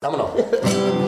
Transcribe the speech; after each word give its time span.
Vámonos. 0.00 0.30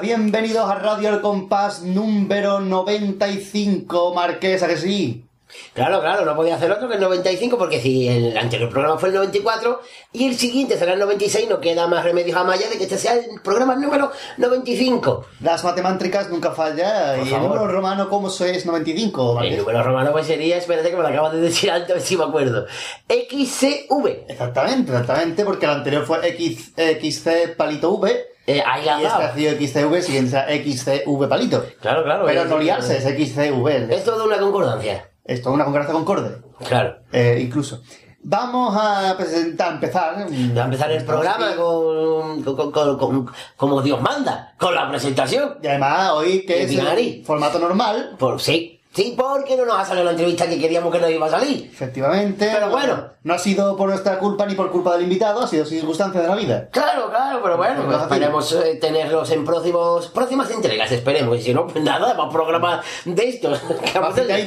Bienvenidos 0.00 0.70
a 0.70 0.76
Radio 0.76 1.08
El 1.08 1.20
Compás 1.20 1.82
número 1.82 2.60
95, 2.60 4.14
Marquesa, 4.14 4.68
que 4.68 4.76
sí. 4.76 5.27
Claro, 5.74 6.00
claro, 6.00 6.24
no 6.24 6.34
podía 6.36 6.56
hacer 6.56 6.70
otro 6.70 6.88
que 6.88 6.94
el 6.94 7.00
95 7.00 7.56
porque 7.58 7.80
si 7.80 8.08
el 8.08 8.36
anterior 8.36 8.68
programa 8.70 8.98
fue 8.98 9.08
el 9.08 9.14
94 9.16 9.80
y 10.12 10.26
el 10.28 10.36
siguiente 10.36 10.76
será 10.78 10.92
el 10.92 10.98
96, 10.98 11.48
no 11.48 11.60
queda 11.60 11.86
más 11.86 12.04
remedio 12.04 12.36
a 12.38 12.44
Maya 12.44 12.68
de 12.68 12.76
que 12.76 12.84
este 12.84 12.98
sea 12.98 13.14
el 13.14 13.40
programa 13.42 13.74
número 13.76 14.10
95. 14.36 15.26
Las 15.40 15.64
matemáticas 15.64 16.28
nunca 16.30 16.52
falla. 16.52 17.14
Por 17.18 17.26
¿Y 17.26 17.32
el 17.34 17.42
número 17.42 17.66
romano 17.66 18.08
cómo 18.08 18.28
es 18.28 18.66
95, 18.66 19.28
El 19.30 19.34
Marqués? 19.36 19.58
número 19.58 19.82
romano 19.82 20.12
pues 20.12 20.26
sería, 20.26 20.56
espérate 20.56 20.90
que 20.90 20.96
me 20.96 21.02
lo 21.02 21.08
acabas 21.08 21.32
de 21.32 21.40
decir 21.40 21.70
antes, 21.70 21.90
a 21.90 21.94
ver 21.94 22.02
si 22.02 22.16
me 22.16 22.24
acuerdo. 22.24 22.66
XCV. 23.08 24.24
Exactamente, 24.28 24.92
exactamente, 24.92 25.44
porque 25.44 25.66
el 25.66 25.72
anterior 25.72 26.04
fue 26.06 26.26
X, 26.28 26.72
XC 26.76 27.56
palito 27.56 27.90
V. 27.92 28.26
Eh, 28.46 28.62
ahí 28.64 28.84
Y 28.86 29.04
este 29.04 29.22
ha 29.22 29.34
sido 29.34 29.52
XCV, 29.52 30.02
siguiente 30.02 30.38
XCV 30.64 31.28
palito. 31.28 31.64
Claro, 31.80 32.02
claro. 32.02 32.24
Pero 32.26 32.42
es- 32.42 32.48
no 32.48 32.58
liarse, 32.58 32.96
es 32.96 33.04
XCV. 33.04 33.92
Es 33.92 34.04
todo 34.04 34.24
una 34.24 34.38
concordancia. 34.38 35.07
Esto 35.28 35.50
es 35.50 35.54
una 35.54 35.64
concordata 35.64 35.92
concorde, 35.92 36.38
Claro. 36.66 36.96
eh, 37.12 37.38
incluso. 37.40 37.82
Vamos 38.20 38.76
a 38.76 39.14
presentar, 39.16 39.74
empezar. 39.74 40.16
Va 40.56 40.62
a 40.62 40.64
empezar 40.64 40.90
el 40.90 41.04
programa 41.04 41.54
con, 41.54 42.42
con- 42.42 42.72
con- 42.72 42.98
con- 42.98 43.30
como 43.56 43.80
Dios 43.80 44.00
manda, 44.02 44.54
con 44.58 44.74
la 44.74 44.88
presentación. 44.90 45.58
Y 45.62 45.66
además, 45.68 46.10
hoy 46.10 46.44
que 46.44 46.64
es 46.64 46.70
el 46.76 47.24
formato 47.24 47.58
normal, 47.60 48.16
Por, 48.18 48.40
sí, 48.40 48.77
sí, 48.94 49.14
porque 49.16 49.56
no 49.56 49.64
nos 49.64 49.78
ha 49.78 49.84
salido 49.84 50.04
la 50.04 50.10
entrevista 50.12 50.48
que 50.48 50.58
queríamos 50.58 50.92
que 50.92 51.00
nos 51.00 51.10
iba 51.10 51.26
a 51.26 51.30
salir. 51.30 51.70
efectivamente. 51.72 52.50
Pero 52.52 52.70
bueno. 52.70 53.18
No 53.24 53.34
ha 53.34 53.38
sido 53.38 53.76
por 53.76 53.90
nuestra 53.90 54.18
culpa 54.18 54.46
ni 54.46 54.54
por 54.54 54.70
culpa 54.70 54.94
del 54.94 55.02
invitado, 55.02 55.42
ha 55.42 55.46
sido 55.46 55.66
circunstancia 55.66 56.22
de 56.22 56.28
la 56.28 56.34
vida. 56.34 56.68
Claro, 56.70 57.10
claro, 57.10 57.40
pero 57.42 57.56
bueno, 57.58 57.84
Pues 57.84 58.00
esperemos 58.00 58.52
eh, 58.52 58.78
tenerlos 58.80 59.30
en 59.30 59.44
próximos, 59.44 60.06
próximas 60.08 60.50
entregas, 60.50 60.90
esperemos. 60.92 61.38
Y 61.38 61.42
si 61.42 61.52
no, 61.52 61.66
pues 61.66 61.84
nada, 61.84 62.14
más 62.14 62.32
programas 62.32 62.84
de 63.04 63.28
estos. 63.28 63.58
Que 63.92 63.98
vamos 63.98 64.18
a 64.18 64.22
Así 64.22 64.46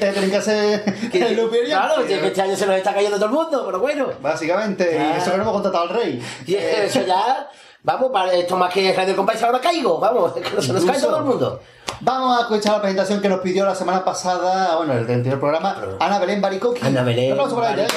que 1.12 1.20
que 1.20 1.66
Claro, 1.66 2.06
que 2.06 2.28
este 2.28 2.42
año 2.42 2.56
se 2.56 2.66
nos 2.66 2.76
está 2.76 2.94
cayendo 2.94 3.18
todo 3.18 3.28
el 3.28 3.32
mundo, 3.34 3.64
pero 3.66 3.80
bueno. 3.80 4.08
Básicamente, 4.22 4.98
y 4.98 5.18
eso 5.18 5.32
que 5.32 5.38
no 5.38 5.44
hemos 5.44 5.54
contratado 5.54 5.84
al 5.84 5.90
rey. 5.90 6.22
Y 6.48 6.56
eso 6.56 7.02
ya, 7.06 7.50
vamos, 7.84 8.12
para 8.12 8.34
esto 8.34 8.58
más 8.58 8.74
que 8.74 8.94
Radio 8.94 9.16
Compás, 9.16 9.42
ahora 9.44 9.60
caigo, 9.60 10.00
vamos, 10.00 10.34
que 10.34 10.42
no 10.56 10.62
se 10.62 10.74
nos 10.74 10.86
cae 10.86 11.00
todo 11.00 11.18
el 11.18 11.24
mundo. 11.24 11.62
Vamos 12.02 12.38
a 12.38 12.42
escuchar 12.42 12.74
la 12.74 12.82
presentación 12.82 13.22
que 13.22 13.30
nos 13.30 13.42
pidió 13.42 13.66
la 13.66 13.76
semana 13.76 14.04
pasada, 14.04 14.76
bueno, 14.78 14.94
el 14.94 15.00
anterior 15.00 15.40
programa, 15.40 15.78
Ana 16.00 16.20
Belén 16.20 16.42
Baricoqui. 16.42 16.86
Ana 16.86 17.04
Belén 17.04 17.34
Un 17.34 17.40
aplauso 17.40 17.56
para 17.56 17.74
ella, 17.74 17.88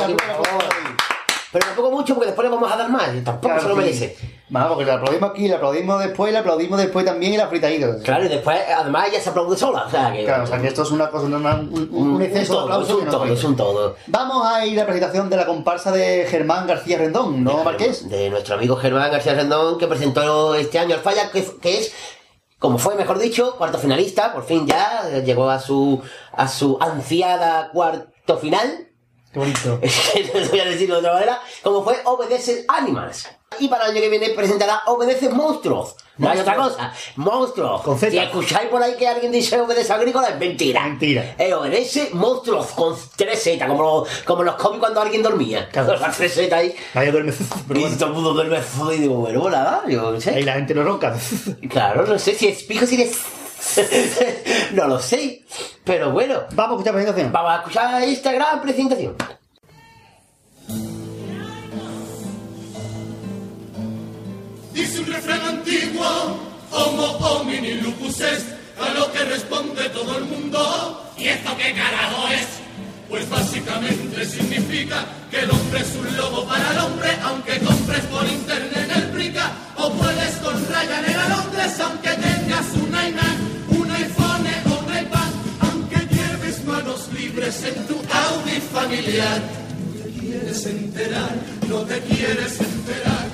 Un. 1.55 1.60
Pero 1.60 1.66
tampoco 1.66 1.91
mucho, 1.91 2.14
porque 2.14 2.27
después 2.27 2.48
le 2.48 2.55
vamos 2.55 2.72
a 2.72 2.77
dar 2.77 2.91
más, 2.91 3.14
y 3.14 3.20
tampoco 3.20 3.47
Claro, 3.55 3.62
se 3.62 3.69
lo 3.69 3.74
sí. 3.74 3.80
merece. 3.80 4.16
Vamos, 4.50 4.69
porque 4.70 4.84
le 4.84 4.92
aplaudimos 4.92 5.30
aquí, 5.30 5.48
le 5.48 5.55
aplaudimos 5.55 6.00
después, 6.00 6.33
le 6.33 6.38
aplaudimos 6.38 6.78
después 6.78 7.05
también 7.05 7.33
y 7.33 7.36
la 7.36 7.48
fritadita. 7.48 7.98
Claro, 8.02 8.24
y 8.27 8.28
después, 8.28 8.58
además, 8.77 9.08
ella 9.08 9.20
se 9.20 9.30
aplaude 9.30 9.56
sola, 9.56 9.84
o 9.86 9.91
sea 9.91 10.12
que... 10.12 10.24
Claro, 10.24 10.44
o 10.44 10.46
sea 10.46 10.61
que 10.61 10.66
esto 10.69 10.83
es 10.83 10.91
una 10.91 11.08
cosa, 11.08 11.27
una- 11.27 11.55
un, 11.55 11.88
un, 11.92 12.08
un 12.14 12.22
exceso 12.22 12.41
de 12.52 12.58
todo, 12.58 12.61
aplauso. 12.64 12.98
un 12.98 13.05
no 13.06 13.11
todo, 13.11 13.24
es 13.27 13.44
un 13.44 13.56
todo. 13.56 13.96
Vamos 14.08 14.46
a 14.46 14.66
ir 14.66 14.78
a 14.78 14.83
la 14.83 14.86
presentación 14.86 15.30
de 15.30 15.36
la 15.36 15.46
comparsa 15.46 15.91
de 15.92 16.27
Germán 16.28 16.66
García 16.66 16.98
Rendón, 16.98 17.42
¿no, 17.42 17.64
Marqués? 17.64 18.08
De 18.08 18.28
nuestro 18.30 18.57
amigo 18.57 18.77
Germán 18.77 19.11
García 19.11 19.34
Rendón, 19.34 19.78
que 19.78 19.86
presentó 19.86 20.55
este 20.55 20.78
año 20.78 20.95
al 20.95 21.01
Falla, 21.01 21.30
que, 21.30 21.42
que 21.62 21.78
es, 21.78 21.92
como 22.58 22.78
fue 22.78 22.95
mejor 22.96 23.18
dicho, 23.18 23.57
cuarto 23.57 23.78
finalista, 23.78 24.33
por 24.33 24.45
fin 24.45 24.67
ya, 24.67 25.08
llegó 25.24 25.48
a 25.51 25.58
su, 25.58 26.01
a 26.33 26.46
su 26.48 26.77
ansiada 26.80 27.70
cuarto 27.73 28.36
final. 28.36 28.89
Qué 29.34 29.39
bonito. 29.40 29.80
no 30.34 30.48
voy 30.50 30.61
a 30.61 30.64
decirlo 30.64 30.95
de 30.95 31.00
otra 31.00 31.12
manera, 31.14 31.40
como 31.62 31.83
fue 31.84 32.00
Obedece 32.05 32.64
Animals. 32.68 33.28
Y 33.58 33.68
para 33.68 33.84
el 33.84 33.90
año 33.92 34.00
que 34.00 34.08
viene 34.08 34.30
presentará 34.30 34.83
Obedece 34.86 35.28
Monstruos. 35.28 35.95
No 36.18 36.28
hay 36.30 36.39
otra 36.39 36.55
cosa. 36.56 36.92
Monstruos. 37.17 37.83
Con 37.83 37.98
Z. 37.98 38.11
Si 38.12 38.18
escucháis 38.18 38.68
por 38.68 38.80
ahí 38.83 38.95
que 38.96 39.06
alguien 39.08 39.30
dice 39.33 39.61
Obedece 39.61 39.92
Agrícola, 39.92 40.28
es 40.28 40.39
mentira. 40.39 40.83
Mentira. 40.86 41.34
Eh, 41.39 41.52
obedece 41.55 42.11
Monstruos 42.12 42.67
con 42.68 42.95
tres 43.17 43.42
Z, 43.42 43.67
como, 43.67 43.83
los- 43.83 44.08
como 44.24 44.42
los 44.45 44.55
cómics 44.55 44.78
cuando 44.80 45.00
alguien 45.00 45.22
dormía. 45.22 45.68
Claro. 45.70 45.96
Las 45.98 46.16
tres 46.16 46.34
Z 46.34 46.56
ahí. 46.56 46.74
Vaya 46.95 47.11
duerme. 47.12 47.33
Pero 47.68 47.78
Y 47.80 47.83
bueno, 47.83 47.96
todo 47.96 48.08
el 48.08 48.14
mundo 48.14 48.33
duerme 48.34 48.61
y 48.95 48.98
digo, 48.98 49.14
bueno, 49.16 49.51
nada, 49.51 49.83
yo 49.89 50.02
no 50.02 50.08
ahí 50.16 50.20
sé. 50.20 50.42
la 50.42 50.52
gente 50.55 50.74
no 50.74 50.83
ronca. 50.84 51.16
Claro, 51.68 52.06
no 52.06 52.18
sé 52.18 52.34
si 52.34 52.46
es 52.48 52.62
pijo, 52.62 52.86
si 52.86 53.02
es... 53.02 53.18
no 54.72 54.86
lo 54.88 54.98
sé. 54.98 55.42
Pero 55.84 56.10
bueno, 56.12 56.42
Vamos 56.54 56.76
a 56.86 56.90
escuchar 56.90 56.94
la 56.94 57.00
presentación. 57.00 57.32
vamos 57.32 57.52
a 57.52 57.56
escuchar 57.56 58.02
esta 58.04 58.32
gran 58.32 58.62
presentación. 58.62 59.16
Dice 64.72 65.00
un 65.00 65.06
refrán 65.06 65.40
antiguo, 65.42 66.04
homo 66.72 67.04
homini 67.18 67.74
lupus 67.74 68.20
est, 68.20 68.46
a 68.80 68.88
lo 68.94 69.10
que 69.12 69.20
responde 69.24 69.88
todo 69.90 70.18
el 70.18 70.24
mundo. 70.24 71.12
¿Y 71.16 71.28
esto 71.28 71.56
qué 71.56 71.72
carajo 71.74 72.28
es? 72.28 72.48
Pues 73.08 73.28
básicamente 73.30 74.24
significa 74.24 75.04
que 75.30 75.40
el 75.40 75.50
hombre 75.50 75.80
es 75.80 75.94
un 75.94 76.16
lobo 76.16 76.44
para 76.46 76.72
el 76.72 76.78
hombre, 76.78 77.10
aunque 77.22 77.58
compres 77.60 78.00
por 78.06 78.26
internet 78.26 78.90
el 78.96 79.10
Prica, 79.10 79.52
o 79.76 79.90
puedes 79.92 80.36
con 80.36 80.54
Ryanair 80.66 81.18
a 81.18 81.28
Londres, 81.28 81.80
aunque 81.80 82.08
tengas 82.10 82.66
un 82.74 82.88
iMac, 82.88 83.38
libres 87.34 87.64
en 87.64 87.86
tu 87.86 87.95
Audi 87.95 88.61
familiar. 88.72 89.42
No 89.96 90.02
te 90.02 90.11
quieres 90.20 90.67
enterar, 90.67 91.34
no 91.68 91.80
te 91.80 92.00
quieres 92.00 92.61
enterar, 92.61 93.27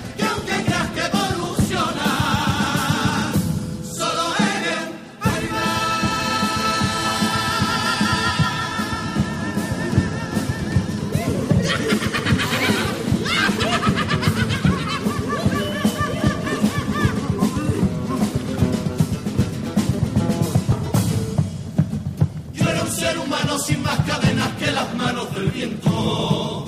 sin 23.71 23.83
más 23.83 24.01
cadenas 24.01 24.49
que 24.59 24.71
las 24.73 24.95
manos 24.95 25.33
del 25.35 25.49
viento. 25.51 26.65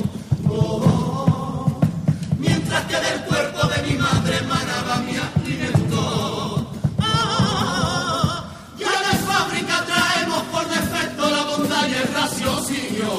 Mientras 2.39 2.85
que 2.85 2.97
del 3.07 3.21
cuerpo 3.29 3.67
de 3.73 3.79
mi 3.87 3.95
madre 3.99 4.39
emanaba 4.39 4.99
mi 5.07 5.17
alimento. 5.17 6.71
Ah, 7.01 8.45
ya 8.79 8.95
de 9.07 9.15
fábrica 9.29 9.85
traemos 9.91 10.43
por 10.53 10.65
defecto 10.69 11.31
la 11.31 11.43
bondad 11.51 11.89
y 11.89 11.95
el 12.03 12.09
raciocinio. 12.21 13.13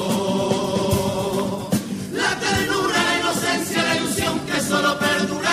La 2.20 2.30
ternura, 2.44 2.98
la 3.08 3.14
inocencia, 3.20 3.82
la 3.82 3.96
ilusión 3.96 4.40
que 4.46 4.60
solo 4.60 4.98
perdura 4.98 5.43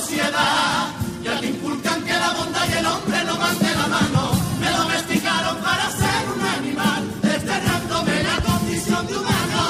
sociedad, 0.00 0.94
ya 1.22 1.38
te 1.40 1.46
inculcan 1.46 2.02
que 2.02 2.12
la 2.12 2.30
bondad 2.30 2.66
y 2.68 2.78
el 2.78 2.86
hombre 2.86 3.24
no 3.24 3.36
van 3.36 3.58
de 3.58 3.74
la 3.74 3.86
mano. 3.86 4.30
Me 4.58 4.70
domesticaron 4.70 5.56
para 5.58 5.90
ser 5.90 6.22
un 6.34 6.42
animal, 6.58 7.02
desterrándome 7.20 8.22
la 8.22 8.36
condición 8.40 9.06
de 9.06 9.16
humano. 9.18 9.62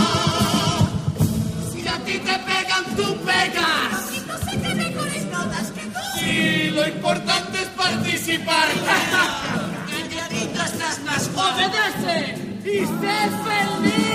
Si 1.72 1.88
a 1.88 1.96
ti 2.04 2.18
te 2.18 2.36
pegan, 2.48 2.84
tú 2.96 3.16
pegas. 3.24 4.02
No 4.28 4.36
sé 4.44 4.60
qué 4.62 4.74
mejores 4.74 5.24
notas 5.26 5.66
que 5.72 5.84
tú. 5.94 6.00
Y 6.24 6.70
lo 6.70 6.86
importante 6.86 7.62
es 7.62 7.68
participar. 7.68 8.68
Calladito 9.90 10.62
estás 10.62 11.00
más 11.06 11.28
Obedece 11.34 12.18
y 12.64 12.78
sé 12.86 13.18
feliz. 13.46 14.09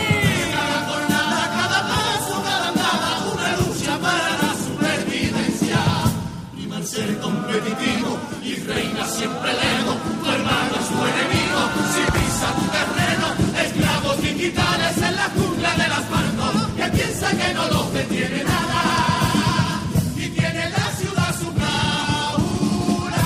Reina 8.67 9.05
siempre 9.05 9.51
el 9.51 9.57
ego. 9.57 9.93
Tu 10.23 10.29
hermano 10.31 10.75
es 10.79 10.87
tu 10.89 10.99
enemigo 11.05 11.61
si 11.93 12.01
pisa 12.11 12.47
tu 12.57 12.65
terreno. 12.77 13.27
Esclavos 13.63 14.21
digitales 14.21 14.97
en 14.97 15.15
la 15.15 15.29
jungla 15.35 15.71
del 15.75 15.91
asfalto. 15.91 16.75
Que 16.75 16.87
piensa 16.97 17.29
que 17.31 17.53
no 17.53 17.67
los 17.67 17.93
detienes. 17.93 18.29
tiene 18.29 18.43
nada 18.43 19.81
y 20.17 20.29
tiene 20.29 20.69
la 20.69 20.85
ciudad 20.97 21.33
su 21.39 21.51
bravura. 21.51 23.23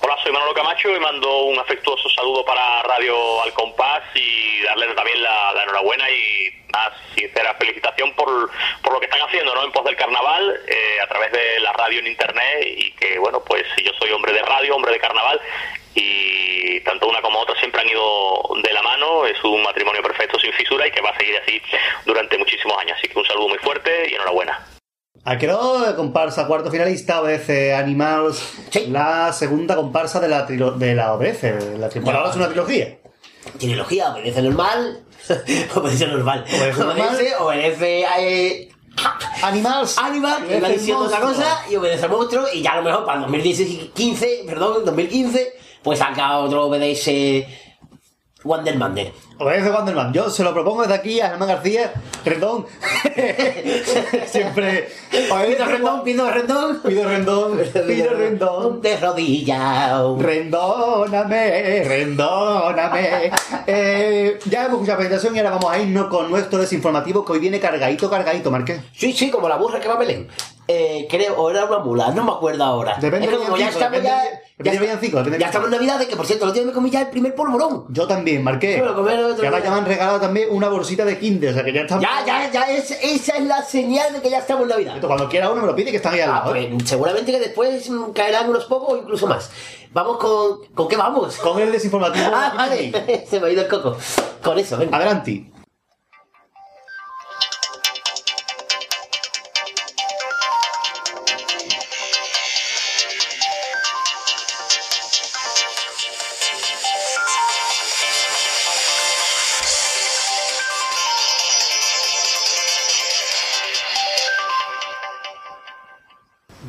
Hola, 0.00 0.16
soy 0.22 0.32
Manolo 0.32 0.54
Camacho 0.54 0.96
y 0.96 1.00
mando 1.00 1.44
un 1.44 1.58
afectuoso 1.58 2.08
saludo 2.10 2.44
para 2.44 2.82
Radio 2.82 3.42
Al 3.42 3.52
Compás 3.52 4.02
y 4.14 4.62
darles 4.64 4.94
también 4.94 5.22
la, 5.22 5.52
la 5.52 5.62
enhorabuena 5.64 6.10
y 6.10 6.55
sincera 7.16 7.54
felicitación 7.54 8.12
por, 8.14 8.50
por 8.82 8.92
lo 8.92 9.00
que 9.00 9.06
están 9.06 9.22
haciendo 9.22 9.54
¿no? 9.54 9.64
en 9.64 9.72
pos 9.72 9.84
del 9.84 9.96
carnaval 9.96 10.60
eh, 10.68 11.00
a 11.02 11.08
través 11.08 11.32
de 11.32 11.60
la 11.62 11.72
radio 11.72 11.98
en 12.00 12.06
internet 12.06 12.66
y 12.66 12.92
que, 12.92 13.18
bueno, 13.18 13.42
pues 13.44 13.64
yo 13.84 13.90
soy 13.98 14.10
hombre 14.12 14.32
de 14.32 14.42
radio, 14.42 14.76
hombre 14.76 14.92
de 14.92 14.98
carnaval 15.00 15.40
y 15.94 16.80
tanto 16.80 17.08
una 17.08 17.20
como 17.22 17.40
otra 17.40 17.58
siempre 17.58 17.80
han 17.80 17.88
ido 17.88 18.42
de 18.62 18.72
la 18.72 18.82
mano, 18.82 19.26
es 19.26 19.42
un 19.44 19.62
matrimonio 19.62 20.02
perfecto 20.02 20.38
sin 20.38 20.52
fisura 20.52 20.86
y 20.86 20.90
que 20.90 21.00
va 21.00 21.10
a 21.10 21.18
seguir 21.18 21.36
así 21.42 21.60
durante 22.04 22.36
muchísimos 22.38 22.76
años. 22.78 22.96
Así 22.98 23.08
que 23.08 23.18
un 23.18 23.24
saludo 23.24 23.48
muy 23.48 23.58
fuerte 23.58 24.08
y 24.10 24.14
enhorabuena. 24.14 24.66
Ah, 25.24 25.38
quedó 25.38 25.96
comparsa 25.96 26.46
cuarto 26.46 26.70
finalista 26.70 27.20
OBS 27.20 27.50
Animals, 27.74 28.38
Sí. 28.70 28.86
la 28.88 29.32
segunda 29.32 29.74
comparsa 29.74 30.20
de 30.20 30.28
la, 30.28 30.46
trilo- 30.46 30.72
de 30.76 30.94
la 30.94 31.14
OBS, 31.14 31.42
la 31.78 31.88
es 31.88 32.36
una 32.36 32.46
trilogía. 32.48 32.98
Trilogía, 33.58 34.10
obedece 34.10 34.42
normal. 34.42 35.05
obedece 35.74 36.06
normal. 36.06 36.44
Obedece. 36.48 36.82
Obedece, 36.82 37.36
obedece 37.36 38.04
eh, 38.18 38.68
Animals. 39.42 39.98
Animal, 39.98 40.46
que 40.46 40.56
iba 40.56 40.68
diciendo 40.68 41.04
otra 41.04 41.20
cosa, 41.20 41.64
y 41.70 41.76
obedece 41.76 42.04
al 42.04 42.10
monstruo, 42.10 42.46
y 42.52 42.62
ya 42.62 42.72
a 42.72 42.76
lo 42.76 42.82
mejor 42.82 43.04
para 43.04 43.24
el 43.24 43.32
2015, 43.32 44.44
perdón, 44.46 44.84
2015, 44.84 45.52
pues 45.82 45.98
saca 45.98 46.38
otro 46.38 46.66
obedece 46.66 47.46
Wonder 48.46 48.76
Mander. 48.76 49.12
Obedece 49.38 49.70
Wonderman. 49.70 50.12
Yo 50.14 50.30
se 50.30 50.42
lo 50.42 50.54
propongo 50.54 50.82
desde 50.82 50.94
aquí 50.94 51.20
a 51.20 51.28
Germán 51.28 51.48
García, 51.48 51.92
Rendón. 52.24 52.64
Siempre. 54.26 54.88
Pido 55.10 55.66
rendón, 55.66 56.04
pido 56.04 56.30
rendón. 56.30 56.80
Pido 56.82 57.08
rendón, 57.08 57.58
pido 57.86 58.10
rendón. 58.14 58.80
De 58.80 58.96
rodillas. 58.96 60.00
Rendóname, 60.18 61.84
rendóname. 61.84 63.30
Eh, 63.66 64.38
ya 64.46 64.64
hemos 64.64 64.74
escuchado 64.74 64.92
la 64.92 64.96
presentación 64.96 65.36
y 65.36 65.38
ahora 65.40 65.50
vamos 65.50 65.70
a 65.70 65.78
irnos 65.78 66.06
con 66.06 66.30
nuestro 66.30 66.58
desinformativo 66.58 67.24
que 67.24 67.32
hoy 67.32 67.38
viene 67.38 67.60
cargadito, 67.60 68.08
cargadito, 68.08 68.50
Marqués. 68.50 68.80
Sí, 68.94 69.12
sí, 69.12 69.30
como 69.30 69.48
la 69.48 69.56
burra 69.56 69.80
que 69.80 69.88
va 69.88 69.94
a 69.94 69.98
Belén. 69.98 70.28
Eh, 70.68 71.06
creo, 71.08 71.34
o 71.36 71.48
era 71.50 71.64
una 71.64 71.78
mula, 71.78 72.10
no 72.10 72.24
me 72.24 72.32
acuerdo 72.32 72.64
ahora. 72.64 72.96
Depende 73.00 73.26
es 73.26 73.32
que 73.32 73.38
como 73.44 73.56
ya 73.56 73.68
estamos 73.68 74.02
ya. 74.02 74.22
del 74.58 75.38
ya 75.38 75.46
estamos 75.46 75.66
en 75.68 75.72
Navidad, 75.72 76.00
que 76.06 76.16
por 76.16 76.26
cierto, 76.26 76.46
lo 76.46 76.52
tiene 76.52 76.68
que 76.68 76.74
comí 76.74 76.90
ya 76.90 77.02
el 77.02 77.08
primer 77.08 77.34
polvorón. 77.34 77.84
Yo 77.90 78.06
también, 78.08 78.42
Marqués. 78.42 78.80
Bueno, 78.80 79.36
Que 79.36 79.46
ahora 79.46 79.62
ya 79.62 79.70
me 79.70 79.76
han 79.76 79.84
regalado 79.86 80.20
también 80.20 80.48
una 80.50 80.68
bolsita 80.68 81.04
de 81.04 81.18
Kinder, 81.18 81.50
o 81.50 81.54
sea 81.54 81.62
que 81.64 81.72
ya 81.72 81.82
estamos. 81.82 82.02
Ya, 82.02 82.24
ya, 82.26 82.50
ya, 82.50 82.62
es, 82.72 82.90
esa 82.90 83.36
es 83.36 83.44
la 83.44 83.62
señal 83.62 84.12
de 84.14 84.20
que 84.20 84.30
ya 84.30 84.38
estamos 84.38 84.64
en 84.64 84.70
Navidad. 84.70 84.96
Cuando 85.00 85.28
quiera 85.28 85.50
uno 85.50 85.60
me 85.60 85.66
lo 85.68 85.76
pide 85.76 85.90
que 85.90 85.98
están 85.98 86.14
ahí 86.14 86.20
al 86.20 86.30
Ah, 86.30 86.32
lado. 86.44 86.54
¿eh? 86.56 86.68
pues, 86.72 86.88
seguramente 86.88 87.30
que 87.30 87.38
después 87.38 87.88
mm, 87.88 88.10
caerán 88.12 88.48
unos 88.48 88.64
pocos 88.64 88.94
o 88.94 88.96
incluso 88.96 89.26
más. 89.26 89.50
Vamos 89.92 90.16
con. 90.18 90.66
¿Con 90.74 90.88
qué 90.88 90.96
vamos? 90.96 91.36
Con 91.36 91.60
el 91.60 91.70
desinformativo. 91.70 92.26
Ah, 92.34 92.52
vale, 92.56 93.24
se 93.30 93.38
me 93.38 93.46
ha 93.46 93.50
ido 93.50 93.62
el 93.62 93.68
coco. 93.68 93.96
Con 94.42 94.58
eso, 94.58 94.76
venga. 94.78 94.96
Adelante. 94.96 95.44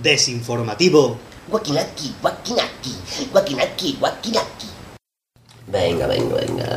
Desinformativo. 0.07 1.19
Guaquinaki, 1.51 2.15
guaquinaki, 2.21 2.93
guaquinaki, 3.27 3.97
guaquinaki. 3.99 4.67
Venga, 5.67 6.07
venga, 6.07 6.35
venga. 6.35 6.69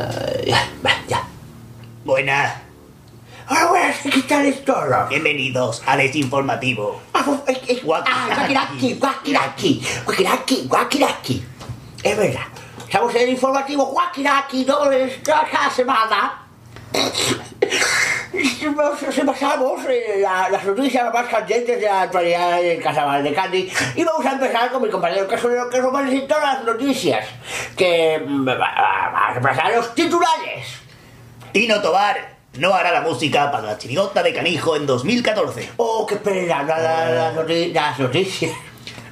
Ya, 0.43 0.59
ya. 1.07 1.23
Buenas. 2.03 2.59
Ahora 3.47 3.67
voy 3.67 3.79
a 3.79 4.11
quitar 4.11 4.45
esto. 4.45 4.75
Bienvenidos 5.07 5.81
a 5.85 5.95
Desinformativo. 5.95 6.99
Ah, 7.13 7.23
guaquinaki, 7.23 8.99
guaquinaki, 8.99 9.81
guaquinaki, 10.05 10.67
guaquinaki. 10.67 11.43
Es 12.03 12.17
verdad. 12.17 12.47
Estamos 12.83 13.15
en 13.15 13.21
el 13.21 13.29
informativo 13.29 13.85
guaquinaki, 13.85 14.65
no 14.65 14.91
es 14.91 15.21
cada 15.23 15.69
semana. 15.73 16.50
Se 19.11 19.25
pasamos 19.25 19.81
eh, 19.89 20.19
la- 20.21 20.49
las 20.49 20.63
noticias 20.63 21.11
más 21.13 21.27
candentes 21.27 21.79
de 21.79 21.85
la 21.85 22.03
actualidad 22.03 22.61
del 22.61 22.81
Carnaval 22.81 23.23
de 23.23 23.33
Cádiz 23.33 23.73
y 23.95 24.03
vamos 24.03 24.25
a 24.25 24.31
empezar 24.33 24.71
con 24.71 24.81
mi 24.81 24.89
compañero 24.89 25.27
Casolero 25.27 25.69
que 25.69 25.79
nos 25.79 25.93
va 25.93 26.03
todas 26.27 26.55
las 26.55 26.63
noticias 26.63 27.25
que 27.75 28.21
mm, 28.25 28.47
va 28.47 29.27
a 29.27 29.33
repasar 29.33 29.73
los 29.75 29.93
titulares. 29.93 30.65
Tino 31.51 31.81
Tobar 31.81 32.35
no 32.57 32.73
hará 32.73 32.91
la 32.91 33.01
música 33.01 33.51
para 33.51 33.63
la 33.67 33.77
chirigota 33.77 34.23
de 34.23 34.33
Canijo 34.33 34.75
en 34.75 34.85
2014. 34.85 35.71
Oh, 35.77 36.05
qué 36.05 36.15
pena, 36.17 36.63
la 36.63 37.33
noti- 37.33 37.73
las 37.73 37.99
noticias. 37.99 38.51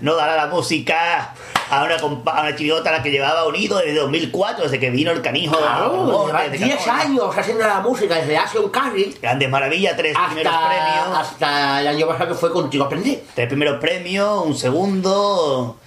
No 0.02 0.16
dará 0.16 0.36
la 0.38 0.48
música 0.48 1.34
a 1.70 1.84
una, 1.84 1.98
compa- 1.98 2.34
a 2.36 2.42
una 2.42 2.56
chirigota 2.56 2.90
a 2.90 2.94
la 2.94 3.04
que 3.04 3.12
llevaba 3.12 3.46
unido 3.48 3.78
desde 3.80 3.96
2004, 4.00 4.64
desde 4.64 4.80
que 4.80 4.90
vino 4.90 5.12
el 5.12 5.22
Canijo. 5.22 5.58
Claro, 5.58 6.26
lleva 6.28 6.44
desde 6.44 6.66
10 6.66 6.78
Canóvana. 6.78 7.02
años 7.04 7.38
haciendo 7.38 7.68
la 7.68 7.80
música 7.82 8.16
desde 8.16 8.38
Action 8.38 8.70
Carry 8.70 9.16
Grandes 9.22 9.50
Maravillas, 9.50 9.96
tres 9.98 10.16
primeros 10.28 10.54
premios. 10.54 11.18
hasta, 11.18 11.20
hasta 11.20 11.82
el 11.82 11.88
año 11.88 12.08
pasado 12.08 12.30
que 12.30 12.36
fue 12.36 12.52
contigo 12.52 12.84
aprendí. 12.86 13.20
Tres 13.36 13.48
primeros 13.48 13.80
premios, 13.80 14.46
un 14.46 14.56
segundo. 14.56 15.78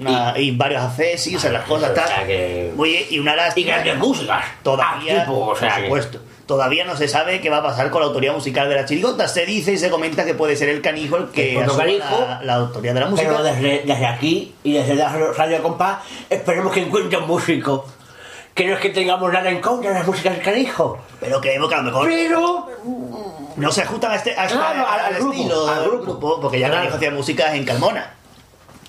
Una- 0.00 0.34
y, 0.38 0.50
varios 0.56 0.82
accesos, 0.82 1.34
o 1.34 1.38
sea, 1.38 1.50
las 1.52 1.64
cosas 1.64 1.90
O 1.90 1.94
sea 1.94 2.26
que- 2.26 2.72
bien, 2.76 3.04
y 3.10 3.18
una 3.18 3.32
Y 3.34 3.36
lástima. 3.36 3.72
grandes 3.72 3.96
músicas. 3.98 4.44
Todavía, 4.62 5.24
tipo, 5.24 5.46
o 5.46 5.56
sea 5.56 5.68
por 5.70 5.76
que- 5.78 5.84
supuesto, 5.86 6.18
todavía 6.46 6.84
no 6.84 6.96
se 6.96 7.06
sabe 7.08 7.40
qué 7.40 7.48
va 7.50 7.58
a 7.58 7.62
pasar 7.62 7.90
con 7.90 8.00
la 8.00 8.08
autoría 8.08 8.32
musical 8.32 8.68
de 8.68 8.74
la 8.76 8.84
chirigota. 8.84 9.28
Se 9.28 9.46
dice 9.46 9.72
y 9.72 9.78
se 9.78 9.88
comenta 9.90 10.24
que 10.24 10.34
puede 10.34 10.56
ser 10.56 10.68
el 10.68 10.82
canijo 10.82 11.16
el 11.16 11.28
que 11.28 11.58
El 11.58 11.66
Canijo. 11.76 12.20
la, 12.20 12.40
la 12.42 12.54
autoría 12.54 12.92
de 12.92 13.00
la 13.00 13.06
música. 13.06 13.28
Pero 13.28 13.42
desde, 13.42 13.82
desde 13.84 14.06
aquí 14.06 14.54
y 14.64 14.72
desde 14.72 14.94
la 14.96 15.08
Radio 15.36 15.62
Compás 15.62 15.98
esperemos 16.28 16.72
que 16.72 16.82
encuentre 16.82 17.18
un 17.18 17.26
músico. 17.26 17.86
Que 18.52 18.66
no 18.66 18.74
es 18.74 18.80
que 18.80 18.90
tengamos 18.90 19.32
nada 19.32 19.48
en 19.48 19.60
contra 19.60 19.90
de 19.90 19.98
las 20.00 20.06
músicas 20.06 20.34
del 20.34 20.42
canijo. 20.42 20.98
Pero 21.20 21.40
creemos 21.40 21.68
que 21.68 21.74
a 21.76 21.78
lo 21.78 21.84
mejor 21.84 22.08
Pero 22.08 22.66
no 23.56 23.70
se 23.70 23.82
ajustan 23.82 24.10
a 24.10 24.16
este, 24.16 24.32
a 24.36 24.44
este- 24.46 24.58
Claro, 24.58 24.86
al- 24.88 25.00
al 25.00 25.14
grupo, 25.14 25.32
estilo 25.32 25.68
al 25.68 25.80
del 25.82 25.90
grupo. 26.00 26.40
porque 26.40 26.58
ya 26.58 26.66
Claro. 26.66 26.80
Canijo 26.82 26.96
hacía 26.96 27.10
música 27.12 27.54
en 27.54 27.64
Calmona. 27.64 28.14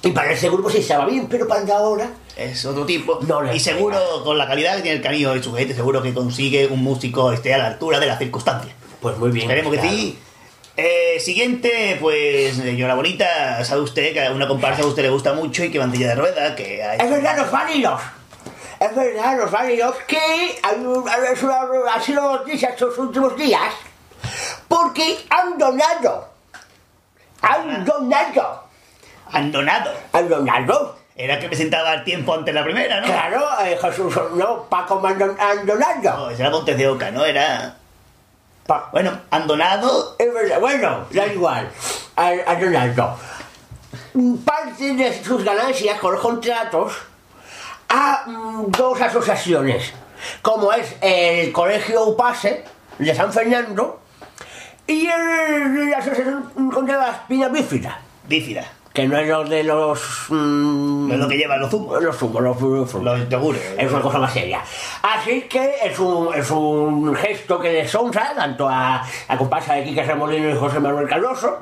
Y 0.04 0.12
para 0.12 0.32
ese 0.32 0.50
grupo 0.50 0.70
sí 0.70 0.80
estaba 0.80 1.06
bien, 1.06 1.28
pero 1.28 1.48
para 1.48 1.62
el 1.62 1.68
de 1.68 1.74
ahora. 1.74 2.10
Es 2.36 2.66
otro 2.66 2.86
tipo. 2.86 3.20
No 3.28 3.54
y 3.54 3.60
seguro, 3.60 3.98
con 4.24 4.38
la 4.38 4.48
calidad 4.48 4.76
que 4.78 4.82
tiene 4.82 4.98
el 4.98 5.04
Canijo 5.04 5.36
y 5.36 5.44
su 5.44 5.54
gente, 5.54 5.76
seguro 5.76 6.02
que 6.02 6.14
consigue 6.14 6.68
un 6.68 6.84
músico 6.84 7.32
esté 7.32 7.54
a 7.54 7.60
la 7.60 7.68
altura 7.68 8.00
de 8.00 8.08
las 8.08 8.18
circunstancias. 8.18 8.74
Pues 9.00 9.18
muy 9.18 9.32
bien. 9.32 9.46
Esperemos 9.50 9.74
que 9.74 9.80
claro. 9.80 9.96
sí. 9.96 10.20
Eh, 10.78 11.20
siguiente, 11.20 11.98
pues, 12.00 12.56
señora 12.56 12.96
Bonita, 12.96 13.64
sabe 13.66 13.82
usted 13.82 14.14
que 14.14 14.26
a 14.26 14.32
una 14.32 14.48
comparsa 14.48 14.82
a 14.82 14.86
usted 14.86 15.04
le 15.04 15.10
gusta 15.10 15.34
mucho 15.34 15.64
y 15.64 15.70
que 15.70 15.78
bandilla 15.78 16.08
de 16.08 16.16
rueda, 16.16 16.56
que 16.56 16.82
hay... 16.82 16.98
Es 17.00 17.10
verdad, 17.10 17.38
los 17.38 17.52
válidos. 17.52 18.02
Es 18.80 18.96
verdad, 18.96 19.38
los 19.38 19.52
válidos 19.52 19.96
que 20.08 20.18
han 20.64 22.04
sido 22.04 22.38
noticias 22.38 22.72
estos 22.72 22.98
últimos 22.98 23.36
días 23.36 23.74
porque 24.68 25.20
han 25.30 25.58
donado. 25.58 26.30
Han 27.42 27.86
donado. 27.86 28.64
Han 29.34 29.52
donado. 29.52 29.92
Han 30.14 30.30
donado. 30.30 30.98
Era 31.16 31.40
que 31.40 31.48
presentaba 31.48 31.94
el 31.94 32.04
tiempo 32.04 32.34
antes 32.34 32.54
la 32.54 32.64
primera, 32.64 33.00
¿no? 33.02 33.08
Claro, 33.08 33.46
eh, 33.66 33.78
Jesús, 33.80 34.14
no, 34.36 34.64
Paco 34.64 35.00
me 35.00 35.10
han, 35.10 35.20
don- 35.20 35.38
han 35.40 35.66
donado. 35.66 36.18
No, 36.18 36.30
ese 36.30 36.42
era 36.42 36.50
Montes 36.50 36.78
de 36.78 36.88
Oca, 36.88 37.12
¿no? 37.12 37.26
Era... 37.26 37.76
Pa- 38.66 38.90
Bueno, 38.92 39.12
han 39.30 39.46
donado... 39.46 40.16
Es 40.18 40.34
verdad, 40.34 40.60
bueno, 40.60 41.06
da 41.12 41.28
igual. 41.28 41.70
Han, 42.16 42.40
han 42.48 42.60
donado. 42.62 43.18
Parte 44.46 44.94
de 44.94 45.24
sus 45.24 45.44
ganancias 45.44 46.00
con 46.00 46.14
los 46.14 46.22
contratos 46.22 46.94
a 47.90 48.24
mm, 48.26 48.72
dos 48.72 49.00
asociaciones, 49.02 49.94
como 50.42 50.72
es 50.74 50.96
el 51.02 51.52
Colegio 51.52 52.06
UPASE 52.06 52.64
de 52.98 53.16
San 53.16 53.32
Fernando 53.34 54.00
y 54.88 55.08
el- 55.08 55.90
la 55.90 55.98
Asociación 55.98 56.72
contra 56.74 56.98
la 56.98 57.10
Espina 57.12 57.50
Bífida, 57.50 58.00
Bífida. 58.28 58.66
Que 58.94 59.08
no 59.08 59.18
es 59.18 59.28
lo 59.28 59.44
de 59.46 59.64
los... 59.64 60.26
mm, 60.30 61.08
No 61.08 61.14
es 61.14 61.20
lo 61.20 61.28
que 61.30 61.38
llevan 61.38 61.60
los 61.62 61.70
zumos. 61.70 62.02
los 62.04 62.16
zumos, 62.18 62.42
los 62.42 62.58
zumos. 62.60 62.94
Los 63.04 63.30
yogures. 63.30 63.62
Es 63.78 63.92
una 63.92 64.02
cosa 64.02 64.20
más 64.20 64.34
seria. 64.34 64.62
Así 65.02 65.44
que 65.44 65.76
es 65.84 65.98
un, 66.00 66.34
es 66.36 66.50
un 66.52 67.16
gesto 67.16 67.60
que 67.60 67.70
deshonra 67.70 68.34
tanto 68.36 68.68
a 68.68 69.02
la 69.30 69.38
comparsa 69.38 69.76
de 69.76 69.84
Quique 69.86 70.04
Remolino 70.04 70.50
y 70.50 70.56
José 70.58 70.80
Manuel 70.80 71.08
Cardoso. 71.08 71.60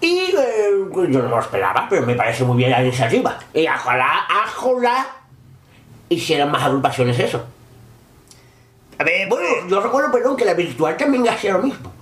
Y 0.00 0.18
eh, 0.18 0.70
yo 1.08 1.22
no 1.22 1.28
lo 1.28 1.38
esperaba, 1.40 1.86
pero 1.88 2.04
me 2.06 2.14
parece 2.14 2.44
muy 2.44 2.56
bien 2.56 2.70
la 2.70 2.82
iniciativa. 2.82 3.38
Y 3.52 3.66
ojalá, 3.66 4.26
ojalá 4.46 5.06
hicieran 6.08 6.50
más 6.50 6.62
agrupaciones 6.62 7.18
eso. 7.18 7.44
A 8.98 9.04
ver, 9.04 9.28
Bueno, 9.28 9.46
bueno, 9.50 9.68
yo 9.68 9.80
recuerdo, 9.80 10.10
perdón, 10.12 10.36
que 10.36 10.44
la 10.44 10.54
virtual 10.54 10.96
también 10.96 11.28
hacía 11.28 11.52
lo 11.54 11.60
mismo. 11.62 11.92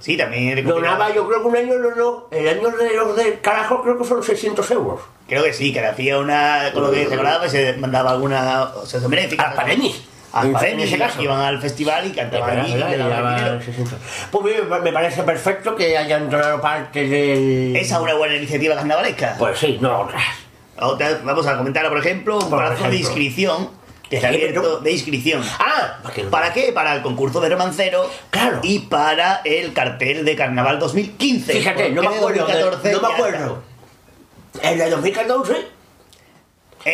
Sí, 0.00 0.16
también. 0.16 0.64
Donaba, 0.66 1.12
yo 1.14 1.26
creo 1.28 1.42
que 1.42 1.48
un 1.48 1.56
año, 1.56 1.74
no, 1.78 1.94
no, 1.94 2.26
el 2.30 2.48
año 2.48 2.68
de 2.70 2.94
los 2.94 3.16
del 3.16 3.40
carajo 3.40 3.82
creo 3.82 3.98
que 3.98 4.04
fueron 4.04 4.24
600 4.24 4.70
euros. 4.72 5.00
Creo 5.28 5.44
que 5.44 5.52
sí, 5.52 5.72
que 5.72 5.84
hacía 5.84 6.18
una. 6.18 6.70
Con 6.72 6.84
lo 6.84 6.90
que 6.90 7.06
se 7.06 7.14
acordaba, 7.14 7.40
pues 7.40 7.52
se 7.52 7.74
mandaba 7.74 8.10
alguna. 8.12 8.64
O 8.76 8.86
sea, 8.86 9.00
benéfica. 9.06 9.50
Alparenis. 9.50 10.02
Alparenis, 10.32 10.84
En 10.86 10.88
ese 10.88 10.98
caso. 10.98 11.22
Iban 11.22 11.40
al 11.40 11.60
festival 11.60 12.06
y 12.06 12.10
cantaban 12.12 12.58
allí. 12.60 12.72
verdad, 12.72 12.88
y 12.88 12.90
le 12.90 12.96
y 12.96 12.98
daban 12.98 13.24
daba 13.24 13.36
dinero. 13.38 13.62
600. 13.62 13.98
Pues 14.30 14.82
me 14.82 14.92
parece 14.92 15.22
perfecto 15.22 15.74
que 15.74 15.96
hayan 15.96 16.28
donado 16.30 16.60
parte 16.60 17.06
del... 17.08 17.74
Esa 17.76 17.96
es 17.96 18.02
una 18.02 18.14
buena 18.14 18.36
iniciativa 18.36 18.74
carnavalesca. 18.74 19.36
Pues 19.38 19.58
sí, 19.58 19.78
no 19.80 20.00
otras. 20.02 20.22
Otra- 20.80 21.20
vamos 21.24 21.46
a 21.46 21.56
comentar, 21.56 21.88
por 21.88 21.98
ejemplo, 21.98 22.36
un 22.38 22.50
Por 22.50 22.58
plazo 22.58 22.74
de 22.74 22.78
ejemplo. 22.80 22.98
inscripción. 22.98 23.70
Que 24.10 24.16
está 24.16 24.28
abierto 24.28 24.80
de 24.80 24.92
inscripción. 24.92 25.42
Ah, 25.58 25.98
¿para 26.02 26.14
qué? 26.14 26.22
¿Para 26.24 26.52
qué? 26.52 26.72
Para 26.72 26.94
el 26.94 27.02
concurso 27.02 27.40
de 27.40 27.48
romancero 27.50 28.10
Claro. 28.30 28.60
y 28.62 28.78
para 28.80 29.42
el 29.44 29.72
cartel 29.74 30.24
de 30.24 30.34
carnaval 30.36 30.78
2015. 30.78 31.52
Fíjate, 31.52 31.90
no 31.90 32.02
me 32.02 32.08
de 32.10 32.16
acuerdo. 32.16 32.46
de- 32.46 32.52
2014 32.54 32.92
no 32.92 33.00
me 33.08 33.14
acuerdo. 33.14 33.62
El 34.62 34.78
de 34.78 34.90
2014. 34.90 35.52
está. 35.52 35.68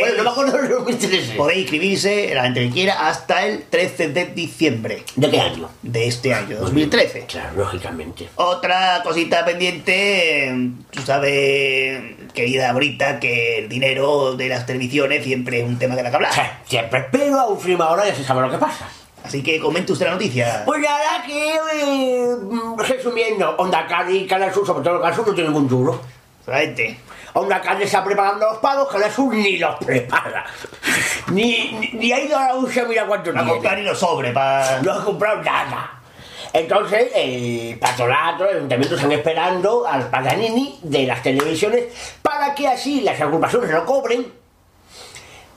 Bueno, 0.00 0.16
no 0.16 0.24
me 0.24 0.30
acuerdo 0.30 0.56
del 0.58 0.68
2013. 0.70 1.34
Podéis 1.36 1.60
inscribirse, 1.60 2.34
la 2.34 2.42
gente 2.44 2.60
que 2.66 2.70
quiera, 2.70 3.06
hasta 3.08 3.46
el 3.46 3.62
13 3.64 4.08
de 4.08 4.24
diciembre 4.26 5.04
¿De 5.14 5.30
qué 5.30 5.40
año? 5.40 5.70
de 5.82 6.08
este 6.08 6.34
año, 6.34 6.56
2013. 6.58 7.26
Claro, 7.26 7.52
lógicamente. 7.58 8.28
Otra 8.34 9.02
cosita 9.04 9.44
pendiente, 9.44 10.48
eh, 10.48 10.70
tú 10.90 11.02
sabes, 11.02 12.02
querida 12.34 12.72
Brita, 12.72 13.18
que 13.20 13.58
el 13.58 13.68
dinero 13.68 14.34
de 14.34 14.48
las 14.48 14.66
televisiones 14.66 15.24
siempre 15.24 15.60
es 15.60 15.66
un 15.66 15.78
tema 15.78 15.96
que 15.96 16.02
da 16.02 16.10
que 16.10 16.16
hablar. 16.16 16.32
Sí, 16.34 16.40
siempre, 16.66 17.06
pero 17.10 17.40
a 17.40 17.46
última 17.46 17.88
hora 17.88 18.04
ya 18.06 18.14
se 18.14 18.24
sabe 18.24 18.42
lo 18.42 18.50
que 18.50 18.58
pasa. 18.58 18.86
Así 19.24 19.42
que 19.42 19.58
comente 19.58 19.92
usted 19.92 20.04
la 20.06 20.12
noticia. 20.12 20.62
Pues 20.66 20.82
nada, 20.82 21.22
que 21.26 21.54
eh, 21.54 22.36
mm, 22.42 22.78
resumiendo, 22.78 23.56
Onda 23.56 23.86
Cali 23.86 24.18
y 24.18 24.26
Canal 24.26 24.52
Sur, 24.52 24.66
sobre 24.66 24.84
todo 24.84 25.00
Canal 25.00 25.14
Sur, 25.16 25.26
no 25.28 25.34
tiene 25.34 25.48
ningún 25.48 25.66
duro. 25.66 25.98
Solamente. 26.44 26.98
Onda 27.32 27.60
Cali 27.62 27.84
está 27.84 28.04
preparando 28.04 28.46
los 28.46 28.58
pagos, 28.58 28.88
Canal 28.92 29.10
Sur 29.10 29.34
ni 29.34 29.56
los 29.56 29.76
prepara. 29.76 30.44
Ni, 31.32 31.72
ni, 31.72 31.90
ni 31.94 32.12
ha 32.12 32.20
ido 32.20 32.36
a 32.38 32.48
la 32.48 32.54
USA, 32.56 32.84
mira 32.84 33.06
cuánto 33.06 33.32
No 33.32 33.38
tiene. 33.40 33.52
comprar 33.54 33.78
ni 33.78 33.84
los 33.84 33.98
sobre 33.98 34.30
para... 34.32 34.82
No 34.82 34.92
ha 34.92 35.02
comprado 35.04 35.40
nada. 35.42 36.00
Entonces, 36.54 37.10
el 37.16 37.76
patronato, 37.80 38.48
el 38.48 38.58
ayuntamiento 38.58 38.94
están 38.94 39.10
esperando 39.10 39.88
al 39.88 40.08
Paganini 40.08 40.78
de 40.82 41.04
las 41.04 41.20
televisiones 41.20 41.86
para 42.22 42.54
que 42.54 42.68
así 42.68 43.00
las 43.00 43.20
agrupaciones 43.20 43.70
lo 43.72 43.84
cobren 43.84 44.32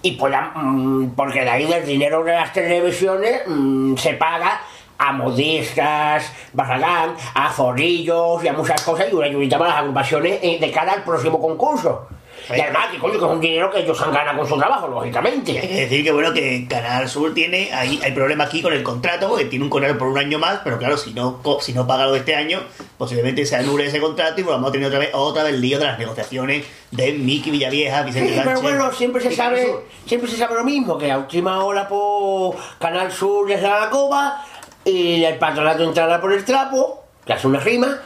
y 0.02 0.14
puedan, 0.14 0.52
mm, 0.56 1.16
porque 1.16 1.42
de 1.42 1.50
ahí 1.52 1.66
del 1.66 1.86
dinero 1.86 2.24
de 2.24 2.32
las 2.32 2.52
televisiones 2.52 3.44
mm, 3.46 3.96
se 3.96 4.16
paga 4.16 4.60
a 4.98 5.12
modistas, 5.14 6.32
Barragán, 6.54 7.16
a 7.36 7.52
Zorrillos 7.52 8.44
y 8.44 8.48
a 8.48 8.54
muchas 8.54 8.82
cosas 8.82 9.06
y 9.12 9.14
una 9.14 9.28
ayudita 9.28 9.60
para 9.60 9.70
las 9.70 9.80
agrupaciones 9.82 10.40
eh, 10.42 10.58
de 10.60 10.72
cara 10.72 10.94
al 10.94 11.04
próximo 11.04 11.40
concurso. 11.40 12.08
Y 12.56 12.62
además, 12.62 12.88
que 12.92 12.98
coño, 12.98 13.14
que 13.14 13.26
es 13.26 13.32
un 13.32 13.40
dinero 13.42 13.72
que 13.72 13.80
ellos 13.80 14.02
han 14.02 14.14
ganado 14.14 14.38
con 14.40 14.48
su 14.48 14.58
trabajo, 14.58 14.88
lógicamente. 14.88 15.60
Hay 15.60 15.68
que 15.68 15.76
decir 15.82 16.04
que 16.04 16.12
bueno 16.12 16.34
que 16.34 16.66
Canal 16.70 17.10
Sur 17.10 17.34
tiene 17.34 17.74
ahí 17.74 18.00
hay 18.04 18.12
problema 18.12 18.46
aquí 18.46 18.62
con 18.62 18.74
el 18.74 18.84
contrato 18.84 19.30
porque 19.30 19.46
tiene 19.46 19.66
un 19.66 19.70
contrato 19.70 19.98
por 19.98 20.08
un 20.08 20.18
año 20.18 20.40
más 20.40 20.62
pero 20.64 20.78
claro 20.78 20.98
si 20.98 21.14
no 21.14 21.42
si 21.60 21.74
no 21.74 21.86
paga 21.86 22.06
lo 22.06 22.14
de 22.14 22.20
este 22.20 22.36
año 22.36 22.62
posiblemente 22.98 23.46
se 23.46 23.56
anule 23.56 23.88
ese 23.88 24.00
contrato 24.00 24.40
y 24.40 24.44
volvamos 24.44 24.70
a 24.70 24.72
tener 24.72 24.88
otra 24.88 25.00
vez 25.00 25.10
otra 25.14 25.44
vez 25.44 25.54
el 25.54 25.62
lío 25.62 25.80
de 25.80 25.86
las 25.86 26.00
negociaciones 26.00 26.66
de 26.92 27.14
Miki 27.14 27.52
Villavieja 27.52 28.04
Vicente 28.04 28.30
Sí, 28.30 28.36
Sánchez 28.36 28.54
pero 28.54 28.62
bueno, 28.62 28.92
siempre 28.92 29.22
se 29.22 29.36
sabe, 29.36 29.66
Sur. 29.66 29.86
siempre 30.06 30.30
se 30.30 30.38
sabe 30.38 30.56
lo 30.56 30.64
mismo, 30.64 30.98
que 30.98 31.12
a 31.12 31.18
última 31.18 31.64
hora 31.64 31.88
por 31.88 32.56
Canal 32.80 33.12
Sur 33.12 33.50
les 33.50 33.62
da 33.62 33.82
la 33.82 33.90
coba 33.90 34.44
y 34.86 35.24
el 35.24 35.38
patronato 35.38 35.84
entrará 35.84 36.22
por 36.22 36.32
el 36.32 36.46
trapo, 36.46 37.04
que 37.26 37.34
hace 37.34 37.46
una 37.48 37.60
rima, 37.60 38.00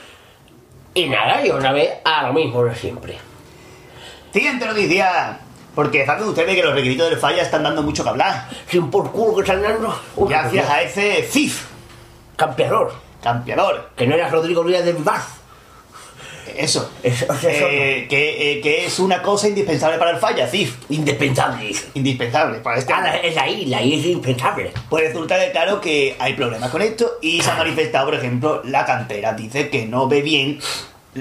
y 0.93 1.07
nada, 1.07 1.45
y 1.45 1.51
otra 1.51 1.71
vez 1.71 1.91
a 2.03 2.27
lo 2.27 2.33
mismo 2.33 2.63
de 2.63 2.75
siempre. 2.75 3.17
Siguiente 4.33 4.65
noticia 4.65 5.39
porque 5.75 6.05
saben 6.05 6.27
ustedes 6.27 6.53
que 6.55 6.63
los 6.63 6.73
requisitos 6.73 7.09
del 7.09 7.19
falla 7.19 7.43
están 7.43 7.63
dando 7.63 7.81
mucho 7.81 8.03
que 8.03 8.09
hablar 8.09 8.49
Sin 8.69 8.91
por 8.91 9.11
culo 9.11 9.35
que 9.35 9.41
están 9.41 9.61
dando. 9.61 9.97
Uy, 10.15 10.29
gracias 10.29 10.69
a 10.69 10.81
ese 10.81 11.23
CIF 11.23 11.65
Campeador, 12.35 12.93
campeador 13.23 13.91
que 13.95 14.07
no 14.07 14.15
era 14.15 14.27
Rodrigo 14.29 14.63
Díaz 14.63 14.83
de 14.83 14.93
Vivar. 14.93 15.21
eso 16.57 16.91
Eso, 17.03 17.27
eso, 17.31 17.47
Eh, 17.47 18.07
que, 18.09 18.53
eh, 18.53 18.61
que 18.61 18.85
es 18.85 18.99
una 18.99 19.21
cosa 19.21 19.47
indispensable 19.47 19.97
para 19.97 20.11
el 20.11 20.17
falla 20.17 20.47
CIF 20.47 20.75
indispensable. 20.89 21.73
indispensable 21.93 22.59
para 22.59 22.79
este 22.79 22.91
Ah, 22.91 23.15
es 23.17 23.37
ahí, 23.37 23.65
la 23.65 23.81
I 23.81 23.93
es 23.99 24.05
indispensable. 24.07 24.73
Pues 24.89 25.07
resulta 25.07 25.39
que 25.39 25.51
claro 25.51 25.79
que 25.79 26.15
hay 26.19 26.33
problemas 26.33 26.69
con 26.71 26.81
esto 26.81 27.13
y 27.21 27.41
se 27.41 27.49
ha 27.51 27.55
manifestado, 27.55 28.05
por 28.07 28.15
ejemplo, 28.15 28.61
la 28.65 28.85
cantera. 28.85 29.33
Dice 29.33 29.69
que 29.69 29.85
no 29.85 30.07
ve 30.07 30.21
bien 30.21 30.59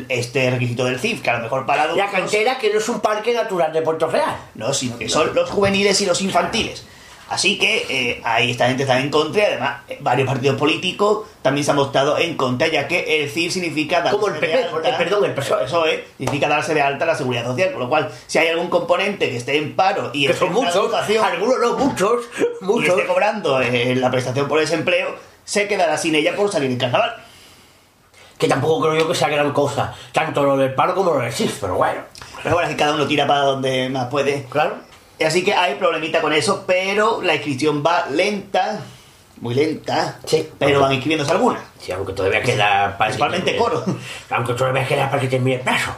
este 0.09 0.51
requisito 0.51 0.85
del 0.85 0.99
CIF, 1.01 1.21
que 1.23 1.31
a 1.31 1.35
lo 1.39 1.43
mejor 1.45 1.67
para 1.67 1.83
adultos... 1.83 2.05
La 2.07 2.11
cantera 2.11 2.59
que 2.59 2.73
no 2.73 2.79
es 2.79 2.89
un 2.89 3.01
parque 3.01 3.33
natural 3.35 3.73
de 3.73 3.83
Puerto 3.83 4.07
Real. 4.09 4.37
No, 4.55 4.73
sino 4.73 4.97
que 4.99 5.09
son 5.09 5.35
los 5.35 5.51
juveniles 5.51 6.01
y 6.01 6.07
los 6.07 6.21
infantiles. 6.23 6.85
Así 7.29 7.59
que 7.61 7.87
eh, 7.89 8.21
ahí 8.25 8.51
esta 8.51 8.67
gente 8.67 8.83
está 8.83 8.99
en 8.99 9.09
contra 9.09 9.41
y 9.43 9.45
además 9.47 9.83
eh, 9.89 9.99
varios 10.01 10.27
partidos 10.27 10.59
políticos 10.59 11.29
también 11.43 11.65
se 11.65 11.71
han 11.71 11.77
mostrado 11.77 12.19
en 12.19 12.37
contra 12.37 12.67
ya 12.67 12.89
que 12.89 13.23
el 13.23 13.31
CIF 13.31 13.53
significa 13.53 14.01
darse 14.01 14.17
Como 14.17 14.27
el 14.27 14.35
de 14.35 14.41
PP, 14.41 14.65
alta- 14.65 14.89
eh, 14.89 14.95
perdón, 14.99 15.25
el 15.27 15.35
PSOE. 15.35 15.65
PSOE, 15.65 16.05
significa 16.19 16.49
darse 16.49 16.75
de 16.75 16.83
alta 16.83 17.07
la 17.07 17.15
seguridad 17.15 17.45
social, 17.45 17.71
con 17.71 17.83
lo 17.83 17.89
cual 17.89 18.11
si 18.27 18.39
hay 18.39 18.49
algún 18.49 18.69
componente 18.69 19.31
que 19.31 19.37
esté 19.37 19.59
en 19.59 19.77
paro 19.77 20.11
y 20.13 20.27
Que 20.27 20.33
esté 20.33 20.45
son 20.45 20.53
muchos, 20.55 20.93
algunos 21.23 21.59
no, 21.61 21.77
muchos, 21.79 22.25
y 22.61 22.65
muchos. 22.65 22.89
esté 22.97 23.07
cobrando 23.07 23.61
eh, 23.63 23.95
la 23.95 24.11
prestación 24.11 24.49
por 24.49 24.59
desempleo, 24.59 25.15
se 25.45 25.69
quedará 25.69 25.97
sin 25.99 26.17
ella 26.17 26.35
por 26.35 26.51
salir 26.51 26.69
en 26.69 26.79
carnaval. 26.79 27.15
Que 28.41 28.49
tampoco 28.49 28.81
creo 28.89 28.99
yo 28.99 29.07
que 29.09 29.15
sea 29.15 29.29
gran 29.29 29.53
cosa, 29.53 29.95
tanto 30.13 30.43
lo 30.43 30.57
del 30.57 30.75
paro 30.75 30.95
como 30.97 31.13
lo 31.13 31.21
del 31.21 31.33
CIF, 31.33 31.59
pero 31.61 31.75
bueno. 31.77 32.01
Pero 32.43 32.55
bueno, 32.57 32.67
así 32.69 32.77
cada 32.77 32.95
uno 32.95 33.07
tira 33.07 33.27
para 33.27 33.43
donde 33.43 33.89
más 33.91 34.07
puede. 34.09 34.45
Claro. 34.51 34.77
Así 35.25 35.45
que 35.45 35.53
hay 35.55 35.75
problemita 35.75 36.23
con 36.23 36.33
eso, 36.33 36.65
pero 36.67 37.21
la 37.23 37.35
inscripción 37.35 37.85
va 37.87 38.07
lenta, 38.07 38.81
muy 39.43 39.55
lenta, 39.55 40.19
Sí. 40.25 40.49
pero 40.59 40.81
van 40.81 40.93
inscribiéndose 40.95 41.33
algunas. 41.33 41.63
Sí, 41.79 41.93
aunque 41.93 42.15
todavía 42.15 42.41
queda 42.43 42.97
para 42.97 43.11
que 43.11 43.19
Principalmente 43.19 43.53
termine- 43.53 43.59
coro. 43.59 43.85
Aunque 44.31 44.55
todavía 44.55 44.87
queda 44.87 45.11
para 45.11 45.21
que 45.21 45.29
termine 45.29 45.57
el 45.57 45.63
plazo. 45.63 45.91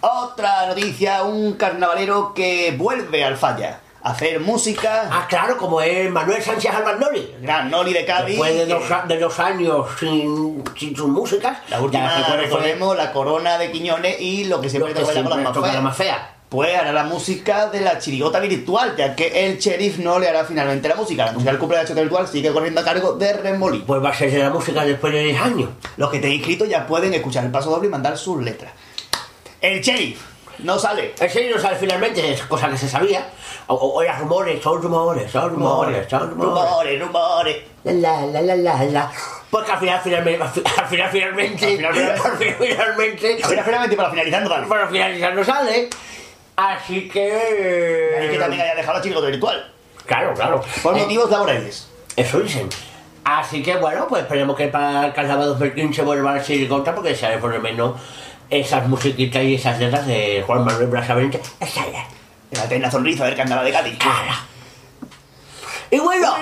Otra 0.00 0.66
noticia, 0.66 1.22
un 1.24 1.54
carnavalero 1.54 2.32
que 2.34 2.74
vuelve 2.76 3.24
al 3.24 3.36
falla 3.36 3.80
hacer 4.10 4.40
música. 4.40 5.08
Ah, 5.10 5.26
claro, 5.28 5.56
como 5.56 5.80
es 5.80 6.10
Manuel 6.10 6.42
Sánchez 6.42 6.72
Albandori. 6.74 7.34
El 7.36 7.42
gran 7.42 7.70
Noli 7.70 7.92
de 7.92 8.04
Cádiz. 8.04 8.28
Después 8.36 8.54
de 8.56 8.66
dos, 8.66 8.90
a- 8.90 9.04
de 9.06 9.18
dos 9.18 9.38
años 9.38 9.86
sin, 9.98 10.62
sin 10.76 10.96
sus 10.96 11.08
músicas. 11.08 11.58
La 11.70 11.80
última, 11.80 12.20
ya 12.28 12.36
recordemos, 12.36 12.96
la 12.96 13.12
corona 13.12 13.58
de 13.58 13.70
Quiñones 13.70 14.20
y 14.20 14.44
lo 14.44 14.60
que 14.60 14.68
siempre 14.70 14.94
te 14.94 15.00
toca 15.00 15.72
la 15.72 15.80
más 15.80 15.96
fea. 15.96 16.34
Pues 16.48 16.74
hará 16.78 16.92
la 16.94 17.04
música 17.04 17.66
de 17.68 17.82
la 17.82 17.98
chirigota 17.98 18.40
virtual, 18.40 18.94
ya 18.96 19.14
que 19.14 19.44
el 19.46 19.58
sheriff 19.58 19.98
no 19.98 20.18
le 20.18 20.28
hará 20.30 20.46
finalmente 20.46 20.88
la 20.88 20.94
música. 20.94 21.26
La 21.26 21.32
música 21.32 21.50
del 21.50 21.60
cumple 21.60 21.76
de 21.76 21.82
la 21.82 21.86
chirigota 21.86 22.02
virtual 22.08 22.28
sigue 22.28 22.52
corriendo 22.54 22.80
a 22.80 22.84
cargo 22.84 23.12
de 23.12 23.34
Remolí. 23.34 23.80
Pues 23.86 24.02
va 24.02 24.08
a 24.08 24.14
ser 24.14 24.32
la 24.32 24.48
música 24.48 24.82
después 24.82 25.12
de 25.12 25.24
10 25.24 25.38
años. 25.42 25.68
Los 25.98 26.08
que 26.08 26.16
estén 26.16 26.32
inscritos 26.32 26.66
ya 26.66 26.86
pueden 26.86 27.12
escuchar 27.12 27.44
el 27.44 27.50
paso 27.50 27.68
doble 27.68 27.88
y 27.88 27.90
mandar 27.90 28.16
sus 28.16 28.42
letras. 28.42 28.72
El 29.60 29.82
sheriff 29.82 30.22
no 30.60 30.78
sale. 30.78 31.14
En 31.20 31.30
serio, 31.30 31.54
no 31.56 31.60
sabe 31.60 31.76
finalmente, 31.76 32.32
es 32.32 32.40
cosa 32.42 32.70
que 32.70 32.78
se 32.78 32.88
sabía. 32.88 33.28
O, 33.68 33.74
o, 33.74 33.86
o 33.98 34.02
eran 34.02 34.20
rumores, 34.20 34.62
son 34.62 34.80
rumores, 34.82 35.30
son 35.30 35.50
rumores, 35.50 36.08
son 36.08 36.30
rumores. 36.30 37.00
rumores, 37.00 37.00
rumores. 37.00 37.56
La, 37.84 38.20
la, 38.26 38.40
la, 38.42 38.56
la, 38.56 38.84
la. 38.84 39.12
Pues 39.50 39.64
que 39.64 39.72
al 39.72 39.78
final, 39.78 40.00
finalmente, 40.02 40.42
al 40.42 40.48
fi- 40.50 40.62
al 40.78 40.86
final, 40.86 41.10
finalmente, 41.10 41.64
Al 41.64 41.76
final, 41.76 41.94
finalmente. 42.58 43.34
al 43.42 43.48
final, 43.50 43.64
finalmente, 43.64 43.96
para 43.96 44.10
finalizar 44.10 44.42
no 44.42 44.48
vale. 44.50 44.66
para 44.66 44.88
finalizar 44.88 45.34
no 45.34 45.44
sale. 45.44 45.88
Así 46.56 47.08
que... 47.08 48.16
Hay 48.20 48.28
que 48.30 48.38
también 48.38 48.62
haya 48.62 48.74
dejado 48.74 48.98
la 48.98 49.02
chirigota 49.02 49.26
virtual. 49.28 49.72
Claro, 50.06 50.34
claro. 50.34 50.60
Por 50.82 50.96
Eh, 50.96 51.02
motivos 51.02 51.30
laborales. 51.30 51.88
Eso 52.16 52.40
dicen. 52.40 52.68
Así 53.24 53.62
que 53.62 53.76
bueno, 53.76 54.06
pues 54.08 54.22
esperemos 54.22 54.56
que 54.56 54.68
para 54.68 55.06
el 55.06 55.12
carnaval 55.12 55.46
2015 55.48 56.02
vuelva 56.02 56.34
a 56.34 56.42
ser 56.42 56.66
contra 56.68 56.94
porque 56.94 57.14
sabe 57.14 57.38
por 57.38 57.52
lo 57.54 57.60
menos 57.60 57.94
esas 58.50 58.88
musiquitas 58.88 59.42
y 59.42 59.54
esas 59.54 59.78
letras 59.78 60.06
de 60.06 60.42
Juan 60.46 60.64
Manuel 60.64 60.86
Brasavente. 60.88 61.40
Esa. 61.60 61.82
La 62.52 62.64
eterna 62.64 62.90
sonrisa 62.90 63.24
del 63.26 63.36
carnaval 63.36 63.64
de 63.64 63.72
Cádiz. 63.72 63.98
Cara. 63.98 64.46
Y 65.90 65.98
bueno, 65.98 66.34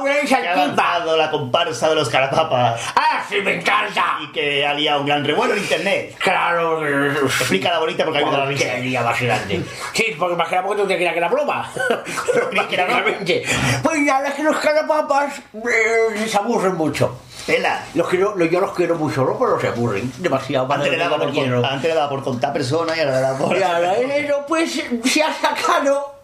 Una 0.00 0.18
iniciativa 0.18 0.52
ahora 0.52 0.54
que 0.54 0.60
ha 0.62 0.66
lanzado 0.66 1.16
la 1.16 1.30
comparsa 1.30 1.88
de 1.88 1.94
los 1.96 2.08
carapapas 2.08 2.80
¡Ah, 2.94 3.24
sí, 3.28 3.36
me 3.42 3.54
encanta! 3.56 4.18
y 4.22 4.32
que 4.32 4.64
ha 4.66 4.74
liado 4.74 5.00
un 5.00 5.06
gran 5.06 5.24
revuelo 5.24 5.54
en 5.54 5.60
internet. 5.60 6.16
Claro, 6.18 6.86
Explica 6.86 7.70
la 7.70 7.78
bonita 7.78 8.04
porque 8.04 8.18
a 8.20 8.44
risa. 8.46 8.64
Qué 8.74 8.80
día 8.80 9.02
más 9.02 9.20
grande. 9.20 9.62
Sí, 9.92 10.14
porque 10.18 10.36
más 10.36 10.48
que 10.48 10.56
tú 10.56 10.86
te 10.86 10.94
creías 10.94 11.12
que 11.12 11.18
era 11.18 11.28
broma. 11.28 11.70
Básicamente. 12.56 13.42
Pues 13.82 13.98
nada, 14.00 14.28
es 14.28 14.34
que 14.34 14.42
los 14.42 14.56
carapapas 14.58 15.38
eh, 15.54 16.26
se 16.28 16.36
aburren 16.36 16.74
mucho. 16.74 17.18
Tela. 17.46 17.84
Los 17.94 18.08
quiero, 18.08 18.36
lo- 18.36 18.44
yo 18.44 18.60
los 18.60 18.72
quiero 18.72 18.94
mucho, 18.94 19.24
¿no? 19.24 19.36
Pero 19.38 19.60
se 19.60 19.68
aburren 19.68 20.12
demasiado. 20.18 20.72
Antes 20.72 20.90
le, 20.92 20.96
daba 20.98 21.18
por, 21.18 21.34
con- 21.34 21.64
antes 21.64 21.88
le 21.90 21.94
daba 21.94 22.08
por 22.08 22.22
contar 22.22 22.52
personas 22.52 22.96
y 22.96 23.00
ahora 23.00 23.12
le 23.16 23.20
da 23.20 23.36
por... 23.38 23.56
Y 23.56 23.62
ahora 23.62 23.94
eso, 23.96 24.44
pues 24.46 24.80
se 25.04 25.22
ha 25.22 25.32
sacado 25.32 26.14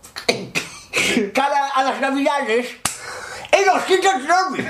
cara 1.35 1.69
a 1.75 1.83
las 1.83 2.00
navidades, 2.00 2.69
el 3.62 3.69
osito 3.71 4.09
Trovi. 4.27 4.67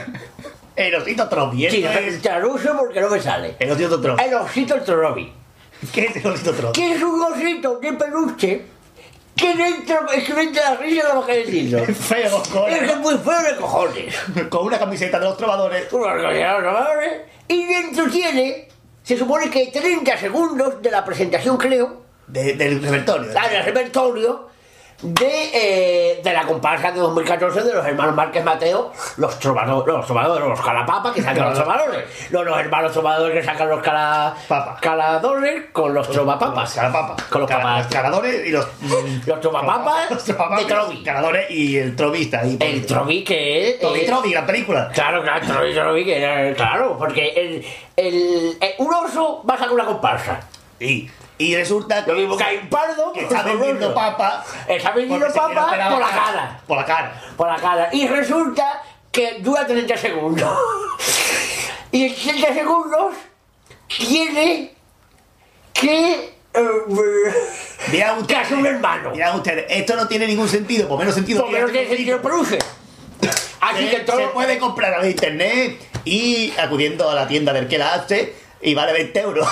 El 0.76 0.94
osito 0.94 1.28
Trovi. 1.28 1.70
Sí, 1.70 1.84
esto 1.84 1.98
es- 1.98 2.22
traduce 2.22 2.68
porque 2.70 3.00
no 3.00 3.08
me 3.10 3.20
sale. 3.20 3.56
El 3.58 3.70
osito 3.72 4.00
Trovi. 4.00 4.22
El 4.24 4.34
osito 4.34 4.80
Trovi. 4.82 5.32
¿Qué 5.92 6.04
es 6.06 6.16
el 6.16 6.26
osito 6.26 6.52
Trovi? 6.52 6.72
Que 6.72 6.94
es 6.94 7.02
un 7.02 7.20
osito 7.22 7.78
de 7.78 7.92
peluche 7.92 8.62
que 9.36 9.54
dentro, 9.54 10.10
es 10.10 10.24
que 10.24 10.40
entra 10.40 10.70
la 10.70 10.76
risa 10.76 11.08
de 11.08 11.14
lo 11.14 11.24
que 11.26 11.32
decirlo. 11.44 11.84
Feo, 11.94 12.42
con, 12.52 12.68
Es 12.70 12.78
que 12.80 12.84
es 12.86 12.96
muy 12.98 13.16
feo 13.18 13.42
de 13.42 13.56
cojones. 13.56 14.14
con 14.48 14.66
una 14.66 14.78
camiseta 14.78 15.18
de 15.20 15.26
los 15.26 15.36
trovadores. 15.36 15.92
Unos 15.92 16.06
organizadores, 16.08 17.22
Y 17.46 17.64
dentro 17.66 18.10
tiene, 18.10 18.68
se 19.02 19.16
supone 19.16 19.48
que 19.50 19.68
30 19.68 20.16
segundos 20.18 20.82
de 20.82 20.90
la 20.90 21.04
presentación, 21.04 21.56
creo, 21.56 22.02
de- 22.26 22.54
del 22.54 22.82
repertorio. 22.82 23.30
al 23.38 23.64
repertorio 23.64 24.48
de, 25.00 25.50
eh, 25.54 26.20
de 26.24 26.32
la 26.32 26.44
comparsa 26.44 26.90
de 26.90 26.98
2014 26.98 27.62
de 27.62 27.72
los 27.74 27.86
hermanos 27.86 28.14
Márquez 28.16 28.44
Mateo, 28.44 28.92
los 29.16 29.38
trovadores, 29.38 29.94
los 29.94 30.06
trovadores, 30.06 30.48
los 30.48 30.60
calapapas 30.60 31.12
que 31.12 31.22
sacan 31.22 31.44
los 31.50 31.54
trovadores, 31.58 32.04
no 32.30 32.42
los 32.42 32.58
hermanos 32.58 32.92
trovadores 32.92 33.38
que 33.38 33.44
sacan 33.44 33.68
los 33.68 33.80
cala, 33.82 34.34
caladores 34.80 35.66
con 35.72 35.94
los 35.94 36.08
trovapapas. 36.10 36.74
Calapapas. 36.74 37.22
Con 37.26 37.40
los 37.42 37.50
Cala- 37.50 37.86
caladores 37.88 38.46
y 38.46 38.50
los. 38.50 38.66
Los 39.26 39.40
trovapapas 39.40 40.10
Los 40.10 40.24
trovapapas, 40.24 40.58
de 40.66 40.74
Trovi. 40.74 40.94
los 40.96 41.04
Caladores 41.04 41.50
y 41.50 41.76
el 41.78 41.94
trovista. 41.96 42.42
El 42.42 42.84
Trovi 42.86 43.22
que 43.24 43.70
es... 43.70 43.78
Trovi, 43.80 44.00
eh, 44.00 44.06
Trovi, 44.06 44.34
la 44.34 44.46
película. 44.46 44.88
Claro, 44.92 45.22
claro, 45.22 45.46
Trovi, 45.46 45.74
Trovi, 45.74 46.04
que 46.04 46.18
era- 46.22 46.54
claro, 46.54 46.96
porque 46.98 47.28
el, 47.28 47.64
el, 47.96 48.58
eh, 48.60 48.74
un 48.78 48.92
oso 48.92 49.42
va 49.48 49.54
a 49.54 49.58
sacar 49.58 49.72
una 49.74 49.84
comparsa. 49.84 50.40
Y, 50.80 51.08
y 51.38 51.54
resulta 51.56 52.04
que 52.04 52.10
hay 52.12 52.24
un 52.58 52.68
pardo, 52.68 53.12
que 53.12 53.20
está 53.22 53.42
vendiendo 53.42 53.94
papa. 53.94 54.44
Está 54.66 54.90
vendiendo 54.90 55.26
papa 55.32 55.66
por 55.90 56.00
la 56.00 56.10
cara. 56.10 56.60
Por 56.66 56.76
la 56.76 56.84
cara. 56.84 57.22
por 57.36 57.48
la 57.48 57.56
cara. 57.56 57.88
Y 57.92 58.06
resulta 58.08 58.82
que 59.12 59.38
dura 59.40 59.66
30 59.66 59.96
segundos. 59.96 60.50
y 61.92 62.06
en 62.06 62.14
30 62.14 62.54
segundos 62.54 63.14
tiene 63.86 64.74
que. 65.72 66.34
eh, 66.54 66.68
Vean 67.92 68.26
que 68.26 68.36
hacer 68.36 68.58
un 68.58 68.66
hermano. 68.66 69.10
Mirad 69.10 69.36
ustedes, 69.36 69.64
esto 69.68 69.96
no 69.96 70.06
tiene 70.08 70.26
ningún 70.26 70.48
sentido, 70.48 70.88
por 70.88 70.98
menos 70.98 71.14
sentido 71.14 71.42
Porque 71.44 71.60
no 71.60 71.68
tiene 71.68 71.88
sentido 71.88 72.20
produce. 72.20 72.58
Así 73.60 73.84
Se, 73.88 73.90
que 73.90 74.00
todo. 74.00 74.18
se 74.18 74.26
puede 74.28 74.58
comprar 74.58 74.94
a 74.94 75.08
internet 75.08 75.80
y 76.04 76.52
acudiendo 76.58 77.08
a 77.10 77.14
la 77.14 77.26
tienda 77.26 77.52
del 77.52 77.66
que 77.68 77.78
la 77.78 77.94
hace 77.94 78.34
y 78.60 78.74
vale 78.74 78.92
20 78.92 79.20
euros. 79.20 79.48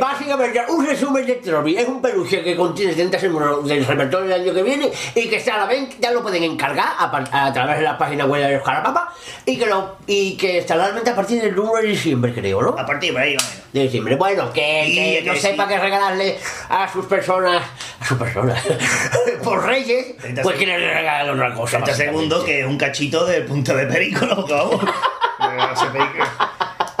Básicamente, 0.00 0.62
un 0.68 0.86
resumen 0.86 1.26
de 1.26 1.34
Trovi 1.36 1.76
es 1.76 1.88
un 1.88 2.00
peluche 2.00 2.42
que 2.42 2.56
contiene 2.56 2.92
30 2.92 3.18
segundos 3.18 3.66
del 3.66 3.84
repertorio 3.84 4.28
del 4.28 4.42
año 4.42 4.54
que 4.54 4.62
viene 4.62 4.90
y 5.14 5.28
que 5.28 5.36
está 5.36 5.54
a 5.54 5.58
la 5.58 5.66
venta, 5.66 5.96
ya 6.00 6.10
lo 6.12 6.22
pueden 6.22 6.42
encargar 6.44 6.94
a, 6.98 7.52
través 7.52 7.78
de 7.78 7.84
la 7.84 7.98
página 7.98 8.26
web 8.26 8.46
de 8.46 8.54
los 8.54 8.62
Carapapas 8.62 9.14
y 9.44 9.56
que, 9.58 9.66
lo, 9.66 9.96
y 10.06 10.36
que 10.36 10.58
estará 10.58 10.84
a 10.84 10.88
la 10.88 10.94
venta 10.94 11.12
a 11.12 11.16
partir 11.16 11.40
del 11.42 11.58
1 11.58 11.72
de 11.80 11.88
diciembre, 11.88 12.32
creo, 12.34 12.62
¿no? 12.62 12.78
a 12.78 12.86
partir 12.86 13.12
de 13.14 13.20
ahí, 13.20 13.34
más 13.34 13.44
o 13.44 13.48
menos. 13.48 13.72
de 13.72 13.82
diciembre. 13.82 14.16
Bueno, 14.16 14.52
que, 14.52 14.84
Sí, 14.86 14.94
que 14.94 15.24
que 15.24 15.30
no 15.30 15.34
sí. 15.34 15.40
sepa 15.40 15.68
qué 15.68 15.78
regalarle 15.78 16.38
a 16.68 16.90
sus 16.92 17.06
personas, 17.06 17.62
a 18.00 18.04
sus 18.04 18.18
personas, 18.18 18.62
por 19.44 19.64
Reyes, 19.66 20.16
30 20.18 20.42
pues 20.42 20.56
quiere 20.56 20.76
regalarle 20.78 21.32
otra 21.32 21.54
cosa. 21.54 21.78
30 21.78 21.94
segundos, 21.94 22.44
que 22.44 22.60
es 22.60 22.66
un 22.66 22.78
cachito 22.78 23.24
del 23.26 23.44
punto 23.44 23.74
de. 23.74 23.84
Ese 23.84 23.92
película. 23.92 24.36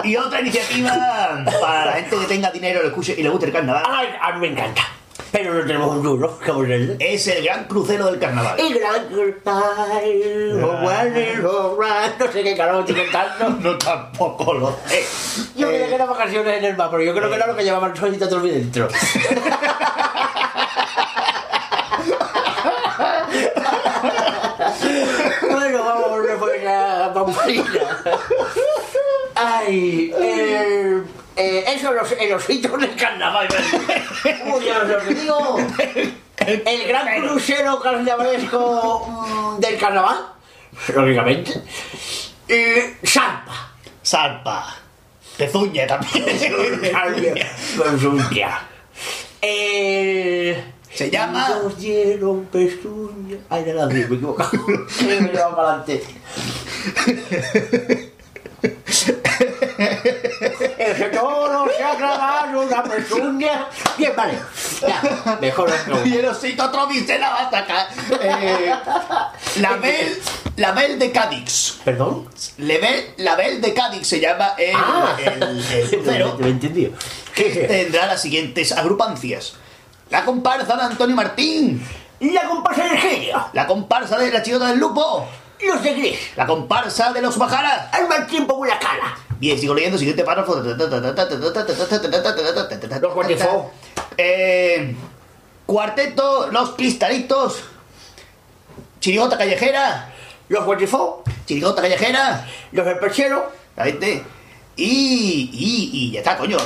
y 0.04 0.16
otra 0.16 0.40
iniciativa 0.40 1.44
para 1.60 1.86
la 1.86 1.92
gente 1.92 2.16
que 2.16 2.26
tenga 2.26 2.50
dinero 2.50 2.82
le 2.82 2.88
escuche 2.88 3.14
y 3.16 3.22
le 3.22 3.28
guste 3.28 3.46
el 3.46 3.52
carnaval 3.52 3.82
Ay, 3.86 4.08
a 4.20 4.32
mí 4.32 4.40
me 4.40 4.48
encanta. 4.52 4.82
Pero 5.32 5.52
no 5.52 5.66
tenemos 5.66 5.96
un 5.96 6.02
duro, 6.02 6.38
que 6.38 6.52
ponerle. 6.52 6.96
es 6.98 7.26
el 7.26 7.44
gran 7.44 7.64
crucero 7.64 8.06
del 8.06 8.18
carnaval. 8.18 8.58
Y 8.58 8.72
gran 8.72 9.06
it's 9.12 9.46
alright. 10.64 12.18
No 12.18 12.32
sé 12.32 12.42
qué 12.42 12.56
carajo 12.56 12.80
estoy 12.80 12.94
cantando. 13.06 13.50
No 13.70 13.76
tampoco 13.76 14.54
lo 14.54 14.74
sé. 14.86 15.04
Yo 15.56 15.68
creía 15.68 15.88
que 15.88 15.94
eran 15.94 16.08
vacaciones 16.08 16.58
en 16.58 16.64
el 16.64 16.76
mar, 16.76 16.88
pero 16.90 17.02
yo 17.02 17.14
creo 17.14 17.28
que 17.28 17.36
era 17.36 17.46
lo 17.46 17.56
que 17.56 17.64
llevaban 17.64 17.90
el 17.90 17.96
solito 17.96 18.28
todo 18.28 18.40
dentro. 18.40 18.88
bueno, 25.50 25.84
vamos 25.84 26.04
a 26.04 26.08
volver 26.08 26.36
pues 26.38 26.62
Ay, 29.34 30.12
el, 30.18 31.04
eh, 31.36 31.64
eso, 31.68 31.92
los, 31.92 32.10
osito 32.34 32.76
del 32.78 32.96
carnaval. 32.96 33.48
Uy, 34.24 34.64
ya 34.64 34.78
os 34.82 34.88
lo 34.88 35.00
digo. 35.00 35.58
El 36.38 36.88
gran 36.88 37.20
crucero 37.22 37.80
carnavalesco 37.80 39.06
mm, 39.06 39.60
del 39.60 39.78
carnaval, 39.78 40.32
lógicamente. 40.94 41.52
Eh, 42.48 42.98
Sampa. 43.02 43.72
Salpa. 44.02 44.76
Pezuña 45.36 45.84
también. 45.84 46.24
Pezuña. 47.76 48.60
Eh, 49.42 50.64
Se 50.96 51.10
llama- 51.10 51.48
Nos 51.48 51.78
dieron 51.78 52.46
pezuña. 52.46 53.36
Ay, 53.50 53.64
de 53.64 53.74
la 53.74 53.86
me 53.86 54.00
he 54.00 54.02
equivocado. 54.04 54.50
me 54.66 55.14
he 55.16 55.20
llevado 55.20 55.56
para 55.56 55.68
adelante. 55.74 56.02
Ese 60.78 61.04
toro 61.10 61.66
se 61.76 61.82
ha 61.82 61.94
clavado 61.96 62.60
una 62.62 62.82
pezuña. 62.84 63.68
Bien, 63.98 64.12
vale. 64.16 64.38
Ya, 64.80 65.38
mejor 65.40 65.70
no. 65.88 66.04
Y 66.06 66.14
el 66.16 66.26
osito 66.26 66.70
Trovi 66.70 67.00
se 67.00 67.18
la 67.18 67.30
va 67.30 67.40
a 67.46 67.50
sacar. 67.50 67.86
Eh, 68.22 68.74
la 69.60 69.76
Bel, 69.76 70.18
la 70.56 70.72
Bel 70.72 70.98
de 70.98 71.12
Cadix. 71.12 71.78
¿Perdón? 71.84 72.28
Lebel- 72.58 73.14
la 73.18 73.36
Bel 73.36 73.60
de 73.60 73.74
Cadix 73.74 74.06
se 74.06 74.20
llama 74.20 74.54
el, 74.58 74.74
Ah, 74.74 75.16
el, 75.18 75.42
el 75.42 76.22
he 76.44 76.48
entendido. 76.48 76.92
que 77.34 77.44
tendrá 77.68 78.06
las 78.06 78.22
siguientes 78.22 78.72
agrupancias. 78.72 79.54
La 80.10 80.24
comparsa 80.24 80.76
de 80.76 80.82
Antonio 80.82 81.16
Martín. 81.16 81.84
Y 82.20 82.30
la 82.30 82.48
comparsa 82.48 82.84
del 82.84 82.98
genio. 82.98 83.44
La 83.52 83.66
comparsa 83.66 84.18
de 84.18 84.30
la 84.30 84.42
chilota 84.42 84.68
del 84.68 84.78
lupo. 84.78 85.28
Los 85.60 85.82
de 85.82 85.94
gris. 85.94 86.18
La 86.36 86.46
comparsa 86.46 87.12
de 87.12 87.20
los 87.20 87.36
bajaras. 87.36 87.92
Al 87.92 88.08
mal 88.08 88.26
tiempo 88.26 88.56
con 88.56 88.68
la 88.68 88.78
cara. 88.78 89.18
Bien, 89.38 89.58
sigo 89.58 89.74
leyendo, 89.74 89.98
siguiente 89.98 90.22
párrafo. 90.22 90.56
Los 90.56 90.78
guardiafó. 93.14 93.72
Eh, 94.16 94.94
cuarteto, 95.66 96.48
los 96.52 96.70
cristalitos. 96.70 97.64
Chirigota 99.00 99.36
callejera. 99.36 100.12
Los 100.48 100.64
guarifó. 100.64 101.24
Chirigota 101.46 101.82
callejera. 101.82 102.46
Los 102.72 102.86
del 102.86 102.98
perchero. 102.98 103.50
La 103.76 103.84
gente. 103.84 104.24
Y, 104.76 105.50
y, 105.52 105.90
y 105.92 106.10
ya 106.12 106.20
está, 106.20 106.36
coño. 106.36 106.58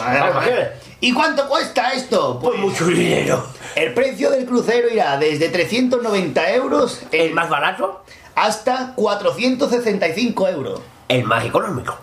¿Y 1.00 1.12
cuánto 1.12 1.48
cuesta 1.48 1.92
esto? 1.92 2.38
Pues 2.40 2.58
mucho 2.58 2.86
dinero. 2.86 3.46
El 3.74 3.94
precio 3.94 4.30
del 4.30 4.44
crucero 4.46 4.88
irá 4.92 5.16
desde 5.16 5.48
390 5.48 6.50
euros 6.54 7.02
El 7.12 7.32
más 7.32 7.48
barato. 7.48 8.02
hasta 8.34 8.92
465 8.96 10.48
euros. 10.48 10.80
El 11.08 11.24
más 11.24 11.44
económico. 11.44 11.96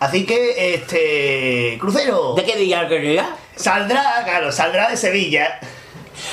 Así 0.00 0.26
que, 0.26 0.74
este. 0.74 1.78
Crucero. 1.80 2.34
¿De 2.34 2.44
qué 2.44 2.56
día 2.56 2.86
que 2.88 2.98
día? 2.98 3.36
Saldrá, 3.56 4.22
claro, 4.24 4.50
saldrá 4.52 4.90
de 4.90 4.96
Sevilla. 4.96 5.60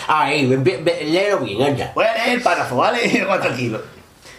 Ahí, 0.07 0.47
léelo 0.47 1.39
bien, 1.39 1.61
anda. 1.61 1.91
Voy 1.95 2.05
a 2.05 2.13
leer 2.13 2.29
el 2.37 2.41
párrafo, 2.41 2.75
¿vale? 2.77 3.23
Más 3.27 3.39
tranquilo. 3.39 3.81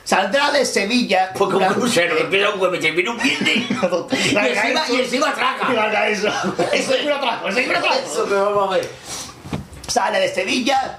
Saldrá 0.05 0.51
de 0.51 0.65
Sevilla. 0.67 1.33
Porque 1.37 1.57
un 1.57 1.65
crucero 1.75 2.17
empieza 2.19 2.51
un 2.51 2.59
jueves, 2.59 2.81
termina 2.81 3.11
un 3.13 3.19
viernes. 3.19 3.57
Y 4.13 4.35
Y 4.35 4.37
encima, 4.37 4.83
y 4.91 4.97
encima 4.97 5.27
Y 5.29 5.31
atraca. 5.31 6.09
eso. 6.09 6.29
Eso 6.73 6.95
es 6.95 7.07
un 7.07 7.13
atraco, 7.13 7.49
eso 7.49 7.59
es 7.59 7.69
un 7.69 7.77
atraco. 7.77 7.95
Eso 7.95 8.29
que 8.29 8.35
vamos 8.35 8.69
a 8.73 8.77
ver. 8.77 8.89
Sale 9.87 10.21
de 10.21 10.29
Sevilla 10.29 10.99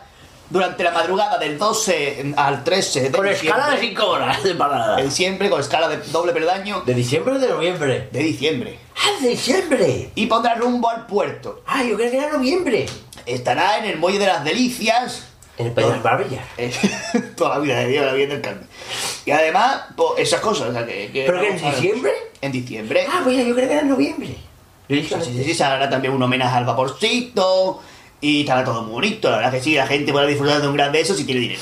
durante 0.49 0.83
la 0.83 0.91
madrugada 0.91 1.37
del 1.39 1.57
12 1.57 2.33
al 2.37 2.63
13 2.63 3.01
de 3.01 3.11
Con 3.11 3.27
escala 3.27 3.69
de 3.69 3.71
diciembre. 3.71 3.89
5 4.01 4.07
horas 4.09 4.43
de 4.43 4.55
parada. 4.55 5.01
En 5.01 5.11
siempre 5.11 5.49
con 5.49 5.59
escala 5.59 5.89
de 5.89 5.97
doble 6.11 6.31
peldaño 6.31 6.81
¿De 6.81 6.93
diciembre 6.93 7.33
o 7.35 7.39
de 7.39 7.47
noviembre? 7.47 8.09
de 8.11 8.19
diciembre. 8.19 8.79
¡Ah, 8.95 9.21
de 9.21 9.29
diciembre! 9.29 10.11
Y 10.15 10.27
pondrá 10.27 10.53
rumbo 10.55 10.89
al 10.89 11.07
puerto. 11.07 11.63
¡Ah, 11.65 11.83
yo 11.83 11.95
creo 11.95 12.11
que 12.11 12.17
era 12.17 12.31
noviembre! 12.31 12.85
Estará 13.25 13.79
en 13.79 13.85
el 13.85 13.97
Muelle 13.97 14.19
de 14.19 14.27
las 14.27 14.43
Delicias. 14.43 15.23
En 15.57 15.67
el 15.67 15.71
País 15.73 15.87
de. 16.29 16.39
Eh, 16.57 16.71
Toda 17.37 17.57
la 17.57 17.59
vida 17.59 17.79
de 17.79 17.87
Dios, 17.87 18.05
la 18.05 18.13
vida 18.13 18.27
del 18.29 18.41
Carmen. 18.41 18.67
Y 19.25 19.31
además, 19.31 19.83
pues, 19.95 20.09
esas 20.17 20.39
cosas. 20.41 20.69
O 20.69 20.73
sea, 20.73 20.85
que, 20.85 21.11
que 21.11 21.23
¿Pero 21.25 21.39
que 21.39 21.49
en 21.49 21.61
ver. 21.61 21.75
diciembre? 21.75 22.11
En 22.41 22.51
diciembre. 22.51 23.05
Ah, 23.07 23.21
pues 23.23 23.37
yo 23.37 23.53
creo 23.53 23.67
que 23.67 23.73
era 23.73 23.81
en 23.81 23.89
noviembre. 23.89 24.35
Sí, 24.89 25.03
sí, 25.03 25.43
sí, 25.43 25.53
se 25.53 25.63
hará 25.63 25.89
también 25.89 26.13
un 26.13 26.21
homenaje 26.21 26.57
al 26.57 26.65
vaporcito. 26.65 27.81
Y 28.19 28.41
estará 28.41 28.63
todo 28.63 28.83
muy 28.83 28.93
bonito. 28.93 29.29
La 29.29 29.37
verdad 29.37 29.51
que 29.51 29.61
sí, 29.61 29.75
la 29.75 29.85
gente 29.85 30.11
podrá 30.11 30.27
disfrutar 30.27 30.61
de 30.61 30.67
un 30.67 30.75
gran 30.75 30.91
beso 30.91 31.13
si 31.13 31.23
tiene 31.25 31.41
dinero. 31.41 31.61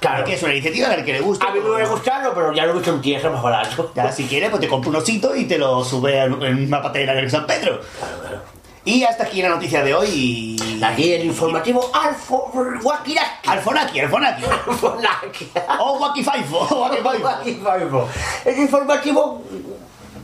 Claro. 0.00 0.24
Que 0.24 0.34
es 0.34 0.42
una 0.42 0.52
iniciativa 0.52 0.88
a 0.88 0.96
la 0.96 1.04
que 1.04 1.12
le 1.12 1.20
gusta. 1.20 1.46
A 1.46 1.52
mí 1.52 1.60
me 1.60 1.68
hubiera 1.68 1.88
gustado, 1.88 2.32
pero 2.32 2.54
ya 2.54 2.64
lo 2.64 2.72
he 2.72 2.74
visto 2.76 2.94
en 2.94 3.02
tierra 3.02 3.28
más 3.28 3.42
barato. 3.42 3.92
Ya, 3.94 4.10
si 4.10 4.24
quieres, 4.24 4.48
pues 4.48 4.60
te 4.60 4.68
compro 4.68 4.88
un 4.88 4.96
osito 4.96 5.36
y 5.36 5.44
te 5.44 5.58
lo 5.58 5.84
sube 5.84 6.18
en 6.22 6.42
en 6.42 6.66
una 6.68 6.80
patera 6.80 7.12
de 7.12 7.28
San 7.28 7.46
Pedro. 7.46 7.80
Claro, 7.98 8.20
claro. 8.22 8.59
Y 8.90 9.04
hasta 9.04 9.22
aquí 9.22 9.40
la 9.40 9.50
noticia 9.50 9.84
de 9.84 9.94
hoy. 9.94 10.56
Aquí 10.84 11.12
el 11.12 11.26
informativo 11.26 11.92
Alfo 11.94 12.50
Guaquiraki. 12.82 13.48
Alfonaki, 13.48 14.00
Alfonaki. 14.00 14.42
Alfonaki. 14.44 15.50
O 15.78 15.98
Wakifaifo, 16.00 16.58
o 16.58 16.80
Wakifaifo. 16.80 17.22
Guaquifaibo. 17.22 18.08
El 18.44 18.58
informativo 18.58 19.44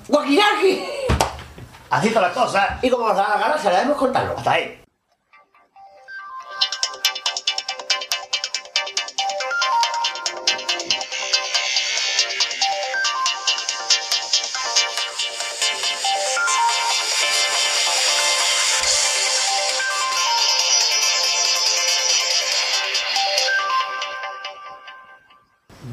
Guaquiraki. 0.09 0.85
Así 1.91 2.11
son 2.11 2.23
las 2.23 2.33
cosas. 2.33 2.83
Y 2.83 2.91
como 2.91 3.07
nos 3.07 3.17
da 3.17 3.29
la 3.29 3.39
gana, 3.39 3.57
se 3.57 3.71
la 3.71 3.77
debemos 3.77 3.99
contarlo. 3.99 4.35
Hasta 4.37 4.51
ahí. 4.51 4.86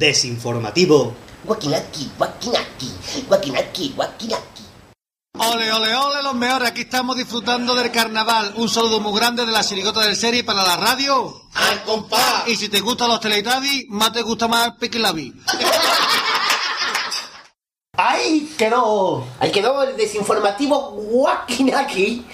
Desinformativo. 0.03 1.15
Guaquinaki, 1.45 2.11
Guaquinaki, 2.17 2.91
Guaquinaki, 3.25 3.93
Guaquinaki. 3.95 4.63
Ole, 5.39 5.71
ole, 5.71 5.95
ole, 5.95 6.21
los 6.21 6.35
mejores. 6.35 6.71
Aquí 6.71 6.81
estamos 6.81 7.15
disfrutando 7.15 7.73
del 7.73 7.89
carnaval. 7.89 8.51
Un 8.57 8.67
saludo 8.67 8.99
muy 8.99 9.17
grande 9.17 9.45
de 9.45 9.53
la 9.53 9.63
sirigota 9.63 10.01
del 10.01 10.17
serie 10.17 10.43
para 10.43 10.61
la 10.61 10.75
radio. 10.75 11.33
Al 11.53 11.83
compás. 11.83 12.45
Y 12.47 12.57
si 12.57 12.67
te 12.67 12.81
gustan 12.81 13.07
los 13.07 13.21
Teletubbies, 13.21 13.85
más 13.87 14.11
te 14.11 14.23
gusta 14.23 14.49
más 14.49 14.67
el 14.67 14.75
Piquilabi. 14.75 15.33
Ahí 17.95 18.53
quedó. 18.57 19.25
Ahí 19.39 19.53
quedó 19.53 19.83
el 19.83 19.95
desinformativo 19.95 20.91
Guaquinaki 20.91 22.25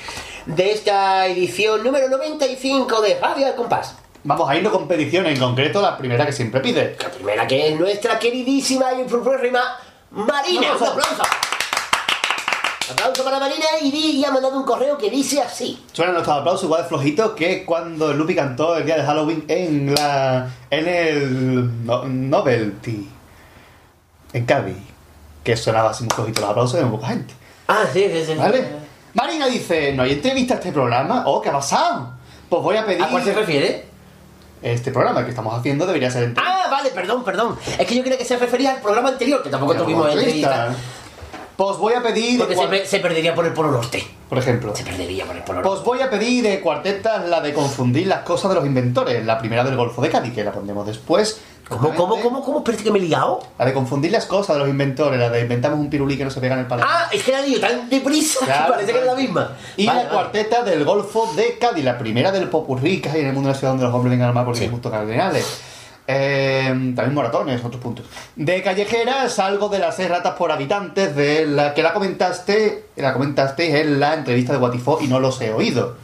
de 0.47 0.71
esta 0.71 1.27
edición 1.27 1.83
número 1.83 2.09
95 2.09 2.99
de 3.01 3.19
Radio 3.19 3.45
al 3.45 3.53
Compás. 3.53 3.93
Vamos 4.23 4.49
a 4.49 4.55
irnos 4.55 4.71
con 4.73 4.87
peticiones, 4.87 5.33
en 5.33 5.39
concreto 5.39 5.81
la 5.81 5.97
primera 5.97 6.25
que 6.25 6.33
siempre 6.33 6.59
pide. 6.61 6.97
La 7.01 7.09
primera 7.09 7.47
que 7.47 7.69
es 7.69 7.79
nuestra 7.79 8.19
queridísima 8.19 8.93
y 8.93 9.01
influyérrima 9.01 9.61
Marina. 10.11 10.59
Un 10.59 10.65
aplauso. 10.65 10.85
aplauso. 10.91 11.23
Aplauso 12.91 13.23
para 13.23 13.39
Marina 13.39 13.65
y, 13.81 14.23
ha 14.25 14.31
mandado 14.31 14.57
un 14.57 14.63
correo 14.65 14.97
que 14.97 15.09
dice 15.11 15.41
así. 15.41 15.85
Suena 15.93 16.11
nuestro 16.11 16.33
aplauso 16.33 16.65
igual 16.65 16.81
de 16.81 16.87
flojito 16.89 17.35
que 17.35 17.63
cuando 17.63 18.11
Lupi 18.13 18.33
cantó 18.35 18.75
el 18.77 18.85
día 18.85 18.97
de 18.97 19.03
Halloween 19.03 19.45
en 19.47 19.93
la. 19.93 20.49
en 20.71 20.87
el. 20.87 21.85
no- 21.85 22.05
Novelty. 22.05 23.07
En 24.33 24.45
Cádiz. 24.45 24.75
Que 25.43 25.55
sonaba 25.55 25.91
así 25.91 26.03
muy 26.03 26.13
flojito 26.13 26.41
los 26.41 26.49
aplausos 26.49 26.79
de 26.79 26.85
muy 26.85 26.97
poca 26.97 27.09
gente. 27.09 27.33
Ah, 27.67 27.83
sí, 27.93 28.05
sí, 28.11 28.25
sí. 28.25 28.33
¿Vale? 28.33 28.67
Marina 29.13 29.45
dice: 29.45 29.93
¿No 29.93 30.03
hay 30.03 30.13
entrevista 30.13 30.55
a 30.55 30.57
este 30.57 30.71
programa? 30.71 31.23
Oh, 31.27 31.41
¿qué 31.41 31.49
ha 31.49 31.53
pasado? 31.53 32.13
Pues 32.49 32.63
voy 32.63 32.75
a 32.75 32.85
pedir. 32.85 33.03
¿A 33.03 33.07
cuál 33.09 33.23
se 33.23 33.33
refiere? 33.33 33.88
Este 34.61 34.91
programa 34.91 35.23
que 35.23 35.29
estamos 35.29 35.57
haciendo 35.57 35.85
debería 35.85 36.11
ser. 36.11 36.33
Ah, 36.37 36.67
vale, 36.69 36.89
perdón, 36.89 37.23
perdón. 37.23 37.57
Es 37.77 37.87
que 37.87 37.95
yo 37.95 38.01
creía 38.01 38.17
que 38.17 38.25
se 38.25 38.37
refería 38.37 38.71
al 38.71 38.81
programa 38.81 39.09
anterior, 39.09 39.41
que 39.41 39.49
tampoco 39.49 39.75
tuvimos 39.75 40.09
entrevista. 40.13 40.75
Pues 41.55 41.77
voy 41.77 41.93
a 41.93 42.01
pedir. 42.01 42.39
Porque 42.39 42.55
se, 42.55 42.85
se 42.85 42.99
perdería 42.99 43.35
por 43.35 43.45
el 43.45 43.51
Polo 43.53 43.71
Norte. 43.71 44.05
Por 44.29 44.37
ejemplo. 44.37 44.73
Se 44.75 44.83
perdería 44.83 45.25
por 45.25 45.35
el 45.35 45.43
Polo 45.43 45.61
Norte. 45.61 45.69
Pues 45.69 45.83
voy 45.83 46.01
a 46.01 46.09
pedir 46.09 46.43
de 46.43 46.61
cuartetas 46.61 47.27
la 47.27 47.41
de 47.41 47.53
confundir 47.53 48.07
las 48.07 48.19
cosas 48.21 48.49
de 48.51 48.55
los 48.55 48.65
inventores. 48.65 49.25
La 49.25 49.37
primera 49.37 49.63
del 49.65 49.75
Golfo 49.75 50.01
de 50.01 50.09
Cádiz, 50.09 50.33
que 50.33 50.43
la 50.43 50.53
pondremos 50.53 50.87
después. 50.87 51.41
¿Cómo, 51.69 51.93
cómo, 51.93 52.19
cómo, 52.19 52.43
cómo? 52.43 52.57
Espérate 52.59 52.83
que 52.83 52.91
me 52.91 52.97
he 52.97 53.01
liado. 53.03 53.41
La 53.59 53.65
de 53.65 53.73
confundir 53.73 54.11
las 54.11 54.25
cosas 54.25 54.55
de 54.55 54.59
los 54.61 54.69
inventores, 54.69 55.19
la 55.19 55.29
de 55.29 55.41
inventamos 55.41 55.79
un 55.79 55.89
pirulí 55.89 56.17
que 56.17 56.25
no 56.25 56.31
se 56.31 56.41
pega 56.41 56.55
en 56.55 56.61
el 56.61 56.67
paladar. 56.67 56.89
Ah, 56.91 57.09
es 57.11 57.21
que 57.23 57.31
la 57.31 57.41
digo 57.43 57.59
tan 57.59 57.87
deprisa 57.89 58.43
Claro, 58.45 58.65
que 58.65 58.71
parece 58.71 58.91
que 58.93 58.99
es 58.99 59.05
la 59.05 59.15
misma. 59.15 59.51
Y 59.77 59.85
Vale, 59.85 59.99
la 59.99 60.05
vale. 60.07 60.15
cuarteta 60.17 60.63
del 60.63 60.83
Golfo 60.83 61.31
de 61.35 61.57
Cádiz, 61.59 61.83
la 61.85 61.97
primera 61.97 62.31
del 62.31 62.49
Popurrí 62.49 62.99
que 62.99 63.09
hay 63.09 63.21
en 63.21 63.27
el 63.27 63.33
mundo 63.33 63.49
de 63.49 63.53
la 63.53 63.59
ciudad 63.59 63.71
donde 63.73 63.85
los 63.85 63.93
hombres 63.93 64.09
vengan 64.11 64.29
al 64.29 64.33
mar 64.33 64.45
porque 64.45 64.61
Sí. 64.61 64.67
justo 64.67 64.89
cardenales. 64.89 65.61
Eh, 66.11 66.65
también 66.95 67.13
moratones, 67.13 67.63
otros 67.63 67.79
puntos. 67.81 68.07
De 68.35 68.63
callejeras, 68.63 69.37
algo 69.37 69.69
de 69.69 69.77
las 69.77 69.95
seis 69.95 70.09
ratas 70.09 70.33
por 70.33 70.51
habitantes, 70.51 71.15
de 71.15 71.45
la 71.45 71.75
que 71.75 71.83
la 71.83 71.93
comentaste, 71.93 72.85
la 72.95 73.13
comentaste 73.13 73.79
en 73.81 73.99
la 73.99 74.15
entrevista 74.15 74.53
de 74.53 74.57
Guatifó 74.57 74.97
y 75.01 75.07
no 75.07 75.19
los 75.19 75.39
he 75.41 75.53
oído. 75.53 75.97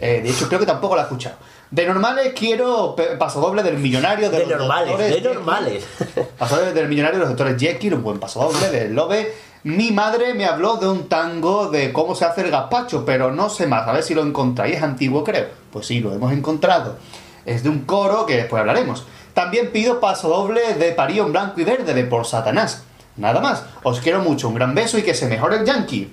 Eh, 0.00 0.20
de 0.22 0.30
hecho, 0.30 0.48
creo 0.48 0.58
que 0.60 0.64
tampoco 0.66 0.96
la 0.96 1.02
he 1.02 1.04
escuchado. 1.04 1.36
De 1.70 1.86
normales 1.86 2.32
quiero 2.34 2.94
pe- 2.96 3.16
paso 3.18 3.40
doble 3.40 3.62
del 3.62 3.76
millonario 3.78 4.30
de, 4.30 4.38
De 4.38 4.46
los 4.46 4.58
normales, 4.58 4.88
doctores 4.88 5.08
de 5.10 5.14
Jekyll. 5.20 5.34
normales. 5.34 5.84
Paso 6.38 6.56
doble 6.56 6.72
del 6.72 6.88
millonario 6.88 7.18
de 7.18 7.20
los 7.20 7.28
doctores 7.28 7.56
Jekyll, 7.60 7.94
un 7.94 8.02
buen 8.02 8.18
paso 8.18 8.40
doble 8.40 8.70
del 8.70 8.94
Lobe. 8.94 9.34
Mi 9.64 9.90
madre 9.90 10.32
me 10.34 10.46
habló 10.46 10.76
de 10.76 10.88
un 10.88 11.08
tango 11.08 11.68
de 11.68 11.92
cómo 11.92 12.14
se 12.14 12.24
hace 12.24 12.40
el 12.42 12.50
gazpacho, 12.50 13.04
pero 13.04 13.32
no 13.32 13.50
sé 13.50 13.66
más. 13.66 13.86
A 13.86 13.92
ver 13.92 14.02
si 14.02 14.14
lo 14.14 14.22
encontráis. 14.22 14.76
Es 14.76 14.82
antiguo, 14.82 15.22
creo. 15.24 15.46
Pues 15.70 15.86
sí, 15.86 16.00
lo 16.00 16.14
hemos 16.14 16.32
encontrado. 16.32 16.96
Es 17.44 17.62
de 17.64 17.68
un 17.68 17.80
coro 17.80 18.24
que 18.24 18.36
después 18.36 18.60
hablaremos. 18.60 19.04
También 19.34 19.70
pido 19.70 20.00
paso 20.00 20.28
doble 20.28 20.74
de 20.74 20.92
Parío 20.92 21.26
en 21.26 21.32
blanco 21.32 21.60
y 21.60 21.64
verde 21.64 21.92
de 21.92 22.04
Por 22.04 22.24
Satanás. 22.24 22.84
Nada 23.16 23.40
más. 23.40 23.64
Os 23.82 24.00
quiero 24.00 24.20
mucho. 24.20 24.48
Un 24.48 24.54
gran 24.54 24.74
beso 24.74 24.96
y 24.96 25.02
que 25.02 25.12
se 25.12 25.26
mejore 25.26 25.56
el 25.56 25.64
Yankee. 25.66 26.12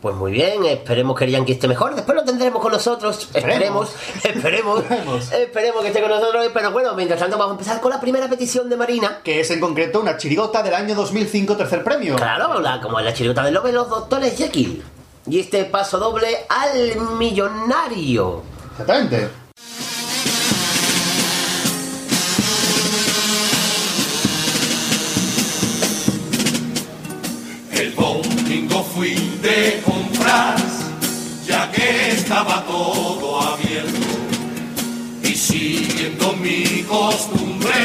Pues 0.00 0.14
muy 0.14 0.32
bien, 0.32 0.64
esperemos 0.64 1.18
que 1.18 1.24
el 1.26 1.30
Yankee 1.32 1.52
esté 1.52 1.68
mejor. 1.68 1.94
Después 1.94 2.16
lo 2.16 2.24
tendremos 2.24 2.62
con 2.62 2.72
nosotros. 2.72 3.28
Esperemos, 3.34 3.90
esperemos, 4.24 4.80
Esperemos. 4.80 5.32
esperemos 5.32 5.82
que 5.82 5.88
esté 5.88 6.00
con 6.00 6.10
nosotros. 6.10 6.46
Pero 6.54 6.70
bueno, 6.70 6.94
mientras 6.94 7.20
tanto 7.20 7.36
vamos 7.36 7.52
a 7.52 7.54
empezar 7.56 7.80
con 7.82 7.90
la 7.90 8.00
primera 8.00 8.26
petición 8.28 8.70
de 8.70 8.76
Marina. 8.78 9.18
Que 9.22 9.40
es 9.40 9.50
en 9.50 9.60
concreto 9.60 10.00
una 10.00 10.16
chirigota 10.16 10.62
del 10.62 10.72
año 10.74 10.94
2005, 10.94 11.54
tercer 11.56 11.84
premio. 11.84 12.16
Claro, 12.16 12.60
la- 12.60 12.80
como 12.80 12.98
la 13.00 13.12
chirigota 13.12 13.42
del 13.44 13.52
Lobe, 13.54 13.72
los 13.72 13.90
doctores 13.90 14.38
Jekyll. 14.38 14.82
Y 15.26 15.38
este 15.40 15.64
paso 15.66 15.98
doble 15.98 16.46
al 16.48 16.96
millonario. 17.18 18.42
Exactamente. 18.72 19.28
Fui 28.94 29.14
de 29.42 29.82
compras, 29.84 30.62
ya 31.46 31.70
que 31.70 32.10
estaba 32.12 32.64
todo 32.64 33.40
abierto. 33.40 34.08
Y 35.22 35.34
siguiendo 35.34 36.32
mi 36.34 36.82
costumbre, 36.82 37.80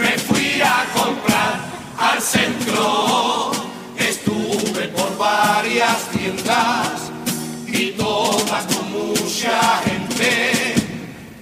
me 0.00 0.18
fui 0.18 0.60
a 0.62 0.84
comprar 0.94 1.54
al 1.98 2.20
centro. 2.20 3.50
Estuve 3.96 4.88
por 4.88 5.16
varias 5.18 6.08
tiendas 6.12 7.10
y 7.66 7.90
todas 7.92 8.64
con 8.66 8.92
mucha 8.92 9.80
gente, 9.84 10.74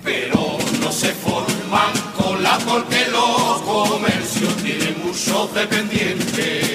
pero 0.02 0.58
no 0.80 0.90
se 0.92 1.12
forman 1.12 1.92
cola 2.16 2.58
porque 2.66 3.06
los 3.10 3.60
comercios 3.62 4.56
tienen 4.56 4.96
muchos 5.04 5.54
dependientes. 5.54 6.65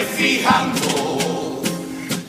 Fijando 0.00 1.60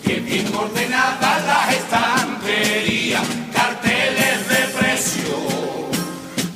que 0.06 0.20
bien 0.20 0.54
ordenadas 0.54 1.46
las 1.46 1.74
estanterías, 1.74 3.22
carteles 3.54 4.50
de 4.50 4.80
precio, 4.80 5.38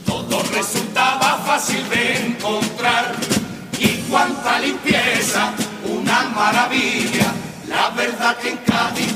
todo 0.05 0.43
resultaba 0.53 1.37
fácil 1.45 1.87
de 1.89 2.27
encontrar 2.27 3.15
y 3.79 3.87
cuánta 4.09 4.59
limpieza, 4.59 5.53
una 5.85 6.23
maravilla. 6.35 7.33
La 7.67 7.89
verdad 7.91 8.35
que 8.37 8.49
en 8.49 8.57
Cádiz 8.57 9.15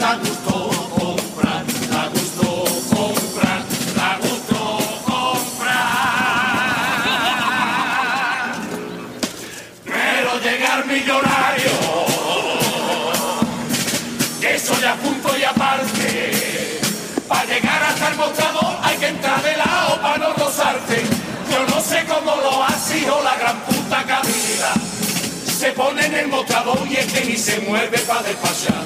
en 26.05 26.13
el 26.15 26.27
mostrador 26.27 26.79
y 26.89 26.95
es 26.95 27.05
que 27.11 27.25
ni 27.25 27.37
se 27.37 27.59
mueve 27.61 27.97
para 27.99 28.23
despachar. 28.23 28.83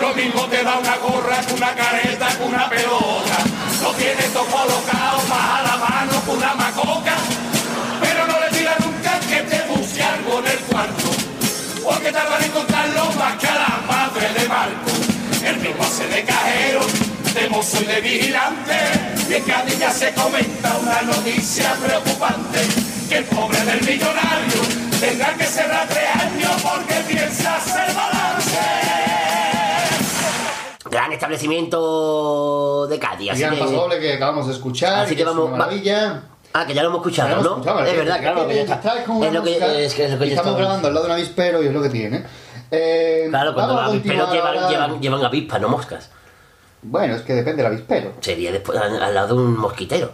Lo 0.00 0.14
mismo 0.14 0.42
te 0.46 0.62
da 0.62 0.78
una 0.78 0.96
gorra 0.96 1.40
que 1.40 1.54
una 1.54 1.74
careta, 1.74 2.28
que 2.36 2.42
una 2.42 2.68
pelota. 2.68 3.38
Lo 3.82 3.90
tienes 3.92 4.32
todo 4.32 4.44
colocado 4.46 5.22
más 5.28 5.60
a 5.60 5.62
la 5.62 5.76
mano 5.76 6.24
que 6.24 6.30
una 6.30 6.54
macoca. 6.54 7.14
Pero 8.00 8.26
no 8.26 8.40
le 8.40 8.58
diga 8.58 8.76
nunca 8.80 9.20
que 9.20 9.40
te 9.42 9.62
busque 9.68 10.02
algo 10.02 10.40
en 10.40 10.46
el 10.46 10.58
cuarto. 10.58 11.10
Porque 11.82 12.12
tardan 12.12 12.42
en 12.42 12.50
encontrarlo 12.50 13.12
más 13.12 13.34
que 13.38 13.46
a 13.46 13.54
la 13.54 13.80
madre 13.86 14.40
de 14.40 14.48
Marco. 14.48 14.90
El 15.44 15.56
mismo 15.58 15.82
hace 15.82 16.06
de 16.08 16.24
cajero, 16.24 16.80
de 17.34 17.48
mozo 17.48 17.82
y 17.82 17.86
de 17.86 18.00
vigilante. 18.00 18.76
Y 19.28 19.34
en 19.34 19.44
Cádiz 19.44 19.78
ya 19.78 19.90
se 19.90 20.12
comenta 20.12 20.76
una 20.78 21.02
noticia 21.02 21.74
preocupante. 21.74 22.60
Que 23.08 23.18
el 23.18 23.24
pobre 23.24 23.60
del 23.64 23.80
millonario 23.82 24.83
tendrá 25.00 25.34
que 25.34 25.44
cerrar 25.44 25.86
tres 25.88 26.08
años 26.16 26.62
porque 26.62 26.94
piensa 27.08 27.56
hacer 27.56 27.94
balance. 27.94 28.58
establecimiento 31.12 32.86
de 32.88 32.98
Cádiz. 32.98 33.30
Así 33.32 33.40
Gran 33.40 33.54
que, 33.54 34.00
que 34.00 34.12
acabamos 34.14 34.46
de 34.46 34.52
escuchar. 34.52 35.04
así 35.04 35.14
que 35.16 35.22
es 35.22 35.26
vamos- 35.28 35.46
una 35.48 35.56
maravilla. 35.56 36.22
ah, 36.52 36.66
que 36.66 36.74
ya 36.74 36.82
lo 36.82 36.88
hemos 36.88 37.00
escuchado, 37.00 37.28
Ya 37.30 37.34
lo 37.36 37.40
hemos 37.40 37.50
¿no? 37.52 37.56
escuchado, 37.62 37.84
es 37.84 37.90
que- 37.92 37.98
verdad, 37.98 38.14
que 38.16 38.20
claro. 38.22 38.48
Que 38.48 38.60
está. 38.60 38.74
Es 39.26 39.32
lo 39.32 39.42
que, 39.42 39.84
es 39.84 39.94
que 39.94 40.04
es 40.04 40.10
lo 40.12 40.18
que 40.18 40.26
yo 40.26 40.30
Estamos 40.34 40.50
estaba- 40.52 40.58
grabando 40.58 40.88
al 40.88 40.94
lado 40.94 41.06
de 41.06 41.12
un 41.12 41.18
avispero 41.18 41.62
y 41.62 41.66
es 41.66 41.72
lo 41.72 41.82
que 41.82 41.88
tiene. 41.90 42.24
Eh, 42.70 43.26
Claro, 43.30 43.54
cuando 43.54 43.74
los 43.74 43.84
avisperos 43.84 44.32
llevan, 44.32 44.56
ahora- 44.56 44.68
llevan, 44.70 45.00
llevan 45.00 45.24
avispas, 45.24 45.60
no 45.60 45.68
moscas. 45.68 46.10
Bueno, 46.82 47.14
es 47.16 47.22
que 47.22 47.32
depende 47.34 47.62
del 47.62 47.72
avispero. 47.72 48.12
Sería 48.20 48.52
después 48.52 48.78
al, 48.78 49.02
al 49.02 49.14
lado 49.14 49.28
de 49.28 49.34
un 49.42 49.56
mosquitero. 49.56 50.12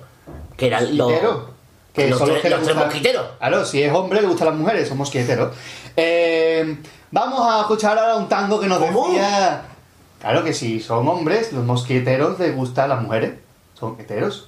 Que 0.57 0.71
los. 0.71 0.81
Mosquitero. 0.93 1.60
Que 1.93 2.09
los 2.09 2.19
son 2.19 2.29
los 2.29 2.39
que 2.39 2.51
los 2.51 2.61
tres 2.63 2.75
gustan- 2.75 2.87
mosquiteros. 2.87 3.27
Claro, 3.39 3.65
si 3.65 3.83
es 3.83 3.93
hombre 3.93 4.21
le 4.21 4.27
gustan 4.29 4.49
las 4.49 4.57
mujeres, 4.57 4.89
son 4.89 4.99
mosquiteros. 4.99 5.55
Eh, 5.97 6.79
vamos 7.11 7.41
a 7.51 7.61
escuchar 7.63 7.99
ahora 7.99 8.17
un 8.17 8.29
tango 8.29 8.61
que 8.61 8.67
nos 8.67 8.79
¿Cómo? 8.79 9.09
decía. 9.09 9.63
Claro 10.21 10.45
que 10.45 10.53
si 10.53 10.81
son 10.81 11.09
hombres, 11.09 11.53
los 11.53 11.65
mosquiteros 11.65 12.39
les 12.39 12.55
gustan 12.55 12.91
las 12.91 13.03
mujeres. 13.03 13.35
Son 13.79 13.97
heteros. 13.99 14.47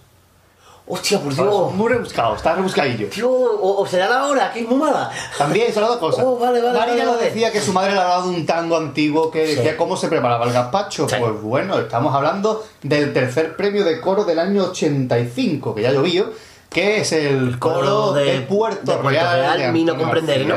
Hostia, 0.86 1.20
por 1.20 1.32
Son 1.32 1.48
Dios. 1.48 1.72
muy 1.74 1.88
rebuscados, 1.92 2.38
está 2.38 2.54
rebuscadillo. 2.56 3.06
Tío, 3.08 3.30
o, 3.30 3.80
o 3.80 3.86
será 3.86 4.08
la 4.08 4.26
hora, 4.26 4.52
que 4.52 4.60
es 4.62 4.68
muy 4.68 4.76
mala. 4.78 5.10
También 5.38 5.72
son 5.72 5.82
las 5.82 5.90
dos 5.92 6.00
cosas. 6.00 6.24
Oh, 6.26 6.36
vale, 6.38 6.60
vale, 6.60 6.76
Marina 6.76 6.98
vale, 6.98 7.04
nos 7.04 7.20
decía 7.20 7.52
que 7.52 7.60
su 7.60 7.72
madre 7.72 7.92
le 7.92 8.00
ha 8.00 8.04
dado 8.04 8.28
un 8.28 8.44
tango 8.44 8.76
antiguo 8.76 9.30
que 9.30 9.46
Sí. 9.46 9.54
decía 9.54 9.76
cómo 9.76 9.96
se 9.96 10.08
preparaba 10.08 10.44
el 10.44 10.52
gazpacho. 10.52 11.08
Sí. 11.08 11.14
Pues 11.20 11.40
bueno, 11.40 11.78
estamos 11.78 12.12
hablando 12.14 12.64
del 12.82 13.12
tercer 13.12 13.56
premio 13.56 13.84
de 13.84 14.00
coro 14.00 14.24
del 14.24 14.40
año 14.40 14.64
85, 14.64 15.72
que 15.76 15.82
ya 15.82 15.92
llovió, 15.92 16.32
que 16.72 17.00
es 17.00 17.12
el 17.12 17.58
coro, 17.58 18.12
de, 18.12 18.24
de- 18.24 18.40
Puerto 18.40 18.92
de 18.92 18.98
Puerto 18.98 19.08
Real. 19.10 19.56
Real, 19.58 19.72
Mi 19.72 19.84
no 19.84 19.96
comprender, 19.96 20.46
¿no? 20.46 20.56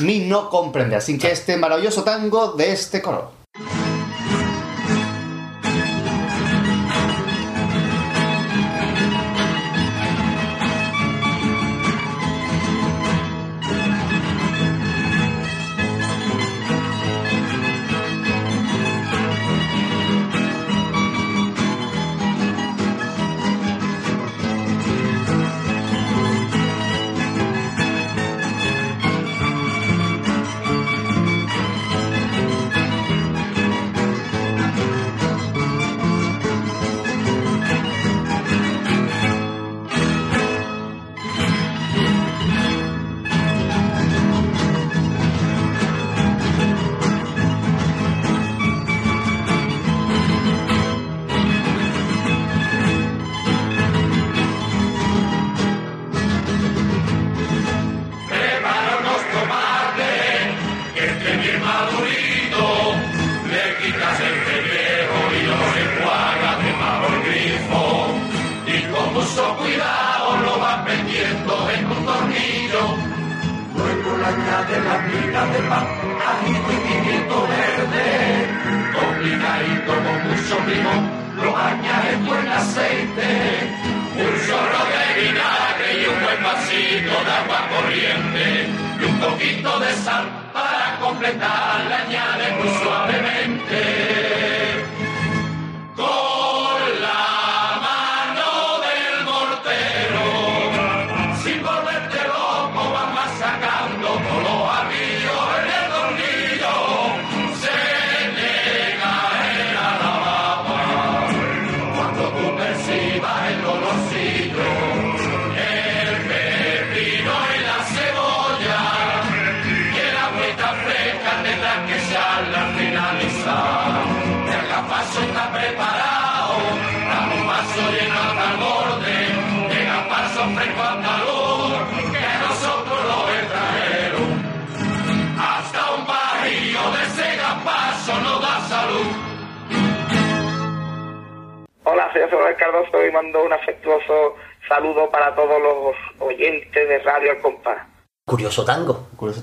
Mi 0.00 0.20
no 0.20 0.48
comprender. 0.50 0.98
Así 0.98 1.18
que 1.18 1.30
este 1.32 1.56
maravilloso 1.56 2.04
tango 2.04 2.52
de 2.52 2.72
este 2.72 3.00
coro. 3.02 3.32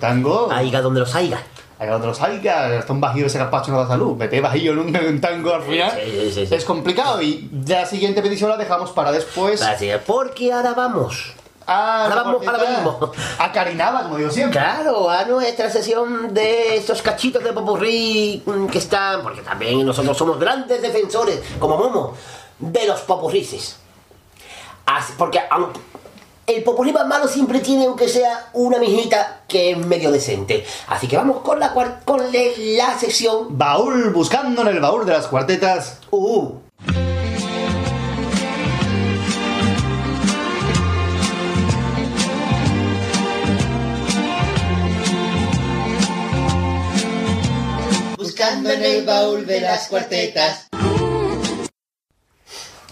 Tango. 0.07 0.49
Donde 0.81 0.99
los 1.01 1.15
aiga. 1.15 1.41
Hay 1.79 1.89
otros, 1.89 2.19
ay, 2.21 2.39
que 2.41 2.49
hasta 2.49 2.91
un 2.91 2.99
bajillo 2.99 3.27
ese 3.27 3.37
gazpacho 3.37 3.71
no 3.71 3.77
da 3.79 3.87
salud. 3.87 4.15
Mete 4.17 4.41
bajillo 4.41 4.71
en 4.71 4.79
un, 4.79 4.95
en 4.95 5.21
tango 5.21 5.53
al 5.53 5.61
final. 5.61 5.91
Sí, 5.91 6.31
sí, 6.33 6.45
sí. 6.47 6.55
Es 6.55 6.65
complicado 6.65 7.21
y 7.21 7.49
la 7.67 7.85
siguiente 7.85 8.21
petición 8.23 8.49
la 8.49 8.57
dejamos 8.57 8.89
para 8.91 9.11
después. 9.11 9.61
Así 9.61 9.89
es, 9.89 10.01
porque 10.01 10.51
ahora 10.51 10.73
vamos. 10.73 11.33
a, 11.67 12.05
Ahora 12.05 12.23
vamos, 12.23 12.47
ahora 12.47 12.57
venimos. 12.57 13.11
a 13.39 13.51
Carinaba, 13.51 14.03
como 14.03 14.17
digo 14.17 14.31
siempre. 14.31 14.59
Claro, 14.59 15.07
a 15.09 15.25
nuestra 15.25 15.69
sesión 15.69 16.33
de 16.33 16.77
estos 16.77 17.03
cachitos 17.03 17.43
de 17.43 17.53
popurrí 17.53 18.41
que 18.71 18.77
están, 18.79 19.21
porque 19.21 19.41
también 19.41 19.85
nosotros 19.85 20.17
somos 20.17 20.39
grandes 20.39 20.81
defensores, 20.81 21.41
como 21.59 21.77
Momo, 21.77 22.13
de 22.57 22.87
los 22.87 23.01
popurrices. 23.01 23.77
Así- 24.87 25.13
porque 25.15 25.41
el 26.47 26.63
popurrí 26.63 26.93
más 26.93 27.05
malo 27.05 27.27
siempre 27.27 27.59
tiene, 27.59 27.85
aunque 27.85 28.07
sea 28.07 28.49
una 28.53 28.79
mijita 28.79 29.41
que 29.47 29.71
es 29.71 29.77
medio 29.77 30.11
decente. 30.11 30.65
Así 30.87 31.07
que 31.07 31.17
vamos 31.17 31.41
con 31.41 31.59
la, 31.59 31.73
con 32.05 32.21
la 32.31 32.97
sesión. 32.97 33.57
Baúl, 33.57 34.11
buscando 34.11 34.61
en 34.61 34.69
el 34.69 34.79
baúl 34.79 35.05
de 35.05 35.11
las 35.11 35.27
cuartetas. 35.27 35.99
Uh, 36.09 36.53
Buscando 48.17 48.71
en 48.71 48.83
el 48.83 49.05
baúl 49.05 49.45
de 49.45 49.61
las 49.61 49.87
cuartetas. 49.87 50.66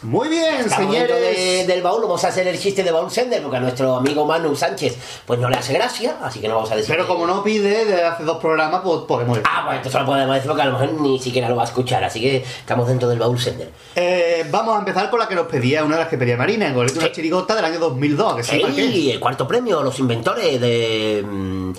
Muy 0.05 0.29
bien, 0.29 0.69
señores. 0.69 1.07
de- 1.09 1.65
del 1.67 1.81
baúl, 1.81 2.01
vamos 2.03 2.23
a 2.23 2.27
hacer 2.27 2.47
el 2.47 2.59
chiste 2.59 2.83
de 2.83 2.91
baúl 2.91 3.09
sender, 3.09 3.41
porque 3.41 3.57
a 3.57 3.59
nuestro 3.59 3.95
amigo 3.95 4.25
Manu 4.25 4.55
Sánchez 4.55 4.95
pues 5.25 5.39
no 5.39 5.49
le 5.49 5.57
hace 5.57 5.73
gracia, 5.73 6.17
así 6.21 6.39
que 6.39 6.47
no 6.47 6.55
vamos 6.55 6.71
a 6.71 6.75
decir. 6.75 6.93
Pero 6.95 7.07
como 7.07 7.25
no 7.25 7.43
pide 7.43 7.85
de 7.85 8.03
hace 8.03 8.23
dos 8.23 8.37
programas, 8.37 8.81
pues 8.83 9.01
podemos 9.07 9.37
ir. 9.37 9.43
Ah, 9.49 9.63
bueno, 9.63 9.77
entonces 9.77 9.99
lo 9.99 10.05
podemos 10.07 10.35
decir 10.35 10.47
porque 10.47 10.61
a 10.61 10.65
lo 10.65 10.77
mejor 10.77 10.93
ni 11.01 11.19
siquiera 11.19 11.49
lo 11.49 11.55
va 11.55 11.63
a 11.63 11.65
escuchar, 11.65 12.03
así 12.03 12.21
que 12.21 12.37
estamos 12.37 12.87
dentro 12.87 13.09
del 13.09 13.19
baúl 13.19 13.39
sender. 13.39 13.69
Eh, 13.95 14.45
vamos 14.51 14.75
a 14.75 14.79
empezar 14.79 15.09
por 15.09 15.19
la 15.19 15.27
que 15.27 15.35
nos 15.35 15.47
pedía, 15.47 15.83
una 15.83 15.95
de 15.95 16.01
las 16.01 16.09
que 16.09 16.17
pedía 16.17 16.37
Marina, 16.37 16.67
en 16.67 16.73
concreto 16.75 16.99
una 16.99 17.11
chirigota 17.11 17.55
del 17.55 17.65
año 17.65 17.79
2002, 17.79 18.35
que 18.37 18.43
sí. 18.43 18.61
Sí, 18.75 19.11
el 19.11 19.19
cuarto 19.19 19.47
premio, 19.47 19.81
los 19.81 19.97
inventores 19.99 20.61
de 20.61 21.25
mm, 21.27 21.71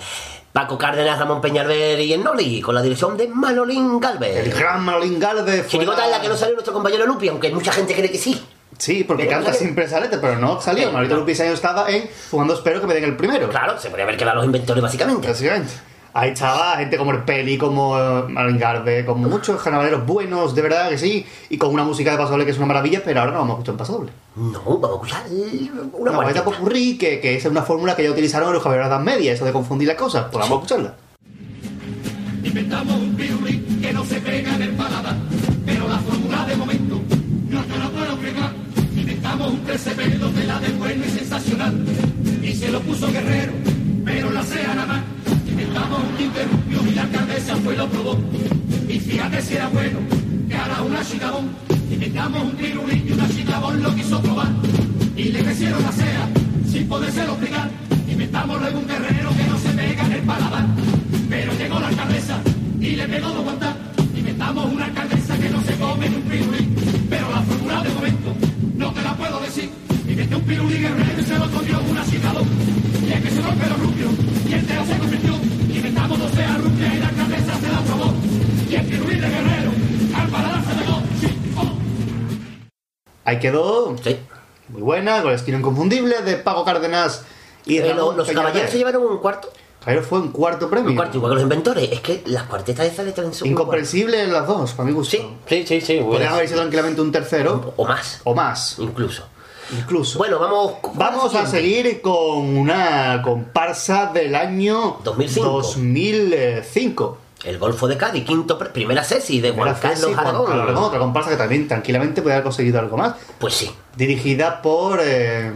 Paco 0.53 0.77
Cárdenas, 0.77 1.19
Ramón 1.19 1.39
Peñalver 1.41 1.99
y 1.99 2.13
Ennoli, 2.13 2.61
con 2.61 2.73
la 2.73 2.81
dirección 2.81 3.15
de 3.15 3.27
Manolín 3.27 3.93
El 3.95 3.99
Galvez. 3.99 4.57
gran 4.57 4.83
Manolín 4.83 5.19
Galvez. 5.19 5.67
Chirigota 5.67 6.05
en 6.05 6.11
la 6.11 6.21
que 6.21 6.29
no 6.29 6.35
salió 6.35 6.53
nuestro 6.55 6.73
compañero 6.73 7.05
Lupi, 7.05 7.27
aunque 7.27 7.51
mucha 7.51 7.71
gente 7.71 7.93
cree 7.93 8.09
que 8.11 8.17
sí. 8.17 8.43
Sí, 8.77 9.03
porque 9.03 9.23
Pero 9.23 9.35
canta 9.37 9.47
salió. 9.47 9.59
siempre 9.59 9.87
salete, 9.87 10.17
pero 10.17 10.37
no 10.37 10.59
salió. 10.61 10.87
Manolito 10.91 11.15
no. 11.15 11.19
Lupi 11.21 11.31
ese 11.33 11.43
año 11.43 11.53
estaba 11.53 11.89
en 11.89 12.09
Jugando 12.31 12.53
Espero 12.55 12.81
que 12.81 12.87
me 12.87 12.93
den 12.95 13.03
el 13.03 13.15
primero. 13.17 13.49
Claro, 13.49 13.79
se 13.79 13.89
podría 13.89 14.05
haber 14.05 14.17
quedado 14.17 14.35
los 14.37 14.45
inventores 14.45 14.81
básicamente. 14.83 15.27
Básicamente. 15.27 15.73
Ahí 16.17 16.31
estaba 16.31 16.77
gente 16.77 16.97
como 16.97 17.11
el 17.11 17.19
Peli, 17.19 17.59
como 17.59 17.95
eh, 17.95 18.23
Marvin 18.27 18.57
Garbe, 18.57 19.05
como 19.05 19.29
muchos 19.29 19.61
carnavaleros 19.61 20.03
buenos, 20.03 20.55
de 20.55 20.63
verdad 20.63 20.89
que 20.89 20.97
sí, 20.97 21.23
y 21.47 21.59
con 21.59 21.71
una 21.71 21.83
música 21.83 22.09
de 22.09 22.17
pasodoble 22.17 22.43
que 22.43 22.49
es 22.49 22.57
una 22.57 22.65
maravilla, 22.65 23.03
pero 23.05 23.19
ahora 23.19 23.33
no 23.33 23.37
vamos 23.37 23.51
a 23.51 23.53
escuchar 23.57 23.73
en 23.73 23.77
pasodoble. 23.77 24.11
No, 24.35 24.79
vamos 24.79 25.13
a 25.13 25.17
escuchar 25.19 25.91
una 25.93 26.15
guarda 26.15 26.43
popurrí, 26.43 26.97
que, 26.97 27.19
que 27.19 27.35
esa 27.35 27.49
es 27.49 27.51
una 27.51 27.61
fórmula 27.61 27.95
que 27.95 28.01
ya 28.01 28.09
utilizaron 28.09 28.47
en 28.47 28.55
los 28.55 28.63
caballeros 28.63 28.89
de 28.89 28.95
la 28.95 28.95
Edad 28.95 29.05
Media, 29.05 29.31
eso 29.31 29.45
de 29.45 29.53
confundir 29.53 29.89
las 29.89 29.97
cosas. 29.97 30.25
Pues 30.31 30.43
vamos 30.43 30.49
a 30.49 30.63
escucharla. 30.63 30.95
Inventamos 32.43 32.95
un 32.95 33.15
pirulí 33.15 33.79
que 33.79 33.93
no 33.93 34.03
se 34.03 34.19
pega 34.19 34.55
en 34.55 34.61
el 34.63 34.71
paladar, 34.71 35.17
pero 35.67 35.87
la 35.87 35.99
fórmula 35.99 36.45
de 36.47 36.55
momento 36.55 36.99
no 37.47 37.61
te 37.61 37.77
la 37.77 37.89
puedo 37.89 38.05
explicar. 38.05 38.53
Inventamos 38.95 39.53
un 39.53 39.59
TCP 39.59 40.19
donde 40.19 40.43
la 40.45 40.59
de 40.61 40.69
bueno 40.69 41.05
es 41.05 41.11
sensacional 41.11 41.85
y 42.41 42.53
se 42.55 42.71
lo 42.71 42.79
puso 42.81 43.05
Guerrero, 43.11 43.53
pero 44.03 44.31
la 44.31 44.41
sea 44.41 44.73
nada 44.73 44.87
más. 44.87 45.26
Un 45.77 46.21
interrupio 46.21 46.91
y 46.91 46.95
la 46.95 47.03
alcaldesa 47.03 47.55
fue 47.57 47.73
y 47.73 47.77
lo 47.77 47.87
probó. 47.87 48.17
Y 48.89 48.99
fíjate 48.99 49.41
si 49.41 49.53
era 49.55 49.67
bueno, 49.69 49.99
que 50.49 50.55
ahora 50.55 50.81
una 50.81 51.03
chicabón. 51.03 51.49
Inventamos 51.91 52.43
un 52.43 52.51
pirulí 52.51 53.05
y 53.07 53.11
una 53.11 53.29
chicabón 53.29 53.83
lo 53.83 53.95
quiso 53.95 54.21
probar 54.21 54.47
y 55.15 55.23
le 55.25 55.43
crecieron 55.43 55.81
la 55.81 55.91
sea 55.91 56.29
sin 56.69 56.87
podérselo 56.87 57.31
explicar. 57.33 57.69
Inventamos 58.09 58.59
luego 58.59 58.79
un 58.79 58.87
guerrero 58.87 59.29
que 59.35 59.43
no 59.43 59.57
se 59.57 59.69
pega 59.69 60.05
en 60.05 60.11
el 60.13 60.21
paladar. 60.21 60.65
Pero 61.29 61.53
llegó 61.53 61.79
la 61.79 61.87
alcaldesa 61.87 62.39
y 62.79 62.95
le 62.95 63.07
pegó 63.07 63.29
dos 63.29 63.43
guantas. 63.43 63.75
Inventamos 64.15 64.73
una 64.73 64.85
alcaldesa 64.85 65.37
que 65.37 65.49
no 65.49 65.61
se 65.61 65.75
come 65.75 66.09
ni 66.09 66.15
un 66.15 66.21
pirulí. 66.23 66.69
Pero 67.09 67.31
la 67.31 67.41
fórmula 67.41 67.83
de 67.83 67.89
momento 67.89 68.35
no 68.75 68.91
te 68.93 69.01
la 69.01 69.15
puedo 69.15 69.39
decir. 69.41 69.69
Inventé 70.07 70.35
un 70.35 70.41
pirulí 70.41 70.77
guerrero 70.77 71.21
y 71.21 71.23
se 71.23 71.37
lo 71.37 71.51
comió 71.51 71.79
una 71.89 72.03
citadón. 72.03 72.47
Y 73.07 73.11
es 73.11 73.21
que 73.21 73.29
se 73.29 73.41
rompe 73.41 73.69
los 73.69 73.79
rupios 73.79 74.11
y 74.49 74.53
entero 74.53 74.85
se 74.85 74.97
convirtió. 74.97 75.46
Inventamos 76.07 76.19
dos 76.19 76.31
feas 76.31 76.63
rupias 76.63 76.93
y 76.93 76.99
la 76.99 77.07
alcaldesa 77.09 77.59
se 77.59 77.67
la 77.71 77.79
probó. 77.81 78.13
Y 78.69 78.75
el 78.75 78.85
pirulí 78.85 79.15
de 79.15 79.29
guerrero 79.29 79.71
al 80.15 80.27
paladar 80.29 80.63
se 80.63 80.73
pegó. 80.83 81.01
Sí, 81.19 81.37
oh. 81.57 81.71
Ahí 83.25 83.39
quedó, 83.39 83.95
Sí. 84.01 84.17
muy 84.69 84.81
buena, 84.81 85.21
con 85.21 85.31
el 85.31 85.35
estilo 85.35 85.57
inconfundible 85.57 86.21
de 86.21 86.37
Paco 86.37 86.63
Cárdenas 86.63 87.23
y 87.65 87.77
Eh, 87.79 87.93
Ramón 87.93 88.15
los 88.17 88.27
Peñalver. 88.27 88.47
caballeros 88.51 88.71
se 88.71 88.77
llevaron 88.77 89.03
un 89.03 89.17
cuarto. 89.17 89.49
Caballero 89.81 90.05
fue 90.05 90.19
un 90.19 90.31
cuarto 90.31 90.69
premio. 90.69 90.89
Un 90.91 90.95
cuarto, 90.95 91.17
igual 91.17 91.31
que 91.31 91.35
los 91.35 91.43
inventores. 91.43 91.89
Es 91.91 91.99
que 92.01 92.23
las 92.27 92.43
cuartetas 92.43 92.85
esas 92.87 93.05
le 93.05 93.11
traen 93.11 93.33
su. 93.33 93.45
Incomprensible 93.45 94.27
las 94.27 94.47
dos, 94.47 94.73
para 94.73 94.87
mi 94.87 94.93
gusto. 94.93 95.17
Sí. 95.17 95.27
Sí, 95.47 95.65
sí, 95.67 95.81
sí. 95.81 95.99
Podrían 96.01 96.33
haber 96.33 96.47
sido 96.47 96.59
tranquilamente 96.61 97.01
un 97.01 97.11
tercero 97.11 97.73
O 97.77 97.85
más, 97.85 98.21
o 98.23 98.33
más, 98.33 98.77
incluso. 98.79 99.27
Incluso. 99.71 100.17
Bueno, 100.17 100.39
vamos. 100.39 100.73
Vamos 100.93 101.33
a 101.35 101.45
seguir 101.45 102.01
con 102.01 102.57
una 102.57 103.21
comparsa 103.23 104.11
del 104.13 104.35
año 104.35 104.97
2005. 105.03 105.49
2005. 105.49 107.17
El 107.43 107.59
Golfo 107.59 107.87
de 107.87 107.97
Cádiz, 107.97 108.25
quinto 108.25 108.57
primera 108.57 109.03
Ceci 109.03 109.39
de 109.39 109.51
Juan 109.51 109.75
Carlos 109.79 110.17
Aragón. 110.17 110.75
Otra 110.75 110.99
comparsa 110.99 111.29
que 111.29 111.37
también 111.37 111.67
tranquilamente 111.67 112.21
puede 112.21 112.35
haber 112.35 112.43
conseguido 112.43 112.79
algo 112.79 112.97
más. 112.97 113.13
Pues 113.39 113.53
sí. 113.53 113.71
Dirigida 113.95 114.61
por 114.61 114.99
eh, 115.03 115.51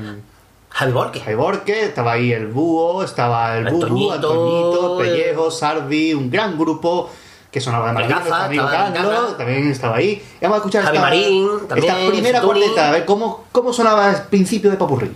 Javi 0.70 0.92
Borque. 0.92 1.20
Jai 1.20 1.36
Borque, 1.36 1.86
estaba 1.86 2.14
ahí 2.14 2.32
el 2.32 2.48
Búho, 2.48 3.04
estaba 3.04 3.58
el, 3.58 3.68
El 3.68 3.74
Bubu, 3.74 3.88
Toñito, 3.88 4.14
Antoñito, 4.14 4.98
Pellejo, 4.98 5.48
eh. 5.48 5.52
Sardi, 5.52 6.14
un 6.14 6.30
gran 6.30 6.58
grupo 6.58 7.10
que 7.52 7.60
sonaba 7.60 7.94
de 7.94 8.08
Gafa, 8.08 8.20
nuestro 8.20 8.36
amigo 8.36 8.66
Carlos, 8.66 9.38
también 9.38 9.70
estaba 9.70 9.98
ahí. 9.98 10.24
Y 10.40 10.42
vamos 10.42 10.56
a 10.56 10.58
escuchar 10.60 10.84
Javi 10.84 10.98
esta, 10.98 11.08
Marín, 11.08 11.50
también, 11.68 11.96
esta 11.96 12.10
primera 12.10 12.42
cuarteta, 12.42 12.90
a 12.90 12.92
ver 12.92 13.06
cómo, 13.06 13.46
cómo 13.52 13.74
sonaba 13.74 14.10
al 14.10 14.24
principio 14.28 14.72
de 14.72 14.78
Papurri. 14.78 15.12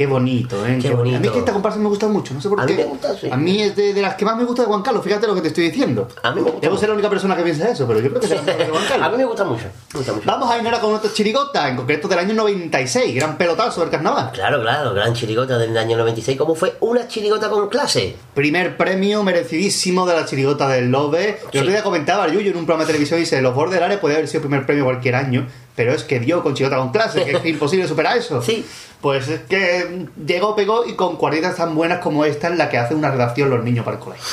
Qué 0.00 0.06
bonito, 0.06 0.66
¿eh? 0.66 0.78
Qué 0.80 0.92
bonito. 0.94 1.18
A 1.18 1.20
mí 1.20 1.26
es 1.26 1.32
que 1.34 1.38
esta 1.40 1.52
comparsa 1.52 1.78
me 1.78 1.86
gusta 1.86 2.08
mucho, 2.08 2.32
no 2.32 2.40
sé 2.40 2.48
por 2.48 2.58
A 2.58 2.64
qué. 2.64 2.72
mí 2.72 2.78
me 2.78 2.84
gusta, 2.86 3.14
sí. 3.18 3.28
A 3.30 3.36
mí 3.36 3.60
es 3.60 3.76
de, 3.76 3.92
de 3.92 4.00
las 4.00 4.14
que 4.14 4.24
más 4.24 4.34
me 4.34 4.44
gusta 4.44 4.62
de 4.62 4.68
Juan 4.68 4.80
Carlos, 4.80 5.04
fíjate 5.04 5.26
lo 5.26 5.34
que 5.34 5.42
te 5.42 5.48
estoy 5.48 5.64
diciendo. 5.64 6.08
A 6.22 6.30
mí 6.30 6.36
me 6.36 6.44
gusta 6.50 6.60
Debo 6.62 6.70
mucho. 6.72 6.80
ser 6.80 6.88
la 6.88 6.94
única 6.94 7.10
persona 7.10 7.36
que 7.36 7.42
piensa 7.42 7.68
eso, 7.68 7.86
pero 7.86 8.00
yo 8.00 8.08
creo 8.08 8.20
que 8.20 8.26
es 8.34 8.46
la 8.46 8.56
de 8.56 8.64
Juan 8.64 8.82
Carlos. 8.88 9.06
A 9.06 9.10
mí 9.10 9.16
me 9.18 9.24
gusta 9.26 9.44
mucho. 9.44 9.64
Me 9.92 9.98
gusta 9.98 10.12
mucho. 10.14 10.24
Vamos 10.26 10.50
a 10.50 10.56
ir 10.58 10.64
ahora 10.64 10.80
con 10.80 10.94
otra 10.94 11.12
chirigota, 11.12 11.68
en 11.68 11.76
concreto 11.76 12.08
del 12.08 12.18
año 12.18 12.32
96, 12.32 13.14
gran 13.14 13.36
pelotazo 13.36 13.82
del 13.82 13.90
carnaval. 13.90 14.30
Claro, 14.32 14.62
claro, 14.62 14.94
gran 14.94 15.12
chirigota 15.12 15.58
del 15.58 15.76
año 15.76 15.98
96. 15.98 16.38
¿Cómo 16.38 16.54
fue 16.54 16.78
una 16.80 17.06
chirigota 17.06 17.50
con 17.50 17.68
clase? 17.68 18.16
Primer 18.32 18.78
premio 18.78 19.22
merecidísimo 19.22 20.06
de 20.06 20.14
la 20.14 20.24
chirigota 20.24 20.66
del 20.66 20.90
Lobe. 20.90 21.40
Yo 21.42 21.48
Sí. 21.52 21.58
otro 21.58 21.72
día 21.72 21.82
comentaba 21.82 22.24
al 22.24 22.32
Yuyo 22.32 22.52
en 22.52 22.56
un 22.56 22.64
programa 22.64 22.84
de 22.84 22.92
televisión 22.94 23.20
dice, 23.20 23.42
los 23.42 23.54
bordelares 23.54 23.98
puede 23.98 24.14
haber 24.14 24.28
sido 24.28 24.40
primer 24.40 24.64
premio 24.64 24.84
cualquier 24.84 25.16
año, 25.16 25.46
pero 25.76 25.92
es 25.92 26.04
que 26.04 26.20
dio 26.20 26.42
con 26.42 26.54
chirigota 26.54 26.80
con 26.80 26.90
clase, 26.90 27.22
que 27.22 27.32
es 27.32 27.44
imposible 27.44 27.86
superar 27.86 28.16
eso. 28.16 28.40
Sí. 28.40 28.64
Pues 29.02 29.28
es 29.28 29.40
que 29.48 29.89
llegó, 30.26 30.54
pegó 30.54 30.84
y 30.86 30.94
con 30.94 31.16
cuartetas 31.16 31.56
tan 31.56 31.74
buenas 31.74 31.98
como 31.98 32.24
esta 32.24 32.48
en 32.48 32.58
la 32.58 32.68
que 32.68 32.78
hace 32.78 32.94
una 32.94 33.10
redacción 33.10 33.50
los 33.50 33.64
niños 33.64 33.84
para 33.84 33.96
el 33.96 34.02
colegio. 34.02 34.26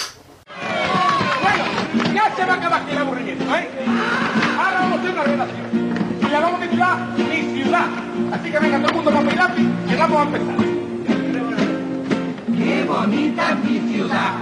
Bueno, 1.41 1.63
ya 2.13 2.35
se 2.35 2.45
va 2.45 2.53
a 2.53 2.57
acabar 2.57 2.81
aquí 2.81 2.91
el 2.91 2.97
aburrimiento, 2.97 3.43
¿eh? 3.55 3.67
Ahora 4.57 4.79
vamos 4.81 4.97
a 4.97 5.01
hacer 5.01 5.11
una 5.11 5.23
relación. 5.23 5.67
Y 6.21 6.29
la 6.29 6.39
vamos 6.39 6.59
a 6.59 6.63
titular 6.63 6.97
Mi 7.17 7.61
Ciudad. 7.61 7.85
Así 8.33 8.51
que 8.51 8.59
venga 8.59 8.77
todo 8.79 8.89
el 8.89 8.95
mundo 8.95 9.11
papel 9.11 9.33
y 9.33 9.35
lápiz, 9.35 9.67
que 9.89 9.95
vamos 9.95 10.17
a 10.17 10.23
empezar. 10.23 10.55
Qué 12.57 12.83
bonita 12.83 13.51
es 13.51 13.69
mi 13.69 13.93
ciudad, 13.93 14.33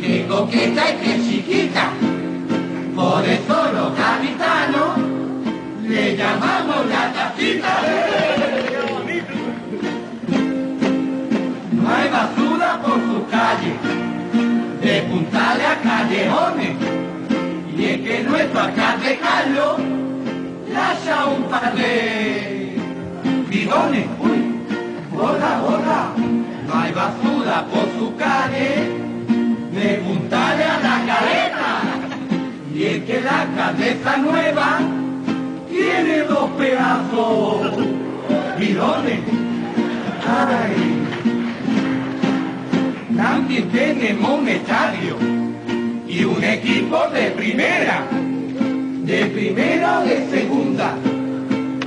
qué 0.00 0.26
coqueta 0.28 0.90
y 0.90 0.96
qué 0.98 1.20
chiquita. 1.22 1.90
Por 2.94 3.24
eso 3.24 3.72
los 3.72 3.96
gaditanos 3.96 4.98
le 5.88 6.16
llamamos 6.16 6.86
la 6.86 7.12
tacita. 7.12 8.09
No 11.90 11.96
hay 11.96 12.08
basura 12.08 12.80
por 12.82 13.00
sus 13.00 13.28
calles, 13.28 13.74
de 14.80 15.02
puntales 15.10 15.66
a 15.66 15.76
callejones. 15.82 16.76
Y 17.76 17.84
es 17.84 18.00
que 18.02 18.22
nuestro 18.22 18.60
alcalde 18.60 19.18
Carlos 19.18 19.80
lanza 20.72 21.26
un 21.26 21.42
par 21.50 21.74
de 21.74 22.76
bidones. 23.48 24.06
Uy, 24.20 24.54
hola, 25.18 25.62
hola. 25.66 26.12
No 26.68 26.80
hay 26.80 26.92
basura 26.92 27.66
por 27.66 27.88
su 27.98 28.14
calle, 28.14 28.88
de 29.72 29.94
puntales 30.06 30.66
a 30.68 30.78
la 30.78 31.06
caleta. 31.06 31.72
Y 32.72 32.84
es 32.84 33.04
que 33.04 33.20
la 33.20 33.48
cabeza 33.56 34.16
nueva 34.16 34.78
tiene 35.68 36.18
dos 36.22 36.50
pedazos. 36.50 37.72
Bidones. 38.60 39.20
Ay. 40.28 40.99
También 43.16 43.68
tenemos 43.70 44.38
un 44.38 44.48
y 46.08 46.24
un 46.24 46.44
equipo 46.44 47.08
de 47.08 47.30
primera. 47.30 48.04
De 49.04 49.26
primera 49.26 50.00
de 50.00 50.28
segunda. 50.30 50.94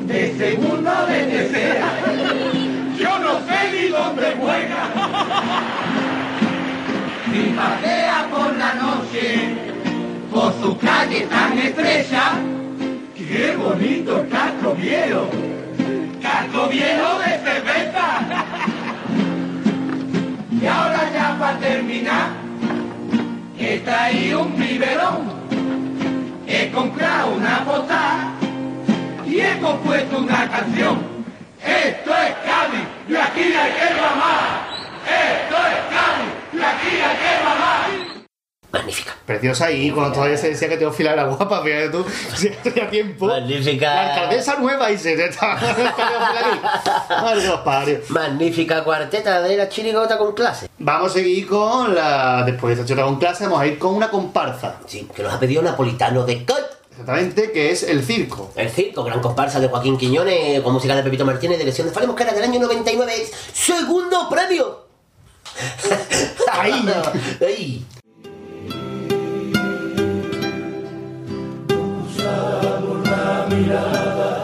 De 0.06 0.34
segunda 0.38 1.06
de 1.06 1.24
tercera. 1.24 1.88
Yo 3.00 3.20
no 3.20 3.40
sé 3.40 3.72
ni 3.72 3.88
dónde 3.90 4.36
juega. 4.40 4.90
Si 7.32 7.54
pasea 7.56 8.28
por 8.32 8.56
la 8.58 8.74
noche 8.76 9.74
por 10.32 10.54
su 10.62 10.78
calle 10.78 11.22
tan 11.28 11.58
estrecha, 11.58 12.34
qué 13.16 13.56
bonito 13.56 14.26
casco 14.30 14.76
viejo. 14.76 15.30
Casco 16.22 16.68
viejo 16.68 17.20
de 17.20 17.40
cerveza. 17.40 18.53
Y 20.64 20.66
ahora 20.66 21.12
ya 21.14 21.36
para 21.38 21.60
terminar, 21.60 22.30
he 23.60 23.80
traído 23.80 24.44
un 24.44 24.58
biberón. 24.58 25.34
He 26.48 26.72
comprado 26.72 27.32
una 27.32 27.60
botella 27.66 28.32
y 29.26 29.42
he 29.42 29.60
compuesto 29.60 30.20
una 30.20 30.50
canción. 30.50 31.00
Esto 31.62 32.12
es 32.12 32.34
Cádiz 32.48 32.88
y 33.10 33.16
aquí 33.16 33.42
hay 33.42 33.72
que 33.74 33.94
mamar. 34.02 34.72
Esto 35.06 35.58
es 35.68 35.80
Cádiz 35.94 36.32
y 36.54 36.58
aquí 36.58 36.96
hay 36.96 37.18
que 37.18 37.44
mamar. 37.44 37.83
Magnífica. 38.74 39.16
Preciosa 39.24 39.70
y 39.70 39.92
cuando 39.92 40.14
todavía 40.14 40.36
se 40.36 40.50
decía 40.50 40.68
que 40.68 40.78
Teófila 40.78 41.14
era 41.14 41.26
guapa, 41.26 41.62
fíjate 41.62 41.90
tú, 41.90 42.04
si 42.36 42.50
hacía 42.50 42.90
tiempo. 42.90 43.28
Magnífica. 43.28 43.94
La 43.94 44.16
alcaldesa 44.16 44.56
nueva 44.56 44.90
y 44.90 44.98
se 44.98 45.14
está 45.14 45.60
Madre. 47.64 48.04
Magnífica 48.10 48.84
cuarteta 48.84 49.44
de 49.44 49.58
la 49.58 49.70
chirigota 49.70 50.18
con 50.18 50.34
clase. 50.34 50.68
Vamos 50.80 51.12
a 51.12 51.14
seguir 51.14 51.48
con 51.48 51.94
la. 51.94 52.42
Después 52.48 52.76
de 52.76 52.82
esta 52.82 52.92
chota 52.92 53.06
con 53.06 53.20
clase, 53.20 53.44
vamos 53.44 53.62
a 53.62 53.68
ir 53.68 53.78
con 53.78 53.94
una 53.94 54.10
comparsa. 54.10 54.78
Sí, 54.88 55.08
que 55.16 55.22
nos 55.22 55.32
ha 55.32 55.40
pedido 55.40 55.62
Napolitano 55.62 56.26
de 56.26 56.44
Coit. 56.44 56.66
Exactamente, 56.90 57.52
que 57.52 57.72
es 57.72 57.84
el 57.84 58.04
circo. 58.04 58.52
El 58.56 58.72
circo, 58.72 59.04
gran 59.04 59.22
comparsa 59.22 59.60
de 59.60 59.68
Joaquín 59.68 59.98
Quiñones, 59.98 60.62
con 60.62 60.74
música 60.74 60.96
de 60.96 61.04
Pepito 61.04 61.26
Martínez, 61.26 61.60
dirección 61.60 61.88
de 61.88 61.94
Fale 61.94 62.08
Mosquera 62.08 62.34
del 62.34 62.44
año 62.44 62.60
99. 62.60 63.14
es 63.16 63.32
¡Segundo 63.54 64.28
premio! 64.30 64.82
Ahí. 72.44 73.72
Ahí. 73.72 74.43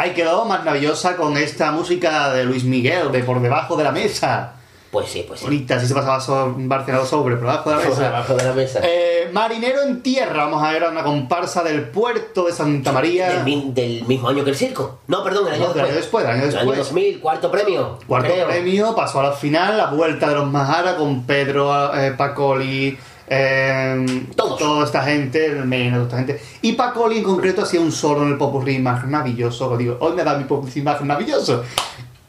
Ahí 0.00 0.12
quedó 0.14 0.46
maravillosa 0.46 1.14
con 1.16 1.36
esta 1.36 1.72
música 1.72 2.32
de 2.32 2.44
Luis 2.44 2.64
Miguel, 2.64 3.12
de 3.12 3.22
por 3.22 3.42
debajo 3.42 3.76
de 3.76 3.84
la 3.84 3.92
mesa. 3.92 4.54
Pues 4.90 5.08
sí, 5.10 5.24
pues 5.28 5.40
sí. 5.40 5.46
Bonita, 5.46 5.76
así 5.76 5.86
se 5.86 5.94
pasaba 5.94 6.18
so- 6.20 6.54
Barcelona 6.56 7.04
sobre, 7.04 7.36
por 7.36 7.46
debajo 7.46 7.68
de 7.70 7.76
la 7.76 7.82
Por 7.82 7.90
mesa. 7.90 8.02
debajo 8.04 8.34
de 8.34 8.44
la 8.44 8.52
mesa. 8.54 8.80
Eh, 8.82 9.28
Marinero 9.32 9.82
en 9.82 10.02
tierra, 10.02 10.44
vamos 10.46 10.62
a 10.64 10.72
ver 10.72 10.84
a 10.84 10.88
una 10.88 11.02
comparsa 11.04 11.62
del 11.62 11.82
puerto 11.90 12.46
de 12.46 12.52
Santa 12.52 12.90
María. 12.92 13.44
Del, 13.44 13.74
del 13.74 14.04
mismo 14.06 14.30
año 14.30 14.42
que 14.42 14.50
el 14.50 14.56
circo. 14.56 15.00
No, 15.06 15.22
perdón, 15.22 15.46
el 15.48 15.52
año 15.54 15.66
No, 15.68 15.74
después. 15.74 15.84
año 15.84 15.94
después, 15.94 16.24
del 16.24 16.32
año 16.34 16.44
El 16.44 16.50
después. 16.52 16.78
2000, 16.78 17.20
cuarto 17.20 17.50
premio. 17.52 17.98
Cuarto 18.06 18.32
creo. 18.32 18.48
premio, 18.48 18.94
pasó 18.96 19.20
a 19.20 19.24
la 19.24 19.32
final, 19.32 19.76
la 19.76 19.86
vuelta 19.88 20.28
de 20.28 20.34
los 20.34 20.46
Majara 20.50 20.96
con 20.96 21.24
Pedro 21.24 21.94
eh, 21.94 22.12
Pacoli, 22.16 22.98
eh, 23.32 24.26
Todos. 24.34 24.58
toda 24.58 24.84
esta 24.84 25.02
gente, 25.04 25.50
toda 25.50 26.02
esta 26.02 26.16
gente. 26.18 26.40
Y 26.62 26.72
Pacoli 26.72 27.18
en 27.18 27.22
concreto 27.22 27.62
hacía 27.62 27.80
un 27.80 27.92
solo 27.92 28.22
en 28.22 28.30
el 28.30 28.36
popurrí 28.36 28.78
maravilloso. 28.80 29.76
Digo, 29.76 29.96
hoy 30.00 30.14
me 30.14 30.24
da 30.24 30.36
mi 30.36 30.44
popurrí 30.44 30.82
maravilloso. 30.82 31.62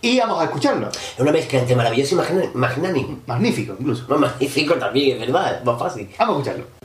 Y 0.03 0.19
vamos 0.19 0.41
a 0.41 0.45
escucharlo. 0.45 0.89
Es 0.89 1.19
una 1.19 1.31
mezcla 1.31 1.59
entre 1.59 1.75
maravilloso 1.75 2.15
y 2.15 2.57
magnánimo. 2.57 3.19
Magnífico, 3.25 3.75
incluso. 3.79 4.05
No, 4.07 4.17
magnífico 4.17 4.75
también, 4.75 5.21
es 5.21 5.27
verdad, 5.27 5.57
es 5.59 5.65
más 5.65 5.79
fácil. 5.79 6.07
Vamos 6.17 6.35
a 6.35 6.39
escucharlo. 6.39 6.80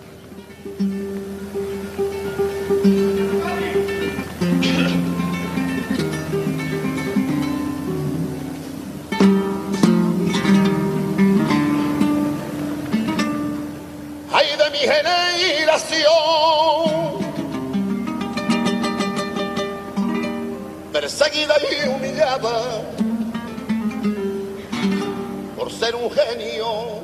Genio, 26.10 27.02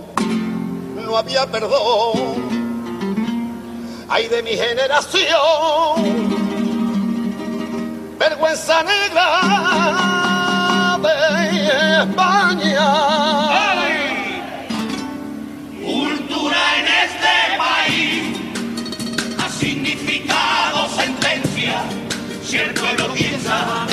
no 0.97 1.17
había 1.17 1.47
perdón. 1.47 2.53
Ay 4.09 4.29
de 4.29 4.43
mi 4.43 4.51
generación, 4.51 5.29
vergüenza 8.19 8.83
negra 8.83 9.41
de 11.03 12.03
España. 12.03 12.89
Este 17.05 17.53
significado 19.59 20.89
sentencia. 20.89 21.85
Si 22.45 22.57
el 22.57 22.75
pueblo 22.75 23.13
piensa, 23.15 23.87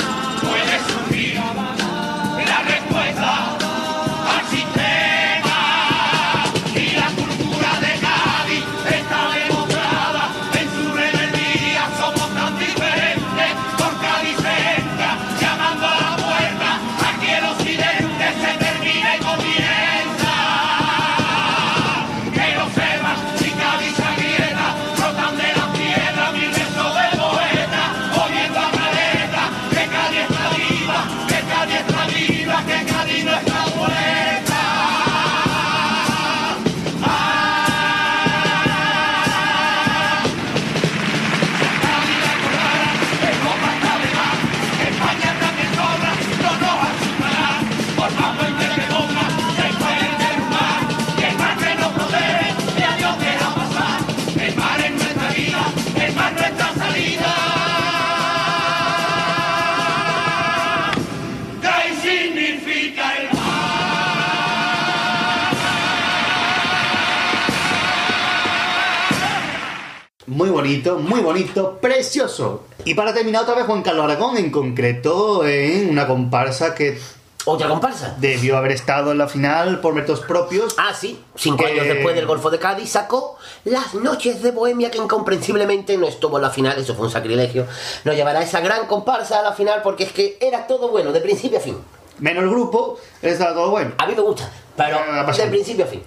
bonito, 70.60 70.98
muy 70.98 71.20
bonito, 71.20 71.78
precioso. 71.80 72.64
Y 72.84 72.94
para 72.94 73.12
terminar 73.14 73.42
otra 73.42 73.54
vez 73.54 73.64
Juan 73.66 73.82
Carlos 73.82 74.04
Aragón, 74.04 74.36
en 74.36 74.50
concreto 74.50 75.46
en 75.46 75.90
una 75.90 76.06
comparsa 76.06 76.74
que 76.74 76.98
¿Otra 77.46 77.68
comparsa? 77.68 78.14
debió 78.18 78.58
haber 78.58 78.72
estado 78.72 79.12
en 79.12 79.18
la 79.18 79.26
final 79.26 79.80
por 79.80 79.94
métodos 79.94 80.20
propios. 80.20 80.74
Ah, 80.76 80.92
sí. 80.92 81.18
Cinco 81.36 81.64
Que- 81.64 81.70
años 81.72 81.86
después 81.86 82.14
del 82.14 82.26
Golfo 82.26 82.50
de 82.50 82.58
Cádiz 82.58 82.90
sacó 82.90 83.38
Las 83.64 83.94
Noches 83.94 84.42
de 84.42 84.50
Bohemia, 84.50 84.90
que 84.90 84.98
incomprensiblemente 84.98 85.96
no 85.96 86.06
estuvo 86.06 86.36
en 86.36 86.42
la 86.42 86.50
final, 86.50 86.78
eso 86.78 86.94
fue 86.94 87.06
un 87.06 87.12
sacrilegio. 87.12 87.66
Nos 88.04 88.14
llevará 88.14 88.42
esa 88.42 88.60
gran 88.60 88.86
comparsa 88.86 89.40
a 89.40 89.42
la 89.42 89.52
final 89.52 89.80
porque 89.82 90.04
es 90.04 90.12
que 90.12 90.36
era 90.40 90.66
todo 90.66 90.88
bueno, 90.90 91.12
de 91.12 91.20
principio 91.22 91.56
a 91.58 91.62
fin. 91.62 91.78
Menos 92.18 92.44
el 92.44 92.50
grupo, 92.50 92.98
estaba 93.22 93.54
todo 93.54 93.70
bueno. 93.70 93.92
A 93.96 94.06
mí 94.06 94.14
me 94.14 94.20
gusta, 94.20 94.50
pero 94.76 94.98
Eh, 94.98 95.22
pasa- 95.24 95.44
de 95.44 95.48
principio 95.50 95.86
a 95.86 95.88
fin. 95.88 96.02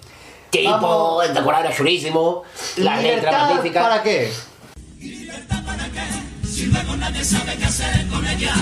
Tipo, 0.60 1.24
el 1.24 1.34
decorado 1.34 1.66
era 1.66 1.76
chulísimo, 1.76 2.44
la 2.78 2.98
letra 3.02 3.16
¿Libertad 3.32 3.48
magnífica. 3.50 3.82
para 3.82 4.04
qué? 4.04 4.32
Si 6.48 6.66
luego 6.68 6.96
nadie 6.98 7.24
sabe 7.26 7.56
qué 7.58 7.66
hacer 7.66 8.08
con 8.08 8.26
ella. 8.28 8.54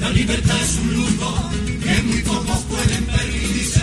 La 0.00 0.10
libertad 0.10 0.56
es 0.62 0.76
un 0.78 0.94
lujo 0.94 1.50
que 1.82 2.02
muy 2.02 2.22
pocos 2.22 2.58
pueden 2.70 3.04
permitirse. 3.06 3.80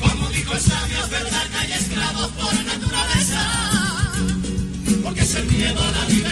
Como 0.00 0.28
dijo 0.28 0.52
el 0.54 0.60
sabio, 0.60 0.98
es 1.04 1.10
verdad 1.10 1.42
que 1.50 1.56
hay 1.58 1.72
esclavos 1.72 2.28
por 2.28 2.54
naturaleza. 2.64 4.12
Porque 5.02 5.20
es 5.20 5.34
el 5.34 5.46
miedo 5.46 5.80
a 5.82 5.90
la 5.90 6.04
libertad 6.08 6.25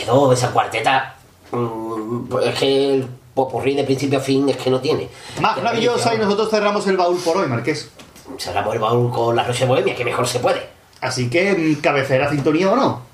quedó 0.00 0.32
esa 0.32 0.50
cuarteta. 0.50 1.14
mm, 1.52 2.26
pues 2.28 2.46
es 2.46 2.58
que 2.58 2.94
el 2.94 3.08
popurrí 3.34 3.74
de 3.74 3.84
principio 3.84 4.18
a 4.18 4.22
fin 4.22 4.48
es 4.48 4.56
que 4.56 4.70
no 4.70 4.80
tiene. 4.80 5.08
Más 5.40 5.56
maravillosa 5.56 6.14
y 6.14 6.18
nosotros 6.18 6.50
cerramos 6.50 6.86
el 6.86 6.96
baúl 6.96 7.18
por 7.18 7.36
hoy, 7.38 7.48
Marqués. 7.48 7.90
Cerramos 8.38 8.74
el 8.74 8.80
baúl 8.80 9.10
con 9.10 9.34
la 9.34 9.44
Noche 9.46 9.60
de 9.60 9.66
Bohemia, 9.66 9.96
que 9.96 10.04
mejor 10.04 10.26
se 10.26 10.38
puede. 10.38 10.68
Así 11.00 11.28
que, 11.30 11.52
mm, 11.52 11.80
cabecera, 11.80 12.30
sintonía 12.30 12.70
o 12.70 12.76
no. 12.76 13.10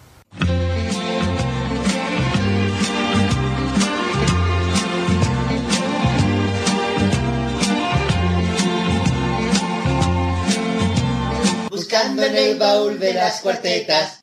Buscando 11.70 12.24
en 12.24 12.37
el 12.37 12.59
baúl 12.59 12.99
de 12.99 13.14
las 13.14 13.41
cuartetas. 13.41 14.20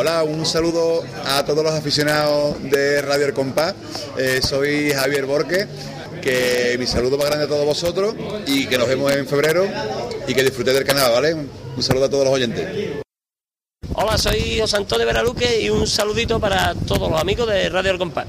Hola, 0.00 0.22
un 0.22 0.46
saludo 0.46 1.02
a 1.26 1.44
todos 1.44 1.64
los 1.64 1.72
aficionados 1.72 2.62
de 2.70 3.02
Radio 3.02 3.26
El 3.26 3.32
Compás. 3.34 3.74
Eh, 4.16 4.38
soy 4.40 4.92
Javier 4.92 5.26
Borque, 5.26 5.66
que 6.22 6.76
mi 6.78 6.86
saludo 6.86 7.18
más 7.18 7.26
grande 7.26 7.46
a 7.46 7.48
todos 7.48 7.66
vosotros 7.66 8.14
y 8.46 8.68
que 8.68 8.78
nos 8.78 8.86
vemos 8.86 9.10
en 9.10 9.26
febrero 9.26 9.66
y 10.28 10.34
que 10.34 10.44
disfrutéis 10.44 10.76
del 10.76 10.86
canal, 10.86 11.10
¿vale? 11.10 11.34
Un, 11.34 11.82
saludo 11.82 12.04
a 12.04 12.08
todos 12.08 12.26
los 12.26 12.32
oyentes. 12.32 13.02
Hola, 13.94 14.16
soy 14.16 14.60
José 14.60 14.76
Antonio 14.76 15.04
Veraluque 15.04 15.62
y 15.62 15.68
un 15.68 15.84
saludito 15.84 16.38
para 16.38 16.76
todos 16.76 17.10
los 17.10 17.20
amigos 17.20 17.48
de 17.48 17.68
Radio 17.68 17.90
El 17.90 17.98
Compás. 17.98 18.28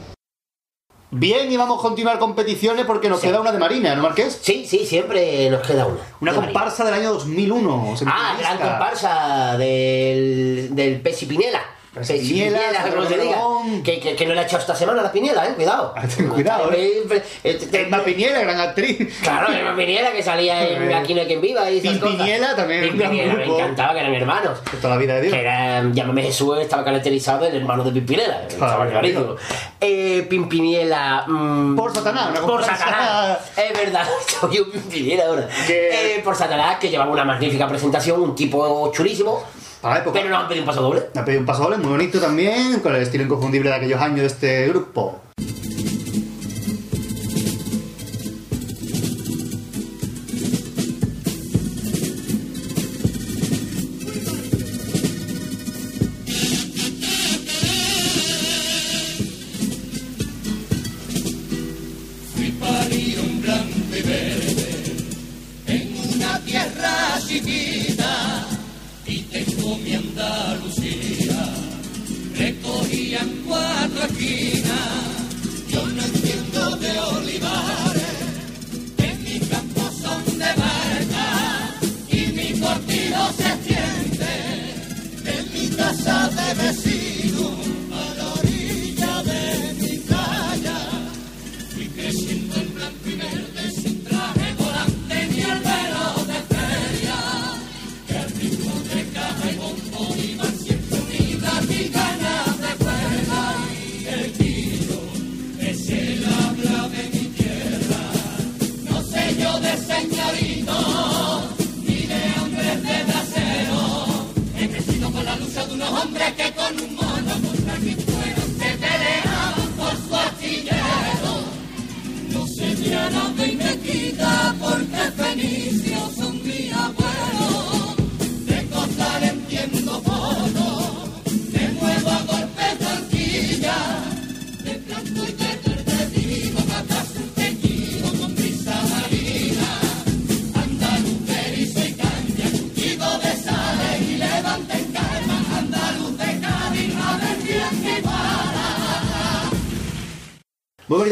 Bien, 1.12 1.52
y 1.52 1.58
vamos 1.58 1.80
a 1.80 1.82
continuar 1.82 2.20
competiciones 2.20 2.86
porque 2.86 3.10
nos 3.10 3.20
queda 3.20 3.42
una 3.42 3.52
de 3.52 3.58
Marina, 3.58 3.96
¿no, 3.96 4.04
Marqués? 4.04 4.40
Sí, 4.44 4.66
sí, 4.68 4.86
siempre 4.86 5.50
nos 5.50 5.66
queda 5.66 5.88
una. 5.88 6.02
Una 6.22 6.34
De 6.34 6.38
comparsa 6.38 6.86
del 6.86 6.94
año 6.94 7.14
2001. 7.14 7.96
Ah, 8.06 8.36
gran 8.38 8.58
comparsa 8.60 9.58
del, 9.58 10.70
del 10.72 11.02
Pesi 11.02 11.26
Pinela. 11.26 11.62
Pesi 11.94 12.20
Pinela, 12.20 12.84
como 12.92 13.06
se 13.06 13.18
diga. 13.18 13.36
Ramón. 13.36 13.84
Que, 13.84 14.00
que, 14.00 14.16
que 14.16 14.26
no 14.26 14.34
le 14.36 14.42
ha 14.42 14.44
echado 14.44 14.60
esta 14.62 14.76
semana 14.76 15.02
la 15.02 15.12
Pinela, 15.12 15.46
eh, 15.48 15.54
cuidado. 15.56 15.94
Ten 16.16 16.28
cuidado, 16.30 16.72
eh. 16.72 17.04
Eh, 17.10 17.24
eh, 17.44 17.68
Emma 17.74 18.04
Piñera, 18.04 18.42
gran 18.42 18.60
actriz. 18.60 19.20
Claro, 19.24 19.52
Emma 19.52 19.76
Pinela 19.76 20.12
que 20.12 20.22
salía 20.22 20.68
en 20.70 20.94
Aquí 21.00 21.14
no 21.16 21.22
hay 21.22 21.28
quien 21.28 21.42
viva 21.42 21.70
y 21.70 21.80
esas 21.80 21.98
cosas. 21.98 22.18
También, 22.56 22.82
Pin 22.98 22.98
me 23.10 23.46
encantaba 23.46 23.94
que 23.94 24.00
eran 24.02 24.14
hermanos. 24.14 24.64
De 24.72 24.78
toda 24.78 24.96
la 24.96 25.00
vida 25.02 25.16
de 25.16 25.22
Dios. 25.24 25.34
Que 25.34 25.42
era, 25.42 25.84
llámame 25.92 26.22
Jesús, 26.24 26.58
estaba 26.60 26.84
caracterizado 26.84 27.46
del 27.46 27.56
hermano 27.56 27.84
de 27.84 27.92
Pimpinela. 27.92 28.44
Estaba 28.48 28.88
clarísimo. 28.88 29.36
Eh, 29.82 30.26
Pimpiniela. 30.30 31.24
mm, 31.28 31.76
Por 31.76 31.94
Satanás, 31.94 32.40
Por. 32.40 32.64
Satanás. 32.64 33.40
Es 33.58 33.74
verdad, 33.78 34.08
soy 34.40 34.60
un 34.60 34.72
Pimpiniela 34.72 35.26
ahora. 35.26 35.50
Eh, 35.68 36.22
por 36.24 36.36
Satanás, 36.36 36.78
que 36.80 36.90
llevaba 36.90 37.12
una 37.12 37.26
magnífica 37.26 37.68
presentación, 37.68 38.22
un 38.22 38.36
tipo 38.36 38.92
chulísimo. 38.94 39.44
Para 39.82 39.96
la 39.96 40.02
época. 40.02 40.20
Pero 40.20 40.30
nos 40.30 40.40
han 40.42 40.48
pedido 40.48 40.64
un 40.64 40.68
paso 40.68 40.82
doble. 40.82 41.04
Me 41.14 41.22
ha 41.22 41.26
pedido 41.26 41.40
un 41.42 41.46
paso 41.46 41.64
doble 41.64 41.78
muy 41.78 41.90
bonito 41.90 42.20
también, 42.20 42.80
con 42.82 42.96
el 42.96 43.02
estilo 43.02 43.24
inconfundible 43.24 43.70
de 43.70 43.76
aquellos 43.76 44.02
años 44.02 44.20
de 44.20 44.26
este 44.28 44.68
grupo. 44.70 45.22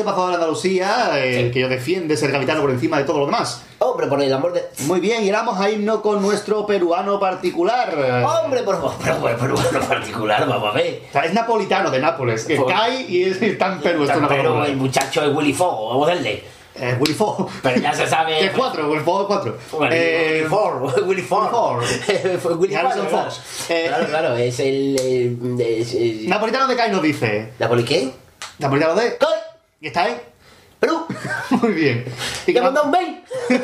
Pasado 0.08 0.30
de 0.30 0.36
Andalucía, 0.36 1.20
el 1.24 1.51
que 1.51 1.60
yo 1.60 1.68
defiende 1.70 2.16
ser 2.18 2.32
capitano 2.32 2.62
por 2.62 2.72
encima 2.72 2.97
de 2.97 3.03
todo 3.03 3.20
lo 3.20 3.26
demás. 3.26 3.62
Hombre, 3.80 4.08
por 4.08 4.22
el 4.22 4.32
amor 4.34 4.53
de... 4.53 4.64
Muy 4.86 4.99
bien, 4.99 5.24
y 5.24 5.32
vamos 5.32 5.60
a 5.60 5.70
irnos 5.70 5.99
con 6.01 6.22
nuestro 6.22 6.66
peruano 6.66 7.20
particular. 7.20 7.93
Hombre, 8.43 8.64
por 8.64 8.76
favor, 8.76 8.93
pero 9.03 9.18
por 9.18 9.36
peruano 9.36 9.80
particular, 9.88 10.47
vamos 10.47 10.70
a 10.74 10.78
ver. 10.78 11.01
O 11.10 11.12
sea, 11.12 11.26
es 11.26 11.34
napolitano 11.34 11.91
de 11.91 11.99
Nápoles, 11.99 12.45
que 12.45 12.55
Pues- 12.55 12.74
cae 12.74 13.01
y 13.03 13.24
es, 13.26 13.41
está 13.41 13.74
en 13.74 13.82
Perú. 13.82 14.03
esto 14.05 14.20
Pero 14.28 14.66
el 14.66 14.78
muchacho 14.78 15.24
es 15.24 15.36
Willy 15.36 15.53
Fogo, 15.53 15.89
vamos 15.89 16.10
a 16.10 16.16
darle. 16.16 16.43
Eh, 16.80 16.95
Willy 16.99 17.14
Fogg. 17.16 17.49
Pero 17.64 17.82
ya 17.82 17.91
se 17.91 18.05
sabe... 18.08 18.38
Que 18.39 18.45
es 18.45 18.51
cuatro, 18.51 18.88
Willy 18.89 19.03
Fogg 19.03 19.22
es 19.22 19.28
cuatro. 19.28 19.58
Bueno, 19.72 19.95
Eh, 19.95 20.45
Willy 20.47 20.47
Ford, 20.49 21.03
Willy. 21.08 21.22
Fue 22.41 22.53
Willy 22.53 22.76
Harrison. 22.76 23.08
Fox. 23.08 23.41
Eh, 23.70 23.86
Claro, 23.88 24.05
claro, 24.08 24.36
es 24.38 24.60
el... 24.60 24.97
el- 24.99 25.62
es- 25.62 25.93
es- 25.93 26.28
Napolitano 26.28 26.68
de 26.68 26.76
Cae 26.76 26.89
nos 26.91 27.01
dice. 27.01 27.53
¿Napoli 27.60 27.84
qué? 27.84 28.12
Napolitano 28.60 28.95
de. 28.95 29.18
¡Coy! 29.18 29.28
¿Y 29.80 29.88
está 29.88 30.05
ahí? 30.05 30.19
¡Perú! 30.80 31.05
Muy 31.51 31.71
bien. 31.73 32.05
¿Y 32.47 32.51
¡Le 32.51 32.61
mandado 32.61 32.88
un 32.88 32.91
mail! 32.91 33.23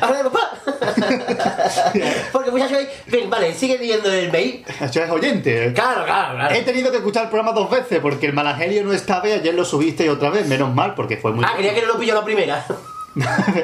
¡Ahora 0.00 0.18
de 0.18 0.24
papá! 0.24 0.50
Porque 2.32 2.50
muchacho 2.50 2.76
ahí... 2.76 2.88
Bien, 3.06 3.30
vale, 3.30 3.54
sigue 3.54 3.78
leyendo 3.78 4.10
el 4.10 4.32
mail. 4.32 4.64
Eso 4.80 5.02
es 5.02 5.10
oyente. 5.10 5.72
Claro, 5.72 6.04
claro, 6.04 6.34
claro. 6.34 6.54
He 6.54 6.62
tenido 6.62 6.90
que 6.90 6.96
escuchar 6.96 7.24
el 7.24 7.28
programa 7.30 7.52
dos 7.52 7.70
veces 7.70 8.00
porque 8.00 8.26
el 8.26 8.32
Malangelio 8.32 8.82
no 8.82 8.92
estaba 8.92 9.28
y 9.28 9.32
ayer 9.32 9.54
lo 9.54 9.64
subiste 9.64 10.10
otra 10.10 10.30
vez, 10.30 10.46
menos 10.48 10.74
mal, 10.74 10.94
porque 10.94 11.16
fue 11.16 11.32
muy. 11.32 11.44
Ah, 11.44 11.54
quería 11.56 11.72
que 11.72 11.82
no 11.82 11.88
lo 11.88 11.98
pilló 11.98 12.14
la 12.14 12.24
primera. 12.24 12.66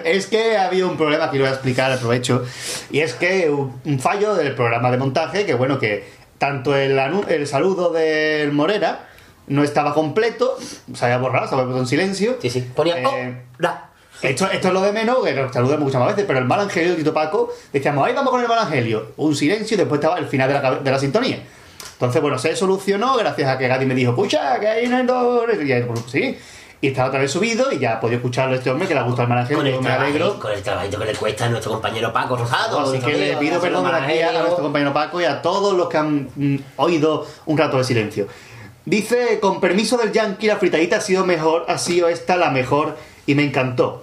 es 0.05 0.29
que 0.29 0.57
había 0.57 0.87
un 0.87 0.97
problema 0.97 1.29
que 1.29 1.39
lo 1.39 1.45
voy 1.45 1.51
a 1.51 1.55
explicar, 1.55 1.91
aprovecho. 1.91 2.45
Y 2.93 3.01
es 3.01 3.15
que 3.15 3.51
un 3.51 3.99
fallo 3.99 4.37
del 4.37 4.55
programa 4.55 4.93
de 4.93 4.97
montaje, 4.97 5.45
que 5.45 5.55
bueno, 5.55 5.81
que 5.81 6.09
tanto 6.39 6.77
el, 6.77 6.97
el 7.29 7.47
saludo 7.49 7.91
del 7.91 8.53
Morera 8.53 9.10
no 9.51 9.65
estaba 9.65 9.93
completo, 9.95 10.57
se 10.95 11.05
había 11.05 11.19
borrado, 11.19 11.49
se 11.49 11.55
había 11.55 11.67
puesto 11.67 11.81
en 11.83 11.87
silencio. 11.89 12.37
Sí, 12.41 12.49
sí. 12.51 12.71
Ponía... 12.75 12.99
Eh, 12.99 13.05
¡Oh! 13.07 13.53
La. 13.59 13.87
Esto, 14.23 14.49
esto 14.51 14.69
es 14.69 14.75
lo 14.75 14.83
de 14.83 14.93
menos, 14.93 15.25
que 15.25 15.33
nos 15.33 15.53
saludamos 15.53 15.85
muchas 15.87 16.07
veces, 16.07 16.25
pero 16.27 16.39
el 16.39 16.45
mal 16.45 16.61
angelio, 16.61 16.95
Tito 16.95 17.13
Paco, 17.15 17.53
decíamos, 17.73 18.07
ahí 18.07 18.15
vamos 18.15 18.31
con 18.31 18.41
el 18.41 18.49
mal 18.49 18.59
angelio. 18.59 19.13
Un 19.17 19.35
silencio 19.35 19.75
y 19.75 19.79
después 19.79 19.99
estaba 19.99 20.19
el 20.19 20.27
final 20.27 20.47
de 20.49 20.55
la, 20.61 20.75
de 20.77 20.91
la 20.91 20.99
sintonía. 20.99 21.43
Entonces, 21.95 22.21
bueno, 22.23 22.39
se 22.39 22.55
solucionó 22.55 23.17
gracias 23.17 23.49
a 23.49 23.59
que 23.59 23.67
Gadi 23.67 23.87
me 23.87 23.95
dijo, 23.95 24.15
pucha, 24.15 24.61
que 24.61 24.69
hay 24.69 24.87
un 24.87 24.93
error. 24.93 25.51
Y 25.65 25.73
ahí, 25.73 25.83
pues, 25.83 26.01
sí. 26.11 26.39
Y 26.83 26.89
estaba 26.89 27.09
otra 27.09 27.21
vez 27.21 27.31
subido 27.31 27.71
y 27.73 27.79
ya 27.79 27.95
he 27.95 27.97
podido 27.97 28.17
escucharlo 28.19 28.55
a 28.55 28.57
este 28.59 28.71
hombre 28.71 28.89
que 28.89 28.95
le 28.95 29.01
ha 29.01 29.03
gustado 29.03 29.25
el 29.25 29.29
mal 29.35 29.47
Con 29.47 29.67
el, 29.67 29.81
me 29.81 29.91
alegro. 29.91 30.39
con 30.39 30.51
el 30.51 30.63
trabajito 30.63 30.99
que 30.99 31.05
le 31.05 31.15
cuesta 31.15 31.45
a 31.45 31.49
nuestro 31.51 31.73
compañero 31.73 32.11
Paco 32.11 32.37
Rosado. 32.37 32.81
Así 32.81 32.99
que 33.01 33.17
le 33.17 33.37
pido 33.37 33.61
perdón 33.61 33.85
de 33.85 33.91
a 33.91 33.99
Evangelio. 33.99 34.33
nuestro 34.41 34.63
compañero 34.63 34.93
Paco 34.95 35.21
y 35.21 35.25
a 35.25 35.43
todos 35.43 35.75
los 35.75 35.89
que 35.91 35.97
han 35.99 36.29
mm, 36.35 36.57
oído 36.77 37.27
un 37.47 37.59
rato 37.59 37.77
de 37.77 37.85
silencio. 37.85 38.29
Dice, 38.91 39.39
con 39.39 39.61
permiso 39.61 39.97
del 39.99 40.11
Yankee, 40.11 40.49
la 40.49 40.57
fritadita 40.57 40.97
ha 40.97 41.01
sido 41.01 41.25
mejor, 41.25 41.65
ha 41.69 41.79
sido 41.79 42.09
esta 42.09 42.37
la 42.37 42.51
mejor 42.51 42.97
y 43.25 43.37
me 43.37 43.45
encantó. 43.45 44.03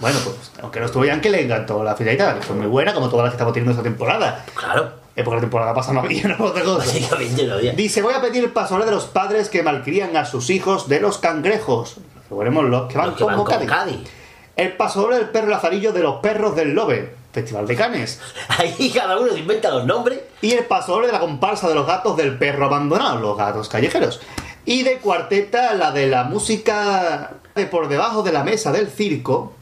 Bueno, 0.00 0.18
pues 0.24 0.52
aunque 0.62 0.80
no 0.80 0.86
estuvo 0.86 1.04
Yankee, 1.04 1.28
le 1.28 1.42
encantó 1.42 1.84
la 1.84 1.94
fritadita, 1.94 2.36
que 2.36 2.40
fue 2.40 2.56
muy 2.56 2.66
buena, 2.66 2.94
como 2.94 3.10
todas 3.10 3.24
las 3.24 3.32
que 3.32 3.36
estamos 3.36 3.52
teniendo 3.52 3.72
esta 3.72 3.82
temporada. 3.82 4.42
Claro. 4.54 4.90
Eh, 5.14 5.22
porque 5.22 5.34
la 5.34 5.40
temporada 5.42 5.74
pasada 5.74 5.92
no 5.92 6.00
había 6.00 6.28
no 6.28 6.46
otra 6.46 6.62
cosa. 6.62 6.78
Básicamente 6.86 7.46
no 7.46 7.56
había. 7.56 7.72
Dice, 7.74 8.00
voy 8.00 8.14
a 8.14 8.22
pedir 8.22 8.42
el 8.42 8.52
pasoble 8.52 8.86
de 8.86 8.92
los 8.92 9.04
padres 9.04 9.50
que 9.50 9.62
malcrían 9.62 10.16
a 10.16 10.24
sus 10.24 10.48
hijos 10.48 10.88
de 10.88 11.00
los 11.00 11.18
cangrejos. 11.18 11.98
Recuerden 12.30 12.70
los 12.70 12.90
que 12.90 12.96
van 12.96 13.08
Los 13.08 13.18
que 13.18 13.24
van 13.24 13.34
como 13.34 13.44
como 13.44 13.58
Cádiz. 13.58 13.68
Cádiz. 13.68 14.10
El 14.56 14.72
pasoble 14.78 15.16
del 15.16 15.28
perro 15.28 15.48
lazarillo 15.48 15.92
de 15.92 16.00
los 16.00 16.20
perros 16.20 16.56
del 16.56 16.72
Lobe. 16.72 17.16
Festival 17.32 17.66
de 17.66 17.76
Canes. 17.76 18.20
Ahí 18.48 18.90
cada 18.94 19.18
uno 19.18 19.32
se 19.32 19.40
inventa 19.40 19.70
los 19.70 19.86
nombres. 19.86 20.20
Y 20.40 20.52
el 20.52 20.64
pasoble 20.64 21.06
de 21.06 21.12
la 21.12 21.20
comparsa 21.20 21.68
de 21.68 21.74
los 21.74 21.86
gatos 21.86 22.16
del 22.16 22.38
perro 22.38 22.66
abandonado, 22.66 23.20
los 23.20 23.36
gatos 23.36 23.68
callejeros. 23.68 24.20
Y 24.64 24.82
de 24.82 24.98
cuarteta 24.98 25.74
la 25.74 25.90
de 25.90 26.06
la 26.06 26.24
música 26.24 27.32
de 27.54 27.66
por 27.66 27.88
debajo 27.88 28.22
de 28.22 28.32
la 28.32 28.44
mesa 28.44 28.72
del 28.72 28.88
circo. 28.88 29.54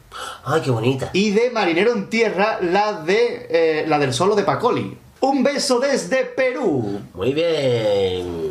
Ay, 0.43 0.61
qué 0.61 0.71
bonita. 0.71 1.09
Y 1.13 1.31
de 1.31 1.49
marinero 1.51 1.93
en 1.93 2.09
tierra 2.09 2.59
la 2.61 3.01
de 3.01 3.47
eh, 3.49 3.85
la 3.87 3.97
del 3.97 4.13
solo 4.13 4.35
de 4.35 4.43
Pacoli. 4.43 4.97
Un 5.21 5.43
beso 5.43 5.79
desde 5.79 6.25
Perú. 6.25 6.99
Muy 7.13 7.33
bien. 7.33 8.50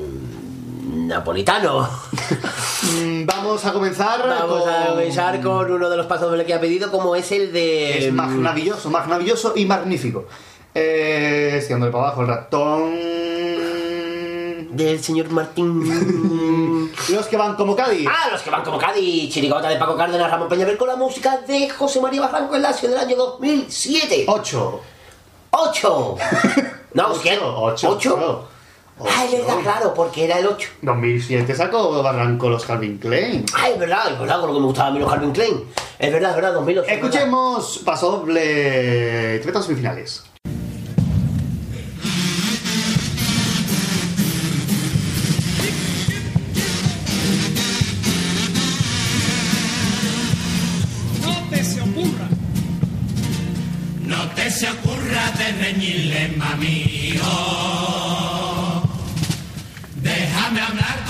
Napolitano. 0.93 1.89
Mm, 2.83 3.25
Vamos 3.27 3.65
a 3.65 3.73
comenzar. 3.73 4.27
Vamos 4.27 4.67
a 4.67 4.87
con- 4.87 4.95
comenzar 4.97 5.41
con 5.41 5.71
uno 5.71 5.89
de 5.89 5.97
los 5.97 6.07
pasos 6.07 6.43
que 6.45 6.55
ha 6.55 6.61
pedido, 6.61 6.91
como 6.91 7.15
es 7.15 7.31
el 7.33 7.53
de. 7.53 8.07
Es 8.09 8.13
maravilloso, 8.13 8.91
maravilloso 8.91 9.53
y 9.57 9.65
magnífico. 9.67 10.25
Eh, 10.75 11.65
para 11.69 11.87
abajo 11.87 12.23
el 12.23 12.27
ratón. 12.29 12.91
Del 14.77 15.03
señor 15.03 15.29
Martín. 15.31 16.91
Los 17.09 17.27
que 17.27 17.37
van 17.37 17.55
como 17.57 17.75
Cádiz. 17.75 18.07
Ah, 18.09 18.29
los 18.31 18.41
que 18.43 18.51
van 18.51 18.63
como 18.63 18.79
Cádiz, 18.79 19.33
Chirigota 19.33 19.69
de 19.69 19.77
Paco 19.77 19.97
Cárdenas, 19.97 20.31
Ramón 20.31 20.49
Peñaver 20.49 20.77
con 20.77 20.87
la 20.89 20.97
música 20.97 21.39
de 21.39 21.69
José 21.71 22.01
María 22.01 22.21
Barranco 22.21 22.55
en 22.57 22.63
Lazio 22.63 22.89
del 22.89 22.99
año 22.99 23.17
2007. 23.17 24.25
8. 24.29 24.81
¡Ocho! 25.51 26.17
No, 26.95 27.21
¿qué? 27.21 27.39
Ocho. 27.43 27.91
¿Ocho? 27.91 28.45
Ah, 29.09 29.25
es 29.25 29.33
verdad, 29.33 29.59
claro, 29.63 29.95
porque 29.95 30.25
era 30.25 30.39
el 30.39 30.47
8. 30.47 30.69
2007 30.83 31.55
sacó 31.55 32.03
Barranco 32.03 32.49
los 32.49 32.65
Calvin 32.65 32.99
Klein. 32.99 33.45
Ah, 33.55 33.69
es 33.69 33.79
verdad, 33.79 34.13
es 34.13 34.19
verdad, 34.19 34.41
con 34.41 34.49
lo 34.49 34.55
que 34.55 34.61
me 34.61 34.67
gustaba 34.67 34.89
a 34.89 34.93
mí 34.93 34.99
los 34.99 35.11
Calvin 35.11 35.33
Klein. 35.33 35.65
Es 35.99 36.13
verdad, 36.13 36.31
es 36.31 36.37
verdad, 36.37 36.53
2008. 36.55 36.81
es 36.81 36.87
verdad. 36.89 37.05
Escuchemos 37.11 37.79
paso 37.85 38.11
doble. 38.11 39.39
Tretas 39.41 39.65
semifinales. 39.65 40.25
No 51.23 51.35
te 51.51 51.65
se 51.65 51.81
ocurra. 51.81 52.29
No 54.03 54.29
te 54.35 54.51
se 54.51 54.69
ocurra 54.71 55.31
de 55.39 55.53
reñirle, 55.65 56.35
mamío. 56.37 57.23
Déjame 57.23 58.10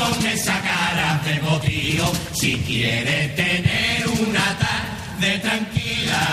con 0.00 0.26
esa 0.26 0.56
cara 0.60 1.20
de 1.26 1.38
botío. 1.40 2.04
Si 2.32 2.56
quiere 2.66 3.28
tener 3.40 4.08
una 4.26 4.46
tarde 4.64 5.38
tranquila, 5.46 6.24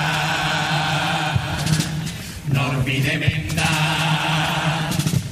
no 2.53 2.61
olvide 2.69 3.17
menda 3.17 3.71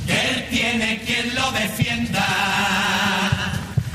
que 0.08 0.18
él 0.32 0.46
tiene 0.50 1.02
quien 1.06 1.34
lo 1.36 1.52
defienda 1.52 2.28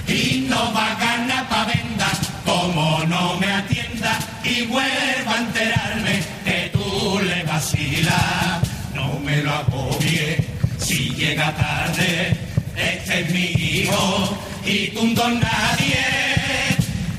y 0.08 0.46
no 0.48 0.72
va 0.72 0.86
a 0.92 0.94
ganar 1.06 1.48
pa' 1.48 1.64
venda 1.66 2.10
como 2.44 3.04
no 3.12 3.36
me 3.40 3.48
atienda 3.60 4.12
y 4.44 4.62
vuelva 4.62 5.32
a 5.34 5.40
enterarme 5.46 6.14
que 6.44 6.70
tú 6.72 7.20
le 7.30 7.44
vacilas 7.44 8.60
no 8.94 9.20
me 9.20 9.36
lo 9.42 9.52
agobie 9.52 10.38
si 10.78 11.10
llega 11.14 11.54
tarde 11.54 12.49
este 12.80 13.20
es 13.20 13.30
mi 13.30 13.44
hijo 13.44 14.38
y 14.64 14.88
tú 14.88 15.06
nadie 15.06 16.04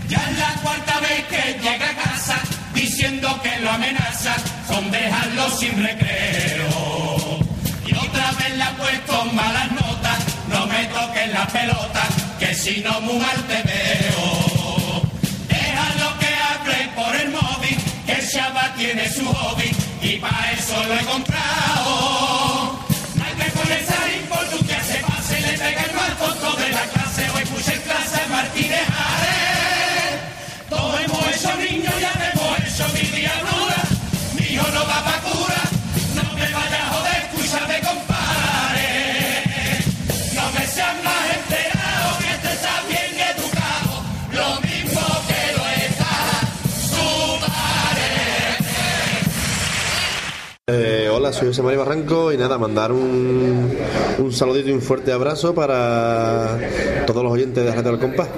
ya 0.08 0.30
es 0.30 0.38
la 0.38 0.54
cuarta 0.62 1.00
vez 1.00 1.24
que 1.30 1.60
llega 1.62 1.90
a 1.90 1.96
casa 1.96 2.40
diciendo 2.74 3.40
que 3.42 3.60
lo 3.62 3.72
amenaza 3.72 4.36
con 4.68 4.92
dejarlo 4.92 5.50
sin 5.58 5.84
recreo 5.84 7.40
y 7.86 7.94
otra 7.94 8.32
vez 8.32 8.58
le 8.58 8.64
ha 8.64 8.78
puesto 8.78 9.26
malas 9.34 9.72
notas. 9.72 10.20
No 10.48 10.66
me 10.68 10.86
toques 10.86 11.32
la 11.32 11.48
pelota, 11.48 12.04
que 12.40 12.54
si 12.54 12.82
no 12.82 13.02
muy 13.02 13.20
te 13.48 13.62
veo. 13.64 15.02
Déjalo 15.48 16.20
que 16.20 16.30
hable 16.50 16.90
por 16.96 17.16
el 17.16 17.30
móvil, 17.30 17.78
que 18.06 18.22
Shabba 18.22 18.74
tiene 18.78 19.10
su 19.10 19.26
hobby 19.26 19.72
y 20.02 20.18
para 20.18 20.52
eso 20.52 20.84
lo 20.88 20.94
he 20.96 21.06
comprado. 21.06 22.51
Tonto 26.10 26.56
de 26.58 26.70
la 26.72 26.86
clase. 26.88 27.30
Hoy 27.36 27.46
puse 27.46 27.74
en 27.74 27.82
clase 27.82 28.28
Martínez 28.30 28.91
Eh, 50.74 51.10
hola, 51.12 51.34
soy 51.34 51.48
José 51.48 51.62
María 51.62 51.80
Barranco 51.80 52.32
y 52.32 52.38
nada, 52.38 52.58
mandar 52.58 52.94
un, 52.94 53.78
un 54.20 54.32
saludito 54.32 54.70
y 54.70 54.72
un 54.72 54.82
fuerte 54.82 55.12
abrazo 55.12 55.54
para 55.54 56.58
todos 57.06 57.24
los 57.24 57.34
oyentes 57.34 57.66
de 57.66 57.72
Radio 57.72 57.92
del 57.92 58.00
Compás. 58.00 58.30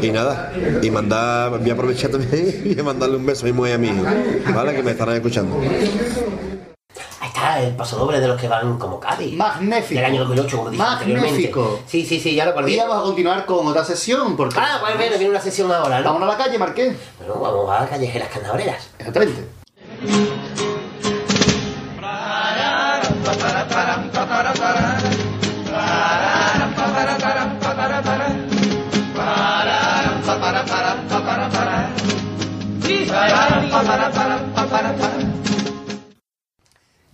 Y 0.00 0.10
nada, 0.12 0.52
y 0.80 0.90
mandar, 0.90 1.58
voy 1.58 1.68
a 1.68 1.72
aprovechar 1.72 2.12
también 2.12 2.62
y 2.78 2.80
mandarle 2.82 3.16
un 3.16 3.26
beso 3.26 3.48
y 3.48 3.52
muy 3.52 3.72
a 3.72 3.78
mi 3.78 3.88
hijo, 3.88 4.04
¿vale? 4.54 4.72
Que 4.74 4.84
me 4.84 4.92
estarán 4.92 5.16
escuchando. 5.16 5.58
Ahí 7.20 7.28
está 7.28 7.40
ya 7.40 7.62
el 7.62 7.74
paso 7.74 7.96
doble 7.96 8.20
de 8.20 8.28
los 8.28 8.40
que 8.40 8.46
van 8.46 8.78
como 8.78 9.00
Cádiz. 9.00 9.34
Magnífico. 9.34 9.94
Del 9.94 10.04
año 10.04 10.20
2008, 10.20 10.56
como 10.56 10.70
dije 10.70 10.82
anteriormente. 10.82 11.30
Magnífico. 11.32 11.80
Sí, 11.86 12.06
sí, 12.06 12.20
sí, 12.20 12.36
ya 12.36 12.44
lo 12.44 12.52
Y 12.52 12.54
perdí. 12.54 12.76
vamos 12.76 12.98
a 12.98 13.02
continuar 13.02 13.46
con 13.46 13.66
otra 13.66 13.84
sesión, 13.84 14.36
porque... 14.36 14.60
Ah, 14.60 14.78
pues 14.80 14.96
viene, 14.96 15.16
viene 15.16 15.30
una 15.30 15.40
sesión 15.40 15.72
ahora, 15.72 15.98
¿no? 15.98 16.04
Vámonos 16.12 16.28
a 16.28 16.38
la 16.38 16.44
calle, 16.44 16.56
Marqués. 16.58 16.94
Bueno, 17.18 17.40
vamos 17.40 17.68
a 17.68 17.88
callejeras 17.88 18.28
carnavaleras. 18.28 18.90
Exactamente. 18.98 19.44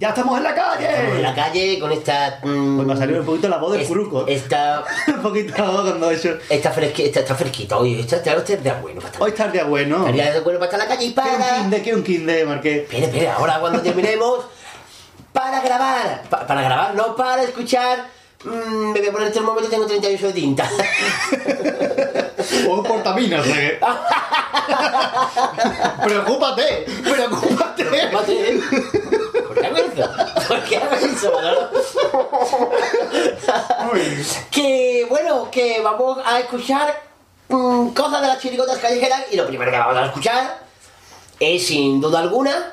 ¡Ya 0.00 0.08
estamos 0.10 0.38
en 0.38 0.44
la 0.44 0.54
calle! 0.54 0.88
Estamos 0.90 1.14
en 1.16 1.22
la 1.22 1.34
calle 1.34 1.78
con 1.80 1.90
esta. 1.92 2.38
mm, 2.44 2.76
Pues 2.76 2.86
me 2.86 2.92
ha 2.92 2.96
salido 2.96 3.20
un 3.20 3.26
poquito 3.26 3.48
la 3.48 3.56
voz 3.58 3.72
del 3.72 3.80
es- 3.82 3.88
furuco. 3.88 4.26
Esta. 4.28 4.84
un 5.08 5.22
poquito 5.22 5.54
la 5.56 5.70
voz 5.70 5.82
cuando 5.82 6.10
he 6.10 6.14
hecho... 6.14 6.38
Está, 6.48 6.70
fresqui, 6.70 7.02
está, 7.04 7.20
está 7.20 7.34
fresquito 7.34 7.78
hoy. 7.78 7.98
Está, 8.00 8.16
está, 8.16 8.32
está, 8.34 8.52
está 8.54 8.74
bueno 8.80 9.00
para 9.00 9.08
estar. 9.12 9.22
Hoy 9.22 9.30
está 9.30 9.44
el 9.46 9.52
día 9.52 9.64
bueno. 9.64 9.98
Estaría 9.98 10.32
de 10.32 10.40
bueno 10.40 10.60
para 10.60 10.70
estar 10.70 10.80
en 10.82 10.88
la 10.88 10.94
calle 10.94 11.06
y 11.08 11.12
¿Qué 11.14 11.20
un 11.20 11.26
para. 11.38 11.56
quinde? 11.58 11.82
¿Qué 11.82 11.94
un 11.94 12.02
quinde, 12.04 12.44
Marqués? 12.44 12.82
Espera, 12.82 13.06
espera, 13.06 13.34
ahora 13.36 13.58
cuando 13.60 13.80
terminemos. 13.80 14.44
Para 15.32 15.60
grabar. 15.60 16.22
Pa- 16.30 16.46
para 16.46 16.62
grabar, 16.62 16.94
no 16.94 17.16
para 17.16 17.42
escuchar. 17.42 18.06
Mm, 18.44 18.92
me 18.92 18.98
voy 19.00 19.08
a 19.08 19.12
poner 19.12 19.28
el 19.28 19.32
termómetro 19.34 19.68
y 19.68 19.70
tengo 19.70 19.86
38 19.86 20.26
de 20.28 20.32
tinta. 20.32 20.70
O 22.68 22.82
portaminas, 22.82 23.46
que- 23.46 23.78
Preocúpate, 26.04 26.86
preocúpate. 27.02 27.84
Mate. 28.12 28.60
¿Por 29.46 29.60
qué 29.60 29.66
hago 29.66 29.76
eso? 29.76 30.10
¿Por 30.48 30.60
qué 30.64 30.76
hago 30.76 30.94
eso, 30.94 31.32
que 34.50 35.06
bueno, 35.08 35.48
que 35.50 35.80
vamos 35.82 36.18
a 36.24 36.40
escuchar 36.40 37.02
mm, 37.48 37.88
cosas 37.90 38.20
de 38.22 38.28
las 38.28 38.40
chirigotas 38.40 38.78
callejeras 38.78 39.22
y 39.30 39.36
lo 39.36 39.46
primero 39.46 39.70
que 39.70 39.78
vamos 39.78 39.96
a 39.96 40.06
escuchar 40.06 40.58
es 41.40 41.66
sin 41.66 42.00
duda 42.00 42.20
alguna 42.20 42.72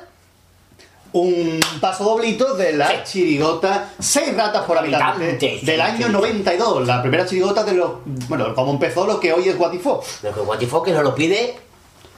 Un 1.18 1.60
paso 1.80 2.04
doblito 2.04 2.54
de 2.54 2.72
la 2.74 3.02
chirigota 3.02 3.88
Seis 3.98 4.36
ratas 4.36 4.64
por 4.64 4.76
habitante 4.76 5.24
Habitante, 5.30 5.60
del 5.62 5.76
sí, 5.76 5.80
año 5.80 6.06
sí. 6.08 6.12
92. 6.12 6.86
La 6.86 7.00
primera 7.00 7.24
chirigota 7.24 7.64
de 7.64 7.72
los. 7.74 7.90
Bueno, 8.28 8.54
como 8.54 8.72
empezó 8.72 9.06
lo 9.06 9.18
que 9.18 9.32
hoy 9.32 9.48
es 9.48 9.56
Guatifó. 9.56 10.02
lo 10.22 10.32
que 10.34 10.40
Guatifó 10.40 10.82
que 10.82 10.92
nos 10.92 11.02
lo 11.02 11.14
pide 11.14 11.58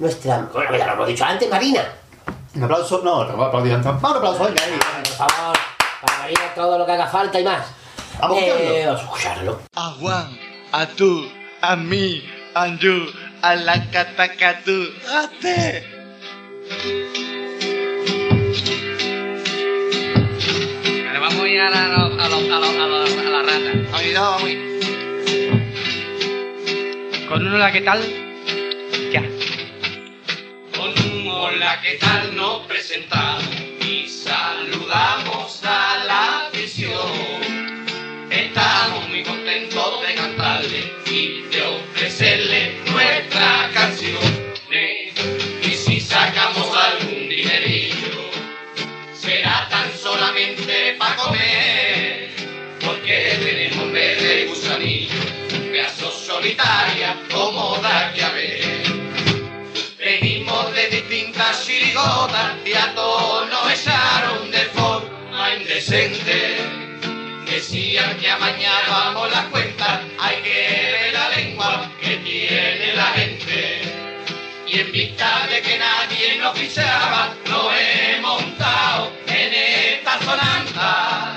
nuestra 0.01 0.49
bueno 0.53 0.77
ya 0.77 0.87
lo 0.87 0.93
hemos 0.95 1.07
dicho 1.09 1.25
antes 1.25 1.49
Marina 1.51 1.83
Un 2.55 2.63
aplauso. 2.65 3.01
No, 3.05 3.25
no, 3.25 3.35
un 3.35 3.41
aplauso. 3.43 3.67
Un 3.69 3.87
aplauso, 4.17 4.45
venga 4.45 4.63
ahí. 4.65 4.79
por 4.79 5.29
favor 5.29 5.57
para 6.03 6.19
Marina 6.19 6.41
todo 6.55 6.79
lo 6.79 6.87
que 6.87 6.93
haga 6.93 7.07
falta 7.07 7.41
y 7.41 7.45
más 7.45 7.67
Vamos 8.21 8.39
a 8.39 8.47
Eh, 8.47 8.85
a 8.85 8.93
escucharlo 8.95 9.61
A 9.77 9.91
Juan, 10.01 10.39
a 10.73 10.87
tú, 10.87 11.29
a 11.61 11.77
mí, 11.77 12.23
a 12.55 12.67
you, 12.77 13.07
a 13.43 13.55
la 13.55 13.91
catacatú, 13.91 14.87
a 15.09 15.29
a 21.61 21.65
ir 21.67 21.67
a 21.67 21.71
la, 21.71 21.85
a, 21.85 21.89
lo- 21.89 22.23
a, 22.23 22.29
lo- 22.29 22.37
a, 22.37 22.61
lo- 22.61 22.83
a, 22.83 22.87
lo- 22.87 23.21
a 23.21 23.31
la 23.31 23.43
rata. 23.43 23.97
A 23.97 24.03
ir, 24.05 24.15
vamos 24.15 24.43
a 24.43 24.51
ir. 24.51 24.59
Con 27.29 27.47
uno 27.47 27.59
la 27.59 27.73
que 27.73 27.81
tal, 27.83 28.01
ya. 29.13 29.23
Con 30.77 30.91
un 31.13 31.29
hola, 31.29 31.81
¿qué 31.83 31.99
tal? 32.01 32.35
Nos 32.37 32.61
presentamos 32.67 33.45
forma 65.89 66.05
indecente. 66.05 66.57
Decían 67.51 68.19
que 68.19 68.31
a 68.31 68.39
mañana 68.39 68.89
vamos 68.89 69.31
las 69.33 69.47
cuentas, 69.47 70.01
hay 70.19 70.37
que 70.43 70.93
ver 70.93 71.13
la 71.15 71.29
lengua 71.31 71.91
que 72.01 72.17
tiene 72.19 72.95
la 72.95 73.07
gente. 73.07 73.83
Y 74.67 74.81
en 74.81 74.93
vista 74.93 75.47
de 75.51 75.63
que 75.63 75.79
nadie 75.79 76.39
nos 76.39 76.59
fichaba, 76.59 77.35
lo 77.47 77.73
he 77.73 78.21
montado 78.21 79.13
en 79.27 79.55
esta 79.55 80.19
sonanta. 80.19 81.37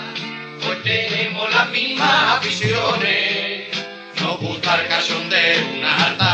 Pues 0.66 0.84
tenemos 0.84 1.54
las 1.54 1.70
mismas 1.70 2.38
aficiones, 2.38 3.68
nos 4.20 4.38
gusta 4.40 4.82
el 4.82 4.88
cachondeo, 4.90 5.66
una 5.78 6.06
alta. 6.06 6.31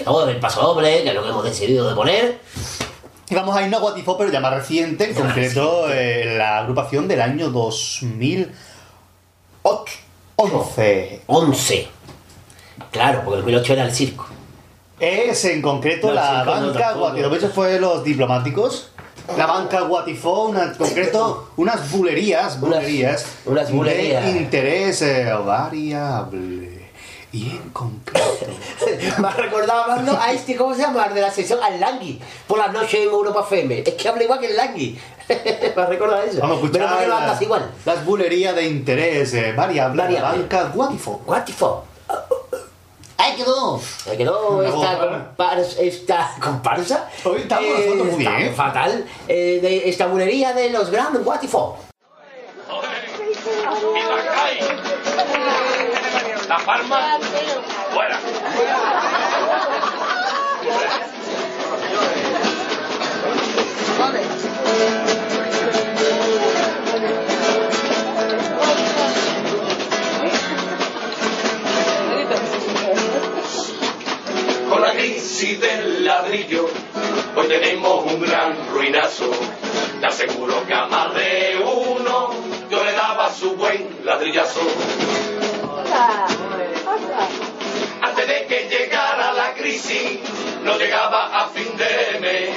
Ahí 0.00 0.04
quedó 0.04 0.28
el 0.28 0.40
paso 0.40 0.60
doble 0.62 1.02
que 1.02 1.08
es 1.08 1.14
lo 1.14 1.22
que 1.22 1.28
hemos 1.28 1.44
decidido 1.44 1.88
de 1.88 1.94
poner 1.94 2.40
Y 3.28 3.34
vamos 3.34 3.56
a 3.56 3.62
irnos 3.62 3.78
a 3.78 3.82
Guatifó, 3.82 4.16
pero 4.18 4.30
ya 4.30 4.40
más 4.40 4.54
reciente, 4.54 5.04
en 5.04 5.14
concreto 5.14 5.90
eh, 5.92 6.34
la 6.36 6.58
agrupación 6.58 7.06
del 7.08 7.20
año 7.20 7.50
2011. 7.50 8.50
11 11.26 11.88
claro 12.90 13.22
porque 13.24 13.38
el 13.38 13.44
2008 13.44 13.72
era 13.74 13.84
el 13.84 13.92
circo 13.92 14.26
Es 14.98 15.44
en 15.44 15.60
concreto 15.62 16.08
No, 16.08 16.14
la 16.14 16.44
banca. 16.44 16.92
Guatifó. 16.94 17.34
Eso 17.34 17.50
fue 17.50 17.78
los 17.78 18.02
diplomáticos. 18.04 18.90
La 19.36 19.46
banca 19.46 19.82
Guatifó, 19.82 20.46
una, 20.46 20.64
en 20.64 20.74
concreto, 20.74 21.50
unas 21.56 21.88
bulerías, 21.92 22.58
bulerías, 22.58 23.24
unas 23.44 23.70
bulerías. 23.70 24.24
de 24.24 24.30
interés 24.32 25.02
eh, 25.02 25.30
variable. 25.46 26.79
Y 27.32 27.50
en 27.50 27.70
concreto. 27.70 28.28
me 29.18 29.28
ha 29.28 29.30
recordado 29.30 29.82
hablando 29.84 30.18
a 30.20 30.32
este 30.32 30.56
cómo 30.56 30.74
se 30.74 30.80
llama 30.82 31.08
de 31.10 31.20
la 31.20 31.30
sesión 31.30 31.60
al 31.62 31.78
Langui 31.78 32.20
por 32.48 32.58
las 32.58 32.72
noches 32.72 32.94
en 32.94 33.02
Europa 33.08 33.42
FM 33.46 33.84
es 33.86 33.94
que 33.94 34.08
habla 34.08 34.24
igual 34.24 34.40
que 34.40 34.46
el 34.46 34.56
Langui 34.56 34.98
me 35.28 35.82
ha 35.82 35.86
recordado 35.86 36.22
eso 36.22 36.40
Vamos 36.40 36.58
a 36.58 36.60
pero 36.62 36.66
escuchar 36.84 36.88
porque 36.90 37.06
lo 37.06 37.14
la- 37.14 37.22
andas 37.22 37.42
igual 37.42 37.70
las 37.84 38.04
bulerías 38.04 38.56
de 38.56 38.64
interés 38.66 39.32
eh, 39.34 39.52
variable, 39.52 40.10
la 40.10 40.22
banca 40.22 40.64
Guatifó. 40.74 41.20
Guatifó 41.24 41.84
¡Ahí 43.16 43.36
quedó! 43.36 43.78
Me 44.08 44.16
quedó 44.16 44.62
esta, 44.62 44.98
comparsa, 44.98 45.80
esta 45.82 46.34
comparsa. 46.40 47.10
Hoy 47.22 47.42
estamos 47.42 47.68
nosotros 47.68 48.06
muy 48.16 48.16
bien. 48.26 48.54
Fatal. 48.54 49.04
eh, 49.28 49.58
de 49.60 49.88
esta 49.90 50.06
bulería 50.06 50.54
de 50.54 50.70
los 50.70 50.90
grandes 50.90 51.22
Guatifó. 51.22 51.76
La 55.30 56.09
palma, 56.58 57.18
fuera. 57.92 58.18
Con 74.68 74.82
la 74.82 74.92
crisis 74.92 75.60
del 75.60 76.04
ladrillo, 76.04 76.68
hoy 77.36 77.48
tenemos 77.48 78.12
un 78.12 78.20
gran 78.20 78.56
ruinazo. 78.72 79.30
Te 80.00 80.06
aseguro 80.06 80.66
que 80.66 80.74
a 80.74 80.86
más 80.86 81.14
de 81.14 81.62
uno 81.62 82.30
yo 82.70 82.84
le 82.84 82.92
daba 82.92 83.32
su 83.32 83.56
buen 83.56 84.00
ladrillazo. 84.04 84.60
Antes 88.02 88.26
de 88.26 88.46
que 88.46 88.68
llegara 88.68 89.32
la 89.32 89.52
crisis, 89.54 90.20
no 90.62 90.76
llegaba 90.76 91.26
a 91.36 91.48
fin 91.48 91.76
de 91.76 92.18
mes. 92.20 92.48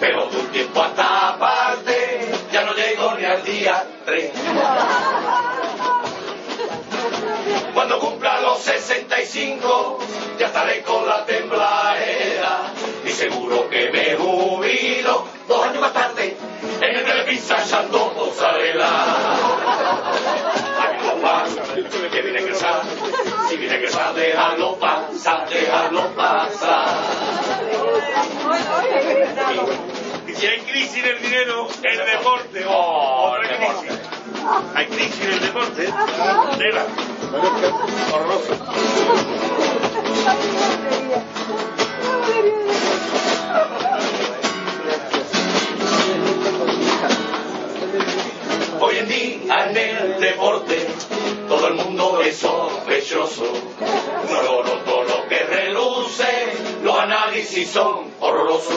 Pero 0.00 0.28
un 0.28 0.46
tiempo 0.48 0.82
a 0.82 0.86
esta 0.88 1.36
parte, 1.38 2.28
ya 2.52 2.62
no 2.62 2.72
llego 2.74 3.14
ni 3.14 3.24
al 3.24 3.44
día 3.44 3.84
3. 4.04 4.32
Cuando 7.74 7.98
cumpla 7.98 8.40
los 8.40 8.58
65, 8.58 9.98
ya 10.38 10.46
estaré 10.46 10.82
con 10.82 11.06
la 11.06 11.24
tembladera. 11.24 12.72
Y 13.04 13.10
seguro 13.10 13.68
que 13.68 13.90
me 13.90 14.16
jubilo 14.16 15.26
dos 15.46 15.64
años 15.64 15.80
más 15.80 15.92
tarde 15.92 16.36
en 16.80 16.96
el 16.96 17.04
Televisa 17.04 17.62
echando 17.64 18.12
mozzarella. 18.16 19.37
tiene 23.68 23.84
que 23.84 23.92
pasar, 23.92 24.14
pasar. 26.14 26.98
Y, 30.26 30.34
si 30.34 30.46
hay 30.46 30.60
crisis 30.60 31.04
en 31.04 31.16
el 31.16 31.22
dinero, 31.22 31.68
el 31.82 31.98
deporte. 31.98 32.64
Oh, 32.66 33.32
otra 33.32 33.56
crisis. 33.56 33.98
Hay 34.74 34.86
crisis 34.86 35.20
en 35.20 35.32
el 35.32 35.40
deporte. 35.40 35.84
¿eh? 35.84 35.92
Nena. 36.58 36.84
Horroroso. 38.12 38.54
Hoy 48.80 48.98
en 48.98 49.08
día 49.08 49.66
en 49.70 49.76
el 49.76 50.20
deporte 50.20 50.86
todo 51.48 51.68
el 51.68 51.74
mundo 51.74 52.20
es 52.22 52.36
sospechoso. 52.38 53.44
No 54.30 54.42
lo 54.42 54.62
noto 54.62 55.02
lo 55.02 55.28
que 55.28 55.38
reluce, 55.44 56.26
los 56.82 56.98
análisis 56.98 57.70
son 57.70 58.10
horrorosos. 58.20 58.76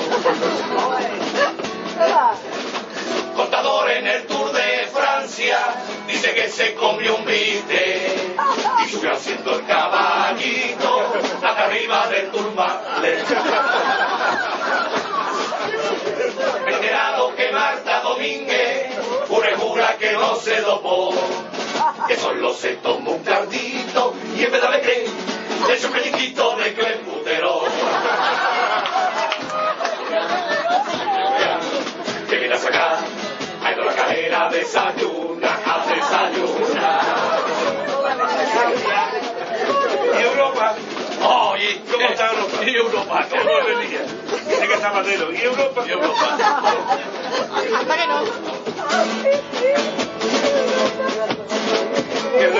Contador 3.35 3.91
en 3.91 4.07
el 4.07 4.25
Tour 4.27 4.51
de 4.51 4.87
Francia 4.91 5.57
dice 6.07 6.33
que 6.33 6.49
se 6.49 6.73
comió 6.75 7.15
un 7.15 7.25
biste 7.25 8.15
y 8.83 8.89
subió 8.89 9.13
haciendo 9.13 9.55
el 9.55 9.65
caballito 9.65 11.13
hasta 11.43 11.65
arriba 11.65 12.07
del 12.07 12.31
he 16.67 16.73
enterado 16.73 17.35
que 17.35 17.51
Marta 17.51 18.01
Domínguez 18.01 18.70
que 20.01 20.13
no 20.13 20.35
se 20.35 20.59
dopó, 20.61 21.13
que 22.07 22.17
solo 22.17 22.53
se 22.55 22.69
tomó 22.77 23.11
un 23.11 23.23
cardito 23.23 24.15
y 24.35 24.43
en 24.43 24.51
vez 24.51 24.59
de 24.61 24.67
alegre 24.67 25.05
le 25.67 25.73
echó 25.75 25.87
un 25.87 25.93
pellizquito 25.93 26.55
de 26.55 26.73
clenbuterol. 26.73 27.69
Que 32.27 32.35
viene 32.35 32.55
a 32.55 32.57
sacar, 32.57 32.97
ha 33.63 33.71
ido 33.71 33.83
la 33.83 33.93
carrera, 33.93 34.49
desayuna, 34.49 35.59
a 35.67 35.85
desayunar. 35.85 37.01
¿Y 40.19 40.23
Europa? 40.23 40.75
Oh, 41.23 41.55
¿y 41.57 41.75
¿Cómo 41.91 42.07
está 42.07 42.31
Europa? 42.31 42.57
¿Y 42.65 42.75
Europa? 42.75 43.27
¿Cómo 43.29 43.43
venía? 43.67 44.01
Tiene 44.51 44.67
que 44.67 44.73
estar 44.73 44.93
Matero. 44.93 45.31
¿Y 45.31 45.41
Europa? 45.41 45.83
¿Y 45.87 45.91
Europa? 45.97 46.37
Hasta 47.77 47.97
que 47.97 48.07
no. 48.07 48.23
¿Qué. 52.37 52.51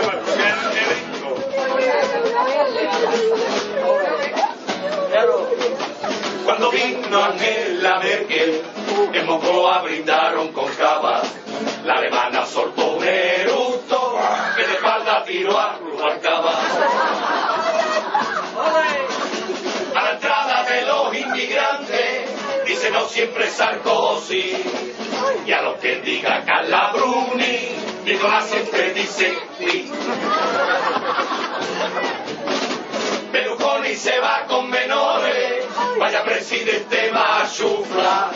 Cuando 6.46 6.72
vino 6.72 7.24
Angela 7.24 8.00
Merkel, 8.00 8.62
en 9.14 9.26
Moncloa 9.26 9.82
brindaron 9.82 10.52
con 10.54 10.68
cava. 10.74 11.22
La 11.86 11.96
alemana 11.96 12.46
soltó 12.46 12.94
un 12.94 13.04
eructo 13.04 14.18
que 14.56 14.66
de 14.66 14.74
espalda 14.74 15.24
tiró 15.26 15.60
a 15.60 15.78
Rubalcaba. 15.78 16.52
Siempre 23.08 23.50
Sarkozy. 23.50 24.56
Y 25.46 25.52
a 25.52 25.62
los 25.62 25.78
que 25.78 26.02
diga 26.02 26.44
Carla 26.46 26.92
Bruni, 26.94 27.70
Nicolás 28.06 28.48
siempre 28.48 28.94
dice 28.94 29.38
oui. 29.60 29.92
Berlusconi 33.32 33.96
se 33.96 34.20
va 34.20 34.46
con 34.46 34.70
menores, 34.70 35.66
vaya 35.98 36.24
presidente 36.24 37.12
machufla, 37.12 38.32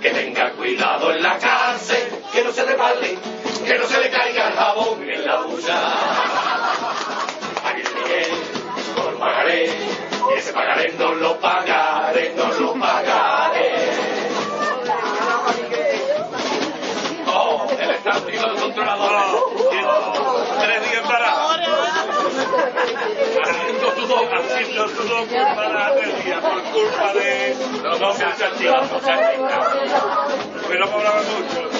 que 0.00 0.10
tenga 0.10 0.50
cuidado 0.52 1.12
en 1.12 1.22
la 1.22 1.38
cárcel, 1.38 2.08
que 2.32 2.42
no 2.42 2.50
se 2.50 2.64
resbale, 2.64 3.16
que 3.64 3.78
no 3.78 3.86
se 3.86 4.00
le 4.00 4.10
caiga 4.10 4.48
el 4.48 4.54
jabón 4.54 5.08
en 5.08 5.24
la 5.24 5.36
ducha. 5.36 5.92
Aquí 7.64 7.82
Miguel, 7.94 8.30
con 8.96 9.18
pagaré, 9.18 9.66
y 9.66 10.38
ese 10.38 10.52
pagaré 10.52 10.94
no 10.98 11.14
lo 11.14 11.38
pagaré, 11.38 12.34
no 12.34 12.52
lo 12.52 12.74
pagaré. 12.74 13.19
Haciendo 23.42 23.92
todo, 23.92 24.16
haciendo 24.32 24.86
todo 24.90 25.26
por 25.26 25.54
para 25.56 25.94
tres 25.94 26.24
días, 26.24 26.40
por 26.40 26.62
culpa 26.62 27.12
de 27.14 27.56
los 27.82 28.00
muchachos. 28.00 28.52
Pero 30.68 30.80
no 30.80 30.90
cobraba 30.90 31.22
mucho. 31.22 31.70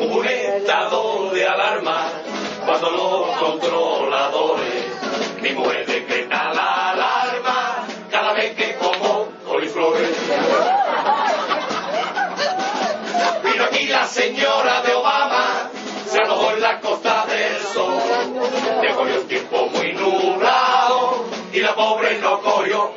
un 0.00 0.26
estado 0.26 1.30
de 1.30 1.46
alarma 1.46 2.08
cuando 2.64 2.90
los 2.90 3.36
controladores 3.38 4.84
mi 5.40 5.50
mujer 5.52 5.86
cogió. 22.40 22.90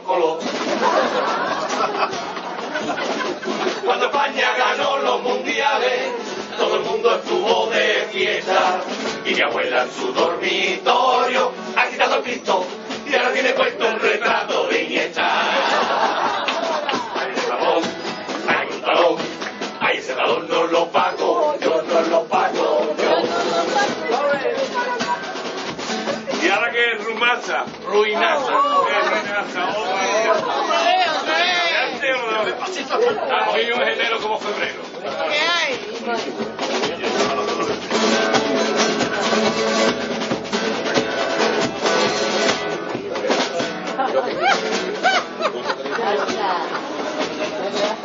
Cuando 3.85 4.05
España 4.05 4.47
ganó 4.57 4.97
los 4.97 5.21
mundiales, 5.21 6.11
todo 6.57 6.75
el 6.75 6.81
mundo 6.83 7.15
estuvo 7.15 7.67
de 7.67 8.07
fiesta. 8.11 8.81
Y 9.25 9.35
mi 9.35 9.41
abuela 9.41 9.83
en 9.83 9.91
su 9.91 10.11
dormitorio 10.13 11.51
ha 11.75 11.87
quitado 11.87 12.15
el 12.15 12.23
Cristo 12.23 12.65
y 13.09 13.15
ahora 13.15 13.31
tiene 13.31 13.49
puesto 13.53 13.87
un 13.87 13.99
retrato 13.99 14.67
de 14.67 14.83
Iniesta. 14.83 15.41
Hay 17.15 17.31
un 17.31 17.41
talón, 17.47 17.83
hay 18.47 18.67
un 18.67 18.81
talón, 18.81 19.15
hay 19.79 19.97
ese 19.97 20.13
talón 20.13 20.47
no 20.49 20.67
lo 20.67 20.87
pago, 20.87 21.57
yo 21.61 21.81
no 21.83 22.01
lo 22.09 22.23
pago, 22.23 22.46
ahora? 27.25 27.65
Ah, 33.29 33.49
hoy 33.53 33.71
un 33.71 33.81
enero 33.81 34.19
como 34.21 34.39
febrero. 34.39 34.81
¿Qué 35.01 35.39
hay? 35.39 35.79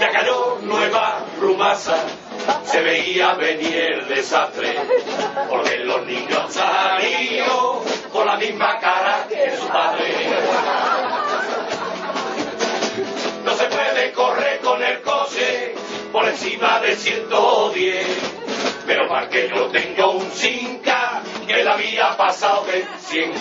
Ya 0.01 0.11
cayó 0.11 0.59
nueva 0.63 1.21
rumasa, 1.41 1.95
se 2.65 2.81
veía 2.81 3.35
venir 3.35 3.77
el 3.77 4.09
desastre, 4.09 4.75
porque 5.49 5.79
los 5.79 6.07
niños 6.07 6.53
salieron 6.53 7.81
con 8.13 8.27
la 8.27 8.37
misma 8.37 8.79
cara 8.79 9.27
que 9.29 9.57
su 9.57 9.67
padre. 9.69 10.15
No 13.45 13.55
se 13.55 13.65
puede 13.65 14.13
correr 14.13 14.61
con 14.61 14.83
el 14.83 15.03
coche 15.03 15.75
por 16.13 16.27
encima 16.29 16.81
de 16.81 16.97
110, 16.97 18.07
pero 18.87 19.09
para 19.09 19.29
que 19.29 19.49
yo 19.49 19.67
tengo 19.69 20.13
un 20.13 20.31
Cinca 20.31 21.23
que 21.47 21.65
la 21.65 21.75
había 21.75 22.17
pasado 22.17 22.65
de 22.65 22.85
100. 23.01 23.33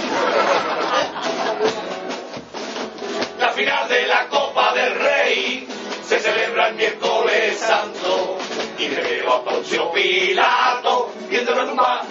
La 3.39 3.49
final 3.49 3.87
de 3.89 4.07
la 4.07 4.27
Copa 4.27 4.73
del 4.73 4.93
Rey 4.95 5.67
se 6.05 6.19
celebra 6.19 6.67
el 6.69 6.75
miércoles 6.75 7.57
santo 7.57 8.40
y 8.81 8.89
veo 8.89 9.33
a 9.33 9.43
Poncio 9.43 9.91
Pilato 9.91 11.11
viendo 11.29 11.53
la 11.53 11.65
tumba 11.65 12.01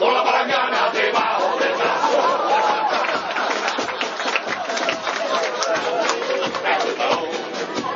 con 0.00 0.14
la 0.14 0.24
palangana 0.24 0.90
debajo 0.92 1.56
del 1.60 1.72
brazo. 1.74 2.18
Ese 6.76 6.92
talón, 6.94 7.24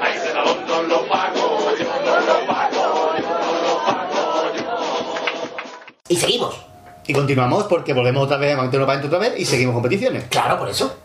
a 0.00 0.10
ese 0.10 0.30
talón 0.30 0.66
no 0.66 0.82
lo 0.82 1.08
pago, 1.08 1.76
yo 1.76 1.84
no 1.84 2.20
lo 2.20 2.46
pago, 2.46 3.14
yo 3.16 3.22
no 3.22 3.62
lo 3.62 3.84
pago, 3.86 4.54
yo. 4.56 4.62
Y 6.08 6.16
seguimos. 6.16 6.54
Y 7.04 7.12
continuamos 7.12 7.64
porque 7.64 7.92
volvemos 7.92 8.24
otra 8.24 8.36
vez 8.36 8.54
a 8.54 8.56
Mantener 8.56 8.86
para 8.86 9.04
otra 9.04 9.18
vez 9.18 9.34
y 9.36 9.44
seguimos 9.44 9.74
competiciones. 9.74 10.24
Claro, 10.28 10.58
por 10.58 10.68
eso. 10.68 11.02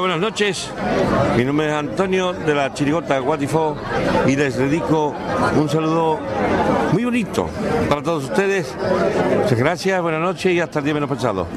Noches, 0.00 0.70
mi 1.36 1.44
nombre 1.44 1.68
es 1.68 1.74
Antonio 1.74 2.32
de 2.32 2.54
la 2.54 2.72
Chirigota 2.72 3.18
Guatifó 3.18 3.76
y 4.26 4.34
les 4.36 4.56
dedico 4.56 5.14
un 5.54 5.68
saludo 5.68 6.18
muy 6.92 7.04
bonito 7.04 7.48
para 7.90 8.02
todos 8.02 8.24
ustedes. 8.24 8.74
Muchas 9.36 9.58
gracias, 9.58 10.00
buenas 10.00 10.22
noches 10.22 10.52
y 10.52 10.60
hasta 10.60 10.78
el 10.78 10.86
día 10.86 10.94
menos 10.94 11.10
pensado. 11.10 11.46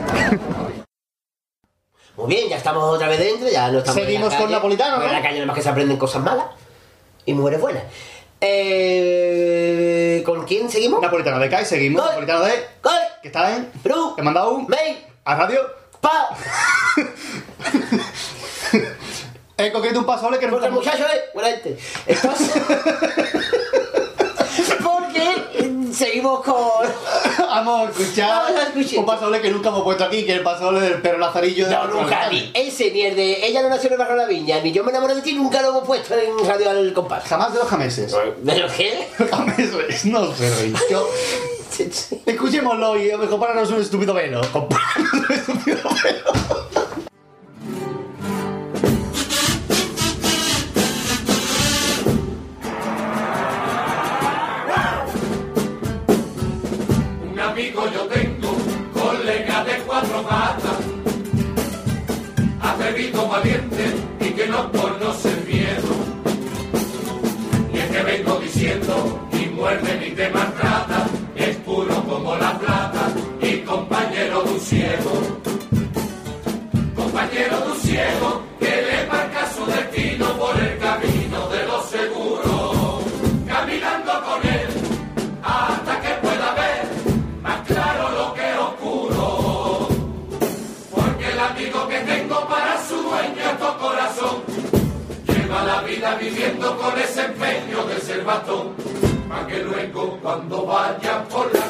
Muy 2.17 2.27
bien, 2.27 2.47
ya 2.47 2.55
estamos 2.55 2.83
otra 2.83 3.09
vez 3.09 3.19
dentro, 3.19 3.49
ya 3.49 3.69
no 3.69 3.79
estamos 3.79 4.01
Seguimos 4.01 4.33
en 4.33 4.33
la 4.33 4.37
con 4.37 4.45
calle. 4.45 4.55
Napolitano, 4.55 4.97
¿no? 4.97 5.03
En 5.03 5.11
la 5.11 5.21
calle 5.21 5.35
nada 5.35 5.45
más 5.47 5.55
que 5.55 5.61
se 5.61 5.69
aprenden 5.69 5.97
cosas 5.97 6.23
malas 6.23 6.45
y 7.25 7.33
mujeres 7.33 7.59
buenas. 7.59 7.83
Eh, 8.39 10.23
¿Con 10.25 10.45
quién 10.45 10.69
seguimos? 10.69 11.01
Napolitano 11.01 11.39
de 11.39 11.49
CAI, 11.49 11.65
seguimos. 11.65 12.05
Napolitano 12.05 12.45
de. 12.45 12.53
¿Qué 13.21 13.27
está 13.27 13.55
en? 13.55 13.65
Perú. 13.83 14.15
He 14.17 14.21
mandado 14.21 14.51
un. 14.51 14.65
Mail. 14.67 14.97
A 15.25 15.35
radio. 15.35 15.59
Pa. 15.99 16.29
En 19.57 19.71
concreto 19.71 19.99
un 19.99 20.05
paso 20.05 20.25
doble 20.25 20.37
que 20.37 20.49
Porque 20.49 20.65
el 20.65 20.73
muchacho 20.73 21.05
es 21.05 21.33
buena 21.33 21.49
gente. 21.49 21.77
Entonces. 22.05 22.61
Porque 24.83 25.23
eh, 25.53 25.71
seguimos 25.93 26.43
con. 26.43 26.55
Vamos 27.39 27.87
a 27.87 27.91
escuchar 27.91 28.43
un 28.97 29.05
paso 29.05 29.25
doble 29.25 29.39
que 29.41 29.49
nunca 29.51 29.69
hemos 29.69 29.83
puesto 29.83 30.03
aquí, 30.03 30.25
que 30.25 30.33
es 30.33 30.37
el 30.39 30.43
paso 30.43 30.65
doble 30.65 30.81
del 30.81 31.01
perro 31.01 31.19
Lazarillo 31.19 31.67
de 31.67 31.71
No, 31.73 31.87
nunca, 31.87 32.29
ni 32.29 32.51
ese, 32.53 32.91
ni 32.91 33.03
el 33.03 33.15
de 33.15 33.47
Ella 33.47 33.61
no 33.61 33.69
nació 33.69 33.87
en 33.87 33.93
el 33.93 33.99
barrio 33.99 34.15
de 34.15 34.21
la 34.23 34.27
viña, 34.27 34.59
ni 34.61 34.73
yo 34.73 34.83
me 34.83 34.91
enamoré 34.91 35.15
de 35.15 35.21
ti, 35.21 35.31
nunca 35.33 35.61
lo 35.61 35.69
hemos 35.69 35.83
puesto 35.85 36.13
en 36.15 36.45
Radio 36.45 36.69
al 36.69 36.91
Compás. 36.93 37.23
Jamás 37.23 37.53
de 37.53 37.59
los 37.59 37.67
jameses. 37.69 38.13
¿De 38.41 38.57
los 38.59 38.73
qué? 38.73 39.07
Jameses, 39.31 40.05
no 40.05 40.35
sé. 40.35 40.73
Yo- 40.91 41.09
Escuchémoslo 42.25 42.97
y 42.97 43.09
compárranos 43.29 43.69
un 43.71 43.81
estúpido 43.81 44.13
velo. 44.13 44.41
Compárranos 44.51 45.13
un 45.13 45.31
estúpido 45.33 45.89
velo. 46.03 46.65
Atrevido, 63.35 63.65
valiente 63.69 63.93
y 64.19 64.29
que 64.31 64.47
no 64.47 64.71
conoce 64.71 65.44
con 96.85 96.99
ese 96.99 97.25
empeño 97.25 97.83
de 97.85 97.99
ser. 97.99 98.23
Para 98.23 99.47
que 99.47 99.57
luego 99.59 100.19
cuando 100.21 100.65
vaya 100.65 101.23
por 101.29 101.51
la 101.53 101.67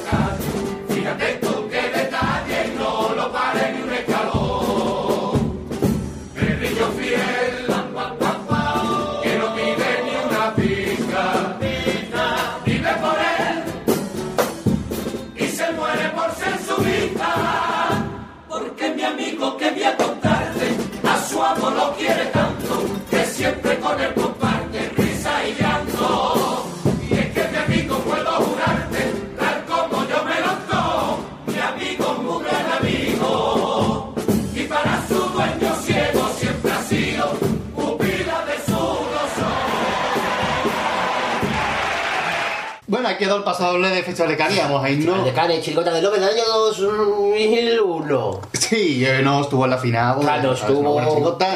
Aquí 43.06 43.24
quedó 43.26 43.38
el 43.38 43.44
paso 43.44 43.66
doble 43.72 43.90
de 43.90 44.04
Festival 44.04 44.30
de 44.32 44.38
Cani, 44.38 44.58
vamos 44.58 44.84
a 44.84 44.90
irnos. 44.90 45.24
De 45.26 45.32
Cane, 45.34 45.62
Chirigota 45.62 45.92
de 45.92 46.02
López 46.02 46.20
del 46.22 46.30
año 46.30 46.44
2001. 46.48 48.42
Sí, 48.54 49.06
eh, 49.06 49.22
no 49.24 49.42
estuvo 49.42 49.66
en 49.66 49.72
la 49.72 49.78
final. 49.78 50.18
Claro, 50.20 50.44
no 50.44 50.54
estuvo. 50.54 51.00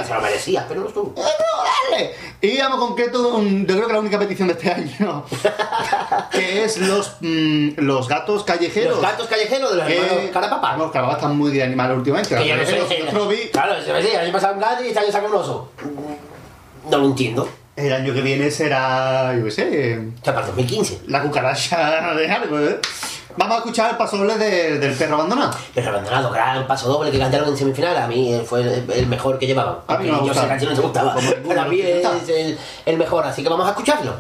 Se 0.06 0.14
lo 0.14 0.22
merecía, 0.22 0.66
pero 0.68 0.82
no 0.82 0.88
estuvo. 0.88 1.14
Dale. 1.16 2.12
Y 2.42 2.58
vamos 2.58 2.80
concreto, 2.80 3.36
un- 3.36 3.66
yo 3.66 3.76
creo 3.76 3.88
que 3.88 3.94
la 3.94 4.00
única 4.00 4.18
petición 4.20 4.48
de 4.48 4.54
este 4.54 4.72
año, 4.72 5.24
que 6.32 6.64
es 6.64 6.78
los, 6.78 7.18
mm, 7.20 7.70
los 7.78 8.08
gatos 8.08 8.44
callejeros. 8.44 8.94
Los 8.94 9.02
gatos 9.02 9.28
callejeros 9.28 9.72
de 9.72 9.78
los 9.78 9.90
hermanos 9.90 10.30
Carapapa. 10.32 10.78
Los 10.78 10.92
Carapapa 10.92 11.18
están 11.18 11.38
muy 11.38 11.52
de 11.52 11.64
animal 11.64 11.92
últimamente. 11.98 12.36
Que 12.36 12.48
yo 12.48 12.56
no 12.56 12.66
sé. 12.66 13.50
Claro, 13.52 13.84
se 13.84 13.92
me 13.92 14.02
decía, 14.02 14.20
el 14.20 14.26
año 14.26 14.34
pasado 14.34 14.54
un 14.54 14.60
gato 14.62 14.84
y 14.84 14.88
este 14.88 15.00
año 15.00 15.12
saca 15.12 15.28
un 15.28 15.34
oso. 15.36 15.70
No 16.90 16.98
lo 16.98 17.06
entiendo. 17.08 17.50
El 17.80 17.94
año 17.94 18.14
que 18.14 18.22
viene 18.22 18.52
será, 18.52 19.34
yo 19.38 19.46
qué 19.46 19.52
sé. 19.52 20.00
para 20.24 20.46
2015. 20.48 21.02
La 21.08 21.22
cucaracha 21.22 22.14
de 22.14 22.30
algo, 22.30 22.60
¿eh? 22.60 22.80
Vamos 23.38 23.56
a 23.56 23.58
escuchar 23.60 23.92
el 23.92 23.98
paso 23.98 24.18
doble 24.18 24.38
de- 24.38 24.80
del 24.80 24.94
perro 24.96 25.16
abandonado. 25.16 25.56
Perro 25.74 25.90
abandonado, 25.92 26.30
gran 26.32 26.68
paso 26.68 26.90
doble 26.90 27.10
que 27.12 27.20
cantaron 27.20 27.48
en 27.50 27.56
semifinal. 27.58 27.96
A 27.96 28.08
mí 28.08 28.34
eh, 28.34 28.42
fue 28.46 28.62
el, 28.62 28.86
el 28.92 29.08
mejor 29.08 29.40
que 29.40 29.48
llevaban. 29.48 29.78
A 29.88 29.98
mí 29.98 30.08
no 30.08 30.14
me 30.14 30.18
Aunque 30.20 30.34
yo 30.36 30.42
sé 30.42 30.48
que 30.48 30.54
a 30.54 30.58
ti 30.58 30.66
no 30.66 30.74
te 30.74 30.82
gustaba. 30.82 31.16
Pero 31.48 31.62
a 31.62 31.66
mí 31.66 31.80
es 31.80 32.06
el, 32.30 32.58
el 32.86 32.98
mejor, 32.98 33.26
así 33.26 33.42
que 33.44 33.50
vamos 33.50 33.66
a 33.66 33.70
escucharlo. 33.70 34.14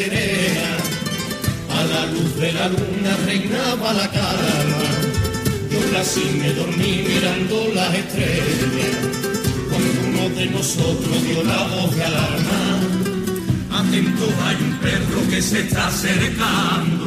Serena, 0.00 0.70
a 1.78 1.84
la 1.92 2.06
luz 2.06 2.34
de 2.36 2.52
la 2.52 2.68
luna 2.68 3.12
reinaba 3.26 3.92
la 3.92 4.08
calma. 4.10 4.84
Yo 5.70 5.80
casi 5.92 6.24
me 6.40 6.52
dormí 6.54 7.04
mirando 7.06 7.56
las 7.74 7.94
estrellas, 7.94 8.96
cuando 9.68 9.98
uno 10.08 10.24
de 10.36 10.46
nosotros 10.46 11.16
dio 11.26 11.42
la 11.44 11.62
voz 11.72 11.94
de 11.96 12.04
alarma. 12.04 12.60
Atento, 13.78 14.26
hay 14.46 14.56
un 14.68 14.74
perro 14.84 15.20
que 15.28 15.42
se 15.42 15.60
está 15.60 15.88
acercando, 15.88 17.06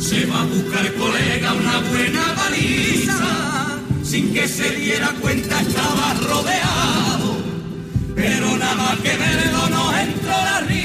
se 0.00 0.24
va 0.26 0.40
a 0.40 0.44
buscar 0.44 0.86
colega 0.94 1.52
una 1.52 1.78
buena 1.90 2.24
baliza, 2.40 3.78
sin 4.02 4.32
que 4.32 4.48
se 4.48 4.70
diera 4.76 5.10
cuenta 5.20 5.60
estaba 5.60 6.14
rodeado 6.28 7.52
pero 8.14 8.56
nada 8.56 8.74
más 8.74 8.98
que 9.00 9.16
verlo 9.16 9.68
nos 9.68 9.96
entró 9.96 10.30
la 10.30 10.60
risa. 10.60 10.81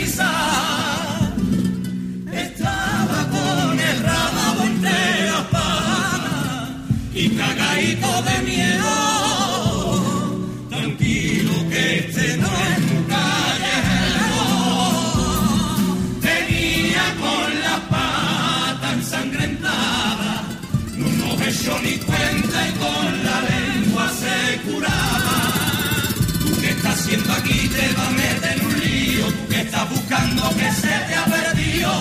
Lo 29.85 30.49
que 30.55 30.71
se 30.71 30.87
te 30.87 31.15
ha 31.15 31.25
perdido. 31.25 31.91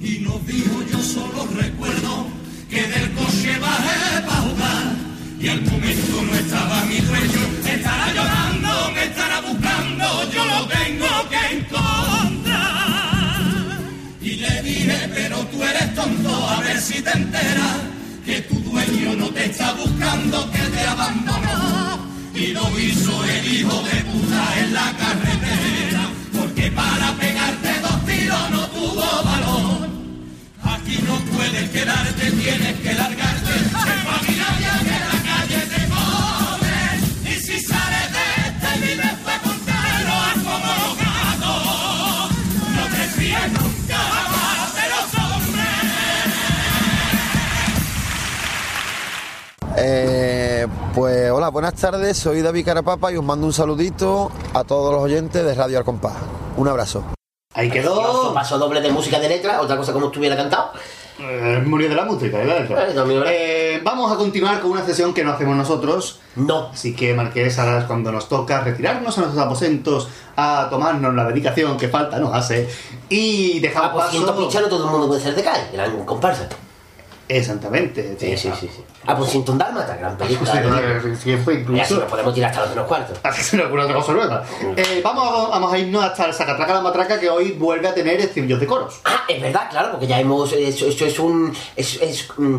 Y 0.00 0.18
no 0.20 0.38
digo 0.46 0.82
yo 0.90 0.98
solo 1.02 1.46
recuerdo 1.54 2.26
que 2.70 2.82
del 2.86 3.12
coche 3.12 3.58
bajé 3.58 4.20
para 4.26 4.40
jugar 4.40 4.84
y 5.40 5.48
al 5.48 5.60
momento 5.62 6.22
no 6.22 6.34
estaba 6.34 6.84
mi 6.86 6.98
dueño. 7.00 7.42
Estará 7.66 8.12
llorando, 8.14 8.90
me 8.94 9.04
estará 9.04 9.40
buscando, 9.40 10.30
yo 10.32 10.44
lo 10.46 10.66
tengo 10.68 11.28
que 11.28 11.56
encontrar. 11.56 12.62
Y 14.22 14.36
le 14.36 14.62
dije, 14.62 15.10
pero 15.14 15.38
tú 15.50 15.62
eres 15.62 15.94
tonto, 15.94 16.48
a 16.48 16.60
ver 16.60 16.80
si 16.80 17.02
te 17.02 17.10
enteras 17.10 17.76
que 18.24 18.40
tu 18.42 18.58
dueño 18.60 19.16
no 19.16 19.28
te 19.28 19.44
está 19.46 19.72
buscando, 19.74 20.50
que 20.50 20.58
te 20.60 20.80
abandonó. 20.80 21.98
Y 22.34 22.46
lo 22.48 22.80
hizo 22.80 23.24
el 23.24 23.54
hijo 23.54 23.82
de 23.82 24.00
puta 24.10 24.60
en 24.60 24.74
la 24.74 24.92
carretera, 24.96 25.73
Aquí 30.84 31.00
no 31.00 31.16
puedes 31.34 31.70
quedarte, 31.70 32.30
tienes 32.30 32.78
que 32.80 32.92
largarte. 32.92 33.52
Familia 33.72 34.48
ya 34.60 34.78
que 34.80 34.98
la 35.00 35.16
calle 35.24 35.60
te 35.72 35.80
come. 35.88 36.76
Y 37.24 37.34
si 37.40 37.58
sales 37.58 38.12
de 38.12 38.26
este 38.44 38.70
vive 38.80 39.08
fue 39.24 39.32
contero 39.42 40.12
a 40.12 40.32
como 40.34 40.72
los. 40.76 40.94
No 42.76 42.84
te 42.94 43.04
fíes 43.16 43.48
nunca 43.52 43.96
jamás 43.96 44.74
de 44.74 44.84
los 44.92 45.08
hombres. 45.24 45.84
Eh, 49.78 50.66
pues 50.94 51.30
hola, 51.30 51.48
buenas 51.48 51.74
tardes, 51.76 52.18
soy 52.18 52.42
David 52.42 52.66
Carapapa 52.66 53.10
y 53.10 53.16
os 53.16 53.24
mando 53.24 53.46
un 53.46 53.54
saludito 53.54 54.30
a 54.52 54.64
todos 54.64 54.92
los 54.92 55.02
oyentes 55.02 55.42
de 55.42 55.54
Radio 55.54 55.78
Al 55.78 55.84
Compás. 55.84 56.12
Un 56.58 56.68
abrazo. 56.68 57.13
Ahí 57.54 57.70
Precioso, 57.70 58.34
Paso 58.34 58.58
doble 58.58 58.80
de 58.80 58.90
música 58.90 59.18
de 59.20 59.28
letra, 59.28 59.60
otra 59.60 59.76
cosa 59.76 59.92
como 59.92 60.06
estuviera 60.06 60.36
cantado. 60.36 60.72
Eh, 61.20 61.62
murió 61.64 61.88
de 61.88 61.94
la 61.94 62.04
música, 62.04 62.38
letra. 62.42 62.88
Eh, 62.88 62.92
¿verdad? 62.92 63.26
Eh, 63.28 63.80
vamos 63.84 64.10
a 64.10 64.16
continuar 64.16 64.60
con 64.60 64.72
una 64.72 64.84
sesión 64.84 65.14
que 65.14 65.22
no 65.22 65.32
hacemos 65.32 65.56
nosotros. 65.56 66.18
No. 66.34 66.70
Así 66.72 66.96
que, 66.96 67.14
Marqués, 67.14 67.56
ahora 67.60 67.78
es 67.78 67.84
cuando 67.84 68.10
nos 68.10 68.28
toca 68.28 68.60
retirarnos 68.60 69.16
a 69.16 69.20
nuestros 69.20 69.44
aposentos 69.44 70.08
a 70.36 70.66
tomarnos 70.68 71.14
la 71.14 71.24
dedicación 71.26 71.76
que 71.76 71.86
falta 71.86 72.18
nos 72.18 72.34
hace 72.34 72.68
y 73.08 73.60
dejamos 73.60 73.90
Ah, 73.90 73.92
pues 73.92 74.04
paso... 74.06 74.68
todo 74.68 74.84
el 74.86 74.90
mundo 74.90 75.06
puede 75.06 75.20
ser 75.20 75.36
de 75.36 75.44
calle, 75.44 75.68
gran 75.72 76.04
comparsa. 76.04 76.48
Exactamente. 77.28 78.16
Sí, 78.18 78.36
sí, 78.36 78.50
sí. 78.60 78.68
sí. 78.70 78.84
Ah, 79.06 79.16
pues 79.16 79.30
Cinton 79.30 79.56
Dálmata, 79.58 79.96
gran 79.96 80.16
película. 80.16 80.50
Sí, 80.52 80.58
de 80.58 80.64
no, 80.64 81.16
sí, 81.16 81.36
fue 81.36 81.54
incluso- 81.54 81.76
Y 81.76 81.80
así 81.80 81.94
nos 81.94 82.04
podemos 82.04 82.34
tirar 82.34 82.50
hasta 82.50 82.60
los 82.62 82.70
menos 82.70 82.86
cuartos. 82.86 83.18
Hacer 83.22 83.60
alguna 83.62 83.84
otra 83.84 83.94
cosa 83.96 84.12
nueva. 84.12 84.44
Eh, 84.76 85.00
vamos, 85.02 85.26
a, 85.26 85.48
vamos 85.50 85.72
a 85.72 85.78
irnos 85.78 86.04
hasta 86.04 86.26
el 86.26 86.34
Sacatraca 86.34 86.74
la 86.74 86.80
Matraca 86.80 87.18
que 87.18 87.28
hoy 87.30 87.52
vuelve 87.52 87.88
a 87.88 87.94
tener 87.94 88.20
estribillos 88.20 88.60
de 88.60 88.66
coros. 88.66 89.00
Ah, 89.04 89.22
es 89.28 89.40
verdad, 89.40 89.68
claro, 89.70 89.90
porque 89.92 90.06
ya 90.06 90.20
hemos. 90.20 90.52
Eso, 90.52 90.86
eso 90.86 91.06
es 91.06 91.18
un. 91.18 91.54
Es, 91.76 92.00
es, 92.02 92.28
mm, 92.36 92.56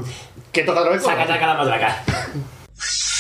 ¿Qué 0.52 0.64
toca 0.64 0.80
otra 0.82 0.94
vez? 0.94 1.04
Saca, 1.04 1.26
traca, 1.26 1.48
la 1.48 1.54
matraca. 1.56 2.04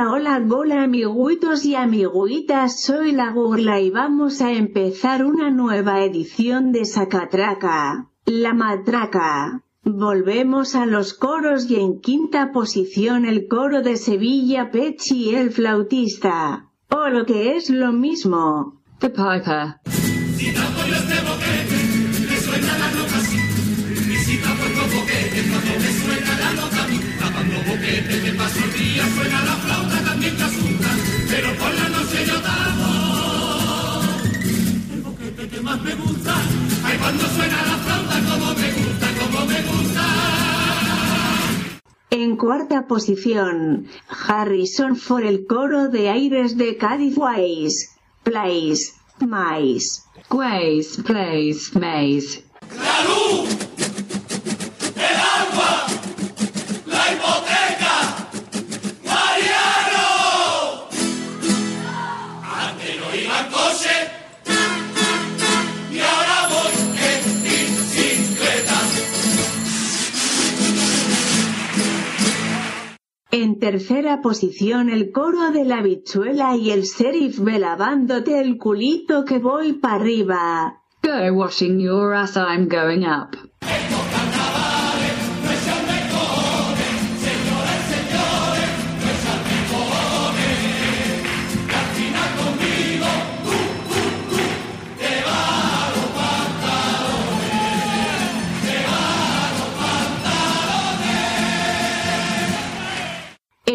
Hola, 0.00 0.12
hola, 0.12 0.46
hola 0.48 0.82
amiguitos 0.84 1.66
y 1.66 1.74
amiguitas, 1.74 2.80
soy 2.80 3.12
la 3.12 3.32
Gurla 3.32 3.80
y 3.80 3.90
vamos 3.90 4.40
a 4.40 4.50
empezar 4.50 5.22
una 5.22 5.50
nueva 5.50 6.02
edición 6.02 6.72
de 6.72 6.86
Sacatraca, 6.86 8.08
la 8.24 8.54
matraca. 8.54 9.62
Volvemos 9.84 10.74
a 10.74 10.86
los 10.86 11.12
coros 11.12 11.70
y 11.70 11.76
en 11.76 12.00
quinta 12.00 12.50
posición 12.50 13.26
el 13.26 13.46
coro 13.46 13.82
de 13.82 13.98
Sevilla 13.98 14.70
Pechi 14.70 15.34
el 15.34 15.50
flautista, 15.50 16.70
o 16.88 17.08
lo 17.10 17.26
que 17.26 17.56
es 17.56 17.68
lo 17.68 17.92
mismo, 17.92 18.80
The 19.00 19.10
Piper. 19.10 19.80
Si 20.38 20.50
gusta, 36.30 36.86
ay, 36.86 36.98
cuando 36.98 37.24
suena 37.24 37.56
la 37.66 37.76
flauta, 37.78 38.20
como 38.30 38.54
me 38.54 38.72
gusta, 38.72 39.06
como 39.18 39.46
me 39.46 39.62
gusta. 39.62 40.02
En 42.10 42.36
cuarta 42.36 42.86
posición, 42.86 43.86
Harrison 44.08 44.96
for 44.96 45.24
el 45.24 45.46
coro 45.46 45.88
de 45.88 46.10
aires 46.10 46.56
de 46.56 46.76
Cádiz 46.76 47.16
Ways, 47.16 47.96
Place, 48.24 48.92
Mais. 49.20 50.04
Ways, 50.30 50.98
Place, 51.04 51.78
Mais. 51.78 52.42
La 52.76 53.04
luz, 53.04 53.59
tercera 73.60 74.20
posición 74.20 74.90
el 74.90 75.12
coro 75.12 75.50
de 75.52 75.64
la 75.64 75.82
bichuela 75.82 76.56
y 76.56 76.70
el 76.70 76.82
sheriff 76.82 77.38
velabándote 77.38 78.40
el 78.40 78.58
culito 78.58 79.24
que 79.24 79.38
voy 79.38 79.74
para 79.74 79.96
arriba. 79.96 80.82
Go 81.02 81.32
washing 81.32 81.78
your 81.78 82.14
ass, 82.14 82.36
I'm 82.36 82.68
going 82.68 83.04
up. 83.04 83.49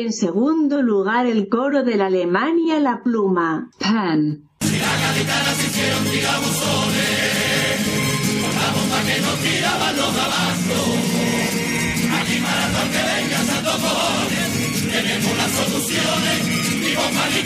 En 0.05 0.13
segundo 0.13 0.83
lugar 0.83 1.25
el 1.25 1.49
coro 1.49 1.81
de 1.81 1.95
la 1.95 2.05
Alemania 2.05 2.79
La 2.79 3.01
Pluma. 3.01 3.71
Pan. 3.79 4.43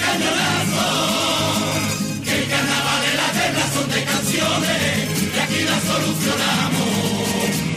Cañonazo. 0.06 0.88
Que 2.26 2.34
el 2.40 2.45
carnaval 2.49 3.03
la 3.19 3.30
son 3.73 3.88
de 3.90 4.03
canciones, 4.03 4.91
y 5.34 5.40
aquí 5.40 5.64
las 5.64 5.81
solucionamos. 5.90 6.91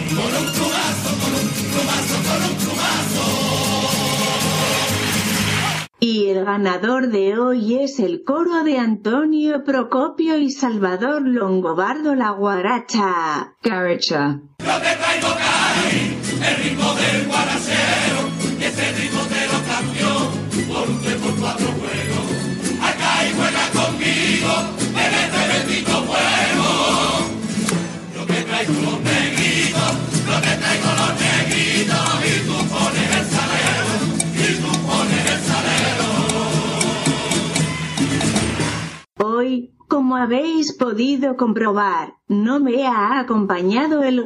Con 0.09 0.31
un 0.41 0.49
con 0.51 1.31
un 1.35 1.47
con 2.27 2.57
un. 2.57 2.63
Y 6.05 6.31
el 6.31 6.45
ganador 6.45 7.11
de 7.11 7.39
hoy 7.39 7.79
es 7.79 8.01
el 8.01 8.25
coro 8.25 8.65
de 8.65 8.77
Antonio 8.77 9.63
Procopio 9.63 10.37
y 10.37 10.51
Salvador 10.51 11.23
Longobardo 11.23 12.17
La 12.17 12.31
Guaracha. 12.31 13.55
Garacha. 13.63 14.41
Yo 14.59 14.81
te 14.81 14.97
traigo 14.97 15.29
Cari, 15.29 16.19
el 16.45 16.57
ritmo 16.65 16.93
del 16.95 17.02
Hoy, 39.25 39.73
como 39.87 40.17
habéis 40.17 40.77
podido 40.77 41.37
comprobar, 41.37 42.15
no 42.27 42.59
me 42.59 42.89
ha 42.89 43.21
acompañado 43.21 44.03
el 44.03 44.21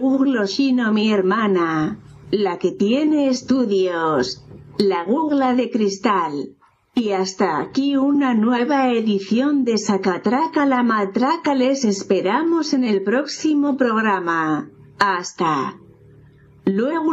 sino 0.47 0.91
mi 0.91 1.13
hermana, 1.13 1.99
la 2.31 2.59
que 2.59 2.73
tiene 2.73 3.29
estudios, 3.29 4.43
la 4.79 5.05
Gugla 5.05 5.55
de 5.55 5.71
cristal. 5.71 6.57
Y 6.95 7.11
hasta 7.11 7.61
aquí 7.61 7.99
una 7.99 8.33
nueva 8.33 8.91
edición 8.91 9.65
de 9.65 9.77
Sacatraca 9.77 10.65
la 10.65 10.83
Matraca. 10.83 11.55
Les 11.55 11.85
esperamos 11.85 12.73
en 12.73 12.85
el 12.85 13.03
próximo 13.03 13.77
programa. 13.77 14.71
Hasta 14.99 15.77
luego. 16.65 17.13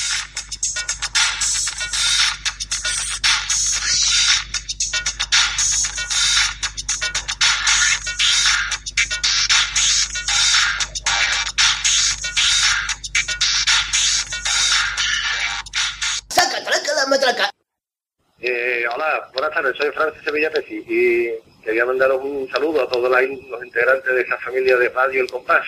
buenas 19.41 19.55
tardes, 19.55 19.75
soy 19.75 19.91
Francis 19.91 20.21
Sevilla 20.23 20.51
Pesi 20.51 20.85
y 20.87 21.63
quería 21.63 21.83
mandaros 21.83 22.21
un 22.23 22.47
saludo 22.51 22.83
a 22.83 22.87
todos 22.87 23.09
los 23.09 23.65
integrantes 23.65 24.13
de 24.13 24.21
esta 24.21 24.37
familia 24.37 24.77
de 24.77 24.89
Radio 24.89 25.21
El 25.23 25.31
Compás, 25.31 25.65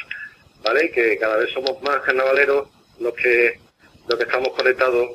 ¿vale? 0.64 0.92
Que 0.92 1.18
cada 1.18 1.38
vez 1.38 1.52
somos 1.52 1.82
más 1.82 2.00
carnavaleros 2.02 2.68
los 3.00 3.14
que, 3.16 3.60
los 4.08 4.16
que 4.16 4.26
estamos 4.26 4.50
conectados 4.50 5.10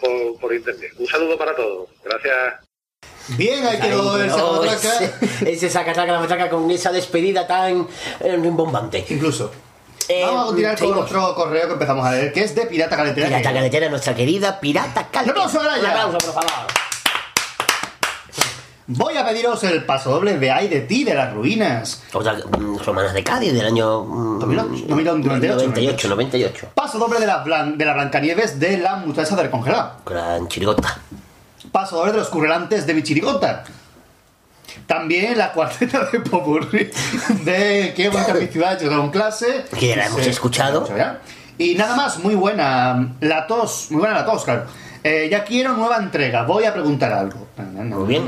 por, 0.00 0.38
por 0.40 0.54
internet. 0.54 0.92
Un 0.96 1.08
saludo 1.08 1.36
para 1.36 1.56
todos, 1.56 1.88
gracias. 2.04 2.54
Bien, 3.36 3.66
ahí 3.66 3.80
quedó 3.80 4.22
el 4.22 4.28
no, 4.28 4.62
sacatraca. 4.62 5.18
ese, 5.50 5.68
sacatraca 5.68 6.12
la 6.12 6.20
matraca 6.20 6.48
con 6.48 6.70
esa 6.70 6.92
despedida 6.92 7.48
tan 7.48 7.88
eh, 8.20 8.36
rimbombante. 8.36 9.04
Incluso. 9.08 9.50
Eh, 10.08 10.22
Vamos 10.24 10.42
a 10.42 10.46
continuar 10.46 10.78
con 10.78 10.90
nuestro 10.92 11.34
correo 11.34 11.66
que 11.66 11.72
empezamos 11.72 12.06
a 12.06 12.12
leer, 12.12 12.32
que 12.32 12.44
es 12.44 12.54
de 12.54 12.66
Pirata 12.66 12.94
Caletera. 12.94 13.26
Pirata 13.26 13.52
Caletera, 13.52 13.88
nuestra 13.88 14.14
querida 14.14 14.60
Pirata 14.60 15.08
Caletera. 15.10 15.24
¡Un 15.24 15.30
aplauso, 15.30 15.60
Araya! 15.60 15.80
Un 15.80 15.86
aplauso, 15.86 16.18
por 16.18 16.44
favor. 16.44 16.73
Voy 18.86 19.16
a 19.16 19.24
pediros 19.24 19.64
el 19.64 19.82
paso 19.84 20.10
doble 20.10 20.38
de 20.38 20.50
Ay 20.50 20.68
de 20.68 20.80
ti 20.82 21.04
de 21.04 21.14
las 21.14 21.32
ruinas. 21.32 22.02
Otra 22.12 22.36
romanas 22.84 23.14
de 23.14 23.24
Cádiz 23.24 23.52
del 23.54 23.64
año 23.64 24.02
mm, 24.04 24.38
98, 24.40 24.86
98, 25.24 26.08
98. 26.08 26.66
Paso 26.74 26.98
doble 26.98 27.18
de 27.18 27.26
la, 27.26 27.42
Blan- 27.44 27.76
de 27.78 27.84
la 27.86 27.94
Blancanieves 27.94 28.60
de 28.60 28.76
la 28.78 28.96
muchacha 28.96 29.36
del 29.36 29.48
congelado. 29.48 29.92
Gran 30.04 30.48
chirigota. 30.48 30.98
Paso 31.72 31.96
doble 31.96 32.12
de 32.12 32.18
los 32.18 32.28
currelantes 32.28 32.86
de 32.86 32.92
mi 32.92 33.02
chirigota. 33.02 33.64
También 34.86 35.38
la 35.38 35.52
cuarteta 35.52 36.04
de 36.12 36.20
Popurri 36.20 36.90
de 37.44 37.94
Qué 37.96 38.08
bonita 38.10 38.34
mi 38.34 38.46
ciudad, 38.48 38.78
yo 38.78 38.90
con 38.90 39.10
clase. 39.10 39.64
Que 39.78 39.96
la 39.96 40.06
hemos 40.06 40.26
escuchado. 40.26 40.86
Y 41.56 41.74
nada 41.76 41.96
más, 41.96 42.18
muy 42.18 42.34
buena. 42.34 43.14
La 43.20 43.46
tos, 43.46 43.86
muy 43.90 44.00
buena 44.00 44.16
la 44.16 44.26
tos, 44.26 44.44
claro. 44.44 44.64
Eh, 45.06 45.28
ya 45.30 45.44
quiero 45.44 45.74
nueva 45.74 45.98
entrega, 45.98 46.44
voy 46.44 46.64
a 46.64 46.72
preguntar 46.72 47.12
algo. 47.12 47.46
Muy 47.58 48.08
bien. 48.08 48.26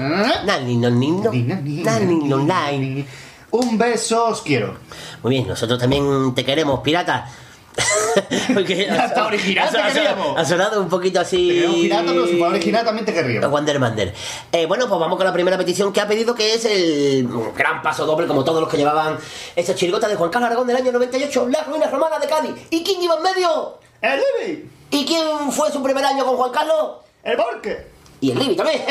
Un 3.51 3.79
beso, 3.79 4.27
os 4.27 4.43
quiero. 4.43 4.77
Muy 5.23 5.31
bien, 5.37 5.49
nosotros 5.49 5.79
también 5.79 6.35
te 6.35 6.45
queremos, 6.45 6.81
pirata. 6.81 7.31
Porque 8.55 8.89
Hasta 8.91 9.27
original 9.27 9.69
ha- 9.75 10.11
ha-. 10.37 10.41
Ha 10.41 10.45
sonado 10.45 10.81
un 10.83 10.89
poquito 10.91 11.21
así. 11.21 11.61
Te 11.63 11.69
pirata, 11.69 12.05
pero 12.07 12.27
si 12.27 12.41
original 12.43 12.85
también 12.85 13.07
te 13.07 13.15
querríamos. 13.15 13.51
Wander 13.51 13.79
Mander. 13.81 14.15
Eh, 14.53 14.67
bueno, 14.67 14.87
pues 14.89 15.01
vamos 15.01 15.17
con 15.17 15.27
la 15.27 15.33
primera 15.33 15.57
petición 15.57 15.93
que 15.93 16.01
ha 16.03 16.07
pedido, 16.09 16.35
que 16.35 16.55
es 16.55 16.65
el 16.67 17.27
gran 17.57 17.81
paso 17.83 18.05
doble, 18.05 18.27
como 18.27 18.45
todos 18.45 18.61
los 18.61 18.69
que 18.69 18.77
llevaban 18.77 19.17
esa 19.55 19.75
chirigota 19.75 20.09
de 20.09 20.17
Juan 20.17 20.29
Carlos 20.31 20.49
Aragón 20.49 20.67
del 20.67 20.77
año 20.77 20.93
98, 20.93 21.49
Las 21.49 21.67
Ruinas 21.67 21.91
Romanas 21.91 22.21
de 22.21 22.27
Cádiz. 22.29 22.53
¿Y 22.71 22.83
quién 22.85 23.03
iba 23.03 23.15
en 23.17 23.23
medio? 23.23 23.79
¡El 24.03 24.21
Libby! 24.21 24.71
¿Y 24.91 25.05
quién 25.05 25.53
fue 25.53 25.71
su 25.73 25.83
primer 25.83 26.05
año 26.05 26.25
con 26.25 26.37
Juan 26.37 26.53
Carlos? 26.53 26.97
¡El 27.23 27.37
Borque! 27.37 27.97
Y 28.21 28.31
el 28.31 28.39
Libby 28.39 28.57
también. 28.57 28.83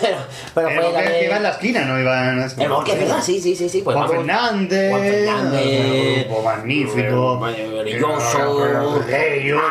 pero 0.00 0.18
pero 0.54 0.68
El 0.68 0.76
fue 0.76 0.84
Borque 0.92 1.24
iba 1.24 1.36
en 1.36 1.42
la 1.42 1.50
esquina, 1.50 1.80
no 1.84 1.98
iba 2.00 2.28
en 2.28 2.40
la 2.40 2.46
esquina. 2.46 2.64
El 2.64 2.70
Borque, 2.70 2.92
es 2.92 2.98
verdad, 3.00 3.20
sí, 3.22 3.40
sí, 3.40 3.56
sí. 3.56 3.68
sí. 3.68 3.82
Pues 3.82 3.96
Juan 3.96 4.08
Fernández. 4.08 4.90
Juan 4.90 5.02
Fernández. 5.02 5.86
Un 5.86 6.24
grupo 6.24 6.42
magnífico. 6.42 7.34
Maravilloso. 7.40 8.38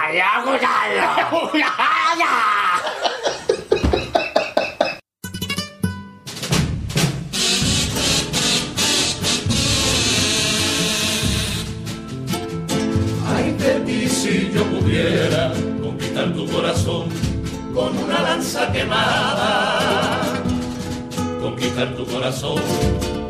¡Allá, 0.03 0.43
tu 16.33 16.45
corazón 16.47 17.09
con 17.73 17.97
una 17.97 18.21
lanza 18.21 18.71
quemada. 18.71 19.79
Conquistar 21.41 21.95
tu 21.95 22.05
corazón 22.05 22.61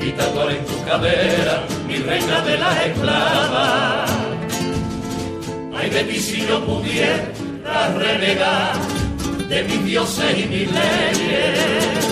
y 0.02 0.12
tatuar 0.12 0.52
en 0.52 0.66
tu 0.66 0.84
cadera 0.86 1.64
mi 1.88 1.98
reina 1.98 2.42
de 2.42 2.58
las 2.58 2.86
esclavas. 2.86 4.12
Ay 5.78 5.90
de 5.90 6.04
mí 6.04 6.16
si 6.16 6.46
yo 6.48 6.64
pudiera 6.66 7.28
renegar 7.98 8.74
de 9.50 9.64
mis 9.64 9.86
dioses 9.86 10.38
y 10.38 10.46
mis 10.46 10.72
leyes 10.72 12.08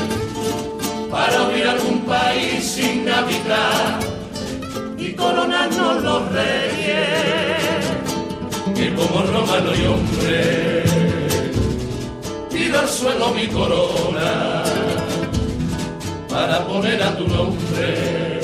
para 1.09 1.47
huir 1.47 1.67
a 1.67 1.71
algún 1.71 2.01
país 2.01 2.63
sin 2.63 3.09
habitar 3.09 3.99
y 4.97 5.13
coronarnos 5.13 6.03
los 6.03 6.31
reyes, 6.31 7.84
que 8.75 8.93
como 8.93 9.21
romano 9.23 9.71
y 9.75 9.85
hombre, 9.85 10.83
pido 12.51 12.79
al 12.79 12.87
suelo 12.89 13.33
mi 13.33 13.47
corona 13.47 14.63
para 16.29 16.65
poner 16.67 17.01
a 17.01 17.15
tu 17.17 17.27
nombre. 17.27 18.39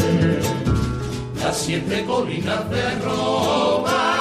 Las 1.44 1.58
siete 1.58 2.06
colinas 2.06 2.70
de 2.70 2.92
Roma 3.04 4.14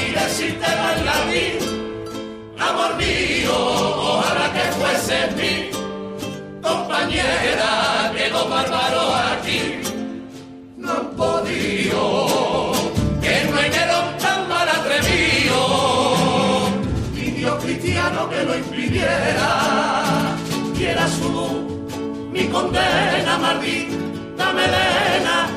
y 0.00 0.12
decirte 0.12 0.66
bailarín, 0.82 1.58
amor 2.58 2.96
mío, 2.96 3.52
ojalá 3.52 4.52
que 4.54 4.64
fueses 4.78 5.36
mi 5.36 5.70
compañera, 6.62 8.12
que 8.16 8.30
los 8.30 8.48
bárbaros 8.48 9.14
aquí 9.32 9.60
no 10.78 10.92
han 10.92 11.10
podido, 11.10 12.31
lo 18.52 18.58
impidiera, 18.58 20.36
su 21.08 21.28
luz, 21.28 21.52
mi 22.32 22.48
condena 22.48 23.38
maldita 23.38 24.52
melena, 24.52 25.48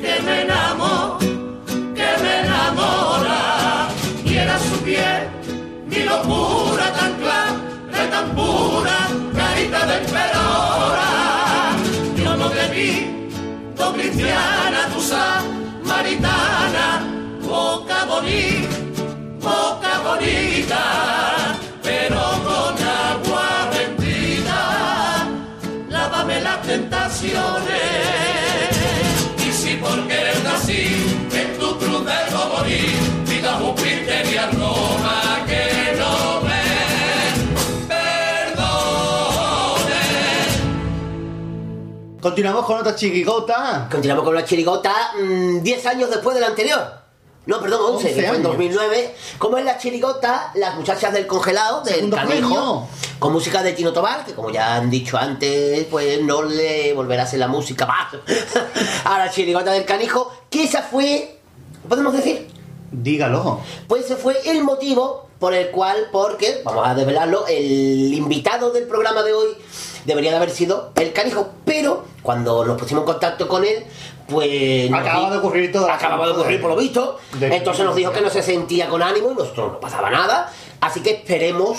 que 0.00 0.20
me 0.22 0.42
enamora, 0.42 1.18
que 1.98 2.08
me 2.22 2.32
enamora, 2.40 3.88
y 4.24 4.34
era 4.34 4.58
su 4.58 4.76
piel, 4.82 5.28
mi 5.86 6.00
locura 6.04 6.92
tan 6.98 7.12
clara, 7.20 8.10
tan 8.10 8.26
pura, 8.34 8.96
carita 9.36 9.86
de 9.86 9.96
emperadora, 9.98 11.08
yo 12.16 12.36
no 12.36 12.48
te 12.48 12.68
vi 12.74 12.92
do 13.76 13.92
cristiana, 13.92 14.88
tu 14.92 15.00
samaritana, 15.00 16.86
boca 17.42 18.04
bonita, 18.06 18.76
boca 19.40 19.92
bonita, 20.06 21.11
tentaciones. 27.22 27.86
Y 29.46 29.52
si 29.52 29.76
por 29.76 30.06
querer 30.08 30.42
nací, 30.42 30.88
en 31.32 31.58
tu 31.58 31.78
cruz 31.78 32.04
debo 32.04 32.46
morir, 32.56 32.98
diga 33.26 33.52
Júpiter 33.54 34.26
y 34.26 34.36
a 34.36 34.50
Roma 34.50 35.44
que 35.46 35.96
no 35.98 36.40
me 36.42 36.62
perdone. 37.88 38.82
Continuamos 42.20 42.66
con 42.66 42.78
otra 42.78 42.94
chirigota. 42.94 43.88
Continuamos 43.90 44.24
con 44.24 44.34
la 44.34 44.44
chirigota 44.44 45.12
10 45.16 45.86
años 45.86 46.10
después 46.10 46.34
de 46.34 46.40
la 46.40 46.48
anterior. 46.48 47.01
No, 47.44 47.60
perdón, 47.60 47.94
11, 47.94 48.08
11 48.08 48.08
que 48.08 48.14
fue 48.14 48.36
en 48.36 48.42
años. 48.42 48.42
2009. 48.52 49.14
Como 49.38 49.58
en 49.58 49.64
la 49.64 49.76
chirigota, 49.76 50.52
las 50.54 50.76
muchachas 50.76 51.12
del 51.12 51.26
congelado, 51.26 51.82
del 51.82 52.08
premio. 52.08 52.86
con 53.18 53.32
música 53.32 53.62
de 53.62 53.72
Tino 53.72 53.92
Tobar, 53.92 54.24
que 54.24 54.32
como 54.32 54.50
ya 54.50 54.76
han 54.76 54.90
dicho 54.90 55.18
antes, 55.18 55.84
pues 55.90 56.22
no 56.22 56.42
le 56.42 56.92
volverá 56.92 57.22
a 57.22 57.24
hacer 57.24 57.40
la 57.40 57.48
música 57.48 57.86
más 57.86 58.14
a 59.04 59.18
la 59.18 59.30
chirigota 59.30 59.72
del 59.72 59.84
canijo, 59.84 60.32
que 60.50 60.64
esa 60.64 60.82
fue, 60.82 61.40
podemos 61.88 62.12
decir, 62.12 62.48
Dígalo. 62.92 63.60
pues 63.88 64.04
ese 64.04 64.16
fue 64.16 64.36
el 64.44 64.62
motivo 64.62 65.28
por 65.38 65.54
el 65.54 65.70
cual, 65.70 66.08
porque, 66.12 66.60
vamos 66.64 66.86
a 66.86 66.94
desvelarlo, 66.94 67.46
el 67.48 68.14
invitado 68.14 68.70
del 68.70 68.84
programa 68.84 69.24
de 69.24 69.32
hoy 69.32 69.48
debería 70.04 70.30
de 70.30 70.36
haber 70.36 70.50
sido 70.50 70.92
el 70.94 71.12
canijo, 71.12 71.50
pero 71.64 72.04
cuando 72.22 72.64
nos 72.64 72.78
pusimos 72.78 73.02
en 73.02 73.06
contacto 73.06 73.48
con 73.48 73.64
él, 73.64 73.84
pues... 74.28 74.92
Acababa 74.92 75.30
de 75.30 75.38
ocurrir 75.38 75.72
todo. 75.72 75.90
Acababa 75.90 76.26
de 76.26 76.32
ocurrir 76.32 76.60
por 76.60 76.70
lo 76.70 76.76
visto, 76.76 77.18
entonces 77.40 77.84
nos 77.84 77.96
dijo 77.96 78.12
que 78.12 78.20
no 78.20 78.30
se 78.30 78.42
sentía 78.42 78.88
con 78.88 79.02
ánimo 79.02 79.32
y 79.32 79.34
nosotros 79.34 79.72
no 79.72 79.80
pasaba 79.80 80.10
nada, 80.10 80.50
así 80.80 81.00
que 81.00 81.10
esperemos 81.10 81.78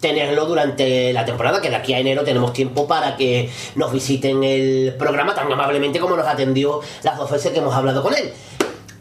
tenerlo 0.00 0.46
durante 0.46 1.12
la 1.12 1.24
temporada, 1.24 1.60
que 1.62 1.70
de 1.70 1.76
aquí 1.76 1.94
a 1.94 2.00
enero 2.00 2.24
tenemos 2.24 2.52
tiempo 2.52 2.88
para 2.88 3.16
que 3.16 3.50
nos 3.76 3.92
visiten 3.92 4.42
el 4.42 4.96
programa 4.98 5.34
tan 5.34 5.50
amablemente 5.50 6.00
como 6.00 6.16
nos 6.16 6.26
atendió 6.26 6.80
las 7.04 7.16
dos 7.16 7.30
veces 7.30 7.52
que 7.52 7.60
hemos 7.60 7.74
hablado 7.74 8.02
con 8.02 8.12
él. 8.12 8.32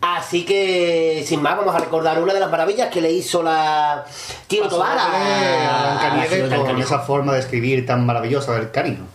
Así 0.02 0.46
que, 0.46 1.24
sin 1.28 1.42
más, 1.42 1.58
vamos 1.58 1.76
a 1.76 1.80
recordar 1.80 2.22
una 2.22 2.34
de 2.34 2.40
las 2.40 2.50
maravillas 2.50 2.90
que 2.90 3.02
le 3.02 3.12
hizo 3.12 3.44
la 3.44 4.06
Tino 4.48 4.68
Tobar 4.68 4.98
a, 4.98 5.06
a 5.06 5.98
a 5.98 6.26
Canijo. 6.26 6.78
esa 6.80 7.00
forma 7.00 7.34
de 7.34 7.40
escribir 7.40 7.86
tan 7.86 8.06
maravillosa 8.06 8.54
del 8.54 8.72
cariño. 8.72 9.06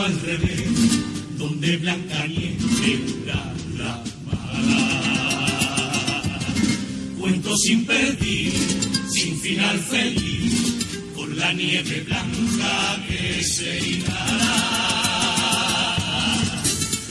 Al 0.00 0.20
revés, 0.20 0.68
donde 1.36 1.76
Blancanieves 1.76 2.80
era 2.84 3.54
la 3.76 4.02
mala. 4.26 5.20
Cuento 7.18 7.56
sin 7.58 7.84
perder, 7.84 8.52
sin 9.10 9.38
final 9.40 9.78
feliz, 9.80 10.86
con 11.14 11.36
la 11.36 11.52
nieve 11.52 12.04
blanca 12.06 13.04
que 13.06 13.42
se 13.44 13.78
inhala. 13.90 14.72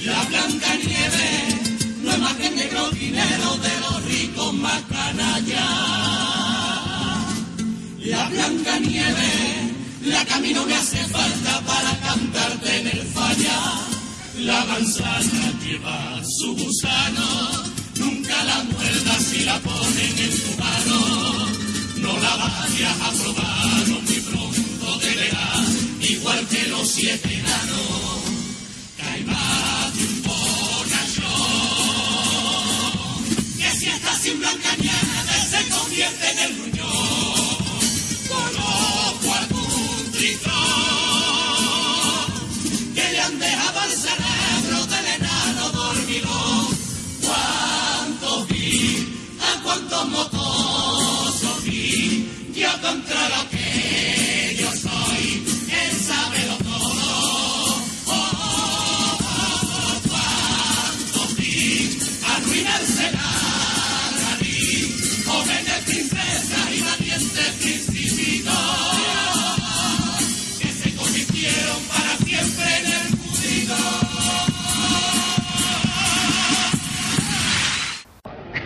La 0.05 0.23
Blanca 0.25 0.75
Nieve 0.83 1.29
no 2.03 2.11
es 2.11 2.19
más 2.19 2.33
que 2.33 2.49
negro 2.49 2.89
dinero 2.91 3.57
de 3.57 3.79
los 3.81 4.05
ricos 4.05 4.53
más 4.55 4.81
canallas. 4.89 5.59
La 7.99 8.27
Blanca 8.29 8.79
Nieve, 8.79 9.60
la 10.03 10.25
camino 10.25 10.65
me 10.65 10.75
hace 10.75 10.97
falta 11.05 11.61
para 11.61 11.99
cantarte 11.99 12.79
en 12.79 12.87
el 12.87 13.01
falla. 13.07 13.59
La 14.39 14.65
manzana 14.65 15.53
lleva 15.63 16.21
su 16.23 16.55
gusano, 16.55 17.63
nunca 17.97 18.43
la 18.43 18.63
muerdas 18.63 19.23
si 19.23 19.43
la 19.43 19.59
ponen 19.59 20.17
en 20.17 20.41
tu 20.41 20.57
mano. 20.57 21.47
No 21.97 22.19
la 22.19 22.35
vayas 22.35 23.01
a 23.01 23.11
probar, 23.11 23.87
no 23.89 24.01
muy 24.01 24.19
pronto 24.21 24.99
te 24.99 25.15
verás, 25.15 25.67
igual 26.09 26.47
que 26.47 26.67
los 26.69 26.87
siete 26.87 27.33
enanos. 27.35 28.21
Cae 28.97 29.23
más 29.25 29.93
de 29.95 30.03
un 30.03 30.23
bonachón, 30.23 31.21
que 33.59 33.71
si 33.77 33.85
estás 33.85 34.21
sin 34.21 34.39
Blanca 34.39 34.75
Nieve 34.79 35.37
se 35.51 35.69
convierte 35.69 36.31
en 36.31 36.39
el 36.39 36.70
cuántos 50.01 50.33
mocosos 50.33 51.63
vi? 51.63 52.27
Yo 52.55 52.69
contra 52.81 53.29
lo 53.29 53.49
que 53.49 54.57
yo 54.59 54.71
soy, 54.71 55.43
él 55.69 55.91
sabe 56.01 56.45
lo 56.47 56.57
todo. 56.57 57.75
Oh, 58.05 58.11
oh, 58.13 59.17
oh, 59.21 60.01
¿Cuántos 60.09 61.35
vi? 61.37 61.99
Arruinarse 62.35 63.11
la 63.11 63.31
nariz, 64.21 65.25
jóvenes 65.25 65.79
princesas 65.85 66.71
y 66.75 66.81
valientes 66.81 67.49
principitos 67.59 68.53
que 70.59 70.67
se 70.73 70.95
convirtieron 70.95 71.83
para 71.83 72.17
siempre 72.17 72.77
en 72.77 72.85
el 72.85 73.17
público. 73.17 73.75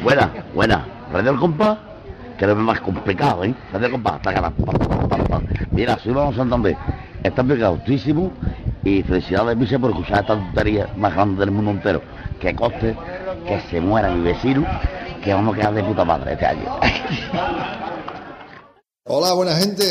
Buena, 0.03 0.25
buena. 0.53 0.94
Radio 1.11 1.31
El 1.31 1.39
Compás, 1.39 1.77
que 2.37 2.45
es 2.45 2.55
más 2.55 2.81
complicado, 2.81 3.43
¿eh? 3.43 3.55
Radio 3.71 3.85
El 3.87 3.91
Compás, 3.93 4.21
taca. 4.21 4.51
Mira, 5.71 5.99
soy 5.99 6.13
Vamos 6.13 6.35
Santander. 6.35 6.75
Está 7.23 7.43
pegautísimo 7.43 8.31
y 8.83 9.03
felicidades, 9.03 9.57
Vice, 9.57 9.79
por 9.79 9.91
escuchar 9.91 10.21
esta 10.21 10.35
tontería 10.35 10.93
más 10.95 11.13
grande 11.13 11.39
del 11.39 11.51
mundo 11.51 11.71
entero. 11.71 12.01
Que 12.39 12.55
coste, 12.55 12.95
que 13.47 13.61
se 13.69 13.81
muera 13.81 14.09
mi 14.11 14.23
vecino, 14.23 14.65
que 15.23 15.33
vamos 15.33 15.55
a 15.55 15.59
quedar 15.59 15.73
de 15.73 15.83
puta 15.83 16.05
madre 16.05 16.33
este 16.33 16.45
año. 16.45 16.79
Hola, 19.05 19.33
buena 19.33 19.55
gente. 19.55 19.83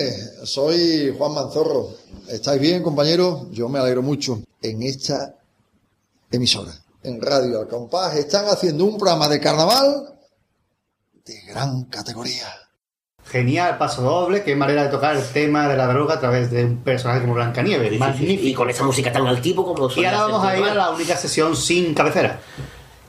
Soy 0.45 1.15
Juan 1.16 1.35
Manzorro. 1.35 1.89
¿Estáis 2.28 2.61
bien, 2.61 2.82
compañeros? 2.82 3.51
Yo 3.51 3.69
me 3.69 3.78
alegro 3.78 4.03
mucho. 4.03 4.41
En 4.61 4.82
esta 4.82 5.35
emisora, 6.31 6.73
en 7.03 7.20
Radio 7.20 7.61
Al 7.61 7.69
Compás, 7.69 8.16
están 8.16 8.47
haciendo 8.47 8.85
un 8.85 8.97
programa 8.97 9.28
de 9.28 9.39
carnaval 9.39 10.14
de 11.25 11.41
gran 11.43 11.85
categoría. 11.85 12.47
Genial, 13.27 13.79
paso 13.79 14.03
doble, 14.03 14.45
qué 14.45 14.55
manera 14.55 14.85
de 14.85 14.91
tocar 14.91 15.17
el 15.17 15.27
tema 15.27 15.67
de 15.67 15.77
la 15.77 15.87
droga 15.87 16.15
a 16.15 16.21
través 16.21 16.51
de 16.51 16.67
un 16.67 16.83
personaje 16.83 17.23
como 17.23 17.33
Blancanieves. 17.33 17.89
Sí, 17.89 17.95
sí, 17.95 17.95
sí, 17.95 17.99
Magnífico. 17.99 18.49
Y 18.49 18.55
con 18.55 18.71
esa 18.71 18.85
música 18.85 19.11
tan 19.11 19.27
altivo 19.27 19.65
como 19.65 19.91
Y 19.91 20.05
ahora 20.05 20.27
vamos 20.27 20.45
a 20.47 20.59
ir 20.59 20.65
a 20.65 20.75
la 20.75 20.91
única 20.91 21.17
sesión 21.17 21.57
sin 21.57 21.95
cabecera. 21.95 22.41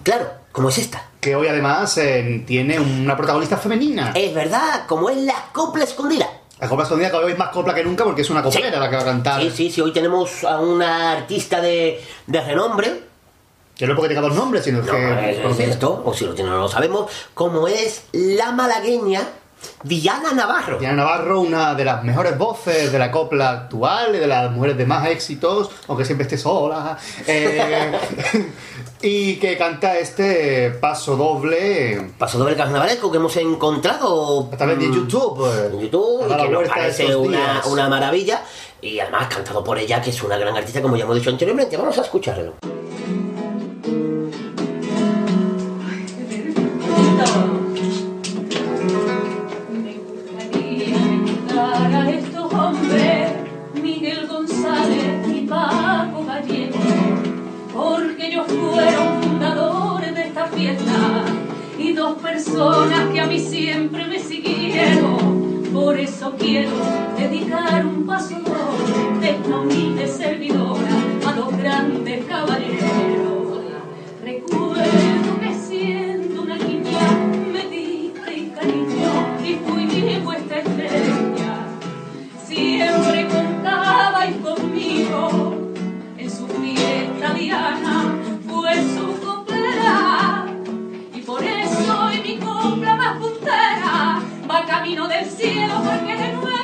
Claro, 0.03 0.31
como 0.53 0.69
es 0.69 0.77
esta. 0.77 1.09
Que 1.19 1.35
hoy 1.35 1.47
además 1.47 1.97
eh, 1.97 2.43
tiene 2.47 2.79
una 2.79 3.17
protagonista 3.17 3.57
femenina. 3.57 4.13
Es 4.15 4.33
verdad, 4.33 4.85
como 4.87 5.09
es 5.09 5.17
la 5.17 5.49
copla 5.51 5.83
escondida. 5.83 6.29
La 6.61 6.69
copla 6.69 6.83
escondida 6.83 7.11
que 7.11 7.17
hoy 7.17 7.33
es 7.33 7.37
más 7.37 7.49
copla 7.49 7.75
que 7.75 7.83
nunca 7.83 8.05
porque 8.05 8.21
es 8.21 8.29
una 8.29 8.41
coplera 8.41 8.79
la 8.79 8.89
que 8.89 8.95
va 8.95 9.01
a 9.01 9.05
cantar. 9.05 9.41
Sí, 9.41 9.51
sí, 9.51 9.71
sí, 9.71 9.81
hoy 9.81 9.91
tenemos 9.91 10.45
a 10.45 10.61
una 10.61 11.11
artista 11.11 11.59
de, 11.59 12.01
de 12.25 12.41
renombre. 12.41 13.14
Que 13.75 13.85
no 13.85 13.93
es 13.93 13.95
porque 13.97 14.09
tenga 14.13 14.21
dos 14.27 14.35
nombres, 14.35 14.63
sino 14.63 14.81
No, 14.81 14.91
que... 14.91 15.31
es, 15.31 15.45
es 15.45 15.57
cierto, 15.57 16.01
o 16.05 16.13
si 16.13 16.25
lo 16.25 16.33
tiene 16.33 16.49
no 16.49 16.59
lo 16.59 16.67
sabemos, 16.69 17.11
como 17.33 17.67
es 17.67 18.03
la 18.13 18.51
malagueña 18.51 19.21
Diana 19.83 20.31
Navarro. 20.33 20.77
Diana 20.77 20.97
Navarro, 20.97 21.41
una 21.41 21.73
de 21.75 21.85
las 21.85 22.03
mejores 22.03 22.37
voces 22.37 22.91
de 22.91 22.99
la 22.99 23.11
copla 23.11 23.49
actual, 23.51 24.13
de 24.13 24.27
las 24.27 24.51
mujeres 24.51 24.77
de 24.77 24.85
más 24.85 25.07
éxitos, 25.07 25.69
aunque 25.87 26.05
siempre 26.05 26.23
esté 26.23 26.37
sola. 26.37 26.97
eh, 27.27 27.91
y 29.01 29.35
que 29.37 29.57
canta 29.57 29.97
este 29.97 30.69
paso 30.71 31.15
doble. 31.15 32.11
Paso 32.17 32.37
doble 32.37 32.55
carnavalesco 32.55 33.11
que 33.11 33.17
hemos 33.17 33.35
encontrado 33.37 34.49
a 34.51 34.57
través 34.57 34.79
de 34.79 34.87
mm, 34.87 34.93
YouTube. 34.93 35.67
en 35.73 35.79
YouTube 35.79 36.25
y 36.31 36.41
que 36.43 36.49
nos 36.49 36.69
parece 36.69 37.15
una, 37.15 37.61
una 37.65 37.89
maravilla 37.89 38.41
y 38.81 38.99
además 38.99 39.27
cantado 39.27 39.63
por 39.63 39.77
ella 39.79 40.01
que 40.01 40.11
es 40.11 40.23
una 40.23 40.37
gran 40.37 40.55
artista 40.55 40.81
como 40.81 40.95
ya 40.95 41.03
hemos 41.05 41.15
dicho 41.15 41.29
anteriormente 41.29 41.75
vamos 41.77 41.97
a 41.97 42.01
escucharlo 42.01 42.53
Miguel 53.81 54.27
González 54.27 55.27
y 55.27 55.41
Paco 55.45 56.25
Gallego, 56.25 56.79
porque 57.71 58.27
ellos 58.27 58.47
fueron 58.47 59.21
fundadores 59.21 60.15
de 60.15 60.21
esta 60.23 60.47
fiesta 60.47 61.25
y 61.77 61.93
dos 61.93 62.17
personas 62.17 63.09
que 63.13 63.19
a 63.21 63.27
mí 63.27 63.39
siempre 63.39 64.07
me 64.07 64.17
siguieron. 64.17 65.63
Por 65.71 65.99
eso 65.99 66.33
quiero 66.39 66.71
dedicar 67.15 67.85
un 67.85 68.07
paso 68.07 68.35
de 69.21 69.29
esta 69.29 69.59
humilde 69.59 70.07
servidora 70.07 70.89
a 71.27 71.33
dos 71.33 71.55
grandes 71.57 72.25
caballeros. 72.25 73.24
Conmigo 84.33 85.53
en 86.17 86.31
su 86.31 86.47
fiesta 86.47 87.33
Triana 87.35 88.15
fue 88.47 88.73
su 88.73 89.19
copera. 89.23 90.47
Y 91.13 91.21
por 91.21 91.43
eso 91.43 92.05
hoy 92.05 92.21
mi 92.21 92.37
copla 92.37 92.95
más 92.95 93.19
puntera 93.19 94.23
va 94.49 94.65
camino 94.65 95.07
del 95.07 95.25
cielo 95.29 95.75
porque 95.83 96.15
de 96.15 96.33
nuevo 96.33 96.55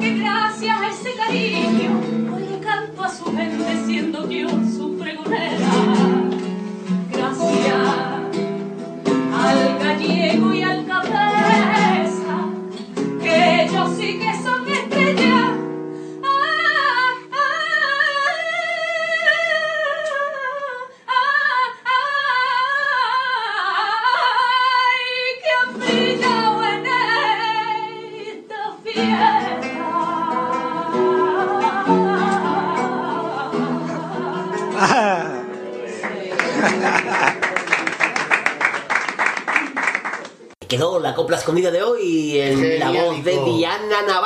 que 0.00 0.14
gracias 0.14 0.76
a 0.80 0.88
ese 0.88 1.14
cariño 1.14 2.00
hoy 2.34 2.46
le 2.46 2.58
canto 2.60 3.04
a 3.04 3.08
su 3.08 3.24
gente 3.26 3.84
siendo 3.86 4.28
yo 4.28 4.48
su 4.48 4.96
pregonera 4.96 6.31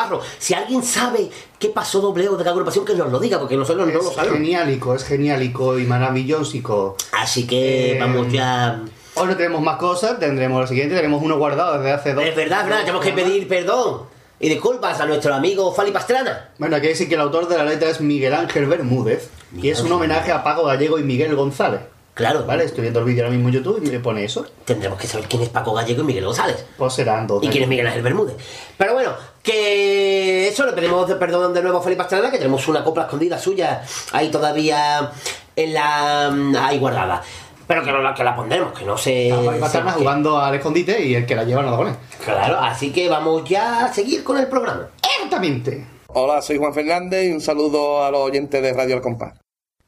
Navarro. 0.06 0.22
Si 0.38 0.54
alguien 0.54 0.82
sabe 0.82 1.30
qué 1.58 1.68
pasó 1.68 2.00
dobleo 2.00 2.36
de 2.36 2.44
la 2.44 2.50
agrupación, 2.50 2.84
que 2.84 2.94
nos 2.94 3.10
lo 3.10 3.18
diga, 3.18 3.38
porque 3.38 3.56
nosotros 3.56 3.86
no 3.86 3.92
lo 3.92 4.00
Es 4.08 4.14
sabemos. 4.14 4.38
geniálico, 4.38 4.94
es 4.94 5.04
geniálico 5.04 5.78
y 5.78 5.84
maravilloso. 5.84 6.96
Así 7.12 7.46
que 7.46 7.96
vamos 8.00 8.32
ya. 8.32 8.82
Hoy 9.14 9.28
no 9.28 9.36
tenemos 9.36 9.62
más 9.62 9.76
cosas, 9.76 10.18
tendremos 10.18 10.60
lo 10.60 10.66
siguiente, 10.66 10.94
tenemos 10.94 11.22
uno 11.22 11.38
guardado 11.38 11.78
desde 11.78 11.92
hace 11.92 12.14
dos. 12.14 12.24
Es 12.24 12.36
verdad, 12.36 12.60
es 12.60 12.66
verdad, 12.66 12.80
tenemos 12.80 13.04
que 13.04 13.12
pedir 13.12 13.48
perdón 13.48 14.02
y 14.38 14.50
disculpas 14.50 15.00
a 15.00 15.06
nuestro 15.06 15.32
amigo 15.34 15.72
Fali 15.72 15.90
Pastrana. 15.90 16.50
Bueno, 16.58 16.76
hay 16.76 16.82
que 16.82 16.88
decir 16.88 17.08
que 17.08 17.14
el 17.14 17.22
autor 17.22 17.48
de 17.48 17.56
la 17.56 17.64
letra 17.64 17.88
es 17.88 18.00
Miguel 18.02 18.34
Ángel 18.34 18.66
Bermúdez 18.66 19.30
y 19.56 19.70
es 19.70 19.80
un 19.80 19.90
homenaje 19.92 20.32
a 20.32 20.44
Paco 20.44 20.64
Gallego 20.64 20.98
y 20.98 21.02
Miguel 21.02 21.34
González. 21.34 21.80
Claro. 22.12 22.44
Vale, 22.46 22.64
estoy 22.64 22.82
viendo 22.82 23.00
el 23.00 23.04
vídeo 23.06 23.24
ahora 23.24 23.34
mismo 23.34 23.48
en 23.50 23.54
YouTube 23.56 23.82
y 23.84 23.90
me 23.90 24.00
pone 24.00 24.24
eso. 24.24 24.46
Tendremos 24.64 24.98
que 24.98 25.06
saber 25.06 25.26
quién 25.28 25.42
es 25.42 25.48
Paco 25.50 25.72
Gallego 25.74 26.02
y 26.02 26.04
Miguel 26.06 26.24
González. 26.26 26.64
Pues 26.76 26.94
serán 26.94 27.26
dos. 27.26 27.42
¿Y 27.42 27.48
quién 27.48 27.64
es 27.64 27.68
Miguel 27.68 27.86
Ángel 27.86 28.02
Bermúdez? 28.02 28.36
Pero 28.78 28.94
bueno, 28.94 29.12
que 29.46 30.48
eso 30.48 30.66
le 30.66 30.72
pedimos 30.72 31.08
de 31.08 31.14
perdón 31.16 31.54
de 31.54 31.62
nuevo 31.62 31.78
a 31.78 31.82
Felipe 31.82 32.02
Pastrana, 32.02 32.30
que 32.30 32.38
tenemos 32.38 32.66
una 32.68 32.82
copla 32.84 33.04
escondida 33.04 33.38
suya 33.38 33.82
ahí 34.12 34.28
todavía 34.30 35.10
en 35.54 35.72
la. 35.72 36.66
ahí 36.66 36.78
guardada. 36.78 37.22
Pero 37.66 37.82
que, 37.82 37.90
no 37.90 38.00
la, 38.02 38.14
que 38.14 38.22
la 38.22 38.36
pondremos, 38.36 38.78
que 38.78 38.84
no 38.84 38.98
se. 38.98 39.32
Fali 39.32 39.58
Pastrana 39.60 39.92
se- 39.92 39.98
jugando 40.00 40.38
al 40.38 40.54
escondite 40.54 41.02
y 41.04 41.14
el 41.14 41.24
que 41.26 41.34
la 41.34 41.44
lleva 41.44 41.62
no 41.62 41.70
la 41.70 41.76
pone. 41.76 41.94
Claro, 42.24 42.58
así 42.60 42.92
que 42.92 43.08
vamos 43.08 43.48
ya 43.48 43.86
a 43.86 43.92
seguir 43.94 44.22
con 44.22 44.36
el 44.38 44.46
programa. 44.48 44.88
Exactamente. 45.14 45.86
Hola, 46.08 46.42
soy 46.42 46.58
Juan 46.58 46.74
Fernández 46.74 47.26
y 47.28 47.32
un 47.32 47.40
saludo 47.40 48.04
a 48.04 48.10
los 48.10 48.20
oyentes 48.20 48.60
de 48.62 48.72
Radio 48.72 48.96
El 48.96 49.00
Compás. 49.02 49.34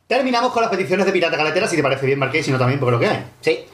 Terminamos 0.06 0.52
con 0.52 0.62
las 0.62 0.70
peticiones 0.70 1.04
de 1.04 1.12
Pirata 1.12 1.36
Galetera, 1.36 1.68
si 1.68 1.76
te 1.76 1.82
parece 1.82 2.06
bien, 2.06 2.18
Marqués, 2.18 2.44
si 2.46 2.50
no 2.50 2.58
también, 2.58 2.80
porque 2.80 2.92
lo 2.92 2.98
que 3.00 3.06
hay. 3.08 3.24
Sí. 3.40 3.64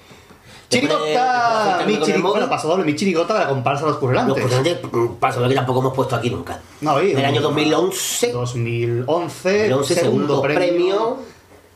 Chirigota, 0.68 1.82
mi 1.86 1.94
con 1.94 2.02
el 2.02 2.08
chiri- 2.08 2.18
móvil. 2.18 2.32
bueno, 2.32 2.48
paso 2.48 2.68
doble, 2.68 2.84
mi 2.84 2.96
chirigota 2.96 3.34
de 3.34 3.40
la 3.40 3.48
comparsa 3.48 3.80
de 3.84 3.86
los 3.86 3.94
Los 3.94 4.00
currelantes. 4.00 4.42
cursantes, 4.42 4.78
mm, 4.90 5.06
paso 5.20 5.40
lo 5.40 5.48
que 5.48 5.54
tampoco 5.54 5.80
hemos 5.80 5.94
puesto 5.94 6.16
aquí 6.16 6.30
nunca. 6.30 6.60
No, 6.80 6.94
oye, 6.94 7.14
Del 7.14 7.24
año 7.24 7.36
un- 7.38 7.42
2011. 7.42 8.32
2011, 8.32 9.68
2011, 9.68 9.94
segundo 9.94 10.42
premio. 10.42 11.18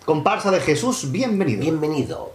Comparsa 0.04 0.50
de 0.50 0.60
Jesús, 0.60 1.10
bienvenido. 1.10 1.60
Bienvenido. 1.60 2.32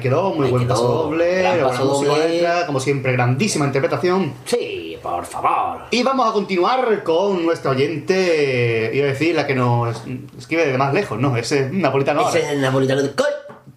Ahí 0.00 0.08
quedó, 0.08 0.32
muy 0.32 0.48
buen 0.48 0.66
paso 0.66 0.88
doble, 0.88 1.42
gran 1.42 1.60
paso 1.60 1.84
doble. 1.84 2.28
letra, 2.28 2.64
como 2.64 2.80
siempre, 2.80 3.12
grandísima 3.12 3.66
interpretación. 3.66 4.32
Sí, 4.46 4.98
por 5.02 5.26
favor. 5.26 5.82
Y 5.90 6.02
vamos 6.02 6.26
a 6.26 6.32
continuar 6.32 7.02
con 7.04 7.44
nuestra 7.44 7.72
oyente, 7.72 8.90
iba 8.94 9.04
a 9.04 9.08
decir, 9.10 9.34
la 9.34 9.46
que 9.46 9.54
nos 9.54 10.00
escribe 10.38 10.66
de 10.66 10.78
más 10.78 10.94
lejos, 10.94 11.20
no, 11.20 11.36
ese 11.36 11.66
es 11.66 11.72
napolitano. 11.72 12.26
Ese 12.30 12.40
es 12.40 12.48
el 12.48 12.62
napolitano 12.62 13.02
de 13.02 13.12
Col. 13.14 13.26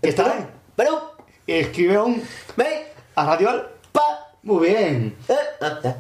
¿Está 0.02 0.32
ahí? 0.32 0.48
Pero. 0.78 1.14
Escribe 1.46 1.98
un. 1.98 2.24
¿Ve? 2.56 2.94
A 3.16 3.26
Radio 3.26 3.50
Al. 3.50 3.68
Pa. 3.92 4.30
Muy 4.44 4.70
bien. 4.70 5.18
Eh, 5.28 5.36
ah, 5.60 5.80
ah. 5.84 5.96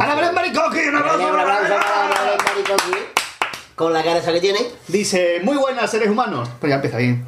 ¡Ana 0.00 0.14
Belén 0.14 0.34
Maricoqui! 0.34 0.78
¡Un 0.88 0.96
aplauso! 0.96 1.28
Un 1.28 1.40
aplauso 1.40 1.74
para 1.74 2.04
Ana 2.06 2.20
Belén 2.20 2.38
Maricoqui. 2.46 2.98
Con 3.74 3.92
la 3.92 4.02
cara 4.02 4.18
esa 4.18 4.32
que 4.32 4.40
tiene. 4.40 4.60
Dice, 4.88 5.40
muy 5.42 5.58
buenas 5.58 5.90
seres 5.90 6.08
humanos. 6.08 6.48
Pues 6.58 6.70
ya 6.70 6.76
empieza 6.76 6.96
bien. 6.96 7.26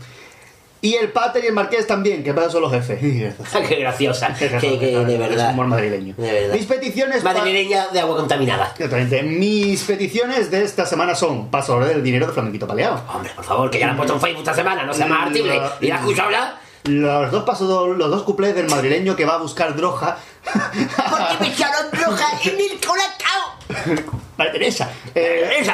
Y 0.85 0.95
el 0.97 1.13
Pater 1.13 1.45
y 1.45 1.47
el 1.47 1.53
Marqués 1.53 1.87
también, 1.87 2.25
que 2.25 2.35
para 2.35 2.49
eso 2.49 2.55
son 2.55 2.63
los 2.63 2.73
jefes. 2.73 2.99
Qué 3.69 3.77
graciosa. 3.77 4.35
Que, 4.35 4.49
que 4.49 4.79
de 4.79 5.17
verdad. 5.17 5.47
Es 5.47 5.53
humor 5.53 5.69
madrileño. 5.69 6.15
De 6.19 6.33
verdad. 6.33 6.55
Mis 6.55 6.67
peticiones... 6.67 7.23
Madrileña 7.23 7.87
de 7.89 8.01
agua 8.01 8.17
contaminada. 8.17 8.73
Exactamente. 8.75 9.23
Mis 9.23 9.85
peticiones 9.85 10.51
de 10.51 10.65
esta 10.65 10.85
semana 10.85 11.15
son 11.15 11.53
paso 11.53 11.79
del 11.79 12.03
dinero 12.03 12.27
de 12.27 12.33
Flamenquito 12.33 12.67
Paleado. 12.67 13.01
Hombre, 13.15 13.31
por 13.37 13.45
favor, 13.45 13.71
que 13.71 13.79
ya 13.79 13.87
la 13.87 13.93
han 13.93 13.97
puesto 13.97 14.15
en 14.15 14.21
Facebook 14.21 14.41
esta 14.41 14.55
semana, 14.55 14.85
no 14.85 14.93
sea 14.93 15.07
más 15.07 15.29
artible. 15.29 15.61
¿Y 15.81 15.87
la 15.87 15.97
escuchado 15.97 16.33
ya? 16.33 16.59
Los 16.83 17.31
dos 17.31 17.45
pasos, 17.45 17.97
los 17.97 18.11
dos 18.11 18.25
cuplés 18.25 18.57
del 18.57 18.69
madrileño 18.69 19.15
que 19.15 19.25
va 19.25 19.35
a 19.35 19.39
buscar 19.39 19.77
droga. 19.77 20.19
Porque 20.53 21.37
me 21.39 21.47
echaron 21.47 21.93
droga 21.93 22.27
en 22.43 22.59
el 22.59 22.81
colacao. 22.85 24.13
Vale, 24.37 24.51
Teresa. 24.51 24.91
Eh, 25.15 25.65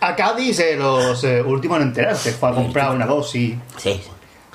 a 0.00 0.14
Cádiz, 0.14 0.60
eh, 0.60 0.76
los 0.76 1.24
eh, 1.24 1.42
últimos 1.42 1.78
en 1.78 1.88
enterarse. 1.88 2.30
Fue 2.30 2.50
a 2.50 2.52
comprar 2.52 2.94
una 2.94 3.06
dosis. 3.06 3.56
Sí. 3.76 4.00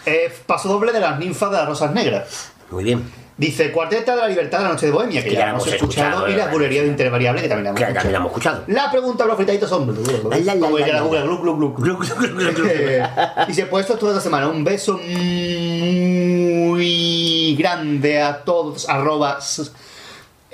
Eh, 0.06 0.32
paso 0.46 0.70
doble 0.70 0.92
de 0.92 1.00
las 1.00 1.18
ninfas 1.20 1.50
de 1.52 1.58
las 1.58 1.68
rosas 1.68 1.92
negras. 1.94 2.52
Muy 2.72 2.84
bien. 2.84 3.04
Dice 3.38 3.70
Cuarteta 3.74 4.16
de 4.16 4.22
la 4.22 4.28
Libertad 4.30 4.60
de 4.60 4.64
la 4.64 4.70
Noche 4.70 4.86
de 4.86 4.94
Bohemia, 4.94 5.22
que 5.22 5.28
Que 5.30 5.36
ya, 5.36 5.42
la 5.46 5.50
hemos 5.52 5.68
escuchado, 5.68 6.08
escuchado, 6.26 6.30
y 6.30 6.36
la 6.36 6.48
bulería 6.48 6.84
de 6.84 6.88
Intervariable, 6.88 7.42
que 7.42 7.50
también 7.50 7.66
la 7.66 7.70
hemos 7.72 7.80
Que 7.82 7.84
escuchado. 7.88 8.12
la 8.12 8.18
hemos 8.18 8.30
escuchado. 8.32 8.64
La 8.68 8.90
pregunta, 8.92 9.26
los 9.26 9.36
fritaditos 9.36 9.70
son. 9.70 9.88
Como 9.88 9.98
diría 10.78 10.94
la 10.94 11.02
Google, 11.02 11.24
glu, 11.24 11.58
glu, 11.58 11.74
glu. 11.74 11.98
Eh, 12.66 13.04
Dice, 13.48 13.66
pues 13.66 13.86
esto 13.86 13.98
toda 13.98 14.14
esta 14.14 14.24
semana. 14.24 14.48
Un 14.48 14.64
beso 14.64 14.98
muy 16.56 17.56
grande 17.58 18.22
a 18.22 18.38
todos. 18.44 18.88
Arroba. 18.88 19.40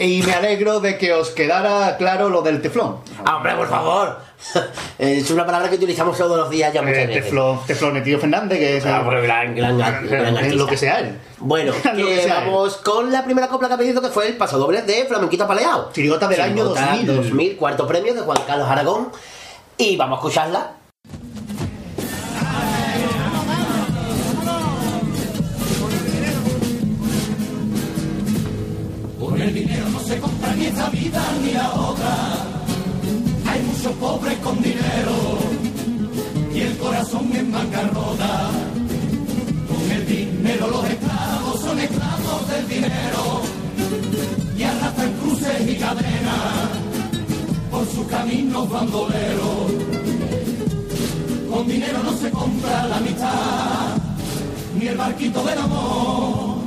Y 0.04 0.24
me 0.24 0.34
alegro 0.34 0.80
de 0.80 0.98
que 0.98 1.14
os 1.14 1.30
quedara 1.30 1.96
claro 1.98 2.30
lo 2.30 2.42
del 2.42 2.62
teflón. 2.62 2.98
Ah, 3.24 3.38
hombre, 3.38 3.54
por 3.56 3.70
favor. 3.70 4.18
es 4.98 5.30
una 5.30 5.46
palabra 5.46 5.70
que 5.70 5.76
utilizamos 5.76 6.18
todos 6.18 6.36
los 6.38 6.50
días 6.50 6.74
ya 6.74 6.82
muchas 6.82 6.98
Eh, 6.98 7.06
veces. 7.08 7.24
teflón, 7.26 7.60
teflón, 7.68 7.98
el 7.98 8.04
tío 8.04 8.20
Fernández, 8.20 8.58
que 8.58 8.78
es. 8.78 8.86
Ah, 8.86 9.04
pero 9.08 9.22
gran, 9.22 9.56
gran, 9.56 9.78
gran, 9.78 10.08
gran 10.08 10.38
es 10.46 10.56
lo 10.56 10.66
que 10.66 10.76
sea 10.78 11.00
él. 11.02 11.20
Bueno, 11.38 11.72
que 11.96 12.04
que 12.04 12.22
sea. 12.24 12.40
vamos 12.40 12.78
con 12.78 13.12
la 13.12 13.24
primera 13.24 13.48
copla 13.48 13.68
que 13.68 13.74
ha 13.76 13.78
pedido 13.78 14.02
que 14.02 14.10
fue 14.10 14.28
el 14.28 14.38
pasodoble 14.38 14.82
de 14.82 15.06
Flamenquito 15.06 15.48
Paleado. 15.48 15.92
Chirigota 15.94 16.28
del 16.28 16.42
año 16.42 16.56
Chirigota 16.74 16.86
2000. 16.98 17.16
2000, 17.18 17.58
cuarto 17.58 17.86
premio 17.88 18.14
de 18.16 18.22
Juan 18.22 18.38
Carlos 18.48 18.68
Aragón. 18.68 19.10
Y 19.78 19.96
vamos 19.98 20.18
a 20.18 20.20
escucharla. 20.22 20.72
El 29.42 29.56
dinero 29.56 29.90
no 29.90 30.00
se 30.02 30.20
compra 30.20 30.54
ni 30.56 30.66
esta 30.66 30.88
vida 30.92 31.24
ni 31.44 31.52
la 31.54 31.74
otra. 31.74 32.16
Hay 33.48 33.62
muchos 33.64 33.92
pobres 33.94 34.38
con 34.38 34.62
dinero 34.62 35.40
y 36.54 36.60
el 36.60 36.78
corazón 36.78 37.28
en 37.34 37.52
bancarrota. 37.52 38.52
Con 39.68 39.92
el 39.92 40.06
dinero 40.06 40.68
los 40.68 40.86
esclavos 40.86 41.60
son 41.60 41.80
esclavos 41.80 42.50
del 42.50 42.68
dinero 42.68 43.42
y 44.56 44.64
arrastran 44.64 45.12
cruces 45.14 45.68
y 45.68 45.76
cadenas 45.76 46.70
por 47.72 47.86
sus 47.88 48.06
caminos 48.06 48.70
bandoleros. 48.70 49.72
Con 51.52 51.68
dinero 51.68 52.04
no 52.04 52.16
se 52.16 52.30
compra 52.30 52.86
la 52.86 52.98
amistad 52.98 53.98
ni 54.80 54.86
el 54.88 54.98
barquito 54.98 55.44
del 55.44 55.58
amor. 55.58 56.61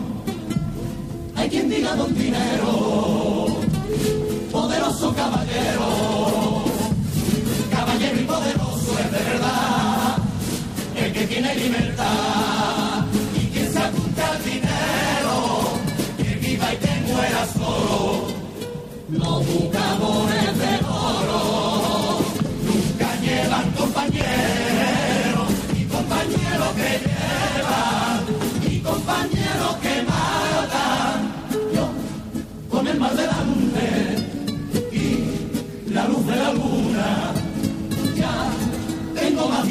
Hay 1.44 1.50
quien 1.50 1.68
diga 1.68 1.94
don 1.94 2.14
dinero, 2.14 3.60
poderoso 4.50 5.14
caballero, 5.14 6.64
caballero 7.70 8.18
y 8.18 8.24
poderoso 8.24 8.98
es 8.98 9.12
de 9.12 9.18
verdad, 9.30 10.16
el 10.96 11.12
que 11.12 11.26
tiene 11.26 11.54
libertad 11.54 13.04
y 13.34 13.46
quien 13.48 13.70
se 13.70 13.78
apunta 13.78 14.26
al 14.26 14.42
dinero, 14.42 15.34
que 16.16 16.34
viva 16.36 16.72
y 16.72 16.76
que 16.78 17.12
muera 17.12 17.46
solo. 17.52 18.24
Los 19.10 19.46
buscadores 19.46 20.58
de 20.58 20.78
oro. 20.88 22.20
Nunca 22.64 23.20
llevan 23.20 23.70
compañeros 23.72 25.03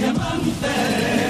tengo 0.03 1.22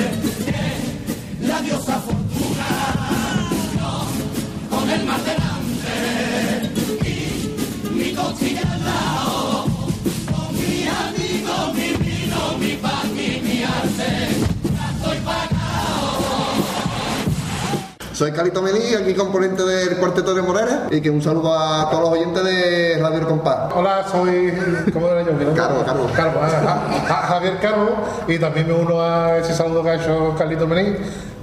Soy 18.13 18.31
Calito 18.31 18.61
Melí, 18.61 18.93
aquí 18.93 19.15
componente 19.15 19.63
del 19.63 19.97
Cuarteto 19.97 20.35
de 20.35 20.43
Morera 20.43 20.85
y 20.91 21.01
que 21.01 21.09
un 21.09 21.19
saludo 21.19 21.51
a 21.51 21.89
todos 21.89 22.03
los 22.03 22.11
oyentes 22.11 22.43
de 22.43 22.99
Radio 23.01 23.17
El 23.17 23.25
Compás. 23.25 23.73
Hola, 23.73 24.05
soy. 24.07 24.53
¿Cómo 24.93 25.07
era 25.09 25.23
yo? 25.23 25.31
Carlos, 25.55 25.83
Carlos. 25.83 26.11
Carlos, 26.15 26.35
ah, 26.39 26.61
ah, 26.63 27.05
ah, 27.09 27.25
Javier 27.27 27.57
Carlos, 27.59 27.89
y 28.27 28.37
también 28.37 28.67
me 28.67 28.73
uno 28.73 29.01
a 29.01 29.37
ese 29.39 29.55
saludo 29.55 29.81
que 29.81 29.89
ha 29.89 29.95
hecho 29.95 30.35
Carlito 30.37 30.67
Menín 30.67 30.95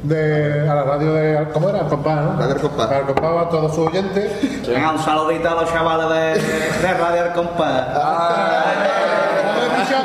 de, 0.05 0.68
a 0.68 0.74
la 0.76 0.84
radio 0.84 1.12
de. 1.12 1.48
¿Cómo 1.52 1.70
era? 1.70 1.80
Compás, 1.80 2.24
¿no? 2.24 2.38
Radio 2.38 2.56
Compás. 2.60 2.88
Radio 2.88 3.06
Compás, 3.06 3.47
a 3.47 3.48
todos 3.48 3.74
sus 3.74 3.88
oyentes. 3.88 4.68
Venga, 4.68 4.92
un 4.92 4.98
saludito 5.01 5.48
a 5.48 5.62
los 5.62 5.72
chavales 5.72 6.09
de, 6.38 6.86
de 6.86 6.94
Radio 6.94 7.24
El 7.24 7.32
Compás. 7.32 8.99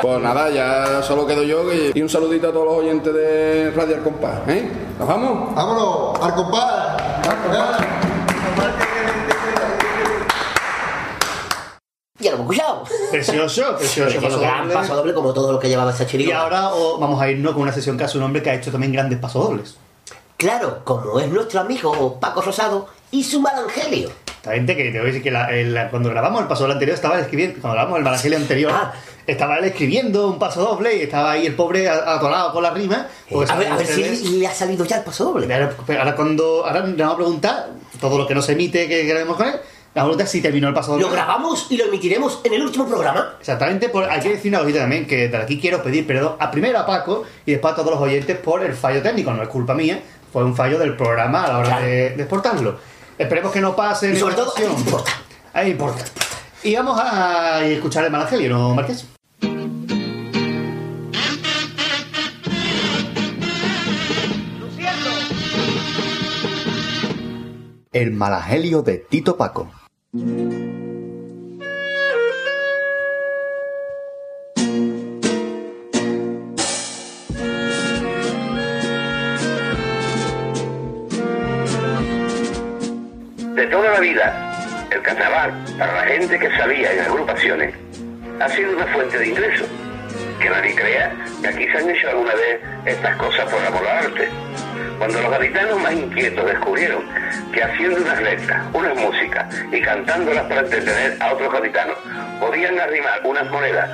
Pues 0.02 0.22
nada, 0.22 0.49
ya 0.49 1.02
solo 1.03 1.26
quedo 1.28 1.44
yo 1.44 1.72
y, 1.74 1.91
y 1.94 2.02
un 2.02 2.10
saludito 2.10 2.49
a 2.49 2.52
todos 2.53 2.66
los 2.66 2.76
oyentes 2.78 3.14
de 3.14 3.72
Radio 3.76 3.95
El 3.95 4.02
Compás. 4.03 4.40
¿eh? 4.48 4.70
¿Nos 4.99 5.07
vamos? 5.07 5.56
¡Vámonos! 5.56 6.20
¡Al 6.22 6.36
compás! 6.36 7.02
Ya 12.18 12.32
lo 12.32 12.38
hemos 12.38 12.52
escuchado. 12.56 12.84
Precioso, 13.12 13.76
precioso. 13.78 14.10
Precioso, 14.20 14.40
gran 14.40 14.70
paso 14.70 14.95
doble 14.95 15.14
como 15.14 15.34
todo 15.34 15.52
lo 15.52 15.60
que 15.60 15.68
llevaba 15.68 15.91
esta 15.91 16.06
Y 16.18 16.32
ahora 16.32 16.70
oh, 16.74 16.98
vamos 16.98 17.22
a 17.22 17.30
irnos 17.30 17.53
con 17.53 17.64
una 17.64 17.74
sesión 17.74 17.98
que 17.98 18.06
hace 18.06 18.18
un 18.18 18.24
hombre 18.24 18.41
que 18.41 18.49
ha 18.52 18.56
hecho 18.56 18.72
también 18.72 18.94
grandes 18.94 19.20
pasodobles. 19.20 19.76
Claro, 20.38 20.82
como 20.84 21.20
es 21.20 21.30
nuestro 21.30 21.62
amigo 21.62 22.20
Paco 22.20 22.41
Rosado 22.41 22.88
y 23.12 23.24
su 23.24 23.40
Malangelio. 23.41 24.10
Gente 24.44 24.76
que 24.76 24.84
te 24.91 24.99
voy 24.99 25.02
a 25.02 25.06
decir 25.06 25.24
que 25.24 25.32
la- 25.32 25.49
el- 25.49 25.88
cuando 25.90 26.10
grabamos 26.10 26.41
el 26.41 26.48
paso 26.48 26.62
doble 26.64 26.74
anterior 26.74 26.95
estaba 26.95 27.20
escribiendo, 27.20 27.60
cuando 27.62 27.76
grabamos 27.76 27.99
el 27.99 28.06
evangelio 28.07 28.38
anterior, 28.38 28.72
Ah. 28.74 28.94
Estaba 29.27 29.57
él 29.57 29.65
escribiendo 29.65 30.27
un 30.30 30.39
paso 30.39 30.61
doble 30.61 30.95
y 30.97 31.02
estaba 31.02 31.31
ahí 31.31 31.45
el 31.45 31.56
pobre 31.56 31.89
atorado 31.89 32.52
con 32.53 32.64
la 32.64 32.72
rima. 32.72 33.07
Pues, 33.30 33.49
a 33.49 33.56
ver, 33.56 33.68
a 33.72 33.76
ver 33.77 33.85
ustedes- 33.88 34.19
si 34.19 34.39
le 34.39 34.47
ha 34.47 34.53
salido 34.53 34.85
ya 34.85 34.97
el 34.97 35.03
paso 35.03 35.26
doble. 35.26 35.52
Ahora, 35.53 35.76
ahora 35.99 36.15
cuando 36.15 36.65
ahora 36.65 36.85
le 36.85 36.95
vamos 36.95 37.14
a 37.14 37.18
preguntar 37.18 37.69
todo 37.99 38.18
lo 38.18 38.27
que 38.27 38.35
no 38.35 38.41
se 38.41 38.53
emite 38.53 38.88
que 38.88 39.03
grabemos 39.06 39.38
con 39.38 39.47
él, 39.47 39.53
le 39.53 39.60
vamos 40.02 40.15
a 40.15 40.18
preguntar 40.18 40.27
si 40.27 40.41
terminó 40.41 40.68
el 40.68 40.73
paso 40.73 40.91
doble. 40.91 41.06
Lo 41.06 41.11
grabamos 41.11 41.68
y 41.69 41.77
lo 41.77 41.85
emitiremos 41.85 42.41
en 42.43 42.53
el 42.53 42.61
último 42.64 42.85
programa. 42.88 43.35
Exactamente, 43.39 43.89
por, 43.89 44.03
hay 44.10 44.19
que 44.19 44.30
decir 44.30 44.52
una 44.52 44.60
cosita 44.60 44.80
también, 44.80 45.07
que 45.07 45.27
de 45.30 45.38
aquí 45.38 45.60
quiero 45.60 45.81
pedir 45.81 46.06
perdón 46.06 46.35
a 46.39 46.52
primero 46.52 46.77
a 46.80 46.85
Paco 46.85 47.23
y 47.45 47.52
después 47.53 47.73
a 47.73 47.76
todos 47.77 47.91
los 47.91 47.99
oyentes 48.02 48.38
por 48.38 48.64
el 48.64 48.73
fallo 48.73 49.02
técnico, 49.02 49.31
no 49.31 49.41
es 49.41 49.49
culpa 49.49 49.73
mía, 49.73 50.02
fue 50.31 50.43
un 50.43 50.56
fallo 50.56 50.77
del 50.77 50.95
programa 50.97 51.45
a 51.45 51.47
la 51.53 51.57
hora 51.60 51.80
de, 51.80 52.10
de 52.11 52.22
exportarlo. 52.23 52.77
Esperemos 53.18 53.52
que 53.53 53.61
no 53.61 53.73
pase 53.76 54.11
Y 54.11 54.18
sobre 54.18 54.35
todo, 54.35 54.53
importa. 54.77 55.11
Ahí 55.53 55.72
importa. 55.72 56.03
Y 56.65 56.75
vamos 56.75 56.99
a 56.99 57.63
escuchar 57.63 58.05
el 58.05 58.11
Evangelio, 58.11 58.49
¿no, 58.49 58.73
Marqués? 58.73 59.07
El 67.93 68.11
Malagelio 68.13 68.81
de 68.81 68.97
Tito 68.97 69.37
Paco. 69.37 69.71
De 83.53 83.67
toda 83.67 83.91
la 83.91 83.99
vida, 83.99 84.44
el 84.95 85.01
carnaval, 85.01 85.53
para 85.77 85.93
la 85.93 86.03
gente 86.03 86.39
que 86.39 86.49
salía 86.57 86.93
en 86.93 86.99
agrupaciones, 87.01 87.76
ha 88.39 88.49
sido 88.49 88.76
una 88.76 88.85
fuente 88.88 89.17
de 89.17 89.27
ingresos. 89.27 89.67
Que 90.39 90.49
nadie 90.49 90.76
crea 90.76 91.13
que 91.41 91.47
aquí 91.47 91.67
se 91.67 91.77
han 91.77 91.89
hecho 91.89 92.09
alguna 92.09 92.34
vez 92.35 92.61
estas 92.85 93.15
cosas 93.17 93.51
por 93.51 93.61
amor 93.65 93.85
al 93.88 94.05
arte. 94.05 94.30
Cuando 94.97 95.22
los 95.22 95.31
gaditanos 95.31 95.81
más 95.81 95.93
inquietos 95.93 96.45
descubrieron 96.45 97.03
que 97.51 97.63
haciendo 97.63 98.01
unas 98.01 98.22
letras, 98.22 98.63
unas 98.73 98.95
músicas 98.95 99.45
y 99.72 99.81
cantándolas 99.81 100.43
para 100.45 100.61
entretener 100.61 101.17
a 101.19 101.34
otros 101.34 101.51
gaditanos, 101.51 101.97
podían 102.39 102.80
arrimar 102.80 103.19
unas 103.26 103.49
monedas 103.49 103.89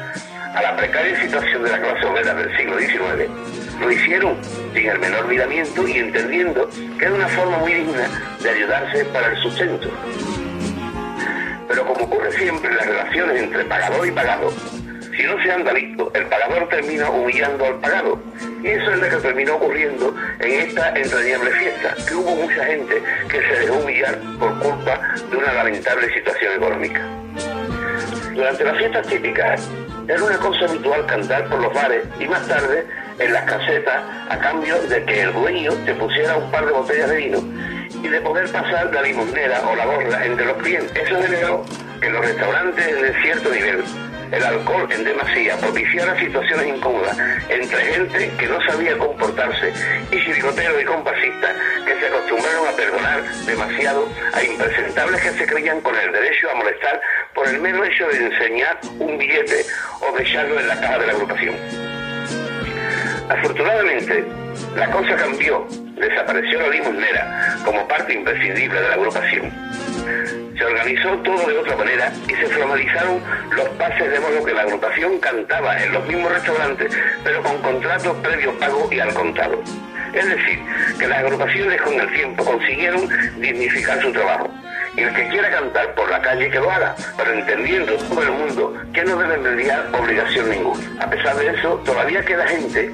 a 0.53 0.61
la 0.61 0.75
precaria 0.75 1.19
situación 1.19 1.63
de 1.63 1.69
la 1.71 1.79
clase 1.79 2.05
obrera 2.05 2.33
del 2.35 2.57
siglo 2.57 2.77
XIX, 2.77 3.29
lo 3.79 3.91
hicieron 3.91 4.37
sin 4.73 4.89
el 4.89 4.99
menor 4.99 5.27
miramiento 5.27 5.87
y 5.87 5.93
entendiendo 5.93 6.69
que 6.99 7.05
era 7.05 7.13
una 7.13 7.27
forma 7.29 7.57
muy 7.59 7.73
digna 7.73 8.07
de 8.41 8.49
ayudarse 8.49 9.05
para 9.05 9.27
el 9.31 9.37
sustento. 9.41 9.89
Pero 11.71 11.85
como 11.85 12.03
ocurre 12.03 12.29
siempre 12.33 12.69
en 12.69 12.75
las 12.75 12.85
relaciones 12.85 13.43
entre 13.43 13.63
pagador 13.63 14.05
y 14.05 14.11
pagado, 14.11 14.51
si 15.15 15.23
no 15.23 15.41
se 15.41 15.51
anda 15.53 15.71
listo, 15.71 16.11
el 16.13 16.25
pagador 16.25 16.67
termina 16.67 17.09
humillando 17.09 17.65
al 17.65 17.79
pagado. 17.79 18.21
Y 18.61 18.67
eso 18.67 18.91
es 18.91 18.99
lo 18.99 19.09
que 19.09 19.15
terminó 19.15 19.55
ocurriendo 19.55 20.13
en 20.41 20.51
esta 20.51 20.89
entrañable 20.89 21.49
fiesta, 21.51 21.95
que 22.05 22.13
hubo 22.13 22.35
mucha 22.35 22.65
gente 22.65 23.01
que 23.29 23.39
se 23.39 23.59
dejó 23.61 23.75
humillar 23.75 24.19
por 24.37 24.59
culpa 24.59 24.99
de 25.29 25.37
una 25.37 25.53
lamentable 25.53 26.13
situación 26.13 26.55
económica. 26.57 27.01
Durante 28.35 28.65
las 28.65 28.77
fiestas 28.77 29.07
típicas 29.07 29.69
era 30.09 30.23
una 30.25 30.37
cosa 30.39 30.65
habitual 30.65 31.05
cantar 31.05 31.47
por 31.47 31.61
los 31.61 31.73
bares 31.73 32.03
y 32.19 32.27
más 32.27 32.45
tarde 32.49 32.85
en 33.17 33.31
las 33.31 33.45
casetas 33.45 34.03
a 34.27 34.37
cambio 34.39 34.77
de 34.89 35.05
que 35.05 35.21
el 35.21 35.31
dueño 35.31 35.71
te 35.85 35.93
pusiera 35.93 36.35
un 36.35 36.51
par 36.51 36.65
de 36.65 36.71
botellas 36.73 37.09
de 37.11 37.15
vino 37.15 37.41
y 38.03 38.07
de 38.07 38.21
poder 38.21 38.51
pasar 38.51 38.93
la 38.93 39.01
limonera 39.01 39.61
o 39.69 39.75
la 39.75 39.85
gorra 39.85 40.25
entre 40.25 40.45
los 40.45 40.57
clientes. 40.57 40.91
Eso 40.95 41.21
generó 41.21 41.65
que 41.99 42.09
los 42.09 42.25
restaurantes 42.25 43.01
de 43.01 43.21
cierto 43.21 43.49
nivel 43.49 43.83
el 44.31 44.43
alcohol 44.43 44.87
en 44.91 45.03
demasía 45.03 45.57
propiciara 45.57 46.17
situaciones 46.17 46.67
incómodas 46.67 47.17
entre 47.49 47.85
gente 47.93 48.31
que 48.37 48.47
no 48.47 48.61
sabía 48.61 48.97
comportarse 48.97 49.73
y 50.09 50.23
chiricoteros 50.23 50.81
y 50.81 50.85
compasistas 50.85 51.55
que 51.85 51.99
se 51.99 52.07
acostumbraron 52.07 52.67
a 52.67 52.71
perdonar 52.71 53.23
demasiado 53.45 54.07
a 54.33 54.41
impresentables 54.41 55.21
que 55.21 55.31
se 55.31 55.45
creían 55.45 55.81
con 55.81 55.95
el 55.97 56.11
derecho 56.13 56.49
a 56.49 56.55
molestar 56.55 57.01
por 57.33 57.47
el 57.47 57.59
mero 57.59 57.83
hecho 57.83 58.07
de 58.07 58.25
enseñar 58.25 58.79
un 58.99 59.17
billete 59.17 59.65
o 59.99 60.15
de 60.15 60.23
echarlo 60.23 60.59
en 60.59 60.67
la 60.67 60.79
caja 60.79 60.99
de 60.99 61.07
la 61.07 61.13
agrupación. 61.13 61.55
Afortunadamente, 63.29 64.25
la 64.75 64.89
cosa 64.91 65.15
cambió. 65.15 65.65
Desapareció 65.95 66.59
la 66.61 66.69
limonera 66.69 67.57
como 67.63 67.87
parte 67.87 68.13
imprescindible 68.13 68.81
de 68.81 68.87
la 68.87 68.93
agrupación. 68.95 69.51
Se 70.57 70.65
organizó 70.65 71.09
todo 71.17 71.47
de 71.47 71.57
otra 71.57 71.75
manera 71.75 72.11
y 72.27 72.33
se 72.33 72.47
formalizaron 72.47 73.21
los 73.55 73.69
pases 73.69 74.11
de 74.11 74.19
modo 74.19 74.43
que 74.43 74.53
la 74.53 74.61
agrupación 74.61 75.19
cantaba 75.19 75.81
en 75.83 75.93
los 75.93 76.07
mismos 76.07 76.31
restaurantes, 76.31 76.97
pero 77.23 77.41
con 77.43 77.57
contratos 77.59 78.17
previo 78.17 78.57
pago 78.59 78.89
y 78.91 78.99
al 78.99 79.13
contado. 79.13 79.61
Es 80.13 80.25
decir, 80.25 80.59
que 80.99 81.07
las 81.07 81.19
agrupaciones 81.19 81.81
con 81.81 81.93
el 81.93 82.11
tiempo 82.13 82.43
consiguieron 82.43 83.07
dignificar 83.39 84.01
su 84.01 84.11
trabajo. 84.11 84.49
Y 84.95 85.01
el 85.01 85.13
que 85.15 85.27
quiera 85.29 85.49
cantar 85.49 85.95
por 85.95 86.09
la 86.09 86.21
calle 86.21 86.49
que 86.49 86.59
lo 86.59 86.69
haga, 86.69 86.95
pero 87.17 87.33
entendiendo 87.33 87.93
todo 87.95 88.23
el 88.23 88.31
mundo 88.31 88.73
que 88.93 89.03
no 89.03 89.17
debe 89.17 89.37
mediar 89.37 89.87
obligación 89.93 90.49
ninguna. 90.49 90.83
A 90.99 91.09
pesar 91.09 91.35
de 91.37 91.47
eso, 91.47 91.81
todavía 91.85 92.23
queda 92.25 92.45
gente 92.47 92.91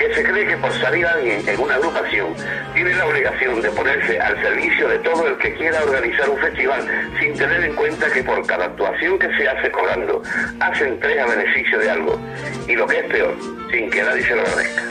que 0.00 0.14
se 0.14 0.22
cree 0.24 0.46
que 0.46 0.56
por 0.56 0.72
salir 0.80 1.06
alguien 1.06 1.46
en 1.46 1.60
una 1.60 1.74
agrupación 1.74 2.34
tiene 2.72 2.94
la 2.94 3.06
obligación 3.06 3.60
de 3.60 3.70
ponerse 3.70 4.18
al 4.18 4.40
servicio 4.40 4.88
de 4.88 4.98
todo 5.00 5.28
el 5.28 5.36
que 5.36 5.54
quiera 5.56 5.82
organizar 5.82 6.30
un 6.30 6.38
festival 6.38 7.12
sin 7.20 7.36
tener 7.36 7.62
en 7.64 7.74
cuenta 7.74 8.10
que 8.10 8.22
por 8.22 8.46
cada 8.46 8.64
actuación 8.64 9.18
que 9.18 9.28
se 9.36 9.46
hace 9.46 9.70
cobrando 9.70 10.22
hacen 10.60 10.98
tres 11.00 11.20
a 11.20 11.26
beneficio 11.26 11.78
de 11.78 11.90
algo 11.90 12.18
y 12.66 12.76
lo 12.76 12.86
que 12.86 13.00
es 13.00 13.06
peor, 13.06 13.34
sin 13.70 13.90
que 13.90 14.02
nadie 14.02 14.22
se 14.22 14.34
lo 14.34 14.40
agradezca. 14.40 14.82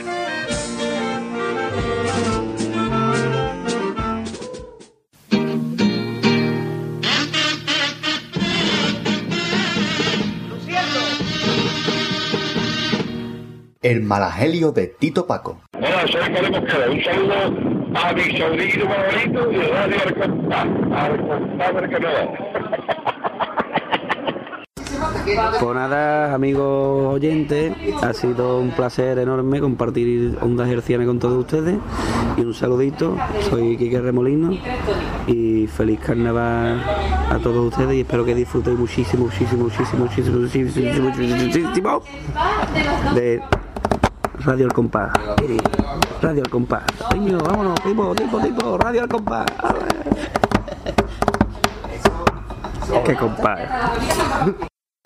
El 13.82 14.02
malagelio 14.02 14.72
de 14.72 14.88
Tito 14.88 15.26
Paco. 15.26 15.62
Hola, 15.72 16.04
soy 16.06 16.20
Mosquera. 16.50 16.90
Un 16.90 17.02
saludo 17.02 17.34
a 17.94 18.12
mi 18.12 18.36
sobrino 18.36 18.84
favorito 18.84 19.50
y 19.50 19.56
de 19.56 19.68
Radio 19.68 19.96
Arcompá, 20.04 20.66
Arcompá 20.92 21.72
del 21.72 21.90
Canadá. 21.90 22.28
Pues 25.60 25.74
nada, 25.74 26.34
amigos 26.34 27.14
oyentes, 27.14 27.72
ha 28.02 28.12
sido 28.12 28.58
un 28.60 28.70
placer 28.72 29.18
enorme 29.18 29.60
compartir 29.60 30.36
Ondas 30.42 30.68
Hercianas 30.68 31.06
con 31.06 31.18
todos 31.18 31.38
ustedes 31.38 31.78
y 32.36 32.42
un 32.42 32.52
saludito, 32.52 33.16
soy 33.48 33.78
Quique 33.78 33.98
Remolino 33.98 34.50
y 35.26 35.66
feliz 35.68 36.00
carnaval 36.00 36.82
a 37.30 37.38
todos 37.42 37.68
ustedes 37.72 37.94
y 37.94 38.00
espero 38.00 38.26
que 38.26 38.34
disfrutéis 38.34 38.78
muchísimo, 38.78 39.24
muchísimo, 39.24 39.64
muchísimo, 39.64 40.04
muchísimo, 40.04 40.40
muchísimo, 40.40 41.02
muchísimo, 41.02 41.46
muchísimo 41.46 42.02
de 43.14 43.40
Radio 44.44 44.66
El 44.66 44.72
Compás. 44.72 45.12
Radio 46.22 46.42
El 46.42 46.50
Compás. 46.50 46.84
Coño, 47.10 47.38
vámonos, 47.38 47.80
tipo, 47.82 48.14
tipo, 48.14 48.40
tipo, 48.40 48.78
Radio 48.78 49.02
El 49.02 49.08
Compás. 49.08 49.46
Qué 53.04 53.14
compás. 53.16 53.60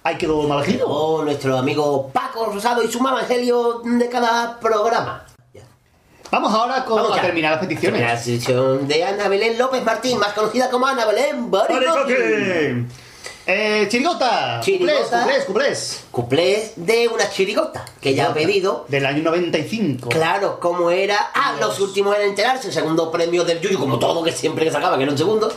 Hay 0.04 0.16
que 0.16 0.28
malagelio. 0.28 0.86
Oh, 0.86 1.22
nuestro 1.22 1.58
amigo 1.58 2.10
Paco 2.12 2.46
Rosado 2.46 2.82
y 2.82 2.88
su 2.88 2.98
evangelio 2.98 3.80
de 3.84 4.08
cada 4.08 4.58
programa. 4.58 5.24
Vamos 6.30 6.52
ahora 6.52 6.84
con, 6.84 6.96
Vamos 6.96 7.18
a 7.18 7.20
terminar 7.20 7.52
las 7.52 7.60
peticiones. 7.60 8.00
La 8.00 8.16
sección 8.16 8.88
de 8.88 9.04
Ana 9.04 9.28
Belén 9.28 9.58
López 9.58 9.84
Martín, 9.84 10.18
más 10.18 10.32
conocida 10.32 10.70
como 10.70 10.86
Ana 10.86 11.04
Belén 11.06 11.50
Baricoque. 11.50 12.84
Eh, 13.46 13.86
chirigota. 13.90 14.60
Chirigota. 14.62 15.20
Cuplés, 15.20 15.44
cuplés, 15.44 16.04
Cuplés 16.10 16.72
de 16.76 17.08
una 17.08 17.28
chirigota 17.28 17.84
que 18.00 18.14
ya 18.14 18.28
ha 18.30 18.34
pedido. 18.34 18.86
Del 18.88 19.04
año 19.04 19.22
95. 19.22 20.08
Claro, 20.08 20.58
como 20.58 20.90
era. 20.90 21.30
Ah, 21.34 21.54
los 21.60 21.78
últimos 21.80 22.16
en 22.16 22.22
enterarse, 22.30 22.68
el 22.68 22.72
segundo 22.72 23.10
premio 23.10 23.44
del 23.44 23.60
Yuyu, 23.60 23.78
como 23.78 23.98
todo 23.98 24.22
que 24.22 24.32
siempre 24.32 24.64
que 24.64 24.70
sacaba, 24.70 24.96
que 24.96 25.02
era 25.02 25.12
un 25.12 25.18
segundo. 25.18 25.52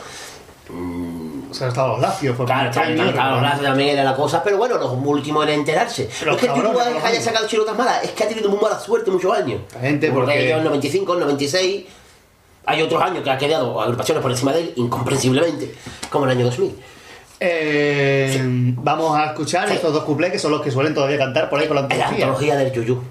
O 1.50 1.54
sea, 1.54 1.68
estaban 1.68 1.92
los 1.92 2.00
lacios. 2.00 2.36
Fue 2.36 2.44
Claro, 2.44 2.70
claro, 2.70 2.90
¿no? 2.94 3.12
claro, 3.12 3.62
también 3.62 3.88
era 3.90 4.04
la 4.04 4.14
cosa, 4.14 4.42
pero 4.44 4.58
bueno, 4.58 4.76
los 4.76 4.92
últimos 5.02 5.44
en 5.44 5.54
enterarse. 5.54 6.10
Los 6.26 6.26
no 6.26 6.32
es 6.34 6.38
que 6.40 6.46
el 6.46 6.54
Yuyu 6.54 6.78
haya 7.02 7.22
sacado 7.22 7.46
chirotas 7.48 7.76
malas, 7.76 8.04
es 8.04 8.10
que 8.10 8.24
ha 8.24 8.28
tenido 8.28 8.50
muy 8.50 8.60
mala 8.60 8.78
suerte 8.78 9.10
muchos 9.10 9.34
años. 9.34 9.62
La 9.74 9.80
gente, 9.80 10.10
Porque 10.10 10.26
porque- 10.32 10.50
en 10.50 10.58
el 10.58 10.64
95, 10.64 11.14
el 11.14 11.20
96. 11.20 11.86
Hay 12.66 12.82
otros 12.82 13.00
años 13.02 13.24
que 13.24 13.30
ha 13.30 13.38
quedado 13.38 13.80
agrupaciones 13.80 14.20
por 14.22 14.30
encima 14.30 14.52
de 14.52 14.60
él, 14.60 14.72
incomprensiblemente, 14.76 15.74
como 16.10 16.26
el 16.26 16.32
año 16.32 16.44
2000. 16.44 16.76
Eh, 17.40 18.74
Vamos 18.82 19.16
a 19.16 19.26
escuchar 19.26 19.70
estos 19.70 19.92
dos 19.92 20.04
cuplés 20.04 20.32
que 20.32 20.38
son 20.38 20.50
los 20.52 20.60
que 20.62 20.70
suelen 20.70 20.94
todavía 20.94 21.18
cantar 21.18 21.48
por 21.48 21.60
ahí 21.60 21.68
con 21.68 21.76
la 21.76 21.82
En 21.82 21.88
la 21.88 21.94
antología. 22.08 22.26
antología 22.26 22.56
del 22.56 22.72
Yuyu. 22.72 23.02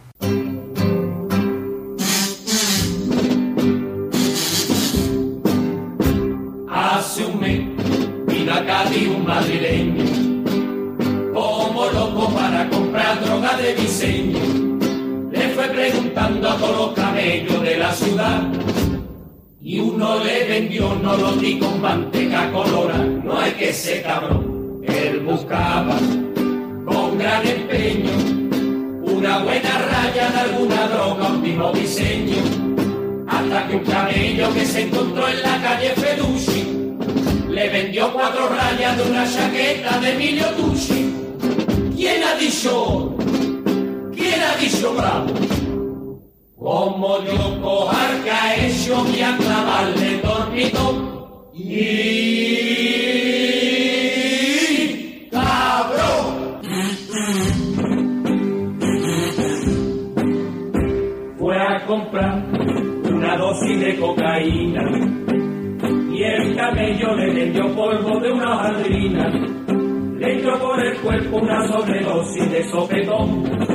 Hace 6.70 7.26
un 7.26 7.40
mes 7.40 7.62
vino 8.28 8.54
a 8.54 8.66
Cádiz 8.66 9.08
un 9.08 9.26
madrileño 9.26 10.04
como 11.34 11.86
loco 11.92 12.30
para 12.34 12.68
comprar 12.70 13.24
droga 13.24 13.56
de 13.58 13.76
diseño. 13.76 14.40
Le 15.32 15.50
fue 15.50 15.66
preguntando 15.70 16.50
a 16.50 16.58
todos 16.58 16.78
los 16.78 16.94
camellos 16.94 17.62
de 17.62 17.78
la 17.78 17.92
ciudad 17.94 18.42
y 19.68 19.82
uno 19.82 20.24
le 20.24 20.46
vendió 20.46 20.96
no 21.04 21.18
lo 21.18 21.34
di 21.34 21.60
con 21.60 21.82
manteca 21.82 22.50
colora. 22.54 23.00
No 23.00 23.38
hay 23.38 23.52
que 23.52 23.74
ser 23.74 24.02
cabrón, 24.02 24.82
él 24.88 25.20
buscaba 25.20 25.98
con 26.86 27.18
gran 27.18 27.46
empeño 27.46 28.12
una 29.02 29.40
buena 29.40 29.78
raya 29.92 30.30
de 30.30 30.40
alguna 30.40 30.88
droga, 30.88 31.28
último 31.34 31.74
diseño 31.74 32.38
hasta 33.28 33.68
que 33.68 33.76
un 33.76 33.84
camello 33.84 34.54
que 34.54 34.66
se 34.66 34.84
encontró 34.84 35.28
en 35.28 35.42
la 35.42 35.62
calle 35.62 35.90
Feducci 35.98 36.94
le 37.50 37.70
vendió 37.70 38.14
cuatro 38.14 38.48
rayas 38.48 38.96
de 38.96 39.04
una 39.04 39.30
chaqueta 39.30 40.00
de 40.00 40.14
Emilio 40.14 40.46
Tucci. 40.52 41.14
¿Quién 41.94 42.24
ha 42.24 42.36
dicho? 42.36 43.18
¿Quién 44.16 44.42
ha 44.42 44.56
dicho 44.56 44.94
bravo? 44.94 45.67
Como 46.60 47.20
yo 47.24 47.62
cojar 47.62 48.24
que 48.24 48.32
ha 48.32 48.56
hecho 48.56 49.04
mi 49.04 49.18
clavarle 49.18 50.22
dormido 50.24 51.52
y 51.54 51.78
cabrón. 55.30 56.62
Fue 61.38 61.56
a 61.56 61.86
comprar 61.86 62.44
una 63.06 63.38
dosis 63.38 63.80
de 63.80 64.00
cocaína 64.00 64.82
y 66.12 66.24
el 66.24 66.56
camello 66.56 67.16
le 67.18 67.34
vendió 67.36 67.76
polvo 67.76 68.20
de 68.20 68.32
una 68.32 68.56
madrina. 68.56 69.30
Le 70.18 70.40
echó 70.40 70.58
por 70.58 70.84
el 70.84 70.98
cuerpo 71.02 71.38
una 71.38 71.68
sobredosis 71.68 72.52
de 72.52 72.64
sopetón 72.72 73.67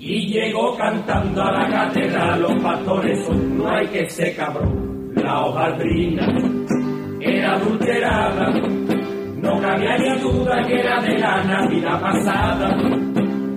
y 0.00 0.28
llegó 0.28 0.76
cantando 0.76 1.42
a 1.42 1.52
la 1.52 1.68
catedral, 1.68 2.40
los 2.40 2.62
pastores 2.62 3.26
son, 3.26 3.58
no 3.58 3.68
hay 3.68 3.86
que 3.88 4.08
ser 4.08 4.36
cabrón. 4.36 5.12
La 5.16 5.44
hojaldrina 5.44 6.26
era 7.20 7.54
adulterada, 7.54 8.48
no 9.42 9.60
cabía 9.60 9.98
ni 9.98 10.20
duda 10.20 10.64
que 10.66 10.80
era 10.80 11.02
de 11.02 11.18
la 11.18 11.42
Navidad 11.42 12.00
pasada. 12.00 12.76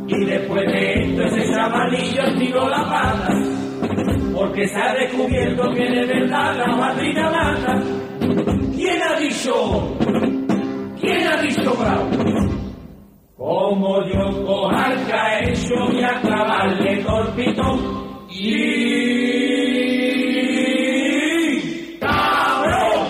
Y 0.08 0.26
después 0.26 0.66
de 0.66 0.94
esto 0.94 1.24
ese 1.24 1.54
chavalillo 1.54 2.24
tiró 2.40 2.68
la 2.68 2.84
pata, 2.90 3.34
porque 4.34 4.68
se 4.68 4.82
ha 4.82 4.94
descubierto 4.96 5.72
que 5.74 5.90
de 5.90 6.06
verdad 6.08 6.58
la 6.58 6.76
hojaldrina 6.76 7.30
mata. 7.30 7.80
¿Quién 8.76 9.00
ha 9.04 9.20
dicho? 9.20 9.96
¿Quién 11.00 11.28
ha 11.28 11.42
dicho 11.42 11.72
bravo? 11.76 12.31
Como 13.42 14.06
yo 14.06 14.46
cojarca 14.46 15.26
ha 15.26 15.40
hecho 15.40 15.74
y 15.92 16.04
a 16.04 16.22
clavarle 16.22 17.04
torpito 17.04 17.64
y... 18.30 18.52
¡Cabrón! 22.00 23.08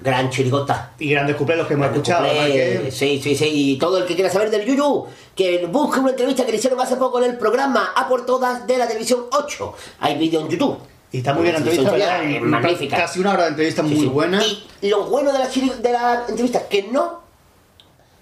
Gran 0.00 0.30
chirigota. 0.30 0.94
Y 0.98 1.10
grandes 1.10 1.36
cuplés 1.36 1.66
que 1.66 1.74
hemos 1.74 1.88
escuchado. 1.88 2.24
Que- 2.24 2.88
Sí, 2.90 3.20
sí, 3.22 3.36
sí. 3.36 3.50
Y 3.52 3.76
todo 3.78 3.98
el 3.98 4.06
que 4.06 4.14
quiera 4.14 4.30
saber 4.30 4.48
del 4.50 4.64
Yuyu, 4.64 5.04
que 5.34 5.66
busque 5.66 6.00
una 6.00 6.12
entrevista 6.12 6.46
que 6.46 6.52
le 6.52 6.56
hicieron 6.56 6.80
hace 6.80 6.96
poco 6.96 7.22
en 7.22 7.32
el 7.32 7.36
programa 7.36 7.90
A 7.94 8.08
por 8.08 8.24
Todas 8.24 8.66
de 8.66 8.78
la 8.78 8.86
Televisión 8.88 9.24
8. 9.32 9.74
Hay 10.00 10.16
vídeo 10.16 10.40
en 10.40 10.48
YouTube. 10.48 10.78
Y 11.12 11.18
está 11.18 11.34
muy 11.34 11.42
bien 11.42 11.52
la 11.52 11.58
entrevista, 11.58 11.90
Sí, 11.90 11.96
¿verdad? 11.98 12.24
es 12.24 12.40
magnífica. 12.40 12.96
Casi 12.96 13.20
una 13.20 13.34
hora 13.34 13.42
de 13.42 13.48
entrevista 13.50 13.82
muy 13.82 14.06
buena. 14.06 14.40
Y 14.80 14.88
lo 14.88 15.04
bueno 15.04 15.30
de 15.30 15.38
la, 15.40 15.50
chiri- 15.50 15.74
de 15.76 15.92
la 15.92 16.24
entrevista, 16.26 16.66
que 16.68 16.84
no 16.84 17.25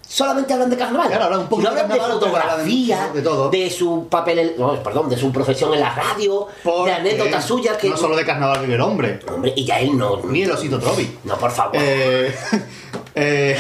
solamente 0.08 0.52
hablan 0.52 0.70
de 0.70 0.76
carnaval, 0.76 1.08
Claro, 1.08 1.24
hablan 1.24 1.40
un 1.40 1.46
poquito 1.48 1.70
sino 1.70 1.80
hablan 1.80 1.88
de 1.88 1.94
de 1.94 2.00
carnaval, 2.00 2.20
hablan 2.22 2.56
fotografía, 2.58 3.10
de 3.14 3.22
todo. 3.22 3.50
de 3.50 3.70
su 3.70 4.06
papel, 4.08 4.38
en- 4.38 4.54
no, 4.58 4.82
perdón, 4.82 5.08
de 5.08 5.16
su 5.16 5.32
profesión 5.32 5.74
en 5.74 5.80
la 5.80 5.94
radio, 5.94 6.46
de 6.84 6.92
anécdotas 6.92 7.44
suyas 7.44 7.76
que 7.76 7.88
No 7.88 7.96
solo 7.96 8.16
de 8.16 8.24
carnaval 8.24 8.60
vive 8.60 8.74
el 8.74 8.80
hombre. 8.80 9.20
Hombre, 9.32 9.52
y 9.56 9.64
ya 9.64 9.80
él 9.80 9.96
no. 9.96 10.20
Ni 10.24 10.42
el 10.42 10.50
osito 10.50 10.78
Trovi. 10.78 11.18
No, 11.24 11.36
por 11.36 11.50
favor. 11.50 11.72
Eh, 11.74 12.34
eh, 13.14 13.56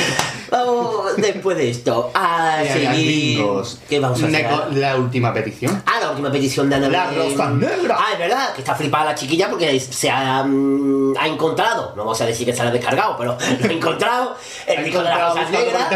Vamos, 0.50 1.16
después 1.16 1.56
de 1.56 1.70
esto, 1.70 2.10
a 2.14 2.62
seguir. 2.64 3.36
bingos. 3.36 3.80
¿Qué 3.88 3.98
vamos 3.98 4.22
a 4.22 4.26
hacer? 4.26 4.46
La 4.74 4.96
última 4.96 5.32
petición. 5.32 5.82
Ah, 5.86 5.98
la 6.00 6.10
última 6.10 6.30
petición 6.30 6.70
de 6.70 6.76
Ana 6.76 6.88
La 6.88 7.10
rosa 7.10 7.50
negra. 7.50 7.96
Ah, 7.98 8.12
es 8.12 8.18
verdad, 8.18 8.52
que 8.54 8.60
está 8.60 8.74
flipada 8.74 9.06
la 9.06 9.14
chiquilla 9.14 9.50
porque 9.50 9.80
se 9.80 10.10
ha, 10.10 10.44
mm, 10.44 11.14
ha 11.18 11.26
encontrado, 11.26 11.92
no 11.96 12.04
vamos 12.04 12.20
a 12.20 12.26
decir 12.26 12.46
que 12.46 12.52
se 12.52 12.62
la 12.62 12.68
ha 12.68 12.72
descargado, 12.72 13.16
pero 13.16 13.36
lo 13.60 13.68
ha 13.68 13.72
encontrado 13.72 14.36
el 14.66 14.84
disco 14.84 14.98
de 14.98 15.04
la 15.08 15.28
rosa 15.28 15.50
negra. 15.50 15.88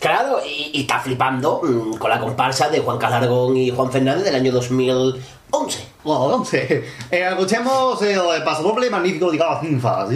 Claro, 0.00 0.40
y, 0.46 0.70
y 0.72 0.80
está 0.82 1.00
flipando 1.00 1.60
mm, 1.62 1.96
con 1.98 2.08
la 2.08 2.18
comparsa 2.18 2.68
de 2.68 2.80
Juan 2.80 2.96
Calargón 2.98 3.56
y 3.56 3.70
Juan 3.70 3.92
Fernández 3.92 4.24
del 4.24 4.36
año 4.36 4.52
2011. 4.52 5.20
Bueno, 6.04 6.24
entonces, 6.26 6.70
eh, 6.70 6.84
escuchemos 7.10 8.00
el 8.02 8.44
pasodoble 8.44 8.88
magnífico 8.88 9.30
de 9.30 9.38
cada 9.38 9.60
cinfa. 9.60 10.06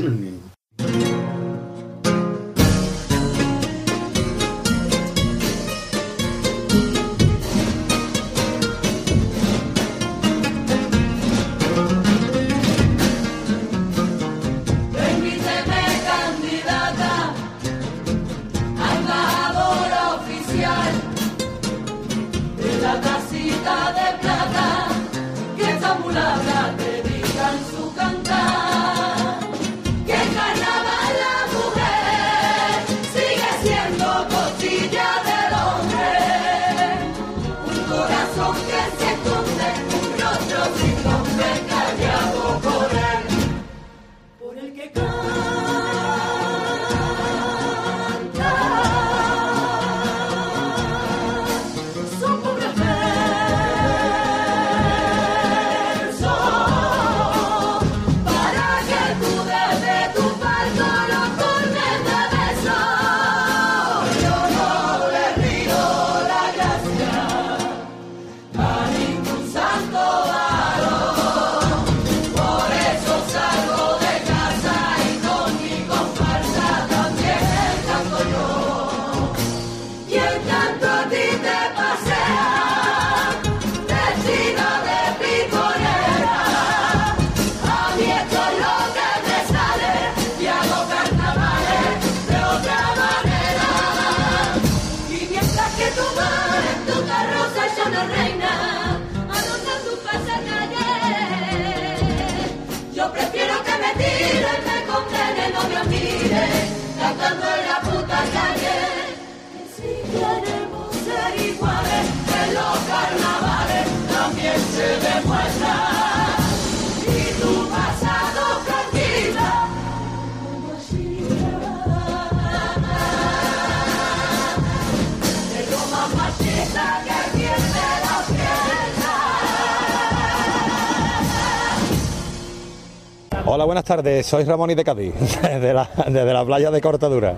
Hola, 133.52 133.64
buenas 133.64 133.82
tardes. 133.82 134.24
Soy 134.26 134.44
Ramón 134.44 134.70
y 134.70 134.76
de 134.76 134.84
Cádiz, 134.84 135.12
desde 135.42 135.74
la, 135.74 135.90
desde 136.06 136.32
la 136.32 136.44
playa 136.44 136.70
de 136.70 136.80
Cortadura. 136.80 137.34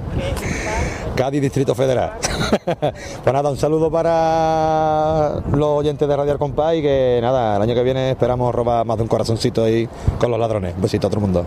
Cádiz, 1.16 1.40
Distrito 1.40 1.74
Federal. 1.74 2.18
pues 2.66 3.32
nada, 3.32 3.48
un 3.48 3.56
saludo 3.56 3.90
para 3.90 5.40
los 5.56 5.68
oyentes 5.68 6.06
de 6.06 6.14
Radio 6.14 6.38
Compás 6.38 6.74
y 6.74 6.82
que 6.82 7.18
nada, 7.22 7.56
el 7.56 7.62
año 7.62 7.74
que 7.74 7.82
viene 7.82 8.10
esperamos 8.10 8.54
robar 8.54 8.84
más 8.84 8.98
de 8.98 9.04
un 9.04 9.08
corazoncito 9.08 9.64
ahí 9.64 9.88
con 10.18 10.30
los 10.30 10.38
ladrones. 10.38 10.74
Un 10.74 10.82
besito 10.82 11.06
a 11.06 11.10
todo 11.10 11.18
el 11.18 11.22
mundo. 11.22 11.46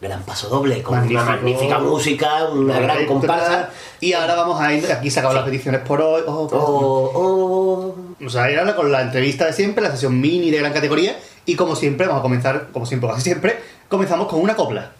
Gran 0.00 0.22
paso 0.22 0.48
doble, 0.48 0.80
con 0.84 0.98
Magnífico. 0.98 1.22
una 1.22 1.32
magnífica 1.32 1.78
música, 1.80 2.44
una 2.52 2.74
gran 2.74 2.98
Perfecto, 2.98 3.12
comparsa. 3.14 3.70
Y 4.00 4.12
ahora 4.12 4.36
vamos 4.36 4.60
a 4.60 4.72
ir, 4.74 4.92
aquí 4.92 5.10
se 5.10 5.18
acaban 5.18 5.38
las 5.38 5.44
peticiones 5.44 5.80
por 5.80 6.00
hoy. 6.00 6.22
Oh, 6.28 7.94
Vamos 8.20 8.36
a 8.36 8.48
ir 8.48 8.60
ahora 8.60 8.76
con 8.76 8.92
la 8.92 9.02
entrevista 9.02 9.46
de 9.46 9.52
siempre, 9.52 9.82
la 9.82 9.90
sesión 9.90 10.20
mini 10.20 10.52
de 10.52 10.58
gran 10.58 10.72
categoría. 10.72 11.16
Y 11.46 11.54
como 11.54 11.76
siempre, 11.76 12.06
vamos 12.06 12.20
a 12.20 12.22
comenzar, 12.22 12.68
como 12.72 12.84
siempre, 12.86 13.08
casi 13.08 13.22
siempre, 13.22 13.58
comenzamos 13.88 14.28
con 14.28 14.40
una 14.40 14.56
copla. 14.56 14.92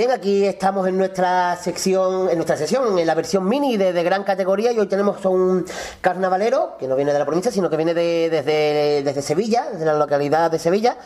Bien, 0.00 0.10
aquí 0.12 0.46
estamos 0.46 0.86
en 0.88 0.96
nuestra 0.96 1.56
sección, 1.56 2.30
en 2.30 2.36
nuestra 2.36 2.56
sesión, 2.56 2.98
en 2.98 3.06
la 3.06 3.14
versión 3.14 3.46
mini 3.46 3.76
de, 3.76 3.92
de 3.92 4.02
gran 4.02 4.24
categoría 4.24 4.72
y 4.72 4.78
hoy 4.78 4.86
tenemos 4.86 5.22
a 5.24 5.28
un 5.28 5.66
carnavalero 6.00 6.76
que 6.78 6.86
no 6.88 6.96
viene 6.96 7.12
de 7.12 7.18
la 7.18 7.26
provincia, 7.26 7.52
sino 7.52 7.68
que 7.68 7.76
viene 7.76 7.92
de- 7.92 8.30
desde, 8.30 9.02
desde 9.02 9.20
Sevilla, 9.20 9.66
desde 9.72 9.84
la 9.84 9.92
localidad 9.94 10.50
de 10.50 10.58
Sevilla, 10.58 10.96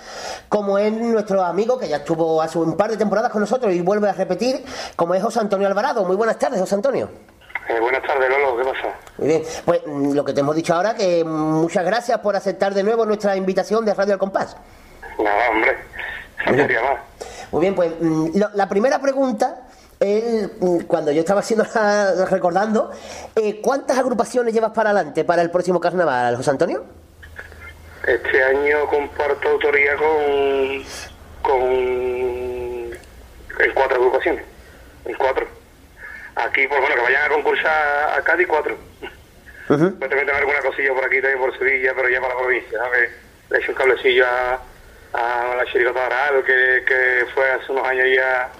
como 0.48 0.78
es 0.78 0.92
nuestro 0.92 1.42
amigo 1.42 1.76
que 1.78 1.88
ya 1.88 1.96
estuvo 1.96 2.40
hace 2.40 2.56
un 2.58 2.76
par 2.76 2.90
de 2.90 2.96
temporadas 2.96 3.32
con 3.32 3.40
nosotros 3.40 3.72
y 3.72 3.80
vuelve 3.80 4.08
a 4.08 4.12
repetir, 4.12 4.64
como 4.94 5.14
es 5.14 5.22
José 5.22 5.40
Antonio 5.40 5.66
Alvarado. 5.66 6.04
Muy 6.04 6.14
buenas 6.14 6.38
tardes, 6.38 6.60
José 6.60 6.76
Antonio. 6.76 7.08
Eh, 7.68 7.80
buenas 7.80 8.02
tardes, 8.06 8.28
Lolo, 8.30 8.56
¿qué 8.58 8.64
pasa? 8.64 8.94
Muy 9.18 9.26
bien, 9.28 9.42
pues 9.64 9.80
mm, 9.86 10.12
lo 10.12 10.24
que 10.24 10.32
te 10.34 10.40
hemos 10.40 10.54
dicho 10.54 10.72
ahora, 10.74 10.94
que 10.94 11.24
muchas 11.24 11.84
gracias 11.84 12.18
por 12.20 12.36
aceptar 12.36 12.74
de 12.74 12.84
nuevo 12.84 13.04
nuestra 13.06 13.34
invitación 13.34 13.84
de 13.84 13.92
Radio 13.94 14.12
Al 14.12 14.18
Compás. 14.20 14.56
Nada, 15.18 15.50
hombre, 15.50 15.76
faltaría 16.44 16.80
más. 16.82 17.00
Muy 17.52 17.60
bien, 17.60 17.74
pues 17.74 17.92
mm, 18.00 18.38
lo- 18.38 18.50
la 18.54 18.68
primera 18.68 18.98
pregunta, 19.00 19.62
es, 20.00 20.50
mm, 20.60 20.80
cuando 20.86 21.12
yo 21.12 21.20
estaba 21.20 21.40
haciendo 21.40 21.64
la- 21.74 22.26
recordando, 22.30 22.90
eh, 23.36 23.60
¿cuántas 23.62 23.98
agrupaciones 23.98 24.52
llevas 24.54 24.72
para 24.72 24.90
adelante 24.90 25.24
para 25.24 25.42
el 25.42 25.50
próximo 25.50 25.80
carnaval, 25.80 26.36
José 26.36 26.50
Antonio? 26.50 26.84
Este 28.06 28.42
año 28.44 28.86
comparto 28.88 29.48
autoría 29.48 29.96
con, 29.96 30.84
con 31.42 31.62
en 31.62 33.72
cuatro 33.74 33.96
agrupaciones, 33.96 34.44
en 35.06 35.14
cuatro. 35.14 35.46
Aquí, 36.36 36.66
pues 36.66 36.80
bueno, 36.80 36.96
que 36.96 37.00
vayan 37.02 37.30
a 37.30 37.34
concursar 37.34 38.18
a 38.18 38.22
Cádiz, 38.22 38.46
cuatro. 38.48 38.76
Pues 39.66 39.80
también 39.80 40.26
tengo 40.26 40.36
alguna 40.36 40.60
cosilla 40.60 40.92
por 40.92 41.04
aquí, 41.04 41.22
también 41.22 41.38
por 41.38 41.56
Sevilla, 41.56 41.92
pero 41.96 42.08
ya 42.10 42.20
para 42.20 42.34
la 42.34 42.40
provincia, 42.40 42.78
¿sabes? 42.78 43.10
Le 43.48 43.56
he 43.56 43.60
hecho 43.60 43.72
un 43.72 43.78
cablecillo 43.78 44.26
a, 44.26 44.60
a 45.14 45.54
la 45.56 45.64
Chiricota 45.66 46.06
Aral, 46.06 46.42
que, 46.44 46.82
que 46.86 47.26
fue 47.34 47.48
hace 47.50 47.70
unos 47.72 47.86
años 47.86 48.06
ya 48.14 48.50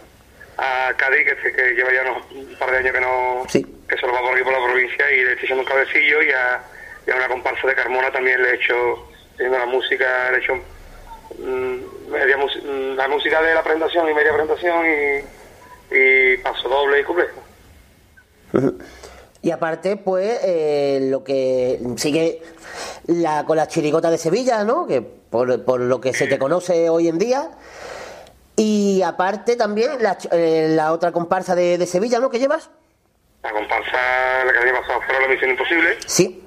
a 0.57 0.93
Cádiz, 0.97 1.27
que, 1.43 1.53
que 1.53 1.75
lleva 1.75 1.93
ya 1.93 2.03
unos, 2.03 2.31
un 2.31 2.57
par 2.59 2.71
de 2.71 2.77
años 2.79 2.93
que 2.95 3.01
no 3.01 3.43
que 3.89 3.97
solo 3.99 4.13
va 4.15 4.21
por 4.21 4.35
aquí 4.35 4.43
por 4.45 4.53
la 4.53 4.65
provincia, 4.65 5.11
y 5.11 5.25
le 5.25 5.33
estoy 5.33 5.45
echando 5.47 5.63
un 5.63 5.69
cablecillo 5.69 6.23
y 6.23 6.31
a, 6.31 6.63
y 7.07 7.11
a 7.11 7.17
una 7.17 7.29
comparsa 7.29 7.67
de 7.67 7.75
Carmona 7.75 8.11
también 8.13 8.41
le 8.41 8.51
he 8.51 8.55
hecho, 8.55 9.09
teniendo 9.37 9.59
la 9.59 9.67
música, 9.67 10.31
le 10.31 10.37
he 10.39 10.41
hecho 10.41 10.55
mm, 11.39 12.11
media 12.13 12.37
mus- 12.37 12.63
mm, 12.63 12.95
la 12.97 13.09
música 13.09 13.43
de 13.43 13.55
la 13.55 13.63
presentación 13.63 14.09
y 14.09 14.15
media 14.15 14.33
presentación 14.33 14.87
y, 14.87 15.95
y 15.97 16.37
paso 16.39 16.69
doble 16.69 17.01
y 17.01 17.05
cuplé. 17.05 17.27
Y 19.45 19.51
aparte, 19.51 19.97
pues, 19.99 20.41
eh, 20.43 21.01
lo 21.03 21.23
que 21.23 21.79
sigue 21.97 22.41
la, 23.07 23.45
con 23.45 23.57
la 23.59 23.69
chirigota 23.69 24.11
de 24.11 24.17
Sevilla, 24.19 24.65
¿no? 24.65 24.87
Que 24.87 25.03
por, 25.03 25.65
por 25.65 25.81
lo 25.81 26.01
que 26.01 26.15
se 26.15 26.27
te 26.27 26.39
conoce 26.39 26.89
hoy 26.89 27.09
en 27.09 27.19
día. 27.19 27.51
Y 28.57 29.03
aparte 29.03 29.57
también 29.57 30.03
la, 30.03 30.17
eh, 30.33 30.69
la 30.71 30.93
otra 30.93 31.13
comparsa 31.13 31.55
de, 31.55 31.77
de 31.77 31.87
Sevilla, 31.87 32.21
¿no? 32.21 32.31
Que 32.31 32.39
llevas. 32.39 32.71
La 33.43 33.53
comparsa, 33.53 34.45
la 34.47 34.53
que 34.53 34.59
año 34.61 34.81
pasado 34.81 35.03
fueron 35.03 35.23
la 35.25 35.29
Misión 35.29 35.51
Imposible. 35.51 35.99
Sí. 36.07 36.43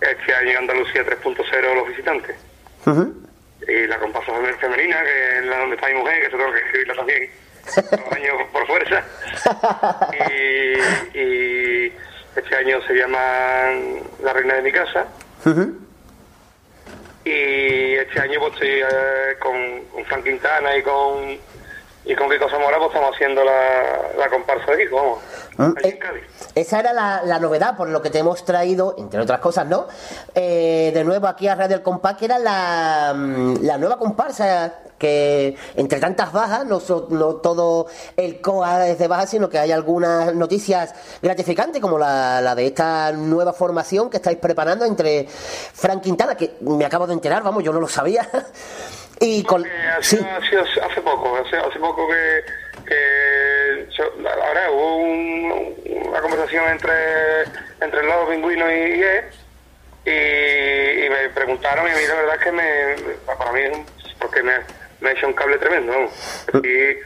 Este 0.00 0.34
año 0.34 0.58
Andalucía 0.60 1.04
3.0 1.04 1.74
los 1.74 1.88
visitantes. 1.88 2.34
Y 3.68 3.86
la 3.88 3.98
comparsa 3.98 4.32
fem- 4.32 4.56
femenina, 4.58 5.02
que 5.02 5.38
es 5.40 5.44
la 5.46 5.58
donde 5.58 5.74
está 5.76 5.88
mi 5.88 5.94
mujer, 5.94 6.18
que 6.22 6.30
se 6.30 6.36
tengo 6.38 6.52
que 6.52 6.58
escribirla 6.60 6.94
también. 6.94 7.30
Los 7.90 8.12
años 8.12 8.34
por 8.52 8.66
fuerza. 8.66 9.04
Y, 11.14 11.18
y 11.18 11.92
este 12.36 12.54
año 12.54 12.80
se 12.86 12.94
llama 12.94 13.18
La 14.22 14.32
Reina 14.32 14.54
de 14.54 14.62
mi 14.62 14.72
Casa. 14.72 15.06
Y 17.24 17.94
este 17.94 18.20
año 18.20 18.38
pues 18.38 18.52
estoy 18.54 18.68
eh, 18.68 19.36
con, 19.40 19.84
con 19.92 20.04
Frank 20.04 20.24
Quintana 20.24 20.76
y 20.76 20.82
con 20.82 21.56
y 22.08 22.14
con 22.14 22.30
Kiko 22.30 22.48
Zamora 22.48 22.78
pues 22.78 22.90
estamos 22.90 23.14
haciendo 23.16 23.42
la, 23.42 24.12
la 24.16 24.28
comparsa 24.28 24.70
de 24.70 24.84
Kiko, 24.84 24.96
vamos. 24.96 25.18
Mm, 25.56 25.78
eh, 25.84 25.98
esa 26.54 26.78
era 26.78 26.92
la, 26.92 27.22
la 27.24 27.40
novedad, 27.40 27.76
por 27.76 27.88
lo 27.88 28.00
que 28.00 28.10
te 28.10 28.20
hemos 28.20 28.44
traído, 28.44 28.94
entre 28.96 29.18
otras 29.20 29.40
cosas, 29.40 29.66
¿no? 29.66 29.88
Eh, 30.32 30.92
de 30.94 31.02
nuevo 31.02 31.26
aquí 31.26 31.48
a 31.48 31.56
Radio 31.56 31.74
El 31.74 31.82
Compás, 31.82 32.16
que 32.16 32.26
era 32.26 32.38
la, 32.38 33.12
mm, 33.12 33.56
la 33.62 33.76
nueva 33.76 33.98
comparsa, 33.98 34.72
que 34.98 35.56
entre 35.76 36.00
tantas 36.00 36.32
bajas, 36.32 36.64
no, 36.66 36.80
so- 36.80 37.06
no 37.10 37.36
todo 37.36 37.86
el 38.16 38.40
COA 38.40 38.88
es 38.88 38.98
de 38.98 39.08
baja, 39.08 39.26
sino 39.26 39.48
que 39.48 39.58
hay 39.58 39.72
algunas 39.72 40.34
noticias 40.34 40.94
gratificantes, 41.22 41.80
como 41.82 41.98
la, 41.98 42.40
la 42.40 42.54
de 42.54 42.66
esta 42.66 43.12
nueva 43.12 43.52
formación 43.52 44.08
que 44.10 44.16
estáis 44.16 44.38
preparando 44.38 44.84
entre 44.84 45.26
Frank 45.28 46.02
Quintana, 46.02 46.34
que 46.36 46.54
me 46.60 46.84
acabo 46.84 47.06
de 47.06 47.12
enterar, 47.14 47.42
vamos, 47.42 47.62
yo 47.62 47.72
no 47.72 47.80
lo 47.80 47.88
sabía. 47.88 48.28
Y 49.18 49.42
con... 49.44 49.64
Eh, 49.64 49.68
ha 49.98 50.02
sido, 50.02 50.26
ha 50.26 50.46
sido 50.46 50.62
hace 50.62 51.00
poco, 51.00 51.36
hace, 51.38 51.56
hace 51.56 51.78
poco 51.78 52.06
que, 52.06 52.84
que 52.86 53.88
yo- 53.96 54.12
ahora 54.28 54.70
hubo 54.70 54.96
un- 54.98 55.74
una 56.08 56.20
conversación 56.20 56.64
entre, 56.70 56.92
entre 57.80 58.00
el 58.00 58.06
lobo 58.06 58.28
pingüino 58.28 58.70
y, 58.70 58.74
y 58.74 59.02
él, 59.02 59.24
y, 60.04 61.06
y 61.06 61.08
me 61.08 61.30
preguntaron 61.30 61.86
y 61.88 61.92
a 61.92 61.94
mí 61.96 62.02
la 62.06 62.14
verdad 62.14 62.34
es 62.36 62.42
que 62.44 62.52
me, 62.52 63.16
para 63.24 63.52
mí 63.52 63.60
porque 64.20 64.42
me, 64.42 64.52
me 65.00 65.10
hecho 65.12 65.26
un 65.26 65.32
cable 65.34 65.58
tremendo, 65.58 65.92
vamos. 65.92 66.12
Así, 66.52 66.98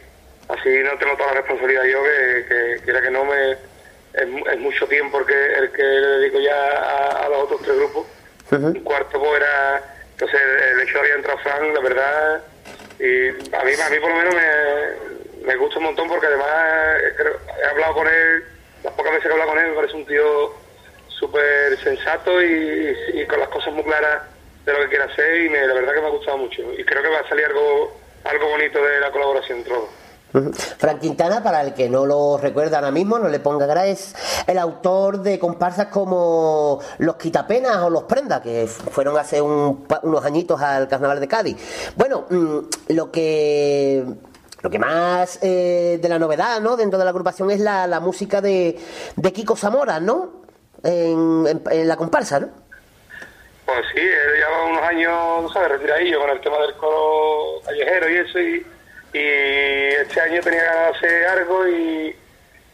así 0.48 0.68
no 0.84 0.98
tengo 0.98 1.16
toda 1.16 1.28
la 1.34 1.40
responsabilidad 1.40 1.84
yo 1.84 2.02
que, 2.02 2.44
que 2.48 2.84
quiera 2.84 3.02
que 3.02 3.10
no 3.10 3.24
me 3.24 3.52
es, 3.52 4.26
mu- 4.28 4.46
es 4.46 4.58
mucho 4.58 4.86
tiempo 4.88 5.18
el 5.20 5.26
que, 5.26 5.54
el 5.54 5.70
que 5.72 5.82
le 5.82 6.06
dedico 6.18 6.40
ya 6.40 6.56
a, 6.56 7.26
a 7.26 7.28
los 7.28 7.42
otros 7.44 7.62
tres 7.62 7.76
grupos. 7.76 8.06
Un 8.68 8.80
cuarto 8.84 9.18
pues 9.20 9.36
era 9.40 9.82
entonces 10.12 10.40
el 10.72 10.80
hecho 10.80 10.94
de 10.94 10.98
haber 11.00 11.12
entrado 11.12 11.38
Fran 11.38 11.72
la 11.74 11.80
verdad 11.80 12.42
y 12.98 13.28
a 13.28 13.64
mí 13.64 13.72
a 13.80 13.90
mí 13.90 13.98
por 14.00 14.10
lo 14.10 14.16
menos 14.16 14.34
me, 14.34 15.46
me 15.46 15.56
gusta 15.56 15.78
un 15.78 15.84
montón 15.84 16.08
porque 16.08 16.26
además 16.26 16.48
eh, 17.00 17.12
creo- 17.16 17.40
he 17.62 17.66
hablado 17.68 17.94
con 17.94 18.06
él 18.08 18.44
las 18.82 18.92
pocas 18.94 19.12
veces 19.12 19.22
que 19.22 19.28
he 19.28 19.32
hablado 19.32 19.50
con 19.50 19.58
él 19.60 19.68
me 19.70 19.76
parece 19.76 19.94
un 19.96 20.06
tío 20.06 20.54
súper 21.08 21.78
sensato 21.82 22.42
y, 22.42 22.96
y 23.14 23.26
con 23.26 23.38
las 23.40 23.48
cosas 23.50 23.72
muy 23.72 23.84
claras 23.84 24.22
de 24.64 24.72
lo 24.72 24.78
que 24.80 24.88
quiere 24.88 25.04
hacer 25.04 25.40
y 25.42 25.48
me, 25.48 25.66
la 25.66 25.74
verdad 25.74 25.94
que 25.94 26.00
me 26.00 26.06
ha 26.06 26.10
gustado 26.10 26.38
mucho 26.38 26.62
y 26.76 26.84
creo 26.84 27.02
que 27.02 27.08
va 27.08 27.20
a 27.20 27.28
salir 27.28 27.46
algo 27.46 27.92
algo 28.24 28.48
bonito 28.48 28.82
de 28.82 29.00
la 29.00 29.10
colaboración 29.10 29.58
entre 29.58 29.72
los 29.72 29.82
dos. 29.82 29.90
Ujú. 30.32 30.52
Frank 30.52 31.00
Quintana, 31.00 31.42
para 31.42 31.60
el 31.62 31.74
que 31.74 31.88
no 31.88 32.06
lo 32.06 32.38
recuerda 32.38 32.76
ahora 32.76 32.92
mismo, 32.92 33.18
no 33.18 33.28
le 33.28 33.40
ponga 33.40 33.66
cara, 33.66 33.86
es 33.86 34.14
el 34.46 34.58
autor 34.58 35.22
de 35.22 35.40
comparsas 35.40 35.86
como 35.88 36.78
Los 36.98 37.16
Quitapenas 37.16 37.78
o 37.78 37.90
Los 37.90 38.04
Prenda, 38.04 38.40
que 38.40 38.68
fueron 38.68 39.18
hace 39.18 39.42
un 39.42 39.86
unos 40.02 40.24
añitos 40.24 40.60
al 40.60 40.86
Carnaval 40.86 41.18
de 41.18 41.26
Cádiz. 41.26 41.56
Bueno, 41.96 42.26
mm, 42.30 42.58
lo 42.90 43.10
que 43.10 44.04
lo 44.62 44.70
que 44.70 44.78
más 44.78 45.38
eh, 45.42 45.98
de 46.00 46.08
la 46.08 46.18
novedad 46.18 46.60
¿no? 46.60 46.76
dentro 46.76 46.98
de 46.98 47.04
la 47.04 47.10
agrupación 47.10 47.50
es 47.50 47.60
la, 47.60 47.86
la 47.86 47.98
música 47.98 48.40
de, 48.40 48.78
de 49.16 49.32
Kiko 49.32 49.56
Zamora, 49.56 49.98
¿no? 50.00 50.40
En 50.82 51.88
la 51.88 51.96
comparsa, 51.96 52.40
¿no? 52.40 52.48
Pues 53.72 53.86
sí, 53.94 54.00
él 54.00 54.36
lleva 54.36 54.64
unos 54.64 54.82
años, 54.82 55.42
¿no 55.42 55.52
sabes?, 55.52 55.70
retiradillo 55.70 56.20
con 56.20 56.30
el 56.30 56.40
tema 56.40 56.58
del 56.58 56.74
coro 56.74 57.62
callejero 57.64 58.10
y 58.10 58.16
eso, 58.16 58.40
y, 58.40 58.66
y 59.12 59.18
este 60.00 60.20
año 60.20 60.40
tenía 60.42 60.64
ganas 60.64 61.00
de 61.00 61.06
hacer 61.06 61.26
algo 61.28 61.68
y, 61.68 62.16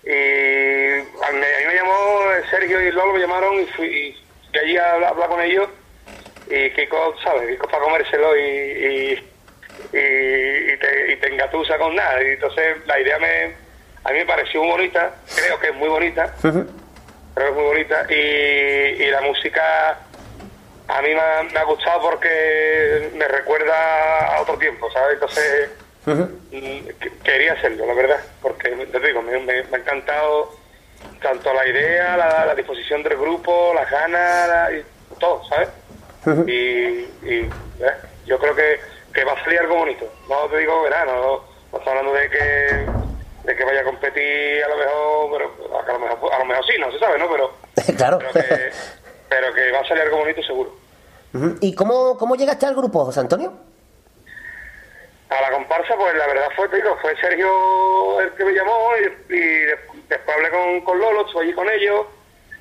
y 0.05 0.93
a 0.95 1.33
mí, 1.33 1.45
a 1.45 1.59
mí 1.61 1.67
me 1.67 1.75
llamó 1.75 2.21
Sergio 2.51 2.81
y 2.81 2.93
Lolo, 2.93 3.13
me 3.13 3.21
llamaron 3.21 3.61
y 3.61 3.67
fui, 3.67 3.87
y 3.87 4.17
fui 4.51 4.59
allí 4.59 4.77
a 4.79 4.93
hablar, 4.95 5.09
a 5.09 5.13
hablar 5.13 5.29
con 5.29 5.41
ellos 5.43 5.69
y 6.49 6.71
Kiko, 6.71 7.15
¿sabes?, 7.23 7.51
Kiko 7.51 7.69
para 7.69 7.85
comérselo 7.85 8.37
y, 8.37 8.41
y, 8.41 9.31
y, 9.93 10.77
te, 10.79 11.13
y 11.13 11.17
te 11.17 11.29
engatusa 11.29 11.77
con 11.77 11.95
nada. 11.95 12.23
Y 12.23 12.29
entonces 12.29 12.79
la 12.87 12.99
idea 12.99 13.19
me, 13.19 13.55
a 14.05 14.13
mí 14.13 14.19
me 14.19 14.27
pareció 14.27 14.63
muy 14.63 14.71
bonita, 14.71 15.15
creo 15.35 15.61
que 15.61 15.69
es 15.69 15.75
muy 15.75 15.89
bonita, 15.89 16.35
creo 16.41 16.65
que 17.35 17.45
es 17.49 17.55
muy 17.55 17.65
bonita 17.65 18.07
y, 18.09 19.03
y 19.03 19.11
la 19.11 19.21
música 19.21 19.99
a 20.89 21.03
mí 21.03 21.09
me 21.15 21.21
ha, 21.21 21.43
me 21.43 21.59
ha 21.59 21.65
gustado 21.65 22.01
porque 22.03 23.11
me 23.15 23.27
recuerda 23.29 24.37
a 24.37 24.41
otro 24.43 24.57
tiempo, 24.59 24.91
¿sabes? 24.93 25.15
Entonces 25.15 25.71
que- 27.01 27.13
quería 27.25 27.53
hacerlo, 27.55 27.87
la 27.87 27.95
verdad, 27.95 28.21
porque 28.41 28.71
te 28.71 29.01
digo, 29.01 29.23
me, 29.23 29.33
me- 29.41 29.65
me 29.65 29.77
ha 29.77 29.81
encantado 29.81 30.53
tanto 31.21 31.53
la 31.53 31.67
idea, 31.67 32.17
la, 32.17 32.47
la 32.47 32.55
disposición 32.55 33.03
del 33.03 33.17
grupo, 33.17 33.73
las 33.75 33.91
ganas, 33.91 34.49
la- 34.49 34.73
y 34.73 34.85
todo, 35.19 35.43
¿sabes? 35.49 35.69
Y, 36.47 36.53
y, 36.53 37.51
eh, 37.81 37.93
yo 38.27 38.39
creo 38.39 38.55
que, 38.55 38.81
que 39.13 39.25
va 39.25 39.33
a 39.33 39.45
salir 39.45 39.61
algo 39.61 39.77
bonito. 39.77 40.13
No 40.29 40.47
te 40.49 40.59
digo 40.59 40.83
verano, 40.83 41.13
no, 41.15 41.45
no 41.73 41.79
estoy 41.79 41.89
hablando 41.91 42.13
de 42.13 42.31
que 42.31 42.87
de 43.45 43.55
que 43.55 43.65
vaya 43.65 43.81
a 43.83 43.85
competir 43.85 44.65
a 44.65 44.69
lo 44.69 44.77
mejor, 44.77 45.31
pero 45.31 45.79
a 45.79 45.93
lo 45.93 45.99
mejor, 46.01 46.33
a 46.35 46.39
lo 46.41 46.45
mejor 46.47 46.67
sí, 46.67 46.73
no 46.81 46.91
se 46.91 46.99
sabe, 46.99 47.17
¿no? 47.17 47.31
Pero, 47.31 47.53
claro. 47.97 48.19
pero, 48.19 48.33
que, 48.33 48.71
pero 49.29 49.53
que 49.55 49.71
va 49.73 49.81
a 49.81 49.89
salir 49.89 50.03
algo 50.05 50.19
bonito 50.19 50.43
seguro. 50.43 50.75
¿Y 51.61 51.75
cómo, 51.75 52.17
cómo 52.17 52.35
llegaste 52.37 52.65
al 52.67 52.75
grupo, 52.75 53.05
José 53.05 53.21
Antonio? 53.21 53.53
A 55.29 55.41
la 55.41 55.51
comparsa, 55.51 55.97
pues 55.97 56.15
la 56.17 56.27
verdad 56.29 56.49
fue, 56.55 56.69
te 56.69 56.77
digo, 56.77 56.97
fue 57.03 57.17
Sergio 57.17 58.21
el 58.21 58.31
que 58.35 58.45
me 58.45 58.53
llamó 58.53 58.91
y, 59.29 59.35
y 59.35 59.39
de- 59.41 59.79
después 60.09 60.37
hablé 60.37 60.51
con, 60.51 60.81
con 60.83 60.99
Lolo, 61.01 61.27
estuve 61.27 61.43
allí 61.43 61.53
con 61.53 61.69
ellos 61.69 62.07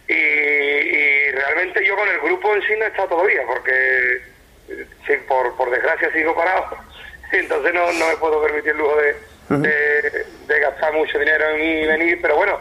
y, 0.08 0.14
y 0.14 1.32
realmente 1.32 1.86
yo 1.86 1.96
con 1.96 2.08
el 2.10 2.20
grupo 2.22 2.54
en 2.56 2.62
sí 2.64 2.74
no 2.78 2.86
he 2.86 2.88
estado 2.88 3.10
todavía 3.10 3.42
porque 3.48 4.22
sí, 5.06 5.14
por, 5.28 5.56
por 5.56 5.70
desgracia 5.70 6.12
sigo 6.12 6.36
parado 6.36 6.66
entonces 7.32 7.74
no, 7.74 7.92
no 7.94 8.08
me 8.08 8.18
puedo 8.18 8.42
permitir 8.42 8.72
el 8.72 8.78
lujo 8.78 8.96
de, 8.98 9.16
de, 9.60 10.26
de 10.48 10.60
gastar 10.60 10.92
mucho 10.94 11.20
dinero 11.20 11.50
en 11.52 11.62
ir 11.62 11.84
y 11.84 11.88
venir, 11.88 12.20
pero 12.22 12.36
bueno, 12.36 12.60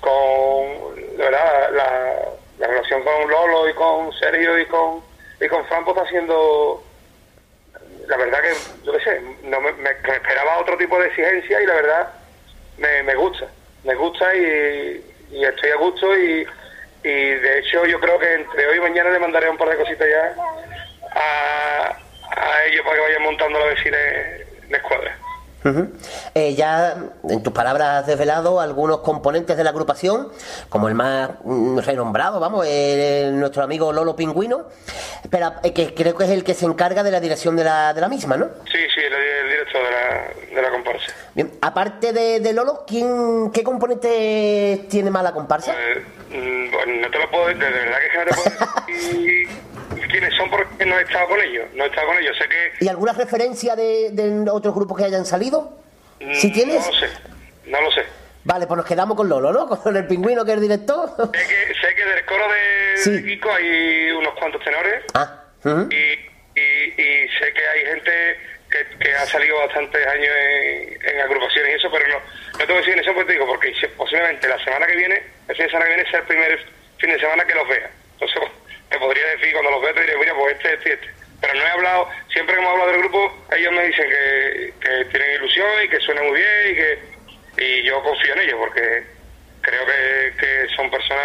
con 0.00 0.96
de 0.96 1.16
verdad 1.24 1.70
la, 1.72 2.18
la 2.58 2.66
relación 2.68 3.02
con 3.02 3.30
Lolo 3.30 3.68
y 3.68 3.74
con 3.74 4.12
Sergio 4.14 4.58
y 4.58 4.66
con 4.66 5.02
y 5.40 5.48
con 5.48 5.64
Fran 5.66 5.84
pues 5.84 5.96
está 5.96 6.08
siendo 6.10 6.82
la 8.08 8.16
verdad 8.16 8.40
que 8.40 8.52
yo 8.84 8.92
qué 8.92 9.00
sé 9.04 9.20
no 9.42 9.60
me, 9.60 9.72
me- 9.72 9.90
esperaba 9.90 10.58
otro 10.58 10.76
tipo 10.78 10.98
de 10.98 11.08
exigencia 11.08 11.60
y 11.60 11.66
la 11.66 11.74
verdad 11.74 12.12
me, 12.78 13.02
me 13.02 13.14
gusta 13.14 13.46
me 13.84 13.94
gusta 13.94 14.34
y, 14.34 15.04
estoy 15.30 15.70
a 15.70 15.76
gusto 15.76 16.16
y, 16.18 16.46
y 17.02 17.10
de 17.34 17.58
hecho 17.58 17.84
yo 17.86 18.00
creo 18.00 18.18
que 18.18 18.34
entre 18.34 18.66
hoy 18.66 18.76
y 18.78 18.80
mañana 18.80 19.10
le 19.10 19.18
mandaré 19.18 19.48
un 19.50 19.58
par 19.58 19.68
de 19.68 19.76
cositas 19.76 20.08
ya 20.08 20.34
a, 21.14 21.96
a 22.30 22.64
ellos 22.64 22.82
para 22.84 22.96
que 22.96 23.02
vayan 23.02 23.22
montando 23.22 23.58
la 23.58 23.66
vecina 23.66 23.96
de 23.96 24.46
escuadra 24.76 25.16
Eh, 26.34 26.54
ya 26.54 26.96
en 27.28 27.42
tus 27.42 27.52
palabras 27.52 28.00
has 28.02 28.06
desvelado 28.06 28.60
algunos 28.60 28.98
componentes 29.00 29.56
de 29.56 29.64
la 29.64 29.70
agrupación, 29.70 30.28
como 30.68 30.88
el 30.88 30.94
más 30.94 31.30
mm, 31.44 31.78
renombrado, 31.78 32.38
vamos, 32.40 32.66
el- 32.66 33.38
nuestro 33.38 33.62
amigo 33.62 33.92
Lolo 33.92 34.14
Pingüino, 34.16 34.66
pero 35.30 35.52
eh, 35.62 35.72
que 35.72 35.94
creo 35.94 36.16
que 36.16 36.24
es 36.24 36.30
el 36.30 36.44
que 36.44 36.54
se 36.54 36.66
encarga 36.66 37.02
de 37.02 37.10
la 37.10 37.20
dirección 37.20 37.56
de 37.56 37.64
la, 37.64 37.92
de 37.94 38.00
la 38.00 38.08
misma, 38.08 38.36
¿no? 38.36 38.46
sí 38.70 38.78
sí 38.94 39.00
el, 39.00 39.12
el 39.12 39.48
director 39.50 39.82
de 39.82 39.90
la, 39.90 40.56
de 40.56 40.62
la 40.62 40.70
comparsa 40.70 41.06
Bien, 41.34 41.52
aparte 41.60 42.12
de, 42.12 42.40
de 42.40 42.52
Lolo, 42.52 42.84
¿quién, 42.86 43.50
¿qué 43.52 43.62
componentes 43.62 44.88
tiene 44.88 45.10
más 45.10 45.22
la 45.22 45.32
comparsa? 45.32 45.72
Mm, 46.30 46.70
bueno, 46.72 46.92
no 47.02 47.10
te 47.10 47.18
lo 47.18 47.30
puedo 47.30 47.46
decir, 47.48 47.62
de 47.64 47.70
verdad 47.70 47.98
que 48.12 48.18
no 48.18 48.24
te 48.24 48.34
puedo 48.34 48.86
decir 48.86 49.48
quiénes 50.10 50.34
son 50.36 50.50
porque 50.50 50.84
no 50.86 50.98
he 50.98 51.02
estado 51.02 51.26
con 51.28 51.40
ellos, 51.40 51.66
no 51.74 51.84
he 51.84 51.88
estado 51.88 52.06
con 52.08 52.18
ellos, 52.18 52.36
sé 52.38 52.48
que 52.48 52.84
¿Y 52.84 52.88
alguna 52.88 53.12
referencia 53.12 53.76
de, 53.76 54.10
de 54.12 54.50
otros 54.50 54.74
grupos 54.74 54.98
que 54.98 55.04
hayan 55.04 55.24
salido? 55.26 55.72
mm, 56.20 56.34
¿Sí 56.34 56.52
tienes? 56.52 56.84
no 56.86 56.92
lo 56.92 56.98
sé, 56.98 57.08
no 57.66 57.80
lo 57.80 57.90
sé. 57.92 58.02
Vale, 58.44 58.66
pues 58.68 58.76
nos 58.76 58.86
quedamos 58.86 59.16
con 59.16 59.28
Lolo, 59.28 59.52
¿no? 59.52 59.68
Con 59.82 59.96
el 59.96 60.06
pingüino 60.06 60.44
que 60.44 60.52
es 60.52 60.56
el 60.56 60.62
director. 60.62 61.08
Sé 61.16 61.32
que, 61.32 61.74
sé 61.74 61.94
que 61.96 62.04
del 62.04 62.24
coro 62.26 62.44
de, 62.48 62.96
Sí. 62.96 63.10
de 63.10 63.24
Kiko 63.24 63.52
hay 63.52 64.10
unos 64.12 64.34
cuantos 64.34 64.62
tenores 64.62 65.02
Ah, 65.14 65.42
y, 65.64 66.60
y, 66.60 66.62
y 66.96 67.28
sé 67.40 67.52
que 67.52 67.66
hay 67.68 67.84
gente 67.86 68.10
que, 68.70 68.98
que 68.98 69.12
ha 69.14 69.26
salido 69.26 69.58
bastantes 69.58 70.06
años 70.06 70.30
en, 70.48 70.98
en 71.08 71.20
agrupaciones 71.22 71.72
y 71.72 71.74
eso, 71.74 71.88
pero 71.90 72.06
no, 72.08 72.14
no 72.52 72.58
te 72.58 72.66
voy 72.66 72.76
a 72.76 72.78
decir 72.78 72.92
en 72.94 73.00
eso 73.00 73.12
porque 73.14 73.26
te 73.26 73.32
digo, 73.32 73.46
porque 73.46 73.72
posiblemente 73.96 74.48
la 74.48 74.62
semana 74.64 74.86
que 74.86 74.96
viene, 74.96 75.22
de 75.48 75.54
semana 75.56 75.84
que 75.86 75.94
viene 75.94 76.10
sea 76.10 76.20
el 76.20 76.26
primer 76.26 76.58
fin 76.98 77.10
de 77.10 77.18
semana 77.18 77.44
que 77.44 77.54
los 77.54 77.68
vea. 77.68 77.90
Entonces, 78.12 78.42
te 78.90 78.98
podría 78.98 79.26
decir, 79.36 79.52
cuando 79.52 79.70
los 79.70 79.82
vea 79.82 79.94
te 79.94 80.00
diré, 80.00 80.16
mira, 80.18 80.34
pues 80.34 80.56
este, 80.56 80.74
este, 80.74 80.92
este. 80.94 81.14
Pero 81.40 81.54
no 81.54 81.60
he 81.60 81.70
hablado, 81.70 82.08
siempre 82.32 82.54
que 82.54 82.60
hemos 82.60 82.72
hablado 82.72 82.90
del 82.92 83.00
grupo, 83.00 83.32
ellos 83.54 83.72
me 83.72 83.86
dicen 83.86 84.08
que, 84.08 84.74
que 84.80 85.04
tienen 85.06 85.34
ilusión 85.36 85.66
y 85.84 85.88
que 85.88 86.00
suena 86.00 86.22
muy 86.22 86.38
bien 86.38 86.70
y 86.70 86.74
que 86.74 87.16
y 87.58 87.82
yo 87.84 88.02
confío 88.02 88.34
en 88.34 88.40
ellos 88.40 88.56
porque 88.58 89.06
creo 89.62 89.86
que, 89.86 90.36
que 90.38 90.74
son 90.74 90.90
personas 90.90 91.24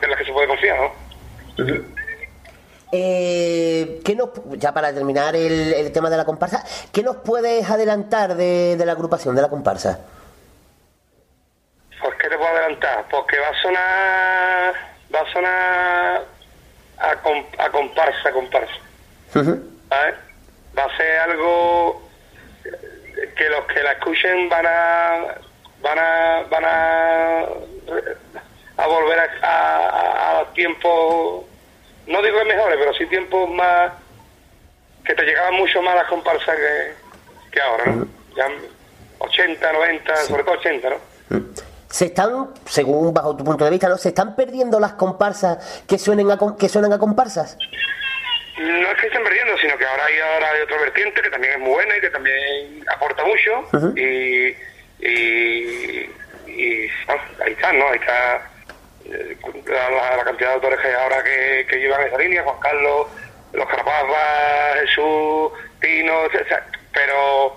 en 0.00 0.10
las 0.10 0.18
que 0.18 0.24
se 0.24 0.32
puede 0.32 0.48
confiar, 0.48 0.78
¿no? 0.78 0.92
Eh, 2.92 4.00
¿qué 4.04 4.14
nos, 4.14 4.30
ya 4.56 4.72
para 4.72 4.94
terminar 4.94 5.36
el, 5.36 5.74
el 5.74 5.92
tema 5.92 6.08
de 6.08 6.16
la 6.16 6.24
comparsa, 6.24 6.64
¿qué 6.92 7.02
nos 7.02 7.16
puedes 7.16 7.68
adelantar 7.68 8.34
de, 8.34 8.76
de 8.76 8.86
la 8.86 8.92
agrupación, 8.92 9.34
de 9.34 9.42
la 9.42 9.48
comparsa? 9.48 10.06
Pues 12.00 12.14
qué 12.14 12.28
te 12.28 12.36
puedo 12.36 12.48
adelantar, 12.48 13.04
porque 13.10 13.38
va 13.38 13.48
a 13.48 13.60
sonar, 13.60 14.74
va 15.14 15.20
a 15.20 15.32
sonar 15.32 16.24
a, 17.00 17.16
com- 17.22 17.46
a 17.58 17.70
comparsa, 17.70 18.30
comparsa, 18.32 18.72
¿sabes? 19.88 20.14
Va 20.76 20.84
a 20.84 20.96
ser 20.96 21.18
algo 21.20 22.02
que 23.36 23.48
los 23.48 23.64
que 23.66 23.82
la 23.82 23.92
escuchen 23.92 24.48
van 24.48 24.66
a, 24.66 25.34
van 25.82 25.98
a, 25.98 26.42
van 26.50 26.64
a, 26.64 27.40
a 28.76 28.86
volver 28.86 29.18
a, 29.18 29.28
a, 29.42 30.40
a 30.40 30.44
tiempos, 30.54 31.44
no 32.06 32.22
digo 32.22 32.44
mejores, 32.44 32.76
pero 32.78 32.94
sí 32.94 33.06
tiempos 33.06 33.48
más 33.50 33.92
que 35.04 35.14
te 35.14 35.22
llegaban 35.24 35.54
mucho 35.54 35.80
más 35.82 35.94
las 35.96 36.06
comparsas 36.08 36.56
que, 36.56 36.92
que 37.50 37.60
ahora, 37.60 37.86
¿no? 37.86 38.06
Ya 38.36 38.48
80, 39.20 39.72
90, 39.72 40.16
sobre 40.26 40.44
todo 40.44 40.54
80, 40.54 40.90
¿no? 40.90 40.96
Se 41.88 42.06
están, 42.06 42.50
según 42.66 43.14
bajo 43.14 43.34
tu 43.36 43.44
punto 43.44 43.64
de 43.64 43.70
vista, 43.70 43.88
¿no? 43.88 43.96
Se 43.96 44.10
están 44.10 44.36
perdiendo 44.36 44.78
las 44.78 44.92
comparsas 44.94 45.82
que 45.88 45.98
suenen 45.98 46.30
a, 46.30 46.38
que 46.58 46.68
suenan 46.68 46.92
a 46.92 46.98
comparsas. 46.98 47.56
No 48.58 48.90
es 48.90 49.00
que 49.00 49.06
estén 49.06 49.22
perdiendo, 49.22 49.56
sino 49.58 49.78
que 49.78 49.86
ahora 49.86 50.04
hay, 50.04 50.18
ahora 50.18 50.50
hay 50.50 50.62
otra 50.62 50.78
vertiente 50.78 51.22
que 51.22 51.30
también 51.30 51.54
es 51.54 51.60
muy 51.60 51.70
buena 51.70 51.96
y 51.96 52.00
que 52.00 52.10
también 52.10 52.84
aporta 52.94 53.24
mucho. 53.24 53.96
Y, 53.96 54.54
y, 54.98 56.10
y, 56.46 56.88
ah, 57.06 57.24
ahí 57.44 57.52
está, 57.52 57.72
¿no? 57.72 57.88
Ahí 57.88 57.98
está 57.98 58.50
eh, 59.06 59.36
la, 59.66 60.24
cantidad 60.24 60.48
de 60.48 60.54
autores 60.54 60.80
que 60.80 60.88
hay 60.88 60.94
ahora 60.94 61.22
que, 61.22 61.66
que 61.70 61.76
llevan 61.78 62.06
esa 62.06 62.18
línea, 62.18 62.42
Juan 62.42 62.58
Carlos, 62.60 63.06
Los 63.52 63.68
Carapazas, 63.68 64.80
Jesús, 64.80 65.52
Tino, 65.80 66.22
o 66.22 66.30
sea, 66.30 66.66
pero 66.92 67.56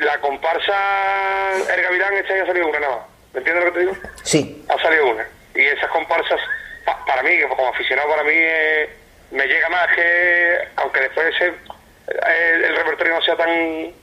la 0.00 0.18
comparsa 0.20 1.52
El 1.74 1.82
Gavilán 1.82 2.14
este 2.14 2.32
año 2.34 2.42
ha 2.44 2.46
salido 2.46 2.66
una 2.68 2.80
nada 2.80 2.96
más. 2.96 3.06
¿Me 3.32 3.38
entiendes 3.38 3.64
lo 3.64 3.72
que 3.72 3.78
te 3.78 3.86
digo? 3.86 3.96
Sí. 4.24 4.64
ha 4.68 4.78
salido 4.82 5.06
una. 5.08 5.26
Y 5.54 5.60
esas 5.60 5.90
comparsas, 5.90 6.40
pa- 6.84 7.04
para 7.06 7.22
mí, 7.22 7.30
como 7.48 7.68
aficionado, 7.68 8.08
para 8.08 8.24
mí 8.24 8.32
eh, 8.34 8.88
me 9.30 9.46
llega 9.46 9.68
más 9.68 9.86
que, 9.94 10.58
aunque 10.76 11.00
después 11.00 11.34
ese, 11.34 11.46
eh, 11.48 12.62
el 12.66 12.76
repertorio 12.76 13.14
no 13.14 13.22
sea 13.22 13.36
tan 13.36 13.48
eh, 13.50 13.94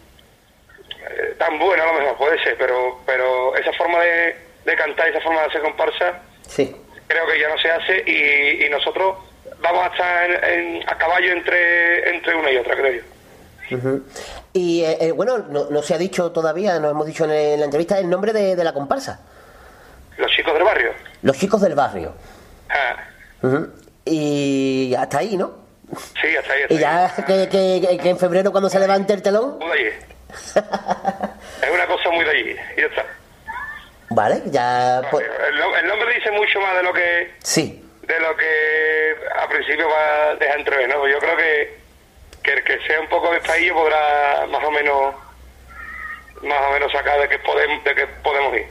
tan 1.37 1.59
bueno, 1.59 1.83
a 1.83 1.87
lo 1.87 1.93
mejor 1.99 2.17
puede 2.17 2.43
ser, 2.43 2.55
pero 2.57 3.01
pero 3.05 3.55
esa 3.57 3.71
forma 3.73 3.99
de, 4.01 4.35
de 4.65 4.75
cantar, 4.75 5.07
esa 5.09 5.21
forma 5.21 5.41
de 5.41 5.47
hacer 5.47 5.61
comparsa, 5.61 6.21
Sí. 6.47 6.75
creo 7.07 7.27
que 7.27 7.39
ya 7.39 7.49
no 7.49 7.57
se 7.57 7.69
hace 7.71 8.03
y, 8.05 8.65
y 8.65 8.69
nosotros 8.69 9.17
vamos 9.59 9.83
a 9.83 9.87
estar 9.87 10.31
en- 10.31 10.75
en- 10.77 10.89
a 10.89 10.97
caballo 10.97 11.31
entre 11.33 12.09
entre 12.09 12.35
una 12.35 12.49
y 12.51 12.57
otra, 12.57 12.75
creo 12.75 12.91
yo. 12.93 13.01
Ujú. 13.71 14.03
Y 14.53 14.83
eh, 14.83 14.97
eh, 15.01 15.11
bueno, 15.11 15.37
no, 15.39 15.69
no 15.69 15.81
se 15.81 15.93
ha 15.93 15.97
dicho 15.97 16.31
todavía, 16.31 16.79
no 16.79 16.89
hemos 16.89 17.05
dicho 17.05 17.25
en, 17.25 17.31
en 17.31 17.59
la 17.59 17.65
entrevista 17.65 17.97
el 17.99 18.09
nombre 18.09 18.33
de, 18.33 18.55
de 18.55 18.63
la 18.63 18.73
comparsa. 18.73 19.19
Los 20.17 20.31
chicos 20.31 20.53
del 20.53 20.63
barrio. 20.63 20.91
Los 21.21 21.37
chicos 21.37 21.61
del 21.61 21.75
barrio. 21.75 22.13
Ah. 22.69 22.95
Y 24.05 24.95
hasta 24.95 25.19
ahí, 25.19 25.37
¿no? 25.37 25.51
sí, 26.21 26.35
hasta 26.35 26.53
ahí. 26.53 26.61
Hasta 26.63 26.73
Y 26.73 26.77
ya 26.79 27.13
que, 27.25 27.49
que- 27.49 27.87
que- 27.89 27.97
que 27.97 28.09
en 28.09 28.17
febrero 28.17 28.51
cuando 28.51 28.69
se 28.69 28.79
levante 28.79 29.13
el 29.13 29.21
telón, 29.21 29.57
Muy 29.59 29.67
de 29.67 29.73
allí. 29.73 29.97
es 31.61 31.69
una 31.73 31.85
cosa 31.87 32.09
muy 32.11 32.25
de 32.25 32.31
allí. 32.31 32.55
Y 32.77 32.81
ya 32.81 32.87
está. 32.87 33.05
vale, 34.09 34.41
ya 34.47 35.01
pues, 35.11 35.25
El, 35.25 35.55
el 35.55 35.87
nombre 35.87 36.13
dice 36.15 36.31
mucho 36.31 36.59
más 36.61 36.75
de 36.77 36.83
lo 36.83 36.93
que 36.93 37.33
sí. 37.43 37.83
de 38.01 38.19
lo 38.19 38.35
que 38.35 39.15
a 39.43 39.47
principio 39.49 39.87
va 39.87 40.31
a 40.31 40.35
dejar 40.35 40.59
entrever, 40.59 40.89
¿no? 40.89 41.07
Yo 41.07 41.19
creo 41.19 41.37
que, 41.37 41.77
que 42.47 42.53
el 42.53 42.63
que 42.63 42.79
sea 42.87 43.01
un 43.01 43.07
poco 43.07 43.29
de 43.31 43.41
país 43.41 43.71
podrá 43.73 44.47
más 44.49 44.63
o 44.63 44.71
menos 44.71 45.15
más 46.43 46.61
o 46.69 46.71
menos 46.71 46.91
sacar 46.93 47.19
de 47.19 47.27
que 47.27 47.39
podemos 47.39 47.83
de 47.83 47.95
que 47.95 48.07
podemos 48.23 48.53
ir. 48.55 48.67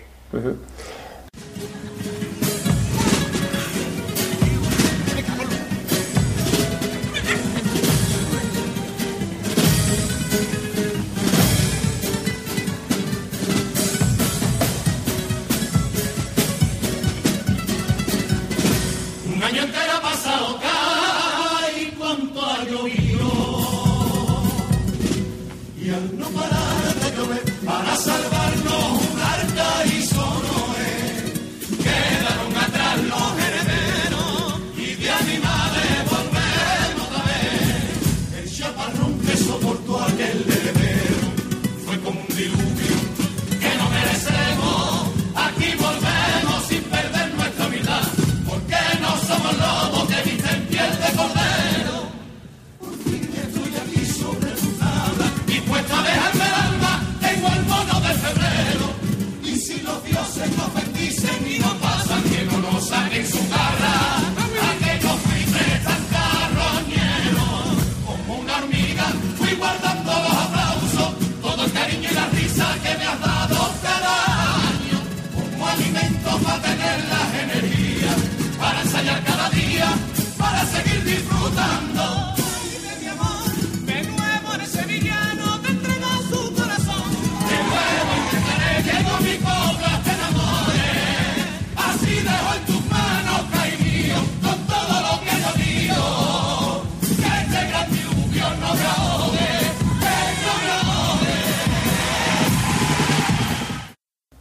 Dispuesto 55.86 55.96
a 55.96 56.02
dejarme 56.02 56.44
el 56.46 56.54
alma, 56.54 57.02
tengo 57.20 57.48
el 57.48 57.64
mono 57.66 58.00
de 58.00 58.14
febrero. 58.14 58.94
Y 59.42 59.56
si 59.56 59.80
los 59.82 60.04
dioses 60.04 60.56
nos 60.56 60.74
bendicen 60.74 61.46
y 61.46 61.58
no 61.58 61.74
pasan, 61.78 61.95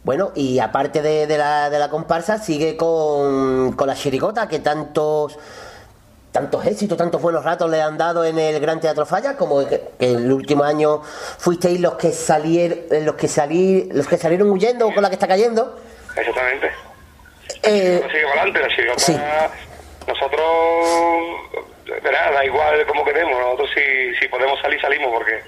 bueno, 0.06 0.30
y 0.36 0.60
aparte 0.60 1.02
de, 1.02 1.26
de 1.26 1.36
la, 1.36 1.68
de 1.68 1.80
la 1.80 1.90
comparsa, 1.90 2.38
sigue 2.38 2.76
con, 2.76 3.72
con 3.72 3.88
la 3.88 3.96
chirigota 3.96 4.46
que 4.46 4.60
tantos 4.60 5.36
tantos 6.30 6.64
éxitos, 6.64 6.96
tantos 6.96 7.20
buenos 7.20 7.42
ratos 7.42 7.68
le 7.68 7.82
han 7.82 7.98
dado 7.98 8.24
en 8.24 8.38
el 8.38 8.60
Gran 8.60 8.78
Teatro 8.78 9.04
Falla, 9.04 9.36
como 9.36 9.66
que, 9.66 9.82
que 9.98 10.12
el 10.12 10.30
último 10.30 10.62
año 10.62 11.02
fuisteis 11.02 11.80
los 11.80 11.94
que 11.94 12.12
salieron, 12.12 12.78
los 13.04 13.16
que 13.16 13.26
salí, 13.26 13.88
los 13.90 14.06
que 14.06 14.16
salieron 14.16 14.48
huyendo 14.48 14.94
con 14.94 15.02
la 15.02 15.08
que 15.08 15.16
está 15.16 15.26
cayendo. 15.26 15.76
Exactamente. 16.14 16.70
Eh, 17.64 18.00
sigue 18.06 18.22
para 18.28 18.42
adelante, 18.42 18.60
la 18.60 18.68
chirigota. 18.68 19.00
Sí. 19.00 19.16
Nosotros, 20.06 20.46
verá, 22.00 22.30
da 22.30 22.44
igual 22.44 22.86
cómo 22.86 23.04
queremos, 23.04 23.36
nosotros 23.40 23.70
si, 23.74 24.14
si 24.20 24.28
podemos 24.28 24.60
salir, 24.60 24.80
salimos, 24.80 25.12
porque 25.12 25.42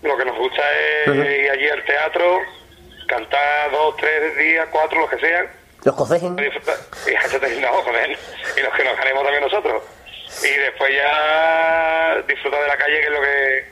lo 0.00 0.16
que 0.16 0.24
nos 0.24 0.38
gusta 0.38 0.62
es 1.04 1.14
ir 1.14 1.50
allí 1.50 1.68
al 1.68 1.84
teatro, 1.84 2.38
cantar 3.06 3.70
dos, 3.70 3.96
tres 3.96 4.36
días, 4.36 4.66
cuatro, 4.70 5.00
los 5.00 5.10
que 5.10 5.18
sean, 5.18 5.48
los 6.36 6.44
disfrutar- 6.44 7.52
y, 7.52 7.60
no, 7.60 7.68
joder, 7.68 8.18
y 8.56 8.60
los 8.60 8.74
que 8.74 8.84
nos 8.84 8.96
ganemos 8.96 9.22
también 9.22 9.42
nosotros. 9.44 9.82
Y 10.42 10.50
después 10.58 10.90
ya 10.94 12.22
disfrutar 12.26 12.60
de 12.62 12.68
la 12.68 12.76
calle, 12.76 12.98
que 13.00 13.04
es 13.06 13.10
lo 13.12 13.20
que, 13.22 13.64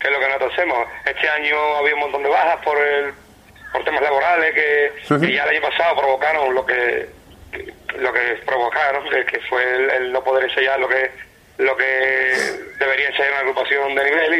que 0.00 0.06
es 0.08 0.12
lo 0.12 0.18
que 0.20 0.26
nosotros 0.26 0.52
hacemos. 0.54 0.88
Este 1.04 1.28
año 1.28 1.76
había 1.76 1.94
un 1.94 2.00
montón 2.00 2.22
de 2.22 2.28
bajas 2.30 2.56
por 2.64 2.78
el, 2.78 3.12
por 3.72 3.84
temas 3.84 4.00
laborales 4.02 4.54
que, 4.54 4.92
que 5.20 5.32
ya 5.34 5.44
el 5.44 5.50
año 5.50 5.62
pasado 5.68 5.96
provocaron 5.96 6.54
lo 6.54 6.64
que, 6.64 7.08
que- 7.52 7.72
lo 7.98 8.12
que 8.12 8.20
provocaron, 8.46 9.08
que, 9.10 9.24
que 9.26 9.40
fue 9.48 9.62
el, 9.62 9.90
el 9.90 10.12
no 10.12 10.22
poder 10.24 10.44
ensayar 10.44 10.78
lo 10.80 10.88
que 10.88 11.10
lo 11.58 11.76
que 11.76 11.84
debería 12.78 13.08
ensayar 13.08 13.32
una 13.32 13.40
agrupación 13.40 13.94
de 13.96 14.04
nivel 14.04 14.34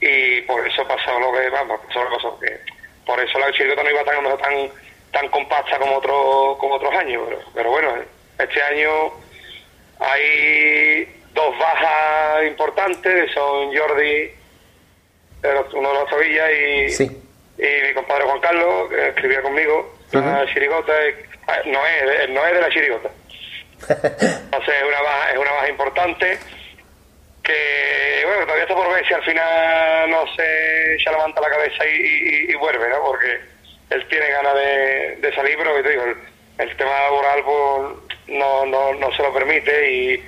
y, 0.00 0.06
y 0.06 0.40
por 0.42 0.66
eso 0.66 0.88
pasó 0.88 1.20
lo 1.20 1.30
que 1.32 1.48
vamos, 1.50 1.78
pasó 1.86 2.04
lo 2.04 2.08
que 2.10 2.16
pasó, 2.16 2.40
que 2.40 2.60
por 3.06 3.20
eso 3.20 3.38
la 3.38 3.52
chirigota 3.52 3.82
no 3.82 3.90
iba 3.90 4.04
tan 4.04 4.24
tan 4.38 4.70
tan 5.12 5.28
compacta 5.28 5.78
como 5.78 5.96
otros 5.96 6.58
como 6.58 6.74
otros 6.74 6.94
años, 6.94 7.22
pero, 7.28 7.40
pero 7.54 7.70
bueno, 7.70 7.94
este 8.38 8.62
año 8.62 9.12
hay 9.98 11.22
dos 11.34 11.58
bajas 11.58 12.44
importantes, 12.46 13.30
son 13.32 13.76
Jordi, 13.76 14.30
uno 15.74 15.88
de 15.88 15.94
los 15.94 16.08
Tobillas 16.08 16.50
y, 16.50 17.02
y 17.02 17.82
mi 17.82 17.94
compadre 17.94 18.24
Juan 18.24 18.40
Carlos, 18.40 18.88
que 18.90 19.08
escribía 19.08 19.42
conmigo, 19.42 19.94
la 20.12 20.46
chirigota, 20.52 20.92
ah, 21.48 21.58
no 21.66 21.80
es, 21.86 22.30
no 22.30 22.46
es 22.46 22.54
de 22.54 22.60
la 22.60 22.70
chirigota. 22.70 23.10
Entonces 23.88 24.74
es 24.74 24.84
una 24.86 25.02
baja, 25.02 25.32
es 25.32 25.38
una 25.38 25.52
baja 25.52 25.68
importante 25.68 26.38
que, 27.42 28.22
bueno, 28.24 28.42
todavía 28.42 28.62
está 28.64 28.74
por 28.74 28.92
ver 28.94 29.06
si 29.06 29.14
al 29.14 29.24
final 29.24 30.10
no 30.10 30.24
se, 30.36 30.98
se 31.02 31.10
levanta 31.10 31.40
la 31.40 31.50
cabeza 31.50 31.84
y, 31.86 31.90
y- 32.48 32.50
y 32.52 32.54
vuelve, 32.54 32.88
¿no? 32.88 33.02
Porque 33.04 33.40
él 33.90 34.06
tiene 34.08 34.28
ganas 34.28 34.54
de, 34.54 35.16
de 35.16 35.34
salir, 35.34 35.56
pero 35.58 35.74
que 35.76 35.82
te 35.82 35.90
digo, 35.90 36.04
el, 36.04 36.16
el 36.58 36.76
tema 36.76 36.90
laboral 37.02 37.42
pues, 37.44 38.18
no, 38.28 38.64
no, 38.66 38.94
no 38.94 39.12
se 39.16 39.22
lo 39.22 39.32
permite 39.34 39.90
y, 39.92 40.24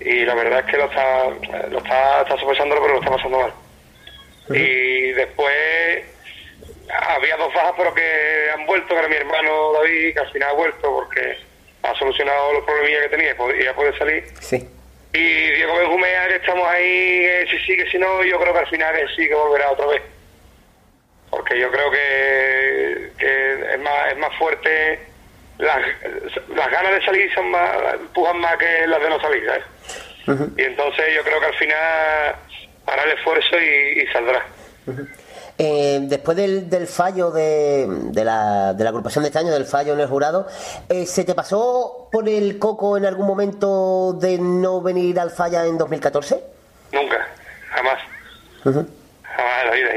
y 0.00 0.24
la 0.24 0.34
verdad 0.34 0.60
es 0.60 0.66
que 0.66 0.76
lo 0.76 0.84
está, 0.84 1.24
lo 1.70 1.78
está, 1.78 2.22
está 2.22 2.38
sopesándolo, 2.38 2.80
pero 2.82 2.94
lo 2.94 3.00
está 3.00 3.10
pasando 3.16 3.38
mal. 3.40 3.52
Y 4.50 5.12
después 5.12 6.04
había 7.08 7.36
dos 7.36 7.52
bajas, 7.54 7.72
pero 7.76 7.94
que 7.94 8.50
han 8.54 8.66
vuelto, 8.66 8.88
que 8.94 8.98
era 9.00 9.08
mi 9.08 9.16
hermano 9.16 9.72
David, 9.72 10.12
que 10.14 10.20
al 10.20 10.30
final 10.32 10.50
ha 10.50 10.54
vuelto 10.54 10.92
porque 10.92 11.38
ha 11.82 11.94
solucionado 11.96 12.52
los 12.54 12.64
problemillas 12.64 13.02
que 13.04 13.08
tenía 13.08 13.36
pod- 13.36 13.58
y 13.58 13.64
ya 13.64 13.74
puede 13.74 13.96
salir. 13.98 14.24
Sí. 14.40 14.68
Y 15.14 15.50
Diego 15.52 15.78
Benjumea, 15.78 16.26
que 16.26 16.34
estamos 16.36 16.68
ahí, 16.68 17.46
si 17.48 17.58
sí, 17.60 17.76
que 17.76 17.88
si 17.88 17.98
no, 17.98 18.24
yo 18.24 18.38
creo 18.40 18.52
que 18.52 18.58
al 18.58 18.66
final 18.66 18.96
que 18.96 19.06
sí, 19.14 19.28
que 19.28 19.34
volverá 19.34 19.70
otra 19.70 19.86
vez. 19.86 20.02
Porque 21.30 21.58
yo 21.58 21.70
creo 21.70 21.90
que, 21.92 23.12
que 23.16 23.74
es, 23.74 23.80
más, 23.80 24.10
es 24.10 24.18
más 24.18 24.36
fuerte, 24.36 24.98
las, 25.58 25.80
las 26.48 26.70
ganas 26.70 26.94
de 26.94 27.04
salir 27.04 27.32
son 27.32 27.48
más, 27.48 27.94
empujan 27.94 28.38
más 28.40 28.56
que 28.56 28.86
las 28.88 29.00
de 29.00 29.08
no 29.08 29.20
salir, 29.20 29.46
¿sabes? 29.46 30.48
Y 30.56 30.62
entonces 30.62 31.14
yo 31.14 31.22
creo 31.22 31.38
que 31.38 31.46
al 31.46 31.54
final 31.54 32.36
hará 32.86 33.02
el 33.04 33.12
esfuerzo 33.12 33.56
y, 33.60 34.00
y 34.00 34.06
saldrá. 34.08 34.44
Eh, 35.56 36.00
después 36.02 36.36
del, 36.36 36.68
del 36.68 36.86
fallo 36.88 37.30
de, 37.30 37.86
de, 37.88 38.24
la, 38.24 38.74
de 38.74 38.82
la 38.82 38.90
agrupación 38.90 39.22
de 39.22 39.28
este 39.28 39.38
año, 39.38 39.52
del 39.52 39.66
fallo 39.66 39.92
en 39.92 40.00
el 40.00 40.08
jurado, 40.08 40.48
eh, 40.88 41.06
¿se 41.06 41.24
te 41.24 41.34
pasó 41.34 42.08
por 42.10 42.28
el 42.28 42.58
coco 42.58 42.96
en 42.96 43.06
algún 43.06 43.26
momento 43.26 44.14
de 44.14 44.38
no 44.38 44.80
venir 44.80 45.20
al 45.20 45.30
falla 45.30 45.64
en 45.66 45.78
2014? 45.78 46.42
Nunca, 46.92 47.28
jamás. 47.70 47.98
Jamás 48.64 48.84
en 49.62 49.70
la 49.70 49.74
vida. 49.74 49.90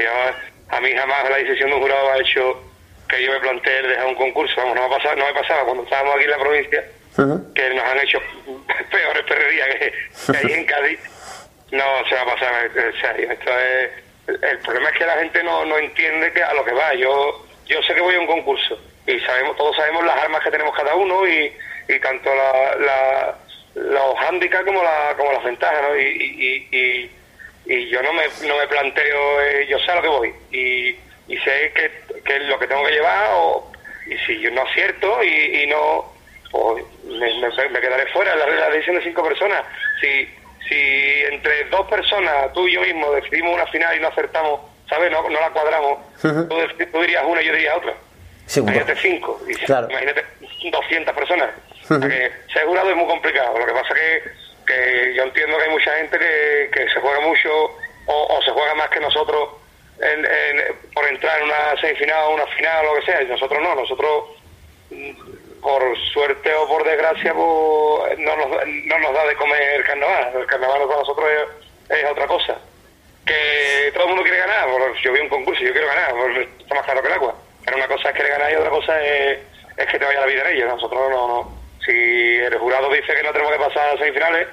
A 0.70 0.80
mí 0.80 0.92
jamás 0.92 1.30
la 1.30 1.36
decisión 1.38 1.70
de 1.70 1.76
un 1.76 1.82
jurado 1.82 2.12
ha 2.12 2.18
hecho 2.18 2.60
que 3.08 3.24
yo 3.24 3.32
me 3.32 3.40
plantee 3.40 3.78
el 3.80 3.88
dejar 3.88 4.06
un 4.06 4.14
concurso. 4.14 4.54
Vamos, 4.58 4.74
no 4.76 4.82
me 4.82 4.94
ha 4.94 4.98
pasado, 4.98 5.16
no 5.16 5.24
me 5.24 5.32
pasaba 5.40 5.64
cuando 5.64 5.82
estábamos 5.82 6.14
aquí 6.14 6.24
en 6.24 6.30
la 6.30 6.38
provincia, 6.38 6.84
que 7.54 7.74
nos 7.74 7.84
han 7.84 7.98
hecho 7.98 8.18
peores 8.92 9.24
perrerías 9.26 9.68
que, 9.70 10.32
que 10.32 10.38
ahí 10.38 10.52
en 10.52 10.66
Cádiz. 10.66 11.00
No 11.70 11.84
se 12.08 12.14
va 12.14 12.22
a 12.22 12.24
pasar 12.24 12.64
en 12.64 12.98
serio. 12.98 13.30
Esto 13.30 13.50
es, 13.50 13.90
el 14.28 14.58
problema 14.60 14.90
es 14.90 14.98
que 14.98 15.06
la 15.06 15.16
gente 15.18 15.42
no, 15.42 15.64
no 15.64 15.78
entiende 15.78 16.32
que 16.32 16.42
a 16.42 16.52
lo 16.54 16.64
que 16.64 16.72
va. 16.72 16.94
Yo 16.94 17.44
yo 17.66 17.82
sé 17.82 17.94
que 17.94 18.00
voy 18.00 18.14
a 18.14 18.20
un 18.20 18.26
concurso 18.26 18.78
y 19.06 19.18
sabemos 19.20 19.56
todos 19.56 19.76
sabemos 19.76 20.04
las 20.04 20.16
armas 20.16 20.42
que 20.42 20.50
tenemos 20.50 20.74
cada 20.76 20.94
uno 20.94 21.26
y, 21.26 21.52
y 21.88 21.98
tanto 22.00 22.30
la, 22.34 22.74
la- 22.76 23.38
los 23.74 24.14
hándicaps 24.18 24.64
como, 24.64 24.82
la, 24.82 25.14
como 25.16 25.32
las 25.32 25.44
ventajas. 25.44 25.82
¿no? 25.82 25.96
Y, 25.96 26.68
y, 26.72 27.10
y, 27.66 27.88
yo 27.90 28.02
no 28.02 28.12
me, 28.12 28.22
no 28.46 28.56
me 28.56 28.66
planteo, 28.66 29.40
eh, 29.42 29.66
yo 29.68 29.78
sé 29.80 29.90
a 29.92 29.96
lo 29.96 30.02
que 30.02 30.08
voy 30.08 30.34
y, 30.50 30.88
y 31.32 31.38
sé 31.44 31.72
que, 31.74 32.22
que 32.24 32.36
es 32.36 32.42
lo 32.44 32.58
que 32.58 32.66
tengo 32.66 32.84
que 32.84 32.92
llevar 32.92 33.28
o, 33.34 33.70
y 34.06 34.16
si 34.26 34.40
yo 34.40 34.50
no 34.50 34.62
acierto 34.62 35.22
y, 35.22 35.62
y 35.62 35.66
no, 35.66 36.12
me, 37.04 37.34
me- 37.40 37.68
me 37.70 37.80
quedaré 37.80 38.06
fuera. 38.12 38.34
La, 38.34 38.46
la 38.46 38.70
decisión 38.70 38.96
de 38.96 39.02
cinco 39.04 39.22
personas. 39.22 39.62
Si, 40.00 40.28
si 40.68 41.24
entre 41.32 41.64
dos 41.64 41.86
personas, 41.88 42.52
tú 42.52 42.66
y 42.68 42.72
yo 42.74 42.80
mismo, 42.82 43.10
decidimos 43.12 43.54
una 43.54 43.66
final 43.66 43.96
y 43.96 44.00
no 44.00 44.08
acertamos, 44.08 44.60
¿sabes? 44.88 45.10
No, 45.10 45.22
no 45.28 45.40
la 45.40 45.50
cuadramos, 45.50 45.98
tú, 46.20 46.28
dec- 46.28 46.90
tú 46.92 47.00
dirías 47.00 47.24
una 47.26 47.42
y 47.42 47.46
yo 47.46 47.52
diría 47.54 47.76
otra. 47.76 47.94
Seguro. 48.46 48.72
Imagínate 48.74 49.00
cinco, 49.00 49.40
y 49.48 49.54
Claro. 49.56 49.88
imagínate 49.90 50.24
200 50.70 51.14
personas. 51.14 51.50
Que 51.88 52.32
ser 52.52 52.66
jurado 52.66 52.90
es 52.90 52.96
muy 52.96 53.06
complicado. 53.06 53.58
Lo 53.58 53.64
que 53.66 53.72
pasa 53.72 53.94
que, 53.94 54.22
que 54.66 55.14
yo 55.14 55.22
entiendo 55.22 55.56
que 55.56 55.64
hay 55.64 55.70
mucha 55.70 55.94
gente 55.96 56.18
que, 56.18 56.70
que 56.72 56.88
se 56.90 57.00
juega 57.00 57.20
mucho 57.20 57.50
o, 58.06 58.26
o 58.36 58.42
se 58.42 58.50
juega 58.50 58.74
más 58.74 58.88
que 58.90 59.00
nosotros 59.00 59.50
en- 60.00 60.24
en- 60.26 60.74
por 60.94 61.06
entrar 61.08 61.38
en 61.38 61.44
una 61.44 61.80
semifinal 61.80 62.24
o 62.24 62.34
una 62.34 62.46
final 62.48 62.86
o 62.86 62.94
lo 62.94 63.00
que 63.00 63.06
sea. 63.06 63.22
Y 63.22 63.26
nosotros 63.26 63.62
no, 63.62 63.74
nosotros 63.74 64.24
mm, 64.90 65.10
por 65.62 65.82
suerte 66.12 66.54
o 66.54 66.68
por 66.68 66.84
desgracia 66.84 67.32
pues, 67.34 68.18
no, 68.18 68.36
nos, 68.36 68.48
no 68.66 68.98
nos 68.98 69.14
da 69.14 69.26
de 69.26 69.36
comer 69.36 69.62
el 69.76 69.84
carnaval. 69.84 70.32
El 70.36 70.46
carnaval 70.46 70.82
para 70.86 71.00
nosotros 71.00 71.26
es, 71.90 72.04
otra 72.10 72.26
cosa. 72.26 72.58
Que 73.26 73.90
todo 73.92 74.04
el 74.04 74.08
mundo 74.10 74.22
quiere 74.22 74.38
ganar, 74.38 74.68
yo 75.02 75.12
vi 75.12 75.20
un 75.20 75.28
concurso 75.28 75.62
y 75.62 75.66
yo 75.66 75.72
quiero 75.72 75.88
ganar, 75.88 76.14
está 76.60 76.74
más 76.74 76.84
claro 76.84 77.02
que 77.02 77.08
el 77.08 77.14
agua. 77.14 77.34
Pero 77.64 77.76
una 77.76 77.86
cosa 77.88 78.08
es 78.10 78.16
querer 78.16 78.32
ganar 78.32 78.52
y 78.52 78.56
otra 78.56 78.70
cosa 78.70 79.02
es, 79.04 79.38
que 79.76 79.98
te 79.98 80.04
vaya 80.04 80.20
la 80.20 80.26
vida 80.26 80.42
en 80.48 80.56
ello. 80.56 80.66
Nosotros 80.68 81.10
no, 81.10 81.28
no. 81.28 81.58
Si 81.84 81.92
el 82.38 82.56
jurado 82.58 82.88
dice 82.90 83.14
que 83.14 83.22
no 83.22 83.32
tenemos 83.32 83.52
que 83.52 83.58
pasar 83.58 83.90
a 83.90 83.98
semifinales, 83.98 84.48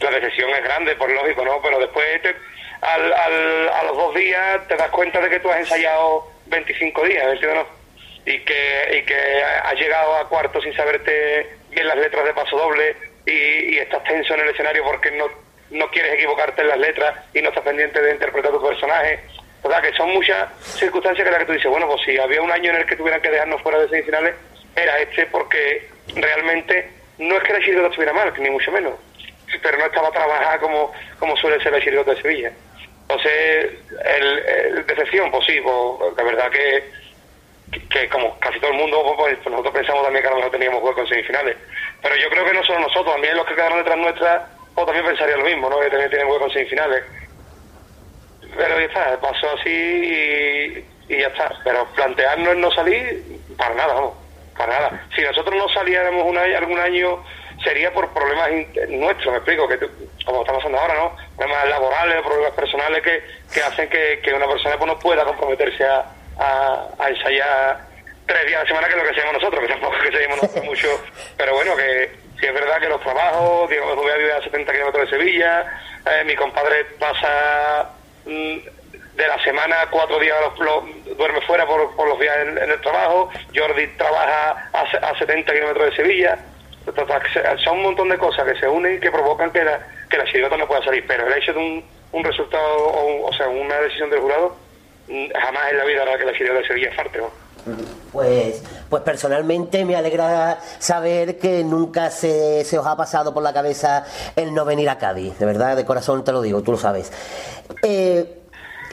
la 0.00 0.10
decisión 0.10 0.50
es 0.50 0.62
grande, 0.64 0.94
por 0.96 1.10
lógico, 1.10 1.44
¿no? 1.44 1.60
Pero 1.60 1.78
después, 1.80 2.22
te- 2.22 2.36
al, 2.82 3.12
al- 3.12 3.68
a 3.68 3.82
los 3.84 3.96
dos 3.96 4.14
días, 4.14 4.66
te 4.68 4.76
das 4.76 4.90
cuenta 4.90 5.20
de 5.20 5.28
que 5.28 5.40
tú 5.40 5.50
has 5.50 5.58
ensayado 5.58 6.26
25 6.46 7.02
días, 7.04 7.26
¿me 7.26 7.32
entiendes? 7.32 7.64
no? 7.64 7.79
Y 8.26 8.38
que, 8.40 8.98
y 8.98 9.02
que 9.06 9.42
has 9.64 9.74
llegado 9.74 10.16
a 10.16 10.28
cuarto 10.28 10.60
sin 10.60 10.74
saberte 10.74 11.48
bien 11.70 11.86
las 11.86 11.96
letras 11.96 12.24
de 12.24 12.34
paso 12.34 12.56
doble 12.56 12.96
y, 13.26 13.78
estás 13.78 14.04
tenso 14.04 14.34
en 14.34 14.40
el 14.40 14.48
escenario 14.48 14.84
porque 14.84 15.10
no, 15.12 15.26
no 15.70 15.90
quieres 15.90 16.14
equivocarte 16.14 16.62
en 16.62 16.68
las 16.68 16.78
letras 16.78 17.14
y 17.32 17.40
no 17.40 17.48
estás 17.48 17.64
pendiente 17.64 18.00
de 18.00 18.12
interpretar 18.12 18.52
tu 18.52 18.62
personaje. 18.62 19.20
O 19.62 19.70
sea, 19.70 19.80
que 19.80 19.92
son 19.92 20.10
muchas 20.10 20.48
circunstancias 20.60 21.24
que 21.24 21.30
las 21.30 21.40
que 21.40 21.46
tú 21.46 21.52
dices, 21.52 21.70
bueno, 21.70 21.86
pues 21.86 22.02
si 22.02 22.16
había 22.18 22.42
un 22.42 22.50
año 22.50 22.70
en 22.70 22.76
el 22.76 22.86
que 22.86 22.96
tuvieran 22.96 23.20
que 23.20 23.30
dejarnos 23.30 23.62
fuera 23.62 23.78
de 23.78 23.88
semifinales, 23.88 24.34
era 24.76 24.98
este 25.00 25.26
porque 25.26 25.88
realmente 26.14 26.90
no 27.18 27.36
es 27.36 27.42
que 27.42 27.52
la 27.52 27.60
chirigota 27.60 27.88
estuviera 27.88 28.12
mal, 28.12 28.32
ni 28.38 28.50
mucho 28.50 28.72
menos, 28.72 28.94
pero 29.62 29.78
no 29.78 29.86
estaba 29.86 30.10
trabajada 30.10 30.58
como, 30.58 30.92
como 31.18 31.36
suele 31.36 31.62
ser 31.62 31.72
la 31.72 31.80
chirigota 31.80 32.12
de 32.14 32.22
Sevilla. 32.22 32.52
Entonces, 33.02 33.72
el, 34.04 34.38
el 34.38 34.86
decepción, 34.86 35.30
pues 35.30 35.44
sí, 35.44 35.60
pues, 35.60 36.16
la 36.16 36.22
verdad 36.22 36.50
que, 36.50 36.84
que, 37.70 38.08
como 38.08 38.38
casi 38.40 38.58
todo 38.60 38.70
el 38.72 38.78
mundo, 38.78 39.02
pues, 39.16 39.36
pues, 39.42 39.50
nosotros 39.50 39.74
pensamos 39.74 40.02
también 40.04 40.22
que 40.22 40.28
a 40.28 40.30
lo 40.32 40.36
mejor 40.38 40.52
teníamos 40.52 40.82
hueco 40.82 41.00
en 41.02 41.06
semifinales. 41.08 41.56
Pero 42.02 42.16
yo 42.16 42.28
creo 42.30 42.44
que 42.44 42.52
no 42.52 42.64
solo 42.64 42.80
nosotros, 42.80 43.12
también 43.12 43.36
los 43.36 43.46
que 43.46 43.54
quedaron 43.54 43.78
detrás 43.78 43.98
nuestra, 43.98 44.48
pues 44.74 44.86
también 44.86 45.06
pensarían 45.06 45.38
lo 45.40 45.44
mismo, 45.44 45.70
¿no? 45.70 45.78
Que 45.80 45.90
también 45.90 46.10
tienen 46.10 46.28
hueco 46.28 46.44
en 46.46 46.52
semifinales. 46.52 47.04
Pero 48.56 48.78
ya 48.80 48.86
está, 48.86 49.20
pasó 49.20 49.50
así 49.58 49.70
y, 49.70 50.84
y 51.14 51.18
ya 51.20 51.28
está. 51.28 51.52
Pero 51.64 51.86
plantearnos 51.94 52.56
no 52.56 52.70
salir, 52.72 53.22
para 53.56 53.74
nada, 53.74 53.94
vamos, 53.94 54.14
para 54.56 54.72
nada. 54.72 55.06
Si 55.14 55.22
nosotros 55.22 55.54
no 55.54 55.68
saliéramos 55.68 56.24
un 56.26 56.36
año- 56.38 56.58
algún 56.58 56.80
año, 56.80 57.22
sería 57.62 57.92
por 57.92 58.08
problemas 58.12 58.50
nuestros, 58.88 59.26
me 59.32 59.36
explico, 59.36 59.68
que 59.68 59.78
como 60.26 60.40
está 60.40 60.54
pasando 60.54 60.78
ahora, 60.78 60.94
¿no? 60.94 61.16
Problemas 61.36 61.68
laborales, 61.68 62.22
problemas 62.22 62.52
personales 62.52 63.02
que, 63.02 63.22
que 63.52 63.62
hacen 63.62 63.88
que, 63.88 64.20
que 64.24 64.32
una 64.32 64.48
persona 64.48 64.76
pues, 64.78 64.88
no 64.88 64.98
pueda 64.98 65.24
comprometerse 65.24 65.84
a, 65.84 66.06
a, 66.40 66.86
a 66.98 67.08
ensayar 67.10 67.80
tres 68.26 68.46
días 68.46 68.60
a 68.60 68.62
la 68.62 68.68
semana 68.68 68.86
que 68.88 68.92
es 68.94 68.98
lo 68.98 69.04
que 69.04 69.10
hacemos 69.18 69.32
nosotros, 69.34 69.60
que 69.62 69.68
tampoco 69.68 69.96
es 69.96 70.02
que 70.02 70.16
seguimos 70.16 70.42
nosotros 70.42 70.64
mucho, 70.64 70.88
pero 71.36 71.54
bueno, 71.54 71.76
que 71.76 72.10
sí 72.40 72.46
es 72.46 72.54
verdad 72.54 72.80
que 72.80 72.88
los 72.88 73.00
trabajos, 73.02 73.68
Diego 73.70 73.94
Rubia 73.94 74.16
vive 74.16 74.32
a 74.32 74.42
70 74.42 74.72
kilómetros 74.72 75.10
de 75.10 75.16
Sevilla, 75.18 75.66
eh, 76.06 76.24
mi 76.24 76.34
compadre 76.36 76.84
pasa 76.98 77.90
mm, 78.24 78.56
de 79.16 79.26
la 79.28 79.42
semana 79.44 79.76
cuatro 79.90 80.18
días 80.18 80.36
los- 80.40 80.58
los- 80.60 81.16
duerme 81.18 81.40
fuera 81.42 81.66
por, 81.66 81.94
por 81.94 82.08
los 82.08 82.18
días 82.18 82.36
en, 82.38 82.56
en 82.56 82.70
el 82.70 82.80
trabajo, 82.80 83.30
Jordi 83.54 83.86
trabaja 83.98 84.70
a, 84.72 84.80
a 85.10 85.18
70 85.18 85.52
kilómetros 85.52 85.90
de 85.90 85.96
Sevilla, 85.96 86.38
son 87.62 87.76
un 87.78 87.82
montón 87.82 88.08
de 88.08 88.16
cosas 88.18 88.46
que 88.50 88.58
se 88.58 88.66
unen 88.66 88.96
y 88.96 89.00
que 89.00 89.10
provocan 89.10 89.52
que 89.52 89.62
la, 89.62 89.86
que 90.08 90.16
la 90.16 90.56
no 90.56 90.66
pueda 90.66 90.82
salir, 90.82 91.04
pero 91.06 91.26
el 91.26 91.32
hecho 91.34 91.52
de 91.52 91.58
un, 91.58 91.84
un 92.12 92.24
resultado, 92.24 92.64
o, 92.86 93.26
o 93.28 93.32
sea, 93.34 93.48
una 93.48 93.76
decisión 93.80 94.08
del 94.10 94.20
jurado, 94.20 94.56
jamás 95.34 95.70
en 95.70 95.78
la 95.78 95.84
vida 95.84 96.02
hará 96.02 96.18
que 96.18 96.24
la 96.24 96.32
chirigota 96.32 96.60
de 96.60 96.66
Sevilla 96.66 96.90
¿no? 97.18 97.50
Pues, 98.12 98.62
pues 98.88 99.02
personalmente 99.02 99.84
me 99.84 99.96
alegra 99.96 100.58
saber 100.78 101.38
que 101.38 101.62
nunca 101.62 102.10
se, 102.10 102.64
se 102.64 102.78
os 102.78 102.86
ha 102.86 102.96
pasado 102.96 103.34
por 103.34 103.42
la 103.42 103.52
cabeza 103.52 104.04
el 104.36 104.54
no 104.54 104.64
venir 104.64 104.88
a 104.88 104.98
Cádiz. 104.98 105.38
De 105.38 105.46
verdad, 105.46 105.76
de 105.76 105.84
corazón 105.84 106.24
te 106.24 106.32
lo 106.32 106.42
digo, 106.42 106.62
tú 106.62 106.72
lo 106.72 106.78
sabes. 106.78 107.12
Eh, 107.82 108.40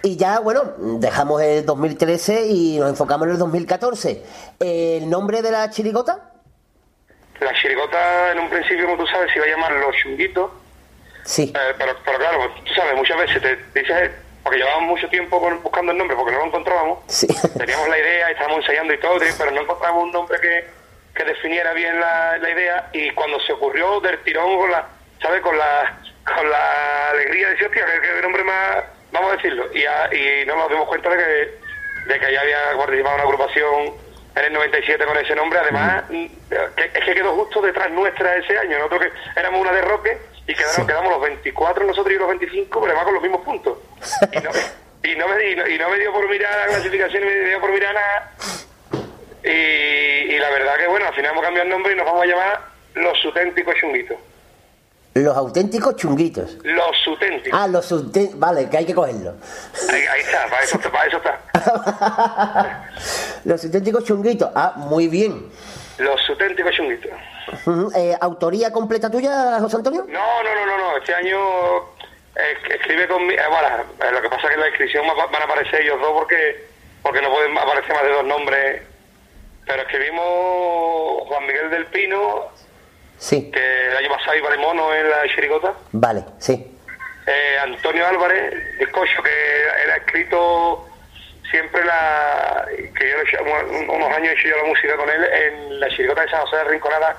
y 0.03 0.15
ya, 0.15 0.39
bueno, 0.39 0.73
dejamos 0.77 1.41
el 1.41 1.65
2013 1.65 2.47
y 2.47 2.77
nos 2.79 2.89
enfocamos 2.89 3.27
en 3.27 3.33
el 3.33 3.39
2014. 3.39 4.23
¿El 4.59 5.09
nombre 5.09 5.41
de 5.41 5.51
la 5.51 5.69
chirigota? 5.69 6.33
La 7.39 7.53
chirigota 7.53 8.31
en 8.31 8.39
un 8.39 8.49
principio, 8.49 8.85
como 8.85 8.97
tú 8.97 9.07
sabes, 9.07 9.31
se 9.31 9.37
iba 9.37 9.45
a 9.45 9.49
llamar 9.49 9.71
Los 9.73 9.95
Chunguitos. 9.97 10.51
Sí. 11.23 11.51
Eh, 11.55 11.73
pero, 11.77 11.93
pero 12.05 12.17
claro, 12.19 12.39
tú 12.65 12.73
sabes, 12.73 12.95
muchas 12.95 13.17
veces 13.17 13.41
te 13.41 13.79
dices, 13.79 14.11
porque 14.47 14.59
llevábamos 14.59 14.89
mucho 14.91 15.09
tiempo 15.09 15.41
con- 15.41 15.61
buscando 15.61 15.91
el 15.91 15.97
nombre 15.97 16.15
porque 16.15 16.31
no 16.31 16.39
lo 16.39 16.45
encontrábamos. 16.45 16.99
Teníamos 17.57 17.89
la 17.89 17.97
idea, 17.99 18.31
estábamos 18.31 18.59
ensayando 18.59 18.93
y 18.93 18.97
todo, 18.99 19.19
pero 19.37 19.51
no 19.51 19.61
encontrábamos 19.61 20.03
un 20.05 20.11
nombre 20.13 20.39
que, 20.39 20.65
que 21.13 21.23
definiera 21.25 21.73
bien 21.73 21.99
la, 21.99 22.37
la 22.37 22.49
idea. 22.49 22.89
Y 22.93 23.11
cuando 23.11 23.41
se 23.41 23.51
ocurrió 23.51 23.99
del 23.99 24.17
tirón 24.23 24.57
con 24.57 24.71
la, 24.71 24.87
¿sabes? 25.21 25.41
Con 25.41 25.57
la, 25.57 25.97
con 26.25 26.49
la 26.49 27.09
alegría 27.09 27.47
de 27.47 27.51
decir, 27.55 27.67
hostia, 27.67 27.85
que, 27.85 28.07
que 28.15 28.21
nombre 28.21 28.43
más, 28.45 28.83
vamos 29.11 29.31
a 29.33 29.35
decirlo. 29.35 29.65
Y, 29.73 29.81
ya- 29.81 30.09
y 30.13 30.45
no 30.45 30.55
nos 30.55 30.69
dimos 30.69 30.87
cuenta 30.87 31.09
de 31.09 31.17
que, 31.17 32.13
de 32.13 32.19
que 32.21 32.31
ya 32.31 32.39
había 32.39 32.57
participado 32.77 33.15
una 33.15 33.23
agrupación 33.25 33.93
en 34.37 34.45
el 34.45 34.53
97 34.53 35.03
con 35.05 35.17
ese 35.17 35.35
nombre, 35.35 35.59
además 35.59 36.03
mm, 36.09 36.25
que- 36.77 36.85
es 36.99 37.03
que 37.05 37.13
quedó 37.15 37.33
justo 37.35 37.59
detrás 37.61 37.91
nuestra 37.91 38.33
ese 38.37 38.57
año, 38.57 38.77
nosotros 38.77 39.01
que 39.11 39.39
éramos 39.41 39.59
una 39.59 39.73
de 39.73 39.81
roque 39.81 40.17
y 40.47 40.53
quedaron, 40.55 40.87
quedamos 40.87 41.11
los 41.11 41.21
24 41.21 41.85
nosotros 41.85 42.13
y 42.13 42.17
los 42.17 42.27
25, 42.29 42.69
pero 42.79 42.85
además 42.85 43.03
con 43.05 43.13
los 43.15 43.23
mismos 43.23 43.41
puntos. 43.41 43.77
Y 44.31 44.37
no, 44.39 44.49
y 45.03 45.15
no 45.15 45.27
me, 45.27 45.51
y 45.51 45.55
no, 45.55 45.67
y 45.67 45.77
no 45.77 45.89
me 45.89 45.99
dio 45.99 46.11
por 46.13 46.29
mirar 46.29 46.57
la 46.59 46.65
clasificación, 46.67 47.23
y 47.23 47.25
me 47.25 47.49
dio 47.49 47.59
por 47.61 47.71
mirar 47.71 47.93
nada. 47.93 48.31
Y, 49.43 49.49
y 49.49 50.39
la 50.39 50.49
verdad 50.49 50.75
que 50.77 50.87
bueno, 50.87 51.05
al 51.07 51.13
final 51.13 51.31
hemos 51.31 51.43
cambiado 51.43 51.63
el 51.65 51.69
nombre 51.69 51.93
y 51.93 51.95
nos 51.95 52.05
vamos 52.05 52.23
a 52.23 52.25
llamar 52.25 52.61
Los 52.95 53.17
Suténticos 53.19 53.75
Chunguitos. 53.75 54.17
Los 55.13 55.35
auténticos 55.35 55.95
chunguitos. 55.95 56.57
Los 56.63 56.95
Suténticos. 57.03 57.59
Ah, 57.59 57.67
los 57.67 57.91
auténticos. 57.91 58.37
Vale, 58.39 58.69
que 58.69 58.77
hay 58.77 58.85
que 58.85 58.93
cogerlo. 58.93 59.33
Ahí, 59.91 60.01
ahí 60.13 60.21
está, 60.21 60.45
para 60.47 60.63
eso, 60.63 60.77
está- 60.77 60.91
para 60.91 61.07
eso 61.07 61.17
está. 61.17 62.83
Los 63.45 63.63
auténticos 63.65 64.03
chunguitos. 64.03 64.51
Ah, 64.53 64.73
muy 64.75 65.07
bien. 65.07 65.49
Los 65.97 66.21
Suténticos 66.21 66.71
Chunguitos. 66.75 67.09
Eh, 67.95 68.15
¿Autoría 68.21 68.71
completa 68.71 69.09
tuya, 69.09 69.59
José 69.59 69.77
Antonio? 69.77 70.05
No, 70.07 70.43
no, 70.43 70.55
no, 70.55 70.65
no, 70.65 70.77
no. 70.77 70.97
Este 70.97 71.13
año 71.15 71.39
eh, 72.35 72.57
escribe 72.71 73.07
conmigo. 73.07 73.41
bueno, 73.49 73.83
eh, 74.03 74.11
lo 74.11 74.21
que 74.21 74.29
pasa 74.29 74.43
es 74.43 74.47
que 74.49 74.53
en 74.55 74.59
la 74.61 74.67
inscripción 74.67 75.05
va- 75.07 75.25
van 75.27 75.41
a 75.41 75.45
aparecer 75.45 75.81
ellos 75.81 75.99
dos 76.01 76.11
porque 76.13 76.67
porque 77.03 77.21
no 77.21 77.29
pueden 77.29 77.57
aparecer 77.57 77.93
más 77.93 78.03
de 78.03 78.09
dos 78.11 78.25
nombres. 78.25 78.81
Pero 79.65 79.81
escribimos 79.81 81.23
Juan 81.27 81.45
Miguel 81.45 81.69
del 81.69 81.85
Pino, 81.87 82.45
Sí. 83.17 83.51
que 83.51 83.87
el 83.87 83.97
año 83.97 84.09
pasado 84.09 84.35
iba 84.37 84.49
de 84.49 84.57
mono 84.57 84.93
en 84.93 85.09
la 85.09 85.23
chirigota. 85.33 85.73
Vale, 85.91 86.23
sí. 86.39 86.73
Eh, 87.25 87.57
Antonio 87.61 88.07
Álvarez, 88.07 88.77
bizcocho, 88.79 89.21
que 89.23 89.63
él 89.83 89.91
ha 89.91 89.97
escrito 89.97 90.87
siempre 91.51 91.83
la. 91.83 92.65
que 92.97 93.09
yo 93.09 93.93
unos 93.93 94.09
años 94.13 94.29
he 94.29 94.33
hecho 94.39 94.47
yo 94.49 94.57
la 94.57 94.63
música 94.63 94.95
con 94.95 95.09
él 95.09 95.23
en 95.25 95.79
la 95.79 95.89
chirigota 95.89 96.21
de 96.21 96.29
San 96.29 96.41
José 96.41 96.55
de 96.57 96.63
Rinconada, 96.65 97.17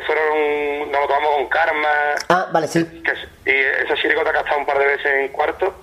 que 0.00 0.06
fueron. 0.06 0.90
nos 0.92 1.00
lo 1.02 1.06
tomamos 1.08 1.36
con 1.36 1.46
Karma. 1.48 1.88
Ah, 2.28 2.48
vale, 2.52 2.66
sí. 2.68 2.84
que 3.02 3.12
y 3.50 3.84
esa 3.84 3.94
chirigota 3.96 4.32
que 4.32 4.38
ha 4.38 4.40
estado 4.40 4.58
un 4.60 4.66
par 4.66 4.78
de 4.78 4.86
veces 4.86 5.06
en 5.06 5.28
cuarto 5.28 5.74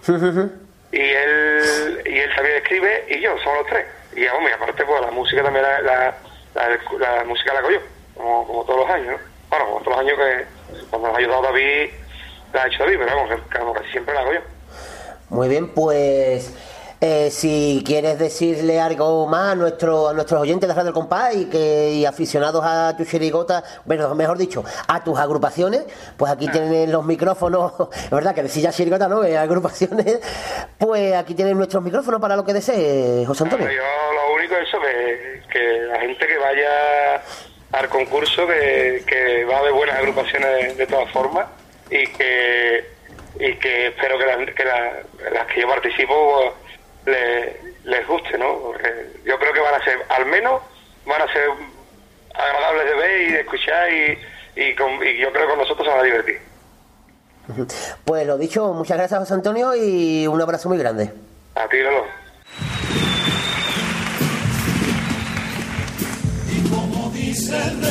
y 0.91 0.99
él 0.99 2.02
y 2.06 2.19
él 2.19 2.30
también 2.35 2.57
escribe 2.57 3.06
y 3.10 3.22
yo 3.22 3.35
somos 3.40 3.60
los 3.60 3.68
tres 3.68 3.85
y 4.15 4.22
y 4.23 4.27
aparte 4.27 4.84
pues 4.85 5.02
la 5.02 5.11
música 5.11 5.41
también 5.44 5.64
la, 5.64 5.81
la, 5.81 6.15
la- 6.53 7.15
la 7.18 7.23
música 7.23 7.53
la 7.53 7.60
hago 7.60 7.72
yo 7.72 7.80
como, 8.15 8.45
como 8.45 8.64
todos 8.65 8.81
los 8.85 8.90
años 8.95 9.07
¿no? 9.14 9.18
bueno 9.49 9.65
como 9.65 9.80
todos 9.81 9.98
los 9.98 9.99
años 10.06 10.19
que 10.19 10.84
cuando 10.90 11.07
nos 11.07 11.18
ha 11.18 11.19
ayudado 11.19 11.41
David 11.44 11.90
la 12.53 12.64
ha 12.64 12.68
hecho 12.68 12.84
David 12.84 12.98
pero 12.99 13.15
vamos 13.15 13.41
como 13.57 13.73
casi 13.73 13.90
siempre 13.91 14.14
la 14.14 14.19
hago 14.22 14.34
yo 14.34 14.40
Muy 15.30 15.49
bien, 15.49 15.69
pues 15.73 16.53
eh, 17.06 17.30
si 17.32 17.84
quieres 17.86 18.18
decirle 18.18 18.80
algo 18.80 19.28
más 19.28 19.52
a, 19.52 19.56
nuestro, 19.56 20.08
a 20.08 20.14
nuestros 20.14 20.40
oyentes 20.40 20.70
de 20.70 20.74
Radio 20.74 20.88
El 20.88 20.94
Compás 20.94 21.36
y, 21.36 21.46
que, 21.50 21.92
y 21.92 22.06
aficionados 22.06 22.64
a 22.66 22.96
tu 22.96 23.04
chirigota, 23.04 23.62
bueno, 23.84 24.16
mejor 24.16 24.38
dicho, 24.38 24.64
a 24.88 25.04
tus 25.04 25.20
agrupaciones, 25.20 25.84
pues 26.16 26.32
aquí 26.32 26.48
tienen 26.48 26.90
los 26.92 27.04
micrófonos, 27.04 27.74
es 28.06 28.10
verdad 28.10 28.34
que 28.34 28.44
decía 28.44 28.72
chirigota, 28.72 29.10
¿no? 29.10 29.22
Eh, 29.26 29.38
agrupaciones, 29.38 30.20
pues 30.78 31.14
aquí 31.14 31.34
tienen 31.34 31.58
nuestros 31.58 31.84
micrófonos 31.84 32.22
para 32.22 32.38
lo 32.38 32.46
que 32.46 32.54
desee, 32.54 33.26
José 33.26 33.44
Antonio. 33.44 33.68
yo 33.68 33.74
lo 34.14 34.36
único 34.36 34.56
es 34.56 34.68
eso 34.70 34.78
que, 34.80 35.42
que 35.52 35.80
la 35.90 36.00
gente 36.00 36.26
que 36.26 36.38
vaya 36.38 37.22
al 37.74 37.90
concurso 37.90 38.48
que, 38.48 39.04
que 39.06 39.44
va 39.46 39.58
a 39.58 39.60
haber 39.60 39.74
buenas 39.74 39.98
agrupaciones 39.98 40.48
de, 40.70 40.74
de 40.76 40.88
todas 40.88 41.12
formas 41.12 41.48
y 41.90 42.08
que 42.08 42.94
y 43.40 43.56
que 43.56 43.88
espero 43.88 44.18
que, 44.20 44.26
las 44.28 44.38
que 44.56 44.64
la- 44.64 45.02
las 45.34 45.48
que 45.48 45.62
yo 45.62 45.68
participo 45.68 46.14
pues, 46.54 46.62
le- 47.06 47.60
les 47.84 48.08
guste, 48.08 48.38
¿no? 48.38 48.58
Porque 48.60 48.88
yo 49.26 49.38
creo 49.38 49.54
que 49.54 49.60
van 49.60 49.76
a 49.76 49.84
ser, 49.84 49.98
al 50.10 50.26
menos, 50.26 50.62
van 51.06 51.22
a 51.22 51.32
ser 51.34 51.44
agradables 52.34 52.86
de 52.86 52.94
ver 52.96 53.22
y 53.22 53.32
de 53.34 53.40
escuchar 53.42 53.90
y, 53.92 54.18
y, 54.56 54.76
con- 54.76 55.06
y 55.06 55.18
yo 55.18 55.32
creo 55.32 55.44
que 55.46 55.50
con 55.52 55.60
nosotros 55.60 55.86
se 55.86 55.92
van 55.92 56.00
a 56.00 56.04
divertir. 56.04 56.40
Pues 58.06 58.26
lo 58.26 58.38
dicho, 58.38 58.72
muchas 58.74 58.98
gracias 58.98 59.20
José 59.20 59.34
Antonio 59.34 59.76
y 59.76 60.26
un 60.28 60.42
abrazo 60.42 60.70
muy 60.70 60.78
grande. 60.78 61.12
A 61.56 61.68
ti, 61.68 61.78
Lolo. 61.80 62.06
como 66.70 67.10
dice 67.12 67.56
el 67.56 67.82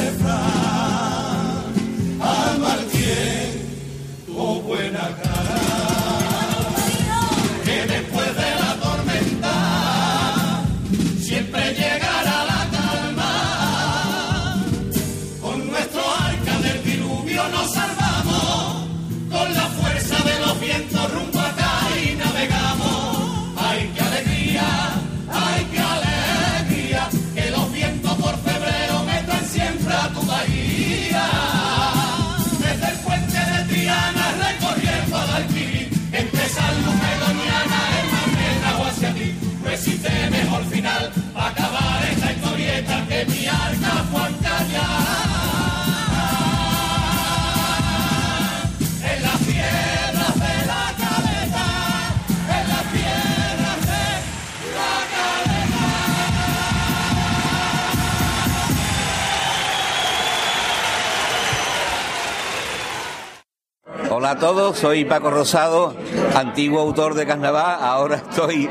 Hola 64.22 64.30
a 64.30 64.38
todos, 64.38 64.78
soy 64.78 65.04
Paco 65.04 65.32
Rosado, 65.32 65.96
antiguo 66.36 66.78
autor 66.78 67.14
de 67.14 67.26
carnaval, 67.26 67.78
ahora 67.80 68.18
estoy 68.18 68.68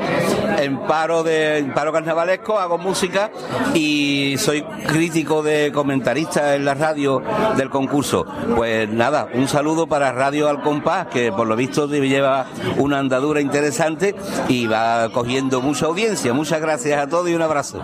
en 0.56 0.78
paro 0.86 1.22
de 1.22 1.70
paro 1.74 1.92
carnavalesco, 1.92 2.58
hago 2.58 2.78
música 2.78 3.30
y 3.74 4.36
soy 4.38 4.62
crítico 4.62 5.42
de 5.42 5.70
comentarista 5.70 6.54
en 6.54 6.64
la 6.64 6.72
radio 6.72 7.22
del 7.54 7.68
concurso. 7.68 8.24
Pues 8.56 8.88
nada, 8.88 9.28
un 9.34 9.46
saludo 9.46 9.86
para 9.86 10.10
Radio 10.12 10.48
Al 10.48 10.62
Compás, 10.62 11.08
que 11.08 11.30
por 11.30 11.46
lo 11.46 11.54
visto 11.54 11.86
lleva 11.86 12.46
una 12.78 12.98
andadura 12.98 13.42
interesante 13.42 14.14
y 14.48 14.66
va 14.66 15.10
cogiendo 15.12 15.60
mucha 15.60 15.84
audiencia. 15.84 16.32
Muchas 16.32 16.62
gracias 16.62 16.98
a 16.98 17.06
todos 17.08 17.28
y 17.28 17.34
un 17.34 17.42
abrazo. 17.42 17.78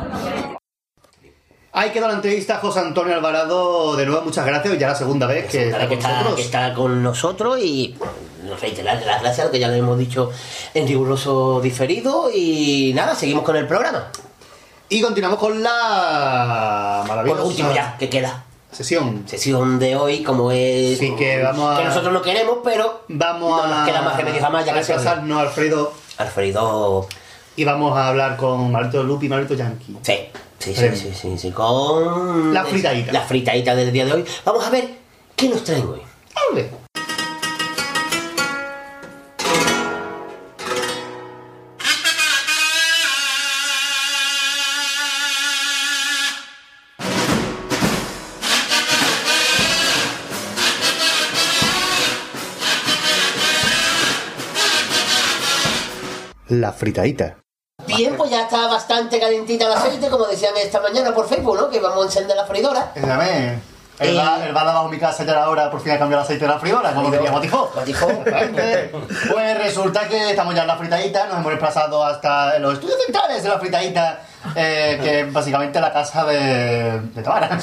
Ahí 1.72 1.90
queda 1.90 2.08
la 2.08 2.14
entrevista 2.14 2.56
a 2.56 2.60
José 2.60 2.80
Antonio 2.80 3.14
Alvarado. 3.14 3.94
De 3.94 4.06
nuevo, 4.06 4.22
muchas 4.22 4.46
gracias. 4.46 4.78
Ya 4.78 4.88
la 4.88 4.94
segunda 4.94 5.26
vez 5.26 5.46
que 5.50 5.66
está 5.68 5.80
que 5.80 5.86
con 5.88 5.98
está, 5.98 6.08
nosotros. 6.12 6.34
que 6.36 6.42
está 6.42 6.74
con 6.74 7.02
nosotros 7.02 7.58
y 7.62 7.94
nos 8.44 8.60
reiterarle 8.60 9.04
las 9.04 9.20
gracias, 9.22 9.48
que 9.50 9.58
ya 9.58 9.68
lo 9.68 9.74
hemos 9.74 9.98
dicho 9.98 10.30
en 10.74 10.88
riguroso 10.88 11.60
diferido. 11.60 12.30
Y 12.34 12.92
nada, 12.94 13.14
seguimos 13.14 13.44
con 13.44 13.56
el 13.56 13.66
programa. 13.66 14.08
Y 14.88 15.02
continuamos 15.02 15.38
con 15.38 15.62
la 15.62 17.04
maravillosa 17.06 17.36
Con 17.42 17.44
lo 17.44 17.50
último 17.50 17.74
ya, 17.74 17.96
que 17.98 18.08
queda. 18.08 18.44
Sesión. 18.72 19.24
Sesión 19.26 19.78
de 19.78 19.96
hoy, 19.96 20.22
como 20.22 20.50
es. 20.50 20.98
Sí, 20.98 21.14
que 21.16 21.42
vamos 21.42 21.74
a- 21.74 21.78
Que 21.78 21.84
nosotros 21.84 22.12
no 22.12 22.22
queremos, 22.22 22.58
pero. 22.64 23.02
Vamos 23.08 23.50
no 23.50 23.62
a. 23.62 23.68
nos 23.78 23.88
queda 23.88 24.02
más 24.02 24.16
remedio 24.16 24.40
jamás, 24.40 24.64
ya 24.64 24.72
a 24.72 24.74
que 24.82 24.92
Alfredo. 24.92 25.92
Alfredo. 26.16 27.06
Y 27.58 27.64
vamos 27.64 27.98
a 27.98 28.06
hablar 28.06 28.36
con 28.36 28.70
Marito 28.70 29.02
Lupi 29.02 29.26
y 29.26 29.28
Marito 29.28 29.54
Yankee. 29.54 29.96
Sí. 30.02 30.14
Sí, 30.60 30.74
sí, 30.76 30.88
sí, 30.94 31.12
sí, 31.12 31.36
sí, 31.36 31.50
con. 31.50 32.54
La 32.54 32.64
fritadita. 32.64 33.10
La 33.10 33.22
fritadita 33.22 33.74
del 33.74 33.90
día 33.92 34.04
de 34.04 34.12
hoy. 34.12 34.24
Vamos 34.44 34.64
a 34.64 34.70
ver 34.70 34.88
qué 35.34 35.48
nos 35.48 35.64
traen 35.64 35.84
hoy. 35.88 36.00
Hable. 36.52 36.70
La 56.50 56.72
fritadita. 56.72 57.38
Bien, 57.98 58.16
pues 58.16 58.30
ya 58.30 58.42
está 58.42 58.68
bastante 58.68 59.18
calentita 59.18 59.66
el 59.66 59.72
aceite, 59.72 60.08
como 60.08 60.24
decían 60.26 60.52
esta 60.56 60.80
mañana 60.80 61.12
por 61.12 61.28
Facebook, 61.28 61.56
¿no? 61.56 61.68
Que 61.68 61.80
vamos 61.80 62.02
a 62.02 62.06
encender 62.06 62.36
la 62.36 62.46
freidora. 62.46 62.92
Dígame. 62.94 63.60
El 63.98 64.16
Eh. 64.16 64.16
va, 64.16 64.46
el 64.46 64.56
va 64.56 64.62
bajo 64.62 64.88
mi 64.88 64.96
casa 64.96 65.24
ya 65.24 65.32
era 65.32 65.50
hora 65.50 65.68
por 65.68 65.80
fin 65.80 65.90
a 65.90 65.98
cambiar 65.98 66.20
el 66.20 66.24
aceite 66.24 66.44
de 66.44 66.52
la 66.52 66.60
freidora, 66.60 66.94
como 66.94 67.10
diría 67.10 67.32
Matijó. 67.32 67.72
Pues 69.32 69.58
resulta 69.58 70.06
que 70.06 70.30
estamos 70.30 70.54
ya 70.54 70.62
en 70.62 70.68
la 70.68 70.76
fritadita, 70.76 71.26
nos 71.26 71.38
hemos 71.38 71.50
desplazado 71.50 72.04
hasta 72.04 72.60
los 72.60 72.74
estudios 72.74 73.02
centrales 73.04 73.42
de 73.42 73.48
la 73.48 73.58
fritadita, 73.58 74.20
eh, 74.54 75.00
que 75.02 75.20
es 75.20 75.32
básicamente 75.32 75.80
la 75.80 75.92
casa 75.92 76.24
de, 76.24 77.00
de 77.00 77.22
Tamara. 77.22 77.48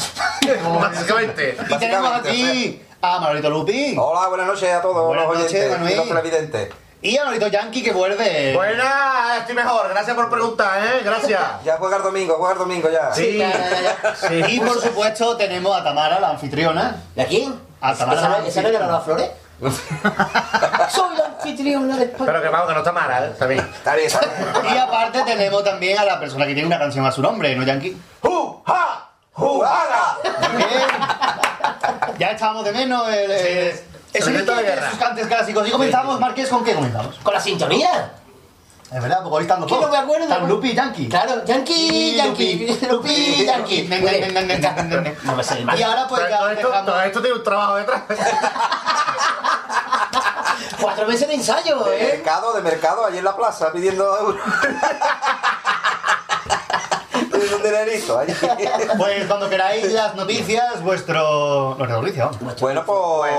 Básicamente. 0.82 1.58
Y 1.70 1.76
tenemos 1.76 2.12
aquí 2.14 2.82
a 3.02 3.20
Manolito 3.22 3.50
Lupi. 3.50 3.96
Hola, 3.98 4.28
buenas 4.28 4.48
noches 4.48 4.74
a 4.74 4.82
todos 4.82 5.08
Buenas 5.08 5.28
los 5.28 5.38
noches, 5.40 5.54
oyentes 5.72 5.92
y 5.92 5.96
los 5.96 6.08
televidentes. 6.10 6.70
Y 7.06 7.16
a 7.18 7.24
Manolito 7.24 7.48
Yankee 7.50 7.84
que 7.84 7.92
vuelve. 7.94 8.52
Buenas, 8.56 9.38
estoy 9.42 9.54
mejor. 9.54 9.90
Gracias 9.90 10.16
por 10.16 10.28
preguntar, 10.28 10.82
¿eh? 10.84 11.02
Gracias. 11.04 11.40
Ya 11.64 11.78
juega 11.78 11.98
el 11.98 12.04
domingo, 12.04 12.34
juega 12.40 12.54
el 12.54 12.58
domingo 12.60 12.90
ya. 12.90 13.14
Sí. 13.14 13.40
Y 14.48 14.60
por 14.60 14.82
supuesto 14.82 15.38
tenemos 15.38 15.80
a 15.80 15.84
Tamara, 15.84 16.20
la 16.20 16.30
anfitriona. 16.32 16.96
¿De 17.14 17.28
quién? 17.28 17.60
A 17.80 17.94
Tamara. 17.94 18.20
¿Esa 18.20 18.30
la 18.30 18.40
no- 18.40 18.46
esa 18.48 18.62
no 18.64 18.68
era 18.70 18.88
la 18.88 19.00
Flores? 19.02 19.30
Soy 20.90 21.16
la 21.16 21.26
anfitriona 21.26 21.96
de 21.96 22.06
España. 22.06 22.26
Pero 22.26 22.42
que 22.42 22.50
vamos, 22.50 22.68
que 22.70 22.74
no 22.74 22.80
está 22.80 22.92
mala, 22.92 23.26
¿eh? 23.26 23.30
Está 23.34 23.46
bien. 23.46 23.60
Está 23.60 23.94
bien, 23.96 24.08
está 24.08 24.20
bien. 24.62 24.76
Y 24.76 24.78
aparte 24.80 25.22
tenemos 25.26 25.64
también 25.64 26.00
a 26.00 26.06
la 26.06 26.20
persona 26.20 26.48
que 26.48 26.54
tiene 26.56 26.66
una 26.68 26.80
canción 26.80 27.06
a 27.06 27.12
su 27.12 27.22
nombre, 27.22 27.56
¿no, 27.56 27.64
Yankee? 27.64 27.96
¡Hu! 28.24 28.64
¡Ja! 28.66 29.10
¡Jugada! 29.32 30.18
Bien. 30.58 32.18
Ya 32.18 32.32
echábamos 32.32 32.66
de 32.66 32.72
menos 32.72 33.08
el, 33.10 33.30
el, 33.32 33.80
El 34.18 34.34
grito 34.34 34.56
de 34.56 34.64
guerra. 34.64 34.90
sus 34.90 35.00
cantes 35.00 35.28
clásicos. 35.28 35.68
Y 35.68 35.72
comenzamos, 35.72 36.20
Marqués, 36.20 36.50
¿con 36.50 36.64
qué 36.64 36.74
comenzamos? 36.74 37.16
Con 37.24 37.34
la 37.34 37.40
sintonía. 37.40 38.12
Es 38.92 39.02
verdad, 39.02 39.22
porque 39.24 39.36
hoy 39.38 39.42
están 39.44 39.62
los 39.62 39.70
no 39.72 39.88
me 39.90 39.98
acuerdo. 39.98 40.24
Están 40.26 40.48
Lupi 40.48 40.70
y 40.70 40.76
Yankee. 40.76 41.10
Claro, 41.10 41.44
Yankee, 41.44 42.16
Yankee, 42.16 42.78
Lupi, 42.90 43.46
Yankee. 43.46 43.90
No 45.24 45.36
me 45.36 45.44
sale 45.44 45.66
mal. 45.66 45.78
Y 45.80 45.84
ahora 45.84 46.08
pues 46.08 46.22
ya 46.30 46.38
Todo 46.38 46.50
esto, 46.52 46.68
dejamos- 46.70 46.86
todo 46.86 47.02
esto 47.02 47.22
tiene 47.22 47.36
un 47.38 47.44
trabajo 47.44 47.76
detrás. 47.78 48.04
Cuatro 50.80 51.08
meses 51.08 51.28
de 51.28 51.34
ensayo, 51.34 51.80
De 51.84 51.98
¿eh? 52.00 52.14
mercado, 52.18 52.54
de 52.54 52.62
mercado, 52.62 53.06
allí 53.06 53.18
en 53.18 53.24
la 53.26 53.36
plaza, 53.36 53.72
pidiendo 53.72 54.18
euros. 54.18 54.42
Pues 58.98 59.26
cuando 59.28 59.50
queráis 59.50 59.92
las 59.92 60.16
noticias, 60.16 60.82
vuestro... 60.82 61.76
Nuestra 61.78 61.98
noticia, 62.00 62.26
vamos. 62.26 62.60
Bueno, 62.60 62.84
pues... 62.86 63.34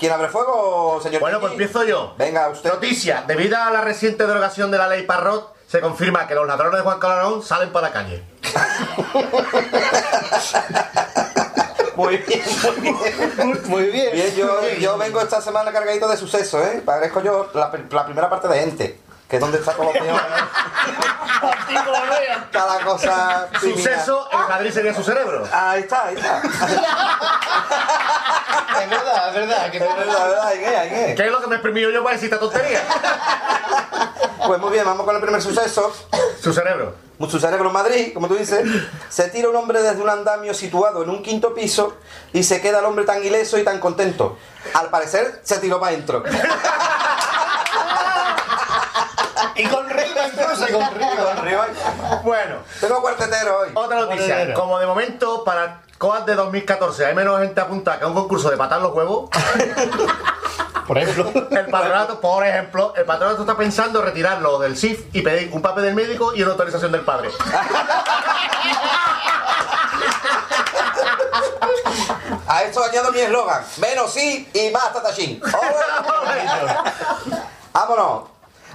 ¿Quién 0.00 0.12
abre 0.12 0.28
fuego, 0.28 0.98
señor? 1.02 1.20
Bueno, 1.20 1.38
pues 1.40 1.52
empiezo 1.52 1.84
yo. 1.84 2.14
Venga, 2.16 2.48
usted. 2.48 2.72
Noticia. 2.72 3.22
Debido 3.26 3.58
a 3.58 3.70
la 3.70 3.82
reciente 3.82 4.26
derogación 4.26 4.70
de 4.70 4.78
la 4.78 4.88
ley 4.88 5.02
Parrot, 5.02 5.54
se 5.68 5.82
confirma 5.82 6.26
que 6.26 6.34
los 6.34 6.46
ladrones 6.46 6.78
de 6.78 6.82
Juan 6.82 6.98
Calarón 6.98 7.42
salen 7.42 7.70
para 7.70 7.88
la 7.88 7.92
calle. 7.92 8.24
Muy 11.96 12.16
bien, 12.16 12.42
muy 12.62 12.80
bien. 12.80 12.96
Muy 13.64 13.82
bien. 13.90 14.12
Bien, 14.14 14.34
yo, 14.34 14.66
yo 14.78 14.96
vengo 14.96 15.20
esta 15.20 15.42
semana 15.42 15.70
cargadito 15.70 16.08
de 16.08 16.16
sucesos, 16.16 16.64
¿eh? 16.64 16.80
Parezco 16.82 17.22
yo 17.22 17.50
la, 17.52 17.70
la 17.90 18.04
primera 18.06 18.30
parte 18.30 18.48
de 18.48 18.58
gente, 18.58 18.98
que 19.28 19.36
es 19.36 19.40
donde 19.40 19.58
está 19.58 19.72
todo 19.72 19.84
lo 19.84 19.92
peor. 19.92 20.18
Cada 22.52 22.80
cosa. 22.84 23.48
Suceso, 23.60 24.28
en 24.32 24.48
Madrid 24.48 24.70
sería 24.70 24.94
su 24.94 25.02
cerebro. 25.02 25.46
Ahí 25.52 25.80
está, 25.80 26.06
ahí 26.06 26.14
está. 26.14 26.40
Es 28.82 28.90
verdad, 28.90 29.28
es 29.28 29.34
verdad. 29.34 29.70
Que 29.70 29.76
Es 29.78 29.82
verdad, 29.82 30.28
verdad, 30.28 30.46
¿hay 30.46 30.58
qué? 30.58 30.76
¿Hay 30.76 30.88
qué? 30.88 31.14
¿Qué 31.14 31.26
es 31.26 31.32
lo 31.32 31.40
que 31.40 31.46
me 31.46 31.54
he 31.54 31.58
exprimido 31.58 31.90
yo 31.90 32.02
para 32.02 32.14
decir 32.14 32.32
esta 32.32 32.40
tontería? 32.40 32.82
Pues 34.46 34.60
muy 34.60 34.70
bien, 34.72 34.84
vamos 34.84 35.04
con 35.04 35.14
el 35.14 35.22
primer 35.22 35.42
suceso. 35.42 35.92
Su 36.42 36.52
cerebro. 36.52 36.94
Su 37.28 37.38
cerebro 37.38 37.66
en 37.68 37.72
Madrid, 37.72 38.14
como 38.14 38.26
tú 38.26 38.34
dices. 38.34 38.66
Se 39.08 39.28
tira 39.28 39.48
un 39.48 39.56
hombre 39.56 39.82
desde 39.82 40.00
un 40.00 40.08
andamio 40.08 40.54
situado 40.54 41.02
en 41.02 41.10
un 41.10 41.22
quinto 41.22 41.54
piso 41.54 41.96
y 42.32 42.42
se 42.42 42.60
queda 42.60 42.78
el 42.78 42.86
hombre 42.86 43.04
tan 43.04 43.22
ileso 43.22 43.58
y 43.58 43.64
tan 43.64 43.78
contento. 43.78 44.38
Al 44.74 44.88
parecer 44.88 45.40
se 45.44 45.58
tiró 45.58 45.78
para 45.78 45.92
adentro. 45.92 46.22
Y 49.56 49.66
con 49.66 49.88
Con 50.72 51.44
Riva. 51.44 51.66
Bueno, 52.22 52.56
tengo 52.80 53.00
cuartetero 53.00 53.58
hoy. 53.60 53.70
Otra 53.74 54.00
noticia. 54.00 54.26
Cuartetero. 54.26 54.60
Como 54.60 54.78
de 54.78 54.86
momento, 54.86 55.44
para 55.44 55.82
COAT 55.98 56.26
de 56.26 56.34
2014 56.34 57.06
hay 57.06 57.14
menos 57.14 57.40
gente 57.40 57.60
apuntada 57.60 57.98
que 57.98 58.04
a 58.04 58.08
un 58.08 58.14
concurso 58.14 58.50
de 58.50 58.56
patar 58.56 58.80
los 58.80 58.92
huevos, 58.94 59.30
Por 60.86 60.98
ejemplo. 60.98 61.30
el 61.50 61.66
patronato, 61.66 62.20
por 62.20 62.44
ejemplo, 62.44 62.92
el 62.96 63.04
patronato 63.04 63.42
está 63.42 63.56
pensando 63.56 64.02
retirarlo 64.02 64.58
del 64.58 64.76
SIF 64.76 65.04
y 65.12 65.22
pedir 65.22 65.50
un 65.52 65.62
papel 65.62 65.84
del 65.84 65.94
médico 65.94 66.34
y 66.34 66.42
una 66.42 66.52
autorización 66.52 66.90
del 66.90 67.02
padre. 67.02 67.30
A 72.48 72.62
esto 72.64 72.82
añado 72.82 73.12
mi 73.12 73.20
eslogan, 73.20 73.62
menos 73.76 74.12
sí 74.12 74.50
y 74.52 74.70
más 74.70 74.92
tatachín. 74.92 75.40
Vámonos. 77.72 78.22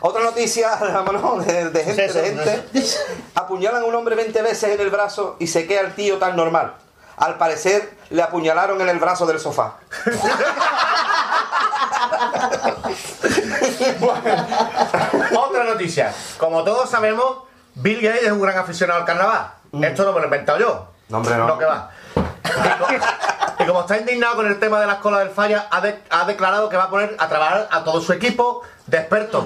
Otra 0.08 0.24
noticia, 0.24 0.76
vámonos, 0.80 1.44
de, 1.48 1.72
de 1.72 1.84
gente, 1.84 2.08
de 2.14 2.24
gente. 2.30 2.64
Apuñalan 3.34 3.82
a 3.82 3.86
un 3.86 3.96
hombre 3.96 4.16
20 4.16 4.40
veces 4.44 4.70
en 4.76 4.80
el 4.80 4.92
brazo 4.92 5.36
y 5.40 5.48
se 5.48 5.66
queda 5.66 5.82
el 5.82 5.96
tío 5.96 6.20
tan 6.20 6.36
normal. 6.36 6.76
Al 7.18 7.40
parecer 7.40 7.98
le 8.12 8.22
apuñalaron 8.22 8.80
en 8.82 8.90
el 8.90 9.00
brazo 9.00 9.26
del 9.26 9.40
sofá. 9.40 9.78
Otra 15.36 15.64
noticia. 15.64 16.14
Como 16.38 16.64
todos 16.64 16.90
sabemos, 16.90 17.40
Bill 17.76 18.02
Gates 18.02 18.24
es 18.24 18.32
un 18.32 18.42
gran 18.42 18.58
aficionado 18.58 19.00
al 19.00 19.06
carnaval. 19.06 19.52
Esto 19.82 20.04
no 20.06 20.12
me 20.12 20.18
lo 20.20 20.24
he 20.24 20.26
inventado 20.26 20.60
yo. 20.60 20.88
No, 21.10 21.18
hombre, 21.18 21.36
no. 21.36 21.58
que 21.58 21.66
va. 21.66 21.90
Y 22.16 22.80
co- 22.80 23.64
Y 23.64 23.66
como 23.68 23.82
está 23.82 23.98
indignado 23.98 24.36
con 24.36 24.48
el 24.48 24.60
tema 24.60 24.80
de 24.80 24.88
las 24.88 24.98
colas 24.98 25.22
del 25.22 25.30
falla, 25.30 25.68
ha, 25.72 25.82
de- 25.82 26.00
ha 26.10 26.26
declarado 26.26 26.70
que 26.70 26.78
va 26.78 26.84
a 26.86 26.90
poner 26.90 27.16
a 27.20 27.28
trabajar 27.28 27.68
a 27.72 27.84
todo 27.84 28.02
su 28.02 28.14
equipo 28.14 28.62
de 28.88 28.98
expertos 28.98 29.46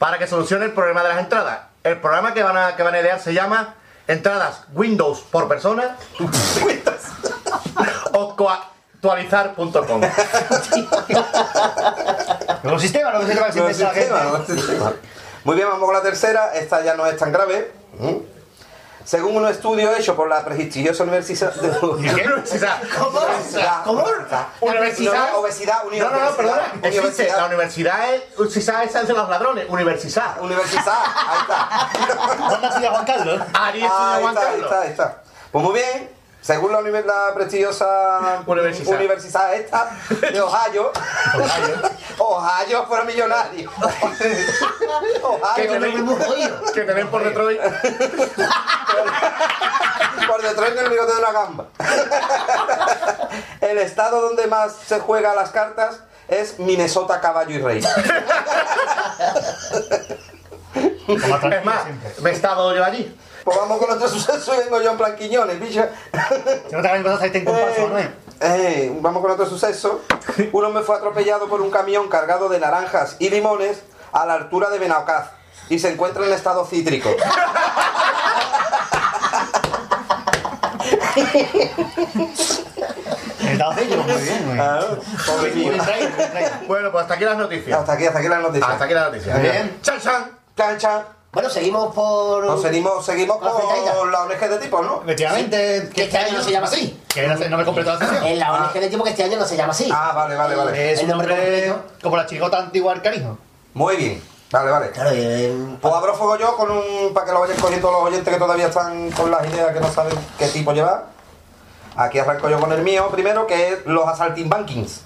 para 0.00 0.18
que 0.18 0.26
solucione 0.26 0.64
el 0.64 0.72
problema 0.72 1.02
de 1.02 1.10
las 1.10 1.18
entradas. 1.18 1.60
El 1.84 2.00
programa 2.00 2.32
que 2.32 2.42
van 2.42 2.56
a, 2.56 2.74
que 2.74 2.82
van 2.82 2.94
a 2.94 3.00
idear 3.00 3.20
se 3.20 3.34
llama 3.34 3.74
Entradas 4.08 4.62
Windows 4.72 5.20
por 5.30 5.46
persona 5.46 5.94
o 8.14 8.34
coactualizar.com. 8.34 10.00
Nuevo 12.62 12.78
sistema, 12.78 13.10
nuevo 13.10 13.26
sistema 13.26 13.46
que 13.46 13.52
se 13.52 13.58
Nuevo 13.58 13.70
inventa 13.70 13.84
la 13.84 13.94
sistema, 13.94 13.94
gente. 13.94 14.10
nuevo 14.10 14.46
sistema. 14.46 14.92
Muy 15.44 15.56
bien, 15.56 15.68
vamos 15.68 15.84
con 15.84 15.94
la 15.94 16.02
tercera. 16.02 16.54
Esta 16.54 16.82
ya 16.82 16.94
no 16.94 17.04
es 17.06 17.18
tan 17.18 17.30
grave. 17.30 17.70
¿Mm? 17.98 18.16
Según 19.10 19.38
un 19.38 19.48
estudio 19.48 19.92
hecho 19.96 20.14
por 20.14 20.28
la 20.28 20.44
prestigiosa 20.44 21.02
universidad 21.02 21.52
de 21.52 21.84
universidad? 21.84 22.80
¿Cómo? 22.96 23.20
¿Cómo? 23.84 24.04
Universidad, 24.60 25.34
obesidad, 25.36 25.82
No, 25.82 26.10
no, 26.10 26.24
no, 26.26 26.36
perdona. 26.36 26.72
Existe. 26.80 27.26
La 27.26 27.46
universidad 27.46 28.14
es 28.14 28.22
universidad 28.38 28.84
esa 28.84 29.00
es 29.00 29.08
de 29.08 29.14
los 29.14 29.28
ladrones. 29.28 29.66
Universidad. 29.68 30.40
Universidad. 30.40 30.94
Ahí 31.26 31.38
está. 31.40 31.90
¿Dónde 32.50 32.68
estudia 32.68 32.90
Juan 32.92 33.04
Carlos? 33.04 33.40
Ahí 33.52 33.82
estudia 33.82 33.90
Juan 34.20 34.20
está, 34.20 34.28
ahí 34.28 34.34
Carlos. 34.46 34.62
está, 34.62 34.80
ahí 34.82 34.90
está. 34.90 35.22
Pues 35.50 35.64
muy 35.64 35.74
bien. 35.74 36.19
Según 36.42 36.72
la, 36.72 36.80
univer- 36.80 37.04
la 37.04 37.34
prestigiosa 37.34 38.42
Universidad. 38.46 38.96
universidad 38.96 39.54
esta 39.54 39.90
de 40.32 40.40
Ohio, 40.40 40.90
Ohio 42.18 42.86
fuera 42.86 43.04
millonario. 43.04 43.70
Que 44.18 45.18
Ohio, 45.22 45.72
tenéis, 45.72 46.00
que 46.72 46.80
tenéis 46.82 47.06
por 47.06 47.22
Detroit. 47.24 47.60
por 50.26 50.42
detrás 50.42 50.74
del 50.74 50.88
bigote 50.88 51.12
de 51.12 51.18
una 51.18 51.32
gamba. 51.32 51.66
El 53.60 53.78
estado 53.78 54.22
donde 54.22 54.46
más 54.46 54.72
se 54.86 54.98
juega 55.00 55.34
las 55.34 55.50
cartas 55.50 56.00
es 56.28 56.58
Minnesota, 56.58 57.20
caballo 57.20 57.50
y 57.50 57.58
rey. 57.60 57.84
Es 61.08 61.64
más, 61.64 61.82
me 62.22 62.30
he 62.30 62.32
estado 62.32 62.74
yo 62.74 62.84
allí. 62.84 63.14
Pues 63.44 63.56
vamos 63.56 63.78
con 63.78 63.90
otro 63.90 64.08
suceso 64.16 64.54
y 64.54 64.58
vengo 64.58 64.80
yo 64.80 64.92
en 64.92 64.96
plan 64.96 65.16
Quiñones, 65.16 65.60
bicho. 65.60 65.84
Si 66.68 66.74
no 66.74 66.82
te 66.82 66.88
hagan 66.88 67.02
cosas 67.02 67.22
ahí 67.22 67.30
te 67.30 67.38
en 67.38 67.44
comparsa, 67.44 67.82
¿no? 67.86 67.98
Eh, 67.98 68.10
eh, 68.40 68.98
vamos 69.00 69.22
con 69.22 69.30
otro 69.30 69.46
suceso. 69.46 70.02
Un 70.52 70.64
hombre 70.64 70.82
fue 70.82 70.96
atropellado 70.96 71.48
por 71.48 71.60
un 71.60 71.70
camión 71.70 72.08
cargado 72.08 72.48
de 72.48 72.58
naranjas 72.58 73.16
y 73.18 73.28
limones 73.30 73.82
a 74.12 74.26
la 74.26 74.34
altura 74.34 74.70
de 74.70 74.78
Benaocaz 74.78 75.30
y 75.68 75.78
se 75.78 75.90
encuentra 75.90 76.26
en 76.26 76.32
estado 76.32 76.64
cítrico. 76.66 77.10
Muy 83.60 84.22
bien, 84.22 84.44
pobre 85.26 85.52
mío. 85.52 85.72
Bueno, 86.66 86.90
pues 86.90 87.02
hasta 87.02 87.14
aquí 87.14 87.24
las 87.24 87.36
noticias. 87.36 87.78
Hasta 87.78 87.92
aquí, 87.92 88.06
hasta 88.06 88.18
aquí 88.18 88.28
las 88.28 88.40
noticias. 88.40 88.70
Hasta 88.70 88.84
aquí 88.84 88.94
las 88.94 89.12
noticias. 89.12 89.42
Bien. 89.42 89.78
Chan, 89.82 90.00
chan. 90.00 90.30
Chan, 90.56 90.78
chan. 90.78 91.19
Bueno, 91.32 91.48
seguimos 91.48 91.94
por. 91.94 92.44
Nos 92.44 92.60
seguimos, 92.60 93.04
seguimos 93.06 93.36
con 93.38 94.10
la 94.10 94.22
ONG 94.22 94.40
de 94.48 94.58
tipo, 94.58 94.82
¿no? 94.82 95.00
Efectivamente, 95.04 95.88
Que 95.94 96.04
este 96.04 96.18
año 96.18 96.36
no 96.38 96.42
se 96.42 96.50
llama 96.50 96.66
así. 96.66 97.00
Que 97.08 97.26
no, 97.26 97.36
no 97.36 97.56
me 97.56 97.64
completo 97.64 97.92
la 97.92 97.98
sección. 97.98 98.24
En 98.24 98.38
la 98.38 98.52
ONG 98.52 98.72
de 98.72 98.88
tipo 98.88 99.04
que 99.04 99.10
este 99.10 99.22
año 99.22 99.36
no 99.38 99.44
se 99.44 99.56
llama 99.56 99.70
así. 99.72 99.88
Ah, 99.92 100.12
vale, 100.12 100.34
vale, 100.34 100.56
vale. 100.56 100.92
Es 100.92 100.98
El 100.98 101.04
un 101.04 101.10
nombre 101.12 101.72
como 102.02 102.16
la 102.16 102.26
chirigota 102.26 102.58
antigua 102.58 102.92
del 102.94 103.02
cariño. 103.02 103.38
Muy 103.74 103.96
bien. 103.96 104.22
Vale, 104.50 104.70
vale. 104.72 104.90
Claro, 104.90 105.10
eh, 105.12 105.54
Pues 105.80 105.94
abro 105.94 106.14
fuego 106.16 106.36
yo 106.36 106.56
con 106.56 106.68
un. 106.72 107.14
para 107.14 107.26
que 107.26 107.32
lo 107.32 107.40
vayan 107.40 107.56
cogiendo 107.58 107.92
los 107.92 108.02
oyentes 108.02 108.34
que 108.34 108.40
todavía 108.40 108.66
están 108.66 109.12
con 109.12 109.30
las 109.30 109.46
ideas 109.48 109.72
que 109.72 109.78
no 109.80 109.92
saben 109.92 110.18
qué 110.36 110.48
tipo 110.48 110.72
llevar. 110.72 111.04
Aquí 111.96 112.18
arranco 112.18 112.48
yo 112.48 112.58
con 112.60 112.72
el 112.72 112.82
mío 112.82 113.08
primero, 113.10 113.46
que 113.46 113.68
es 113.72 113.86
los 113.86 114.06
asaltimbankings. 114.08 115.02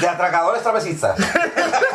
De 0.00 0.08
atracadores 0.08 0.62
travesistas. 0.62 1.16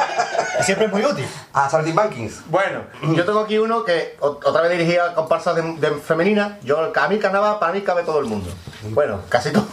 Siempre 0.61 0.88
es 0.88 0.91
muy 0.91 1.05
útil. 1.05 1.27
Asaltimbankings. 1.53 2.49
Bueno, 2.49 2.81
yo 3.15 3.25
tengo 3.25 3.41
aquí 3.41 3.57
uno 3.59 3.84
que 3.84 4.17
ot- 4.19 4.39
otra 4.43 4.61
vez 4.63 4.71
dirigía 4.71 5.05
a 5.05 5.13
comparsas 5.13 5.55
de, 5.55 5.61
de 5.75 5.91
femenina. 5.95 6.57
Yo, 6.63 6.91
a 6.95 7.07
mí 7.07 7.19
carnaval, 7.19 7.59
para 7.59 7.73
mí 7.73 7.81
cabe 7.81 8.03
todo 8.03 8.19
el 8.19 8.25
mundo. 8.25 8.49
Bueno, 8.89 9.21
casi 9.29 9.51
todo. 9.51 9.67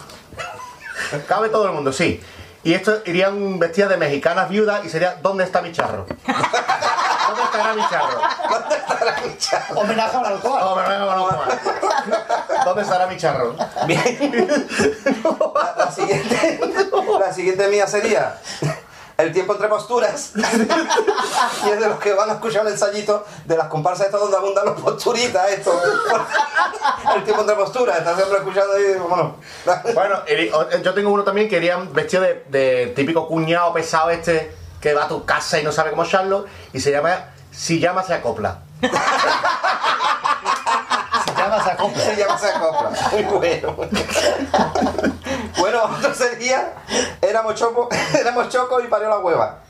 cabe 1.29 1.49
todo 1.49 1.67
el 1.67 1.73
mundo, 1.73 1.93
sí. 1.93 2.23
Y 2.65 2.75
esto 2.75 3.01
irían 3.07 3.59
vestidas 3.59 3.91
de 3.91 3.97
mexicanas 3.99 4.49
viudas 4.49 4.85
y 4.85 4.89
sería 4.91 5.17
¿Dónde 5.23 5.45
está 5.45 5.61
mi 5.63 5.71
charro? 5.73 6.07
¿Dónde 7.27 7.43
estará 7.43 7.75
mi 7.75 7.89
charro? 7.89 8.21
¿Dónde 8.51 8.77
estará 8.77 9.17
mi 9.25 9.39
charro? 9.39 9.81
Homenaje 9.81 10.17
a 10.17 10.23
la 10.23 10.29
alcohol. 10.29 10.61
No, 10.61 10.75
pero 10.75 10.89
venga, 10.89 11.05
vamos, 11.05 11.31
vamos. 11.31 12.65
¿Dónde 12.65 12.83
estará 12.83 13.07
mi 13.07 13.17
charro? 13.17 13.55
Bien. 13.87 14.57
La, 15.55 15.85
la 15.85 15.93
siguiente, 15.93 16.61
la 17.21 17.33
siguiente 17.33 17.69
mía 17.69 17.87
sería 17.87 18.39
el 19.17 19.33
tiempo 19.33 19.53
entre 19.53 19.69
posturas. 19.69 20.33
y 20.35 21.69
es 21.71 21.81
de 21.81 21.89
los 21.89 21.99
que 22.01 22.13
van 22.15 22.31
a 22.31 22.35
escuchar 22.35 22.67
el 22.67 22.73
ensayito 22.73 23.25
de 23.45 23.57
las 23.57 23.69
comparsas 23.69 24.07
estas 24.07 24.21
donde 24.21 24.37
abundan 24.37 24.65
los 24.67 24.81
posturitas, 24.81 25.51
esto. 25.51 25.81
El 27.15 27.23
tiempo 27.25 27.43
entre 27.43 27.57
posturas, 27.57 27.99
estás 27.99 28.17
siempre 28.17 28.39
escuchando 28.39 28.73
ahí, 28.75 28.95
bueno. 29.09 29.37
Bueno, 29.95 30.23
yo 30.83 30.95
tengo 30.95 31.11
uno 31.11 31.23
también 31.23 31.49
que 31.49 31.57
irían 31.57 31.93
vestido 31.93 32.23
de, 32.23 32.45
de 32.49 32.93
típico 32.97 33.29
cuñado 33.29 33.73
pesado 33.73 34.11
este 34.11 34.55
que 34.85 34.93
va 34.93 35.05
a 35.05 35.09
tu 35.09 35.25
casa 35.25 35.59
y 35.59 35.65
no 35.65 35.73
sabe 35.73 35.89
cómo 35.93 36.05
echarlo 36.05 36.45
y 36.75 36.79
se 36.79 36.91
llama 36.91 37.31
Si 37.51 37.81
llama 37.81 38.03
se 38.03 38.13
acopla. 38.13 38.59
Se 38.83 38.89
llama 41.35 41.57
esa 41.57 41.75
copla. 41.75 42.05
Se 42.05 42.17
llama 42.17 42.39
se 42.39 42.49
acopla. 42.49 42.91
Muy 43.13 43.23
bueno. 43.23 43.77
Bueno, 45.57 45.85
otro 45.85 46.15
sería, 46.15 46.75
éramos 47.23 47.55
choco, 47.55 47.89
éramos 48.21 48.51
choco 48.51 48.79
y 48.83 48.89
parió 48.89 49.09
la 49.09 49.21
hueva. 49.21 49.61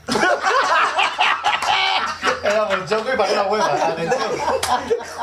Un 2.77 2.85
choco 2.85 3.13
y 3.13 3.17
para 3.17 3.31
una 3.31 3.43
hueva. 3.43 3.67
Atención. 3.67 4.21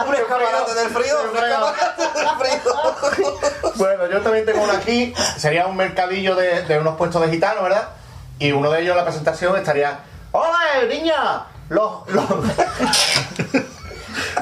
Un 0.07 0.15
escaparate 0.15 0.75
del 0.75 0.89
frío, 0.89 1.17
un 1.31 1.37
escaparate 1.37 2.03
del 2.03 2.29
frío. 2.39 3.73
Bueno, 3.75 4.07
yo 4.07 4.23
también 4.23 4.47
tengo 4.47 4.63
uno 4.63 4.73
aquí, 4.73 5.13
sería 5.37 5.67
un 5.67 5.77
mercadillo 5.77 6.35
de, 6.35 6.63
de 6.63 6.79
unos 6.79 6.97
puestos 6.97 7.21
de 7.21 7.29
gitanos, 7.29 7.63
¿verdad? 7.63 7.91
Y 8.43 8.51
uno 8.51 8.73
de 8.73 8.81
ellos 8.81 8.91
en 8.91 8.97
la 8.97 9.05
presentación 9.05 9.57
estaría, 9.57 10.01
¡Hola, 10.33 10.59
niña! 10.89 11.47
Los, 11.69 12.09
los, 12.09 12.29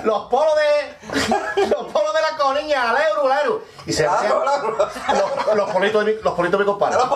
los 0.05 0.23
polos 0.31 0.55
de. 0.57 1.67
Los 1.67 1.93
polos 1.93 2.15
de 2.15 2.23
la 2.23 2.39
coniña, 2.39 2.93
al 2.93 2.97
euro, 2.97 3.31
al 3.31 3.45
euro. 3.45 3.63
Y 3.85 3.93
se 3.93 4.07
hacían 4.07 4.33
los, 4.33 5.55
los 5.55 5.71
politos 5.71 6.03
de 6.07 6.15
mi, 6.15 6.23
los 6.23 6.33
politos 6.33 6.59
de 6.59 6.65
mi 6.65 6.71
compadre. 6.71 6.97
Los 6.97 7.09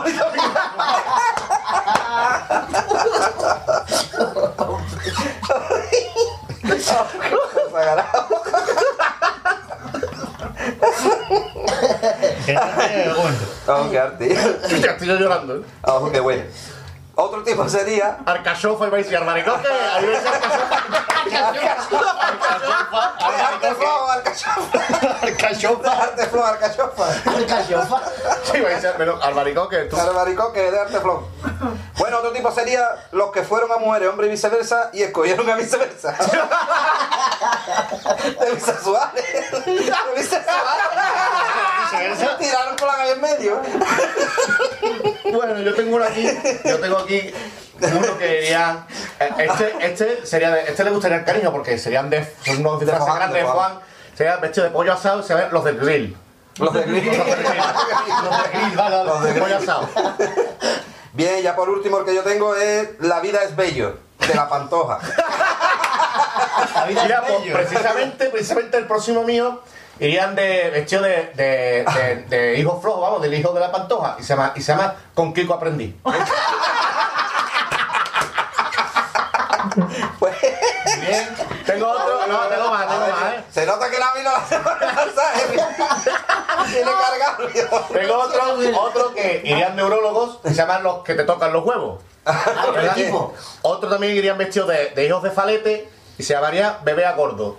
Oh, 13.66 13.88
qué 13.90 13.98
arte. 13.98 14.34
Ya 14.80 14.90
estoy 14.90 15.08
yo 15.08 15.16
llorando. 15.16 15.64
qué 16.12 16.20
bueno. 16.20 16.44
Otro 17.16 17.42
tipo 17.42 17.68
sería. 17.68 18.18
Arcachofa 18.26 18.86
y 18.86 18.90
vais 18.90 19.12
a 19.12 19.18
albaricoque. 19.18 19.68
Ahí 19.68 20.06
vais 20.06 20.24
a 20.26 20.30
Arte 23.48 23.74
flow, 23.74 24.08
alcachofa. 24.10 24.78
Alcachofa. 25.22 26.02
Arte 26.02 26.26
flow, 26.26 26.44
alcachofa. 26.44 27.06
Alcachofa. 27.36 28.02
Sí, 28.50 28.60
vais 28.60 28.84
a 28.84 28.96
tú. 28.96 29.96
Albaricoque 29.96 30.70
de 30.70 30.80
arte 30.80 31.00
flow. 31.00 31.28
Bueno, 31.98 32.18
otro 32.18 32.32
tipo 32.32 32.50
sería 32.50 32.88
los 33.12 33.30
que 33.30 33.42
fueron 33.44 33.70
a 33.70 33.76
mujeres, 33.76 34.08
hombre 34.08 34.26
y 34.26 34.30
viceversa, 34.30 34.90
y 34.92 35.02
escogieron 35.02 35.48
a 35.48 35.54
viceversa. 35.54 36.12
De 38.40 38.50
bisexuales. 38.54 39.24
De 39.66 40.14
bisexuales. 40.16 40.54
Tiraron 42.38 42.76
por 42.76 42.88
la 42.88 42.94
calle 42.96 43.12
en 43.12 43.20
medio. 43.20 43.60
Bueno, 45.32 45.60
yo 45.60 45.74
tengo 45.74 45.96
uno 45.96 46.04
aquí. 46.04 46.28
Yo 46.64 46.78
tengo 46.80 46.98
aquí 46.98 47.32
uno 47.80 48.18
que 48.18 48.26
diría. 48.40 48.86
eh, 49.20 49.30
Este, 49.38 49.74
este 49.80 50.26
sería 50.26 50.50
de, 50.50 50.62
este 50.62 50.84
le 50.84 50.90
gustaría 50.90 51.18
el 51.18 51.24
cariño 51.24 51.50
porque 51.52 51.78
serían 51.78 52.10
de. 52.10 52.24
Son 52.44 52.58
unos 52.60 52.80
disfraces 52.80 53.04
Juan, 53.06 53.16
grandes 53.16 53.34
de 53.42 53.46
de 53.46 53.52
Juan. 53.52 53.72
Juan. 53.72 53.80
Sería 54.16 54.36
vestido 54.36 54.64
de 54.66 54.70
pollo 54.72 54.92
asado, 54.92 55.22
se 55.22 55.34
ven 55.34 55.48
los 55.50 55.64
del 55.64 55.78
grill. 55.78 56.16
Los 56.58 56.72
de 56.72 56.82
gris. 56.82 57.04
Los 57.04 57.26
del 57.26 57.36
grill. 57.36 57.56
Los 58.24 58.42
del 58.42 58.52
grill, 58.52 58.76
vale. 58.76 59.04
Los 59.04 59.24
de 59.24 59.32
pollo 59.32 59.44
grill. 59.56 59.68
asado. 59.70 59.88
Bien, 61.14 61.42
ya 61.42 61.54
por 61.56 61.68
último 61.68 61.98
el 61.98 62.04
que 62.04 62.14
yo 62.14 62.22
tengo 62.22 62.54
es 62.56 62.88
La 63.00 63.20
vida 63.20 63.42
es 63.42 63.54
bello, 63.56 63.98
de 64.26 64.34
la 64.34 64.48
pantoja. 64.48 64.98
La 66.74 66.84
vida 66.86 67.02
Mira, 67.04 67.18
es 67.18 67.22
pues, 67.30 67.42
bello. 67.42 67.54
precisamente, 67.56 68.26
precisamente 68.30 68.76
el 68.78 68.86
próximo 68.86 69.22
mío 69.24 69.60
irían 70.00 70.34
de 70.34 70.70
vestido 70.70 71.02
de, 71.02 71.32
de, 71.34 71.84
de, 71.84 72.24
de 72.28 72.58
hijo 72.58 72.80
flojo, 72.80 73.00
vamos, 73.00 73.22
del 73.22 73.34
hijo 73.34 73.52
de 73.52 73.60
la 73.60 73.70
pantoja. 73.70 74.16
Y 74.18 74.22
se 74.22 74.34
llama, 74.34 74.52
y 74.54 74.60
se 74.60 74.72
llama 74.72 74.94
Con 75.14 75.32
Kiko 75.32 75.54
aprendí. 75.54 75.94
Pues, 80.18 80.36
Bien. 81.00 81.28
Tengo 81.66 81.88
otro, 81.88 82.26
no, 82.26 82.38
tengo 82.46 82.70
más, 82.70 82.86
tengo 82.86 83.00
más, 83.08 83.34
¿eh? 83.34 83.44
se 83.50 83.66
nota 83.66 83.90
que 83.90 83.98
la 83.98 84.12
vino 84.14 84.30
la 84.30 84.46
semana 84.46 84.94
pasada. 84.94 85.32
¿eh? 85.36 85.56
Tiene 86.72 86.90
cargado. 86.92 87.84
Tengo 87.92 88.18
otro, 88.18 88.80
otro 88.80 89.14
que 89.14 89.42
irían 89.44 89.74
neurólogos, 89.74 90.38
que 90.38 90.50
se 90.50 90.54
llaman 90.54 90.82
los 90.82 91.02
que 91.02 91.14
te 91.14 91.24
tocan 91.24 91.52
los 91.52 91.64
huevos. 91.64 92.00
¿verdad? 92.74 92.94
tipo. 92.94 93.34
Otro 93.62 93.88
también 93.88 94.16
irían 94.16 94.38
vestidos 94.38 94.68
de, 94.68 94.90
de 94.90 95.06
hijos 95.06 95.22
de 95.22 95.30
falete 95.30 95.88
y 96.18 96.22
se 96.22 96.34
llamaría 96.34 96.78
bebé 96.84 97.04
a 97.04 97.12
gordo. 97.12 97.58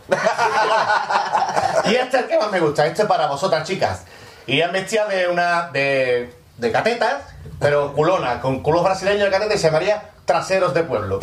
y 1.85 1.95
este 1.95 2.17
es 2.17 2.23
el 2.23 2.29
que 2.29 2.37
más 2.37 2.51
me 2.51 2.59
gusta, 2.59 2.85
este 2.85 3.01
es 3.03 3.07
para 3.07 3.27
vosotras, 3.27 3.67
chicas. 3.67 4.03
Irían 4.47 4.71
vestidas 4.71 5.09
de 5.09 5.27
una. 5.27 5.69
de. 5.71 6.33
de 6.57 6.71
catetas, 6.71 7.23
pero 7.59 7.93
culona, 7.93 8.41
con 8.41 8.61
culos 8.61 8.83
brasileños 8.83 9.25
de 9.25 9.31
cateta 9.31 9.55
y 9.55 9.57
se 9.57 9.67
llamaría 9.67 10.11
traseros 10.25 10.73
de 10.73 10.83
pueblo. 10.83 11.19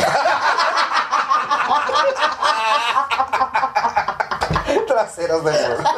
Traseros 4.87 5.45
de 5.45 5.53
pueblo. 5.53 5.91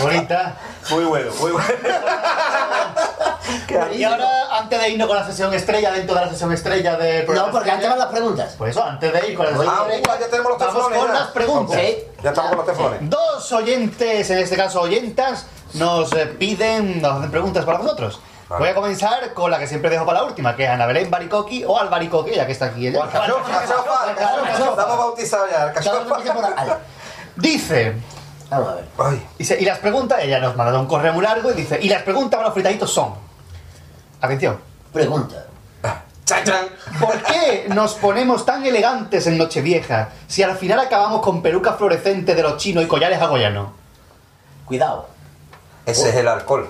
Bonita. 0.00 0.54
Muy 0.90 1.04
bueno, 1.04 1.32
muy 1.38 1.52
bueno. 1.52 1.68
Y 3.92 4.04
ahora, 4.04 4.28
antes 4.58 4.80
de 4.80 4.88
irnos 4.90 5.08
con 5.08 5.16
la 5.16 5.26
sesión 5.26 5.52
estrella, 5.54 5.92
dentro 5.92 6.14
de 6.14 6.20
la 6.26 6.30
sesión 6.30 6.52
estrella 6.52 6.96
de 6.96 7.24
No, 7.26 7.50
porque 7.50 7.70
antes 7.70 7.88
van 7.88 7.98
las 7.98 8.08
preguntas. 8.08 8.54
Pues 8.58 8.70
eso, 8.76 8.84
antes 8.84 9.12
de 9.12 9.28
ir 9.30 9.36
con 9.36 9.46
la 9.46 9.52
sesión 9.52 9.68
Ah, 9.76 9.86
estrella, 9.90 10.18
ya 10.20 10.28
tenemos 10.28 10.50
los 10.52 10.58
vamos 10.58 10.74
teflones. 10.74 10.98
con 10.98 11.08
ya. 11.08 11.14
las 11.20 11.28
preguntas. 11.28 11.80
Sí. 11.80 11.98
Ya 12.22 12.28
estamos 12.30 12.48
con 12.50 12.58
los 12.58 12.66
teflones. 12.66 13.10
Dos 13.10 13.52
oyentes, 13.52 14.30
en 14.30 14.38
este 14.38 14.56
caso 14.56 14.80
oyentas, 14.82 15.46
nos 15.74 16.12
eh, 16.12 16.26
piden, 16.26 17.00
nos 17.00 17.18
hacen 17.18 17.30
preguntas 17.30 17.64
para 17.64 17.78
vosotros. 17.78 18.20
Vale. 18.48 18.60
Voy 18.60 18.68
a 18.70 18.74
comenzar 18.74 19.32
con 19.32 19.50
la 19.50 19.58
que 19.60 19.66
siempre 19.68 19.90
dejo 19.90 20.04
para 20.04 20.20
la 20.20 20.24
última, 20.26 20.56
que 20.56 20.64
es 20.64 20.70
Ana 20.70 20.84
Belén 20.86 21.08
Baricoqui 21.10 21.64
o 21.64 21.78
Albaricoque, 21.78 22.34
ya 22.34 22.46
que 22.46 22.52
está 22.52 22.66
aquí 22.66 22.88
ella. 22.88 23.04
Alcachofa. 23.04 23.64
Estamos 24.70 24.98
bautizados 24.98 25.48
ya, 25.50 25.72
por 26.34 26.44
al. 26.44 26.78
Dice, 27.36 27.94
Vamos 28.50 28.68
a 28.68 28.74
ver. 28.74 28.84
Dice, 29.38 29.56
y 29.60 29.64
las 29.64 29.78
preguntas, 29.78 30.18
ella 30.22 30.40
nos 30.40 30.56
mandó 30.56 30.80
un 30.80 30.86
correo 30.86 31.12
muy 31.12 31.22
largo 31.24 31.52
y 31.52 31.54
dice, 31.54 31.78
y 31.80 31.88
las 31.88 32.02
preguntas 32.02 32.36
para 32.38 32.48
los 32.48 32.54
fritaditos 32.54 32.92
son. 32.92 33.14
Atención. 34.20 34.58
Pregunta. 34.92 35.46
¿Por 37.00 37.22
qué 37.22 37.66
nos 37.74 37.94
ponemos 37.94 38.44
tan 38.46 38.64
elegantes 38.64 39.26
en 39.26 39.36
Nochevieja 39.38 40.10
si 40.28 40.42
al 40.42 40.56
final 40.56 40.78
acabamos 40.78 41.22
con 41.22 41.42
pelucas 41.42 41.76
fluorescentes 41.76 42.36
de 42.36 42.42
los 42.42 42.56
chinos 42.56 42.84
y 42.84 42.86
collares 42.86 43.20
hawaianos? 43.20 43.68
Cuidado. 44.64 45.08
Ese 45.86 46.10
es 46.10 46.14
el 46.16 46.28
alcohol. 46.28 46.68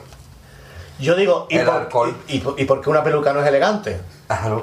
Yo 0.98 1.14
digo, 1.14 1.47
¿y 1.51 1.59
El 1.59 1.66
por, 1.66 1.74
alcohol. 1.74 2.16
Y, 2.28 2.36
y- 2.39 2.44
y 2.59 2.64
por 2.64 2.81
qué 2.81 2.90
una 2.90 3.02
peluca 3.02 3.32
no 3.32 3.40
es 3.40 3.47
elegante? 3.47 4.01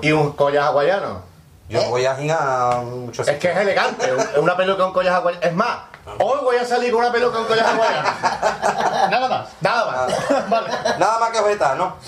¿Y 0.01 0.11
un 0.11 0.31
collar 0.33 0.63
hawaiano? 0.65 1.21
Yo 1.69 1.83
voy 1.89 2.05
a 2.05 2.19
ir 2.21 2.31
a 2.31 2.81
muchos 2.85 3.27
Es 3.27 3.37
que 3.37 3.51
es 3.51 3.57
elegante, 3.57 4.07
un- 4.13 4.43
una 4.43 4.55
peluca 4.55 4.83
con 4.83 4.93
collar 4.93 5.15
hawaiano. 5.15 5.43
Es 5.45 5.53
más, 5.53 5.77
hoy 6.19 6.39
voy 6.43 6.55
a 6.57 6.65
salir 6.65 6.91
con 6.91 7.01
una 7.01 7.11
peluca 7.11 7.37
con 7.37 7.47
collar 7.47 7.65
hawaiano. 7.65 8.09
Nada 9.11 9.27
más. 9.27 9.47
Nada 9.61 9.85
más. 9.85 10.49
Vale. 10.49 10.67
Nada 10.97 11.19
más 11.19 11.31
que 11.31 11.39
objetar, 11.39 11.77
¿no? 11.77 11.95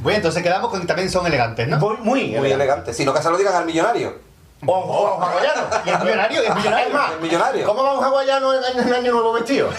Bueno, 0.00 0.18
entonces 0.18 0.42
quedamos 0.42 0.68
con 0.70 0.82
que 0.82 0.86
también 0.86 1.10
son 1.10 1.26
elegantes, 1.26 1.66
¿no? 1.66 1.78
Muy, 1.78 1.96
muy, 1.96 2.36
Muy 2.36 2.52
elegante. 2.52 2.92
Sino 2.92 3.14
que 3.14 3.22
se 3.22 3.30
lo 3.30 3.38
digan 3.38 3.54
al 3.54 3.64
millonario. 3.64 4.12
O, 4.66 4.72
o 4.72 5.20
hawaiano. 5.22 5.62
Y 5.84 5.90
es 5.90 6.00
millonario, 6.00 6.42
es 6.42 6.54
millonario. 6.54 6.86
Es 6.86 6.94
más, 6.94 7.12
El 7.12 7.20
millonario. 7.20 7.66
¿cómo 7.66 7.84
va 7.84 7.92
un 7.94 8.04
hawaiano 8.04 8.54
en 8.54 8.64
año, 8.64 8.82
en 8.82 8.94
año 8.94 9.12
nuevo 9.12 9.32
vestido? 9.32 9.68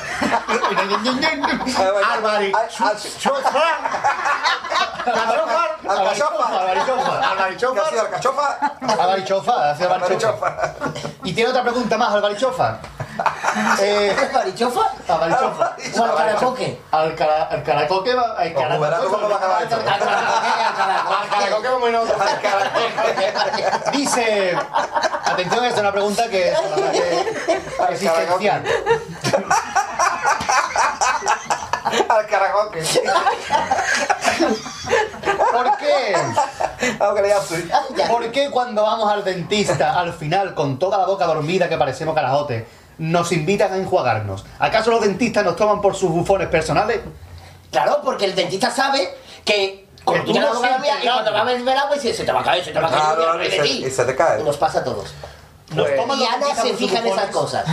Albari. 2.13 2.51
Alcachofa. 2.53 3.63
Albarichofa. 7.31 8.59
Albarichofa, 8.87 9.71
hace 9.71 9.83
Albarichofa. 9.85 10.73
Y 11.23 11.33
tiene 11.33 11.49
otra 11.49 11.63
pregunta 11.63 11.97
más, 11.97 12.13
Albarichofa. 12.13 12.77
Eh. 13.79 14.15
Albarichofa. 14.33 14.81
¿O 15.07 16.03
Alcaracoque? 16.03 16.81
Alcara, 16.91 17.43
Alcaracoque 17.43 18.13
va. 18.13 18.35
Dice. 23.91 24.57
Atención, 25.25 25.65
esta 25.65 25.75
es 25.75 25.81
una 25.81 25.91
pregunta 25.91 26.29
que 26.29 26.51
es 26.51 26.59
existencial. 27.89 28.63
Al 32.09 32.27
caracoque. 32.27 32.83
¿Por 35.51 35.77
qué? 35.77 36.15
Hace. 37.33 37.69
¿Por 38.07 38.31
qué 38.31 38.49
cuando 38.51 38.83
vamos 38.83 39.11
al 39.11 39.23
dentista, 39.23 39.99
al 39.99 40.13
final, 40.13 40.53
con 40.53 40.77
toda 40.77 40.97
la 40.97 41.05
boca 41.05 41.25
dormida 41.25 41.69
que 41.69 41.77
parecemos 41.77 42.13
carajote, 42.15 42.67
nos 42.97 43.31
invitan 43.31 43.73
a 43.73 43.77
enjuagarnos? 43.77 44.45
¿Acaso 44.59 44.91
los 44.91 45.01
dentistas 45.01 45.43
nos 45.43 45.55
toman 45.55 45.81
por 45.81 45.95
sus 45.95 46.09
bufones 46.11 46.47
personales? 46.49 46.99
Claro, 47.71 47.99
porque 48.03 48.25
el 48.25 48.35
dentista 48.35 48.71
sabe 48.71 49.13
que 49.43 49.87
cuando 50.03 50.25
tú 50.25 50.39
no 50.39 50.53
dormida 50.53 50.77
y 51.03 51.07
cuando 51.07 51.33
va 51.33 51.41
a 51.41 51.43
beber 51.45 51.77
agua 51.77 51.95
dice, 51.95 52.13
se 52.13 52.23
te 52.23 52.31
va 52.31 52.41
a 52.41 52.43
caer, 52.43 52.63
se 52.63 52.71
te 52.71 52.79
va 52.79 52.87
a 52.87 52.91
caer, 52.91 53.01
Claro, 53.03 53.15
se 53.15 53.21
te 53.21 53.25
va 53.27 53.33
a 53.33 53.35
y 53.35 53.49
caer 53.49 53.51
de 53.61 53.67
se- 53.67 53.73
ti. 53.73 53.85
y 53.85 53.89
se 53.91 54.05
te 54.05 54.15
cae. 54.15 54.41
Y 54.41 54.43
nos 54.43 54.57
pasa 54.57 54.79
a 54.79 54.83
todos. 54.83 55.13
Nos 55.73 55.87
Pues- 55.89 56.19
Y 56.19 56.23
Ana 56.25 56.55
se 56.61 56.73
fija 56.75 56.99
en 56.99 57.07
esas 57.07 57.31
cosas. 57.31 57.65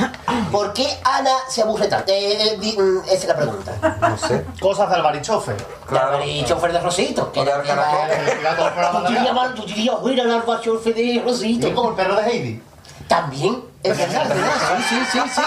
¿Por 0.50 0.72
qué 0.72 0.88
Ana 1.04 1.30
se 1.48 1.60
aburre 1.60 1.88
tanto? 1.88 2.10
Eh, 2.10 2.32
eh, 2.42 2.56
di- 2.58 2.74
mm, 2.76 3.02
esa 3.04 3.14
es 3.14 3.28
la 3.28 3.36
pregunta. 3.36 3.98
No 4.00 4.16
sé. 4.16 4.44
Cosas 4.60 4.88
de 4.88 4.94
albarichofe. 4.96 5.52
Claro. 5.86 6.24
Y 6.24 6.42
chofer 6.46 6.72
de 6.72 6.80
Rosito. 6.80 7.30
Que 7.30 7.40
O 7.40 7.44
de 7.44 7.50
era- 7.50 7.60
el 7.60 7.66
programa 7.66 8.92
Tú 8.92 9.02
de 9.12 9.18
dirías, 9.20 9.54
tú 9.54 9.66
dirías, 9.66 9.96
mira 10.02 10.22
el 10.22 10.30
de 10.30 11.22
Rosito. 11.22 11.66
Es 11.68 11.74
como 11.74 11.90
el 11.90 11.94
perro 11.94 12.16
de 12.16 12.22
Heidi. 12.30 12.62
También, 13.08 13.62
es 13.82 13.98
verdad, 13.98 14.22
es 14.22 14.28
verdad, 14.28 14.78
sí, 14.88 14.94
sí, 15.10 15.18
sí, 15.28 15.42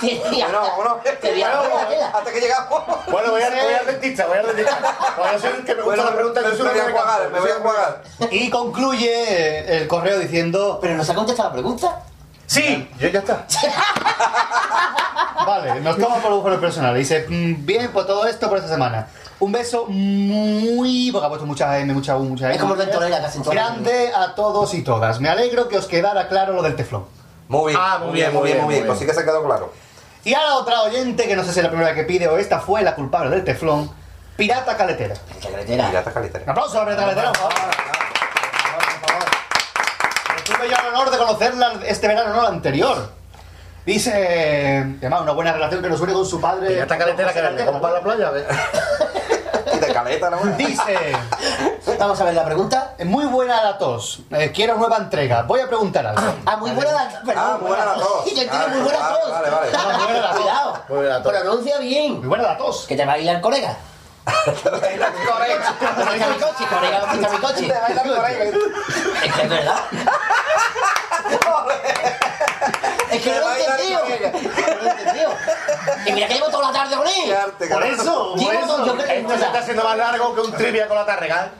sí. 0.00 0.12
Tenía, 0.22 0.46
Bueno, 0.46 0.60
vámonos. 0.62 0.96
tenía 1.20 1.50
Bueno, 1.50 2.06
hasta 2.14 2.32
que 2.32 2.40
llegamos. 2.40 2.82
Bueno, 3.10 3.30
voy, 3.32 3.42
a, 3.42 3.50
voy 3.50 3.74
al 3.74 3.86
dentista, 3.86 4.26
voy 4.26 4.38
al 4.38 4.46
dentista. 4.46 4.78
Yo 5.32 5.38
soy 5.38 5.50
el 5.50 5.64
que 5.64 5.74
me 5.74 5.82
gusta 5.82 5.84
Bueno, 5.84 6.04
la 6.04 6.14
pregunta, 6.14 6.40
yo 6.42 6.48
me 6.48 6.54
el 6.54 6.62
voy 6.62 6.78
a 6.80 6.86
enjuagar, 6.88 7.30
me 7.30 7.40
voy 7.40 7.50
a 7.50 7.56
enjuagar. 7.56 8.02
Y 8.30 8.50
concluye 8.50 9.76
el 9.78 9.88
correo 9.88 10.18
diciendo. 10.18 10.78
Pero 10.80 10.94
nos 10.96 11.08
ha 11.10 11.14
contestado 11.14 11.48
la 11.48 11.52
pregunta. 11.54 12.02
Sí, 12.46 12.88
yo 12.98 13.08
ya 13.08 13.20
está. 13.20 13.46
Vale, 15.46 15.80
nos 15.80 15.96
toma 15.98 16.16
por 16.16 16.32
bufones 16.32 16.58
personales. 16.60 17.08
Dice, 17.08 17.26
"Mm, 17.28 17.64
bien, 17.66 17.90
pues 17.92 18.06
todo 18.06 18.26
esto 18.26 18.48
por 18.48 18.58
esta 18.58 18.70
semana. 18.70 19.08
Un 19.40 19.50
beso 19.50 19.86
muy... 19.86 21.10
porque 21.10 21.26
ha 21.26 21.28
puesto 21.28 21.46
mucha 21.46 21.76
M, 21.78 21.92
mucha 21.92 22.16
U, 22.16 22.22
mucha 22.24 22.44
M. 22.46 22.54
Es 22.54 22.60
como 22.60 22.74
el 22.74 22.80
ventolera 22.80 23.20
casi 23.20 23.40
todo. 23.40 23.50
Grande 23.50 24.12
a 24.14 24.34
todos 24.36 24.72
y 24.74 24.82
todas. 24.82 25.18
Me 25.18 25.28
alegro 25.28 25.66
que 25.68 25.78
os 25.78 25.86
quedara 25.86 26.28
claro 26.28 26.52
lo 26.52 26.62
del 26.62 26.76
teflón. 26.76 27.06
Muy 27.52 27.72
bien. 27.72 27.80
Ah, 27.82 27.98
muy 27.98 28.12
bien, 28.14 28.32
muy 28.32 28.50
bien, 28.50 28.64
muy 28.64 28.74
bien. 28.74 28.86
Pues 28.86 28.98
sí 28.98 29.04
que 29.04 29.12
se 29.12 29.24
quedó 29.24 29.44
claro. 29.44 29.70
Y 30.24 30.32
ahora 30.32 30.54
otra 30.54 30.82
oyente, 30.82 31.28
que 31.28 31.36
no 31.36 31.44
sé 31.44 31.52
si 31.52 31.58
es 31.58 31.64
la 31.64 31.70
primera 31.70 31.94
que 31.94 32.04
pide 32.04 32.26
o 32.26 32.38
esta 32.38 32.60
fue 32.60 32.80
la 32.82 32.94
culpable 32.94 33.28
del 33.28 33.44
teflón, 33.44 33.90
Pirata 34.36 34.74
Caletera. 34.74 35.14
Carretera. 35.42 35.88
Pirata 35.88 36.12
Calitera. 36.12 36.44
Un 36.44 36.50
aplauso 36.50 36.80
a 36.80 36.84
Pirata 36.84 37.02
Caletera, 37.02 37.32
por 37.32 37.52
favor. 37.52 37.74
Tuve 40.46 40.70
yo 40.70 40.76
el 40.76 40.94
honor 40.94 41.10
de 41.10 41.18
conocerla 41.18 41.72
este 41.84 42.08
verano, 42.08 42.32
no 42.32 42.40
el 42.40 42.54
anterior. 42.54 43.12
Dice, 43.84 44.96
además, 44.98 45.20
una 45.20 45.32
buena 45.32 45.52
relación 45.52 45.82
que 45.82 45.90
nos 45.90 46.00
une 46.00 46.14
con 46.14 46.24
su 46.24 46.40
padre. 46.40 46.80
Esta 46.80 46.96
caletera 46.96 47.34
que 47.34 47.42
vende, 47.42 47.66
como 47.66 47.82
para 47.82 47.94
la 47.94 48.00
playa. 48.00 48.32
Dice, 50.56 51.12
Vamos 51.98 52.20
a 52.20 52.24
ver 52.24 52.34
la 52.34 52.44
pregunta. 52.44 52.94
muy 53.04 53.24
buena 53.26 53.62
la 53.62 53.78
tos, 53.78 54.20
eh, 54.32 54.50
quiero 54.54 54.76
nueva 54.76 54.96
entrega. 54.98 55.42
Voy 55.42 55.60
a 55.60 55.68
preguntar 55.68 56.06
algo. 56.06 56.34
Ah, 56.46 56.56
muy 56.56 56.70
buena 56.72 56.92
la 56.92 57.08
perdón. 57.24 57.34
Ah, 57.36 57.56
muy 57.60 57.68
buena 57.68 57.84
la 57.86 57.94
tos. 57.94 58.26
Y 58.26 58.30
yo 58.34 58.42
entiendo 58.42 58.66
Ah, 58.66 58.68
muy 58.68 58.80
buena 58.82 58.98
vale, 58.98 59.18
tos. 59.20 59.30
vale, 59.30 59.50
vale. 59.50 59.68
Ah, 59.76 59.82
Muy 59.96 60.04
buena 60.04 60.20
la 60.20 60.30
tos. 60.30 60.40
Cuidado. 60.40 60.72
Muy 60.88 60.96
buena 60.98 61.10
la 61.18 61.22
tos. 61.22 61.32
Pronuncia 61.32 61.78
bien. 61.78 62.18
Muy 62.18 62.28
buena 62.28 62.44
la 62.44 62.56
tos. 62.58 62.86
Que 62.86 62.96
te 62.96 63.04
va 63.04 63.12
a 63.14 63.18
ir 63.18 63.28
el 63.28 63.40
colega. 63.40 63.76
Mi 64.24 64.32
coche, 66.38 66.64
colega, 66.70 67.10
quita 67.12 67.28
mi 67.28 67.38
coche. 67.38 67.72
Es 69.24 69.32
que 69.32 69.42
es 69.42 69.48
verdad. 69.48 69.76
Es 73.12 73.22
que 73.22 73.30
no 73.30 73.40
lo 73.40 73.52
he 73.54 73.64
entendido. 73.64 74.00
No 74.02 74.82
lo 74.82 74.86
he 74.86 74.90
entendido. 74.90 75.30
Y 76.06 76.12
mira 76.12 76.28
que 76.28 76.34
llevo 76.34 76.48
toda 76.50 76.70
la 76.70 76.78
tarde 76.78 76.96
con 76.96 77.06
él. 77.06 77.36
Por 77.72 77.84
eso, 77.84 78.30
por 78.30 78.38
Llevo 78.38 78.52
eso. 78.52 78.66
todo- 78.66 78.86
yo 78.86 78.96
creo- 78.96 79.10
Esto 79.20 79.38
se 79.38 79.44
está 79.44 79.58
haciendo 79.58 79.84
más 79.84 79.96
largo 79.98 80.34
que 80.34 80.40
un 80.40 80.52
trivia 80.52 80.88
con 80.88 80.96
la 80.96 81.06
tarrega. 81.06 81.50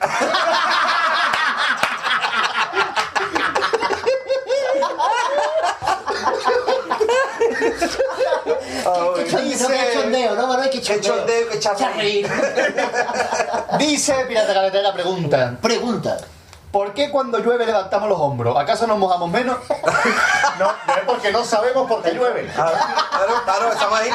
Dice... 9.43 9.89
Chondeo, 9.93 10.35
¿no, 10.35 10.47
Manuel? 10.47 10.69
Qué 10.69 10.81
chondeo. 10.81 11.25
Dice 13.79 14.13
Pirata 14.27 14.93
pregunta. 14.93 15.57
Pregunta. 15.61 16.17
¿Por 16.73 16.91
qué 16.95 17.11
cuando 17.11 17.37
llueve 17.37 17.67
levantamos 17.67 18.09
los 18.09 18.19
hombros? 18.19 18.57
¿Acaso 18.57 18.87
nos 18.87 18.97
mojamos 18.97 19.29
menos? 19.29 19.57
No, 20.59 20.69
es 20.69 21.03
porque 21.07 21.31
no 21.31 21.43
sabemos 21.43 21.87
por 21.87 22.03
qué 22.03 22.11
llueve. 22.11 22.47
Claro, 22.53 22.77
claro, 23.43 23.71
estamos 23.71 23.99
ahí. 23.99 24.11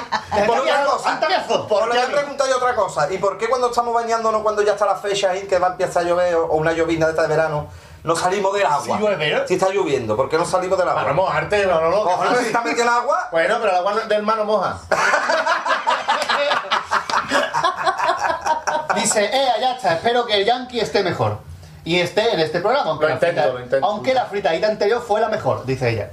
Por 0.47 0.61
otra 0.61 0.85
cosa. 0.85 1.21
Por 1.69 1.89
lo 1.89 1.95
preguntado 2.13 2.49
yo 2.49 2.57
otra 2.59 2.77
cosa. 2.77 3.13
¿Y 3.13 3.19
por 3.19 3.37
qué 3.39 3.49
cuando 3.49 3.71
estamos 3.71 3.93
bañándonos, 3.93 4.43
cuando 4.43 4.63
ya 4.63 4.73
está 4.73 4.87
la 4.87 4.95
fecha 4.95 5.31
ahí, 5.31 5.49
que 5.49 5.59
va 5.59 5.69
a 5.69 5.71
empezar 5.71 6.05
a 6.05 6.07
llover, 6.07 6.37
o 6.37 6.55
una 6.55 6.73
llovina 6.73 7.07
de 7.07 7.13
esta 7.13 7.23
de 7.23 7.29
verano, 7.29 7.67
no 8.05 8.15
salimos 8.15 8.55
del 8.55 8.67
agua? 8.67 8.97
Si 8.97 9.03
llueve, 9.03 9.35
¿no? 9.35 9.49
Si 9.49 9.55
está 9.55 9.69
lloviendo, 9.69 10.17
¿por 10.17 10.29
qué 10.29 10.39
no 10.39 10.45
salimos 10.45 10.79
del 10.79 10.89
agua? 10.89 11.03
Para 11.03 11.15
no 11.15 11.23
mojarte, 11.23 11.67
no, 11.67 11.81
no, 11.81 11.91
no. 11.91 12.05
Cojones, 12.05 12.39
si 12.39 12.47
está 12.47 12.61
metido 12.61 12.85
en 12.85 12.89
agua. 12.89 13.29
Bueno, 13.33 13.57
pero 13.61 13.73
el 13.73 13.79
agua 13.79 13.95
del 13.95 14.23
mar 14.23 14.37
no 14.37 14.45
moja. 14.45 14.79
Dice, 18.95 19.25
eh, 19.25 19.49
ya 19.61 19.73
está, 19.73 19.95
espero 19.95 20.25
que 20.25 20.35
el 20.35 20.45
Yankee 20.45 20.79
esté 20.79 21.03
mejor. 21.03 21.48
Y 21.89 22.01
esté 22.01 22.35
en 22.35 22.41
este 22.41 22.61
programa, 22.61 22.91
aunque, 22.91 23.05
Lo 23.05 23.09
la, 23.09 23.15
intento, 23.15 23.41
frita- 23.41 23.53
lo 23.55 23.61
intento. 23.61 23.87
aunque 23.87 24.13
la 24.13 24.27
fritadita 24.27 24.67
anterior 24.69 25.01
fue 25.01 25.23
la 25.23 25.29
mejor, 25.31 25.65
dice 25.65 25.89
ella. 25.89 26.11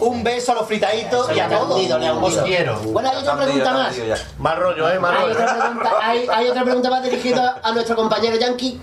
Un 0.00 0.22
beso 0.22 0.52
a 0.52 0.54
los 0.56 0.66
fritaditos 0.66 1.34
y 1.34 1.40
a 1.40 1.48
todos. 1.48 1.80
Os 2.22 2.36
quiero. 2.42 2.76
Bueno, 2.80 3.08
hay 3.10 3.16
otra 3.16 3.36
pregunta 3.38 3.72
más. 3.72 3.94
Más 4.38 4.58
rollo, 4.58 4.90
¿eh? 4.90 4.98
Más 4.98 5.16
Hay 5.16 5.22
rollo. 5.22 5.32
otra 5.34 5.46
pregunta, 5.58 5.90
hay, 6.02 6.26
hay 6.30 6.48
otra 6.48 6.62
pregunta 6.64 6.90
más 6.90 7.02
dirigida 7.02 7.58
a 7.62 7.72
nuestro 7.72 7.96
compañero 7.96 8.36
Yankee. 8.36 8.80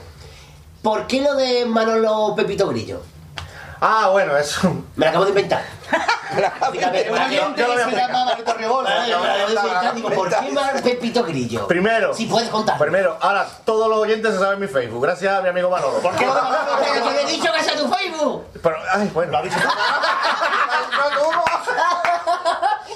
¿Por 0.82 1.06
qué 1.06 1.22
lo 1.22 1.36
de 1.36 1.66
Manolo 1.68 2.34
Pepito 2.36 2.68
Grillo? 2.70 3.02
Ah, 3.84 4.10
bueno, 4.12 4.38
eso. 4.38 4.72
Me 4.96 5.06
lo 5.06 5.10
acabo 5.10 5.24
de 5.26 5.32
inventar. 5.32 5.64
Yo 6.36 6.42
lo 7.68 7.74
voy 7.74 7.82
a. 9.72 9.92
Digo, 9.94 10.10
¿por 10.12 10.30
qué 10.30 10.52
Manolo 10.52 10.82
Pepito 10.84 11.24
Grillo? 11.24 11.68
Primero. 11.68 12.14
Si 12.14 12.28
puedes 12.28 12.48
contar. 12.50 12.78
Primero, 12.78 13.18
ahora 13.20 13.48
todos 13.66 13.90
los 13.90 13.98
oyentes 13.98 14.34
se 14.34 14.40
saben 14.40 14.60
mi 14.60 14.68
Facebook. 14.68 15.02
Gracias 15.02 15.36
a 15.36 15.42
mi 15.42 15.50
amigo 15.50 15.72
Manolo. 15.72 15.98
¿Por 15.98 16.16
qué? 16.16 16.28
Pero 16.80 17.06
yo 17.06 17.12
le 17.12 17.24
he 17.24 17.26
dicho 17.26 17.52
que 17.52 17.64
sea 17.64 17.76
tu 17.76 17.92
Facebook. 17.92 18.46
Pero, 18.62 18.76
ay, 18.94 19.10
bueno. 19.14 19.32
Lo 19.32 19.38
ha 19.40 19.42
dicho. 19.42 19.58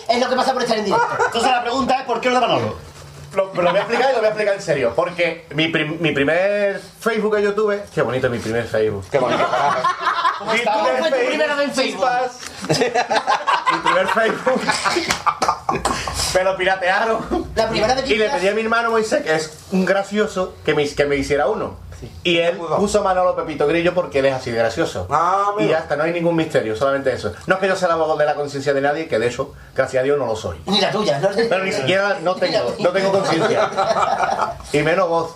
Es 0.08 0.20
lo 0.22 0.30
que 0.30 0.36
pasa 0.36 0.54
por 0.54 0.62
estar 0.62 0.78
en 0.78 0.86
directo. 0.86 1.08
Entonces 1.26 1.52
la 1.52 1.62
pregunta 1.64 1.98
es, 2.00 2.06
¿por 2.06 2.22
qué 2.22 2.30
lo 2.30 2.36
de 2.36 2.42
Manolo? 2.42 2.76
Lo, 3.36 3.54
lo 3.54 3.70
voy 3.70 3.78
a 3.78 3.82
explicar 3.82 4.10
y 4.12 4.14
lo 4.14 4.18
voy 4.20 4.26
a 4.26 4.30
explicar 4.30 4.56
en 4.56 4.62
serio. 4.62 4.94
Porque 4.96 5.46
mi, 5.54 5.68
prim- 5.68 5.98
mi 6.00 6.12
primer 6.12 6.80
Facebook 7.00 7.36
que 7.36 7.44
yo 7.44 7.54
tuve. 7.54 7.84
Qué 7.94 8.02
bonito 8.02 8.30
mi 8.30 8.40
primer 8.40 8.66
Facebook. 8.66 9.06
Qué 9.12 9.20
bonito, 9.20 9.44
carajo. 9.50 9.90
¿Cómo 10.40 10.52
fue 11.00 11.12
tu 11.12 11.28
primera 11.28 11.56
vez 11.56 11.68
en 11.70 11.74
Facebook? 11.76 12.08
Mi 13.72 13.80
primer 13.84 14.08
Facebook. 14.08 14.62
Me 16.34 16.44
lo 16.44 16.58
piratearon. 16.58 17.50
La 17.56 17.70
primera 17.70 17.96
vez 17.96 18.10
Y 18.10 18.16
le 18.16 18.30
pedí 18.30 18.48
a 18.48 18.54
mi 18.54 18.62
hermano 18.62 18.92
Moisés, 18.92 19.24
que 19.24 19.36
es 19.36 19.58
un 19.72 19.86
gracioso, 19.86 20.56
que 20.66 20.74
me, 20.74 20.88
que 20.88 21.06
me 21.06 21.16
hiciera 21.16 21.48
uno. 21.48 21.78
Y 22.24 22.38
él 22.38 22.58
puso 22.78 23.04
Manolo 23.04 23.36
Pepito 23.36 23.68
Grillo 23.68 23.94
porque 23.94 24.20
él 24.20 24.26
es 24.26 24.34
así 24.34 24.52
de 24.52 24.58
gracioso. 24.58 25.08
y 25.60 25.68
ya 25.68 25.80
está, 25.80 25.96
no 25.96 26.04
hay 26.04 26.12
ningún 26.14 26.36
misterio, 26.36 26.76
solamente 26.76 27.14
eso. 27.14 27.34
No 27.48 27.56
es 27.56 27.62
que 27.62 27.68
yo 27.68 27.76
sea 27.76 27.88
la 27.88 27.96
voz 27.96 28.18
de 28.18 28.26
la 28.26 28.36
conciencia 28.36 28.74
de 28.74 28.82
nadie, 28.82 29.08
que 29.08 29.20
de 29.20 29.28
eso, 29.28 29.54
gracias 29.76 30.02
a 30.02 30.04
Dios, 30.04 30.18
no 30.18 30.26
lo 30.26 30.36
soy. 30.36 30.58
Ni 30.66 30.80
la 30.82 30.92
tuya, 30.92 31.20
¿no? 31.20 31.30
Pero 31.36 31.64
ni 31.64 31.72
siquiera 31.72 32.18
no 32.22 32.36
tengo, 32.38 32.74
no 32.80 32.90
tengo 32.90 33.12
conciencia. 33.12 33.70
Y 34.74 34.80
menos 34.80 35.08
voz. 35.08 35.36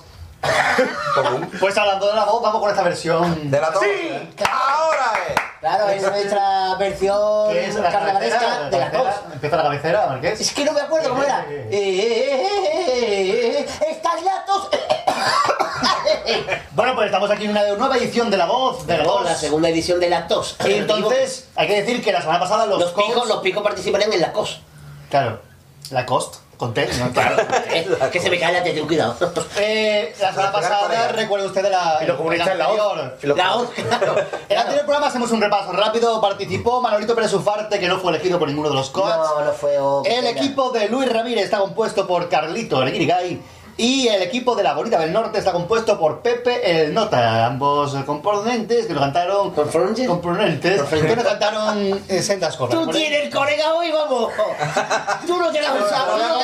Pues 1.60 1.78
hablando 1.78 2.08
de 2.08 2.14
la 2.16 2.26
voz, 2.26 2.42
vamos 2.42 2.62
con 2.62 2.70
esta 2.70 2.84
versión. 2.84 3.52
De 3.52 3.60
la 3.60 3.72
tos. 3.72 3.84
Sí. 3.84 4.30
Ahora 4.50 5.12
es. 5.28 5.36
Claro, 5.60 5.90
es 5.90 6.02
nuestra 6.02 6.76
versión 6.76 7.52
¿Qué 7.52 7.66
es 7.68 7.76
la 7.76 7.92
carnavalesca 7.92 8.70
de 8.70 8.80
la 8.80 8.92
tos. 8.92 9.08
Empieza 9.34 9.58
la 9.58 9.64
cabecera, 9.64 10.08
Marqués. 10.08 10.40
Es 10.40 10.54
que 10.54 10.64
no 10.64 10.72
me 10.72 10.82
acuerdo 10.82 11.10
cómo 11.10 11.24
era. 11.24 11.46
Eh, 11.50 11.68
eh, 11.70 12.44
eh, 12.46 12.46
eh, 12.88 13.60
eh, 13.60 13.68
Esta 13.90 14.18
es 14.18 14.24
la 14.24 14.46
tos. 14.46 14.70
Bueno, 16.72 16.96
pues 16.96 17.08
estamos 17.08 17.30
aquí 17.30 17.44
en 17.46 17.52
una 17.52 17.64
nueva 17.76 17.98
edición 17.98 18.32
de 18.32 18.38
La 18.38 18.46
Voz, 18.46 18.88
de 18.88 18.98
La 18.98 19.04
Voz. 19.04 19.26
la 19.26 19.36
segunda 19.36 19.68
edición 19.68 20.00
de 20.00 20.10
la 20.10 20.28
tos. 20.28 20.56
Entonces, 20.64 21.50
hay 21.56 21.68
que 21.68 21.82
decir 21.82 22.02
que 22.02 22.14
la 22.14 22.22
semana 22.22 22.40
pasada 22.40 22.66
los, 22.66 22.80
Los 22.80 22.92
picos, 22.94 23.28
los 23.28 23.40
picos 23.40 23.62
participarían 23.64 24.14
en 24.14 24.22
la 24.22 24.32
cos. 24.32 24.62
Claro, 25.10 25.42
la 25.90 26.06
Cost, 26.06 26.36
con 26.60 26.74
T, 26.74 26.88
¿no? 27.00 27.12
Claro. 27.12 27.38
Eh, 27.72 27.88
que 28.12 28.20
se 28.20 28.30
me 28.30 28.40
cae 28.40 28.52
la 28.52 28.64
teta, 28.64 28.76
ten 28.76 28.88
cuidado. 28.88 29.16
Eh, 29.58 30.14
la 30.20 30.32
semana 30.32 30.52
pasada, 30.52 31.12
recuerda 31.12 31.46
usted 31.46 31.62
de 31.64 31.70
la. 31.70 32.00
Y 32.02 32.04
en 32.04 32.38
la 32.38 32.44
anterior. 32.46 33.18
La 33.22 33.34
claro. 33.34 33.70
En 34.18 34.28
el 34.50 34.58
anterior 34.58 34.86
programa 34.86 35.08
hacemos 35.08 35.32
un 35.32 35.40
repaso 35.40 35.72
rápido. 35.72 36.20
Participó 36.20 36.82
Manolito 36.82 37.16
Pérez 37.16 37.34
Ufarte, 37.34 37.80
que 37.80 37.88
no 37.88 38.00
fue 38.00 38.12
elegido 38.12 38.40
por 38.40 38.48
ninguno 38.48 38.70
de 38.70 38.76
los 38.76 38.90
coaches. 38.90 39.18
No, 39.18 39.46
no 39.46 39.52
fue. 39.54 39.78
oh, 39.80 40.02
El 40.04 40.26
pena. 40.26 40.30
equipo 40.32 40.72
de 40.72 40.90
Luis 40.90 41.12
Ramírez 41.12 41.46
está 41.46 41.60
compuesto 41.60 42.08
por 42.08 42.28
Carlito 42.28 42.82
el 42.82 42.92
Guirigay 42.92 43.40
y 43.80 44.10
el 44.10 44.22
equipo 44.22 44.58
de 44.58 44.64
la 44.64 44.74
Bonita 44.74 45.00
del 45.00 45.14
Norte 45.14 45.40
está 45.40 45.54
compuesto 45.54 45.98
por 45.98 46.20
Pepe 46.20 46.82
el 46.84 46.94
Nota, 46.94 47.46
ambos 47.46 47.96
componentes 48.06 48.86
que 48.86 48.94
nos 48.94 49.02
cantaron 49.04 49.52
¿Componentes? 49.52 50.06
componentes 50.06 50.82
que 50.84 51.16
nos 51.16 51.24
cantaron 51.26 52.04
eh, 52.10 52.22
sendas 52.22 52.58
cosas. 52.58 52.78
Tú 52.78 52.92
tienes 52.92 53.24
el 53.24 53.30
colega 53.34 53.74
hoy, 53.74 53.90
vamos. 53.90 54.34
Tú 55.26 55.38
no 55.38 55.50
te 55.50 55.62
la 55.62 55.74
usado, 55.76 56.18
no 56.18 56.40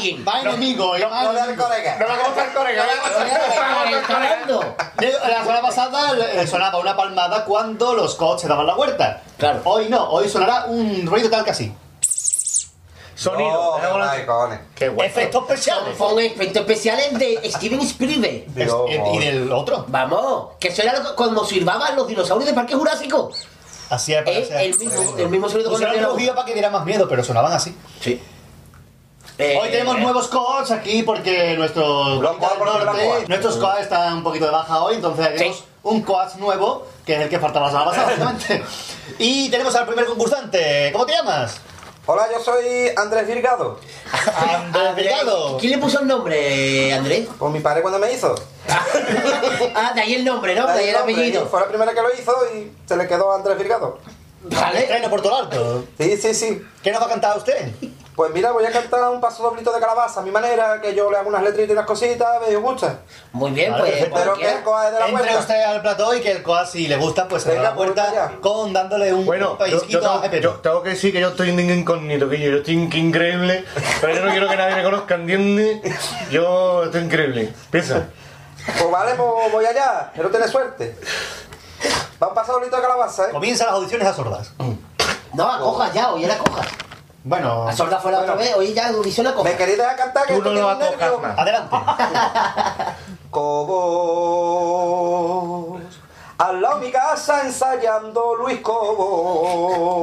bien. 0.00 0.24
Va 0.26 0.40
enemigo, 0.40 0.96
eh, 0.96 1.04
va 1.04 1.24
No 1.24 1.30
enemigo. 1.38 1.64
colega. 1.64 1.96
No 1.98 2.08
me 2.08 2.22
gusta 2.22 2.44
el 2.44 2.80
hablando. 4.14 4.76
La 5.00 5.40
semana 5.40 5.60
pasada 5.62 6.16
eh, 6.32 6.46
sonaba 6.46 6.78
una 6.78 6.96
palmada 6.96 7.44
cuando 7.44 7.94
los 7.94 8.14
coches 8.14 8.42
se 8.42 8.48
daban 8.48 8.66
la 8.66 8.74
vuelta. 8.74 9.22
Claro. 9.38 9.60
Hoy 9.64 9.88
no, 9.88 10.08
hoy 10.10 10.28
sonará 10.28 10.64
un 10.66 11.06
ruido 11.06 11.30
tal 11.30 11.44
que 11.44 11.50
así. 11.50 11.74
Sonido. 13.14 13.78
No, 13.82 14.26
cojones. 14.26 14.60
Qué 14.74 14.88
guay. 14.88 15.08
Efectos 15.08 15.42
especiales. 15.42 15.98
Son 15.98 16.18
efectos 16.18 16.60
especiales 16.62 17.18
de 17.18 17.50
Steven 17.52 17.80
Spielberg. 17.80 18.46
Es- 18.56 18.72
y 19.12 19.18
del 19.18 19.52
otro. 19.52 19.84
Vamos, 19.88 20.54
que 20.58 20.68
eso 20.68 20.80
era 20.82 20.94
cuando 21.14 21.44
silbaban 21.44 21.96
los 21.96 22.08
dinosaurios 22.08 22.46
del 22.46 22.54
Parque 22.54 22.74
Jurásico. 22.74 23.30
Así 23.90 24.14
es, 24.14 24.22
Es 24.26 24.50
el 24.50 24.78
mismo, 24.78 25.18
el 25.18 25.28
mismo 25.28 25.48
sonido 25.50 25.68
cuando 25.70 25.88
un 25.90 26.04
rugido 26.14 26.34
para 26.34 26.46
que 26.46 26.52
diera 26.54 26.70
más 26.70 26.84
miedo, 26.86 27.06
pero 27.08 27.22
sonaban 27.24 27.52
así. 27.52 27.76
Sí. 28.00 28.22
Hoy 29.40 29.70
tenemos 29.70 29.98
nuevos 29.98 30.28
coaches 30.28 30.70
aquí 30.72 31.02
porque 31.02 31.30
de 31.30 31.56
la 31.58 32.92
coach. 32.92 33.28
nuestros 33.28 33.56
coaches 33.56 33.82
están 33.84 34.14
un 34.18 34.22
poquito 34.22 34.44
de 34.46 34.50
baja 34.50 34.82
hoy, 34.82 34.96
entonces 34.96 35.34
tenemos 35.34 35.56
Sí. 35.58 35.64
un 35.82 36.02
coach 36.02 36.34
nuevo, 36.36 36.86
que 37.06 37.14
es 37.14 37.20
el 37.22 37.28
que 37.30 37.38
faltaba 37.38 37.66
la 37.66 37.72
semana 37.72 37.90
pasada, 37.90 38.06
básicamente. 38.18 38.62
Y 39.18 39.48
tenemos 39.48 39.74
al 39.74 39.86
primer 39.86 40.04
concursante. 40.06 40.90
¿Cómo 40.92 41.06
te 41.06 41.12
llamas? 41.14 41.58
Hola, 42.06 42.26
yo 42.32 42.40
soy 42.42 42.90
Andrés 42.96 43.26
Virgado. 43.26 43.78
Andrés 44.36 44.96
Delgado. 44.96 45.56
¿Quién 45.58 45.72
le 45.72 45.78
puso 45.78 46.00
el 46.00 46.06
nombre, 46.08 46.92
Andrés? 46.92 47.28
Pues 47.38 47.52
mi 47.52 47.60
padre 47.60 47.82
cuando 47.82 47.98
me 47.98 48.12
hizo. 48.12 48.34
Ah, 49.74 49.92
de 49.94 50.00
ahí 50.00 50.14
el 50.14 50.24
nombre, 50.24 50.54
¿no? 50.54 50.66
De 50.66 50.72
ahí 50.72 50.88
el 50.88 50.94
nombre, 50.96 51.14
apellido. 51.14 51.46
Fue 51.46 51.60
la 51.60 51.68
primera 51.68 51.92
que 51.94 52.02
lo 52.02 52.12
hizo 52.14 52.32
y 52.54 52.70
se 52.86 52.96
le 52.96 53.06
quedó 53.06 53.32
Andrés 53.32 53.56
Virgado. 53.58 53.98
Vale. 54.42 54.80
Estreno 54.80 55.08
por 55.10 55.22
todo 55.22 55.36
alto. 55.36 55.84
Sí, 55.98 56.16
sí, 56.16 56.34
sí. 56.34 56.62
¿Qué 56.82 56.90
nos 56.90 57.00
va 57.00 57.06
a 57.06 57.10
cantar 57.10 57.36
usted? 57.36 57.72
Pues 58.20 58.34
mira, 58.34 58.52
voy 58.52 58.66
a 58.66 58.70
cantar 58.70 59.08
un 59.08 59.18
paso 59.18 59.42
doblito 59.42 59.72
de 59.72 59.80
calabaza 59.80 60.20
a 60.20 60.22
mi 60.22 60.30
manera, 60.30 60.78
que 60.78 60.94
yo 60.94 61.10
le 61.10 61.16
hago 61.16 61.30
unas 61.30 61.42
letritas 61.42 61.70
y 61.70 61.72
unas 61.72 61.86
cositas, 61.86 62.28
os 62.46 62.54
gusta. 62.62 62.98
Muy 63.32 63.50
bien, 63.52 63.72
Vale, 63.72 63.82
pues. 63.92 64.10
Pero 64.12 64.34
que 64.34 64.46
el 64.52 64.62
coa 64.62 64.88
es 64.88 64.92
de 64.92 64.98
la 65.00 65.06
Entre 65.08 65.22
vuelta. 65.22 65.38
usted 65.40 65.62
al 65.62 65.80
plató 65.80 66.14
y 66.14 66.20
que 66.20 66.30
el 66.32 66.42
coach, 66.42 66.66
si 66.66 66.86
le 66.86 66.98
gusta, 66.98 67.26
pues 67.28 67.44
se 67.44 67.58
la 67.58 67.74
pues, 67.74 67.92
puerta 67.92 68.32
con 68.42 68.74
dándole 68.74 69.14
un 69.14 69.24
Bueno, 69.24 69.56
yo, 69.66 69.86
yo 69.86 70.00
tengo, 70.00 70.22
yo 70.38 70.50
tengo 70.56 70.82
que 70.82 70.90
decir 70.90 71.14
que 71.14 71.20
yo 71.22 71.28
estoy 71.28 71.48
en 71.48 71.60
incógnito, 71.60 72.28
que 72.28 72.38
yo, 72.38 72.50
yo 72.50 72.56
estoy 72.58 72.74
in- 72.74 72.92
increíble, 72.94 73.64
pero 74.02 74.14
yo 74.14 74.22
no 74.22 74.30
quiero 74.32 74.48
que 74.50 74.56
nadie 74.58 74.74
me 74.76 74.82
conozca, 74.82 75.14
¿entiendes? 75.14 75.80
Yo 76.30 76.84
estoy 76.84 77.00
increíble. 77.00 77.54
Piensa. 77.70 78.06
Pues 78.66 78.90
vale, 78.90 79.14
pues 79.14 79.50
voy 79.50 79.64
allá, 79.64 80.10
espero 80.12 80.30
tener 80.30 80.46
suerte. 80.50 80.94
Va 82.22 82.28
un 82.28 82.34
paso 82.34 82.52
doblito 82.52 82.76
de 82.76 82.82
calabaza, 82.82 83.28
¿eh? 83.28 83.32
Comienzan 83.32 83.68
las 83.68 83.76
audiciones 83.76 84.06
a 84.06 84.12
sordas. 84.12 84.50
No, 85.32 85.50
acoja 85.50 85.90
ya, 85.94 86.10
hoy 86.12 86.24
era 86.24 86.36
coja. 86.36 86.60
Bueno, 87.22 87.66
La 87.66 87.72
sorda 87.76 87.98
fue 88.00 88.10
la 88.12 88.20
otra 88.20 88.34
vez, 88.34 88.54
hoy 88.56 88.72
ya 88.72 88.88
audición 88.88 89.26
a 89.26 89.34
coja. 89.34 89.50
¿Me 89.50 89.56
queréis 89.56 89.76
dejar 89.78 89.96
cantar? 89.96 90.26
Que 90.26 90.34
Tú 90.34 90.42
no 90.42 90.50
lo 90.52 90.52
tiene 90.52 90.64
un 90.66 90.70
acojas 90.72 90.98
nervio. 91.00 91.18
más. 91.20 91.38
adelante. 91.38 91.76
Cobos, 94.50 95.82
al 96.38 96.60
lado 96.62 96.78
de 96.80 96.86
mi 96.86 96.92
casa 96.92 97.42
ensayando 97.44 98.34
Luis 98.36 98.60
Cobos. 98.60 100.00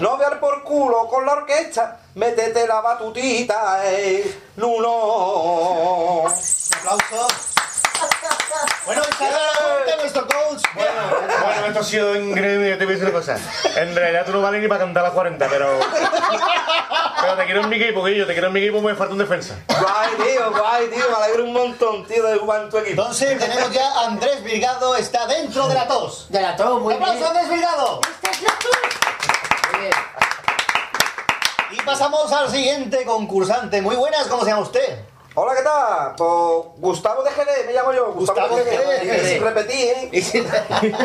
No 0.00 0.16
vear 0.16 0.40
por 0.40 0.64
culo 0.64 1.06
con 1.08 1.24
la 1.24 1.32
orquesta, 1.34 2.00
métete 2.16 2.66
la 2.66 2.80
batutita, 2.80 3.80
eh, 3.84 4.40
Nuno. 4.56 6.22
Un 6.22 6.26
aplauso. 6.26 7.51
Bueno, 8.86 9.02
nuestro 10.00 10.26
coach. 10.26 10.62
Bueno, 10.74 10.90
Bueno, 11.44 11.66
esto 11.66 11.80
ha 11.80 11.84
sido 11.84 12.16
increíble, 12.16 12.70
yo 12.70 12.78
te 12.78 12.84
voy 12.84 12.94
a 12.94 12.96
decir 12.96 13.08
una 13.08 13.18
cosa. 13.18 13.36
En 13.76 13.94
realidad 13.94 14.24
tú 14.26 14.32
no 14.32 14.42
vales 14.42 14.60
ni 14.60 14.68
para 14.68 14.80
cantar 14.80 15.02
las 15.04 15.12
40, 15.12 15.48
pero... 15.48 15.78
Pero 17.20 17.36
te 17.36 17.44
quiero 17.44 17.60
en 17.60 17.68
mi 17.68 17.76
equipo, 17.76 18.02
Guillo, 18.04 18.26
te 18.26 18.32
quiero 18.32 18.48
en 18.48 18.52
mi 18.52 18.60
equipo, 18.60 18.80
me 18.80 18.94
falta 18.96 19.12
un 19.12 19.18
defensa. 19.18 19.54
Guay, 19.68 20.10
tío, 20.16 20.50
guay, 20.50 20.88
tío, 20.88 21.08
me 21.08 21.16
alegro 21.24 21.44
un 21.44 21.52
montón, 21.52 22.04
tío, 22.06 22.26
de 22.26 22.36
jugar 22.36 22.62
en 22.62 22.70
tu 22.70 22.78
equipo. 22.78 23.02
entonces 23.02 23.38
tenemos 23.38 23.70
ya 23.70 23.86
a 23.92 24.06
Andrés 24.06 24.42
Virgado, 24.42 24.96
está 24.96 25.26
dentro 25.26 25.68
de 25.68 25.74
la 25.74 25.86
tos. 25.86 26.26
De 26.30 26.40
la 26.40 26.56
tos, 26.56 26.80
muy 26.80 26.94
¡Un 26.94 27.02
aplauso, 27.02 27.20
bien. 27.20 27.30
Andrés 27.30 27.48
Virgado! 27.48 28.00
Muy 29.72 29.80
bien. 29.80 29.92
Y 31.70 31.76
pasamos 31.82 32.32
al 32.32 32.50
siguiente 32.50 33.04
concursante. 33.04 33.80
Muy 33.80 33.94
buenas, 33.96 34.26
¿cómo 34.26 34.42
se 34.42 34.50
llama 34.50 34.62
usted? 34.62 35.04
Hola, 35.34 35.54
¿qué 35.56 35.62
tal? 35.62 36.14
Pues 36.16 36.66
Gustavo 36.76 37.22
de 37.22 37.30
GD, 37.30 37.66
me 37.66 37.72
llamo 37.72 37.90
yo. 37.94 38.12
Gustavo, 38.12 38.48
Gustavo 38.48 38.56
de 38.58 38.64
de 38.64 38.76
GD. 38.76 39.08
GD. 39.08 39.24
Y 39.24 39.28
sin 39.30 39.42
repetir, 39.42 39.88
¿eh? 39.88 40.08
Y 40.12 40.20
si- 40.20 40.46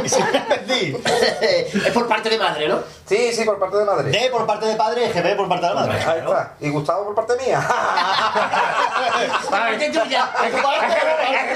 Y 0.04 0.10
sin 0.10 0.34
repetir. 0.34 1.02
es 1.42 1.94
por 1.94 2.08
parte 2.10 2.30
de 2.32 2.38
madre, 2.38 2.68
¿no? 2.68 2.80
Sí, 3.06 3.32
sí, 3.34 3.46
por 3.46 3.58
parte 3.58 3.78
de 3.78 3.86
madre. 3.86 4.10
D 4.12 4.30
por 4.30 4.46
parte 4.46 4.66
de 4.66 4.76
padre, 4.76 5.08
GB 5.14 5.38
por 5.38 5.48
parte 5.48 5.68
de 5.68 5.74
madre. 5.74 5.94
Ahí 6.04 6.20
está. 6.20 6.52
Y 6.60 6.70
Gustavo 6.70 7.06
por 7.06 7.16
parte 7.16 7.46
mía. 7.46 7.66
Por 9.44 9.50
parte 9.50 9.90
tuya. 9.92 10.26
De 10.44 10.50
parte, 10.52 10.52
De 10.52 10.62
parte, 10.62 11.54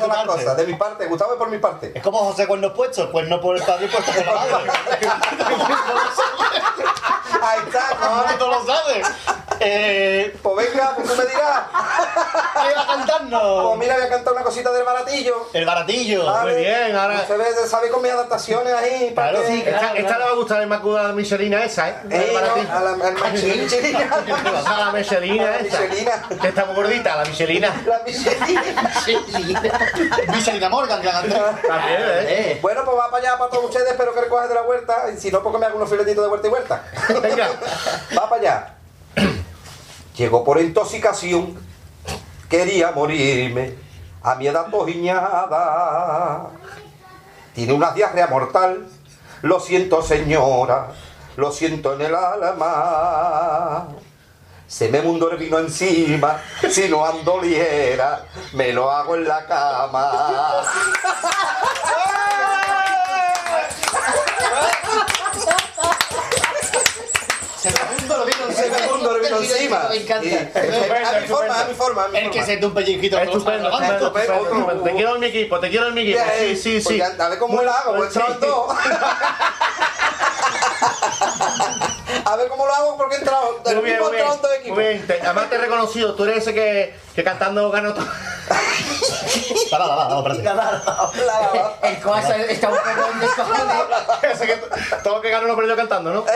de 0.00 0.08
parte. 0.08 0.54
De 0.56 0.66
mi 0.66 0.74
parte, 0.74 1.06
Gustavo 1.06 1.32
es 1.34 1.38
por 1.38 1.48
mi 1.48 1.58
parte. 1.58 1.92
Es 1.94 2.02
como 2.02 2.18
José 2.18 2.46
Cuernos 2.48 2.72
Puestos, 2.72 3.08
pues 3.12 3.28
no 3.28 3.40
por 3.40 3.56
el 3.56 3.62
padre 3.62 3.86
y 3.86 3.88
por 3.88 4.02
por 4.04 4.16
la 4.16 4.22
madre. 4.24 4.70
Ahí 7.42 7.60
está, 7.66 7.88
¿Cómo 8.00 8.22
que 8.24 8.36
cojones. 8.36 8.38
tú 8.38 8.46
lo 8.48 8.66
sabes? 8.66 9.06
Eh, 9.60 10.23
Pues 10.42 10.72
venga, 10.72 10.92
pues 10.96 11.08
tú 11.08 11.14
me 11.16 11.24
dirás. 11.26 11.60
¿Qué 11.72 12.74
va 12.74 12.82
a 12.82 12.86
Pues 12.86 12.86
cantarnos? 12.86 13.78
mira, 13.78 13.94
voy 13.94 14.04
a 14.04 14.08
cantar 14.08 14.32
una 14.34 14.42
cosita 14.42 14.70
del 14.72 14.84
baratillo. 14.84 15.48
El 15.52 15.64
baratillo. 15.64 16.24
¿vale? 16.26 16.52
Muy 16.52 16.62
bien, 16.62 16.96
ahora- 16.96 17.20
Ustedes 17.22 17.70
saben 17.70 17.90
con 17.92 18.02
mis 18.02 18.12
adaptaciones 18.12 18.72
ahí. 18.74 19.12
Claro, 19.14 19.38
Esta, 19.42 19.94
esta 19.94 20.18
le 20.18 20.24
va 20.24 20.30
a 20.30 20.34
gustar 20.34 20.60
a 20.60 20.62
Inmaculada 20.64 21.12
Michelina 21.12 21.64
esa, 21.64 21.88
¿eh? 21.90 21.96
Eh, 22.10 22.32
no, 22.32 22.72
a 22.74 22.80
la, 22.80 22.92
Michelina. 23.30 24.08
A 24.66 24.78
la 24.86 24.92
Michelina 24.92 25.44
La 25.44 25.56
esa. 25.58 25.80
Michelina. 25.80 26.22
Que 26.40 26.48
está 26.48 26.64
muy 26.66 26.74
gordita, 26.74 27.16
la 27.16 27.24
Michelina. 27.24 27.82
La 27.86 28.00
Michelina. 28.06 28.62
Michelina 30.34 30.68
Morgan, 30.68 31.00
que 31.00 31.08
Andrés. 31.10 31.38
También, 31.66 32.00
¿eh? 32.02 32.24
Eh, 32.52 32.58
Bueno, 32.62 32.82
pues 32.84 32.96
va 32.96 33.10
para 33.10 33.22
allá 33.28 33.38
para 33.38 33.50
todos 33.50 33.64
ustedes, 33.66 33.90
espero 33.90 34.12
que 34.14 34.20
recojas 34.22 34.48
de 34.48 34.54
la 34.54 34.62
huerta. 34.62 35.04
Y 35.14 35.18
si 35.20 35.30
no, 35.30 35.42
pues 35.42 35.52
que 35.54 35.58
me 35.58 35.66
haga 35.66 35.74
unos 35.74 35.88
filetitos 35.90 36.24
de 36.24 36.30
huerta 36.30 36.46
y 36.48 36.50
huerta. 36.50 36.82
Venga. 37.22 37.48
Va 38.16 38.28
para 38.28 38.40
allá. 38.40 38.74
Llegó 40.16 40.44
por 40.44 40.60
intoxicación, 40.60 41.58
quería 42.48 42.92
morirme 42.92 43.74
a 44.22 44.36
mi 44.36 44.46
edad 44.46 44.70
tojiñada. 44.70 46.50
Tiene 47.52 47.72
una 47.72 47.90
diarrea 47.90 48.28
mortal, 48.28 48.86
lo 49.42 49.58
siento 49.58 50.02
señora, 50.02 50.92
lo 51.36 51.50
siento 51.50 51.94
en 51.94 52.02
el 52.02 52.14
alma. 52.14 53.88
Se 54.68 54.88
me 54.88 55.02
mundo 55.02 55.30
el 55.30 55.36
vino 55.36 55.58
encima, 55.58 56.40
si 56.70 56.88
no 56.88 57.04
ando 57.04 57.40
ligera, 57.40 58.24
me 58.52 58.72
lo 58.72 58.90
hago 58.90 59.16
en 59.16 59.26
la 59.26 59.44
cama. 59.46 60.62
Se 69.28 69.34
me 69.34 69.40
mundo 69.40 69.40
el 69.40 69.42
vino 69.42 69.54
encima. 69.54 69.88
Me 69.88 69.96
encanta. 69.96 71.16
A 71.16 71.20
mi 71.20 71.26
forma, 71.26 71.60
a 71.60 71.64
mi 71.64 71.74
forma, 71.74 72.04
a 72.04 72.08
mi 72.08 72.18
El 72.18 72.30
que 72.30 72.42
se 72.42 72.56
te 72.56 72.66
un 72.66 72.74
pellizquito. 72.74 73.18
Estupendo, 73.18 73.68
estupendo, 73.68 73.94
estupendo, 73.96 74.34
estupendo. 74.34 74.82
Te 74.84 74.92
quiero 74.92 75.14
en 75.14 75.20
mi 75.20 75.26
equipo, 75.26 75.60
te 75.60 75.70
quiero 75.70 75.86
en 75.88 75.94
mi 75.94 76.00
equipo. 76.02 76.20
Sí, 76.38 76.56
sí, 76.56 76.80
sí. 76.80 76.84
Pues 76.84 77.16
ya, 77.16 77.24
a 77.24 77.28
ver 77.28 77.38
cómo 77.38 77.62
lo 77.62 77.70
hago, 77.72 77.96
pues 77.96 78.12
Sí. 78.12 78.18
entrado 78.18 78.34
en 78.34 78.40
todo. 78.40 78.76
A 82.24 82.36
ver 82.36 82.48
cómo 82.48 82.66
lo 82.66 82.74
hago 82.74 82.96
porque 82.96 83.16
he 83.16 83.18
entrado. 83.18 83.60
El 83.66 83.76
Muy 83.76 83.84
bien, 83.84 84.00
muy 84.00 84.16
dos 84.18 84.40
bien. 84.76 85.04
Además 85.24 85.50
te 85.50 85.56
he 85.56 85.58
reconocido, 85.58 86.14
tú 86.14 86.24
eres 86.24 86.38
ese 86.38 86.54
que, 86.54 86.94
que 87.14 87.24
cantando 87.24 87.70
ganó 87.70 87.94
todo. 87.94 88.06
Va, 89.72 89.78
va, 89.78 90.08
va, 90.08 90.32
espérate. 90.32 90.42
El 91.88 92.00
coazo 92.00 92.32
está 92.34 92.68
un 92.68 92.76
poco 92.76 93.10
en 93.12 93.20
descojone. 93.20 93.74
Ese 94.32 94.46
que 94.46 94.56
todo 95.02 95.16
lo 95.16 95.20
que 95.20 95.30
ganó 95.30 95.46
lo 95.46 95.56
perdió 95.56 95.76
cantando, 95.76 96.12
¿no? 96.12 96.24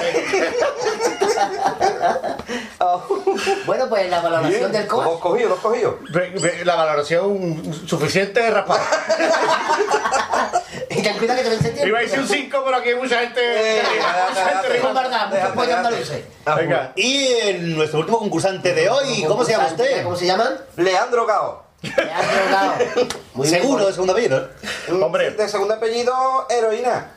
Bueno, 3.66 3.88
pues 3.88 4.08
la 4.10 4.20
valoración 4.20 4.72
del 4.72 4.86
coazo. 4.86 5.10
Los 5.10 5.20
cogido, 5.20 5.48
los 5.50 5.58
cogido. 5.58 5.98
La 6.64 6.74
valoración 6.74 7.62
suficiente 7.86 8.50
raspado. 8.50 8.80
Y 10.90 11.02
ten 11.02 11.18
cuidado 11.18 11.38
que 11.38 11.44
te 11.44 11.50
ven 11.50 11.62
sentir. 11.62 11.86
Iba 11.86 11.98
a 11.98 12.02
decir 12.02 12.20
un 12.20 12.28
5, 12.28 12.62
pero 12.64 12.76
aquí 12.76 12.88
hay 12.88 12.94
mucha 12.94 13.20
gente. 13.20 13.82
Venga. 16.56 16.92
Y 16.96 17.52
nuestro 17.60 18.00
último 18.00 18.18
concursante 18.18 18.74
de 18.74 18.88
hoy, 18.88 19.24
¿cómo 19.24 19.44
se 19.44 19.52
llama 19.52 19.66
usted? 19.66 20.02
¿Cómo 20.02 20.16
se 20.16 20.26
llaman? 20.26 20.58
Leandro 20.76 21.26
Gao. 21.26 21.67
Muy 23.34 23.48
bien, 23.48 23.62
Seguro, 23.62 23.86
de 23.86 23.92
segundo 23.92 24.12
apellido. 24.12 24.48
Hombre. 25.00 25.30
De 25.30 25.48
segundo 25.48 25.74
apellido, 25.74 26.46
heroína. 26.50 27.12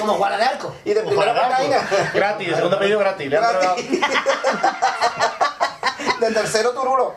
Como 0.00 0.16
guarda 0.16 0.38
de 0.38 0.44
arco. 0.44 0.74
Y 0.84 0.94
de 0.94 1.02
primera 1.02 1.32
Ojalá, 1.32 1.48
cocaína. 1.48 1.88
Gratis, 2.14 2.48
el 2.48 2.54
segundo 2.56 2.78
pedido 2.78 2.98
gratis. 2.98 3.30
Gratis. 3.30 3.86
De 6.20 6.30
tercero, 6.32 6.70
turulo. 6.70 7.16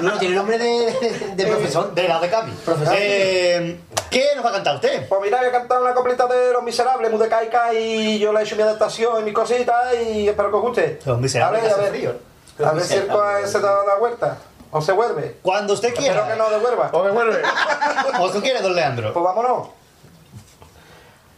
No 0.00 0.18
tiene 0.18 0.34
nombre 0.34 0.58
de, 0.58 1.32
de 1.36 1.46
profesor. 1.46 1.94
De 1.94 2.08
la 2.08 2.18
de 2.18 2.28
Cami. 2.28 2.52
Profesor. 2.64 2.94
Eh, 2.98 3.78
¿Qué 4.10 4.28
nos 4.34 4.44
va 4.44 4.50
a 4.50 4.52
cantar 4.54 4.74
usted? 4.76 5.06
Pues 5.08 5.20
mira, 5.22 5.38
voy 5.38 5.46
a 5.46 5.52
cantar 5.52 5.80
una 5.80 5.94
coplita 5.94 6.26
de 6.26 6.52
Los 6.52 6.62
Miserables, 6.62 7.10
muy 7.10 7.20
de 7.20 7.28
caica, 7.28 7.72
y 7.72 8.18
yo 8.18 8.32
le 8.32 8.40
he 8.40 8.42
hecho 8.42 8.56
mi 8.56 8.62
adaptación 8.62 9.20
y 9.20 9.24
mi 9.24 9.32
cosita, 9.32 9.94
y 9.94 10.28
espero 10.28 10.50
que 10.50 10.56
os 10.56 10.62
guste. 10.62 10.98
Los 11.04 11.20
Miserables 11.20 11.72
a 11.72 11.76
ver. 11.76 12.18
A 12.64 12.72
ver 12.72 12.84
si 12.84 12.94
el 12.94 13.06
coa 13.06 13.46
se 13.46 13.60
da 13.60 13.84
la 13.84 13.96
vuelta. 13.96 14.38
O 14.70 14.80
se 14.80 14.92
vuelve. 14.92 15.38
Cuando 15.42 15.74
usted 15.74 15.88
Espero 15.88 16.12
quiera. 16.12 16.28
que 16.28 16.36
no 16.36 16.50
devuelva. 16.50 16.90
O 16.92 17.02
devuelve. 17.02 17.42
O 18.20 18.30
tú 18.30 18.40
quieres, 18.40 18.62
don 18.62 18.74
Leandro. 18.74 19.12
Pues 19.12 19.24
vámonos. 19.24 19.68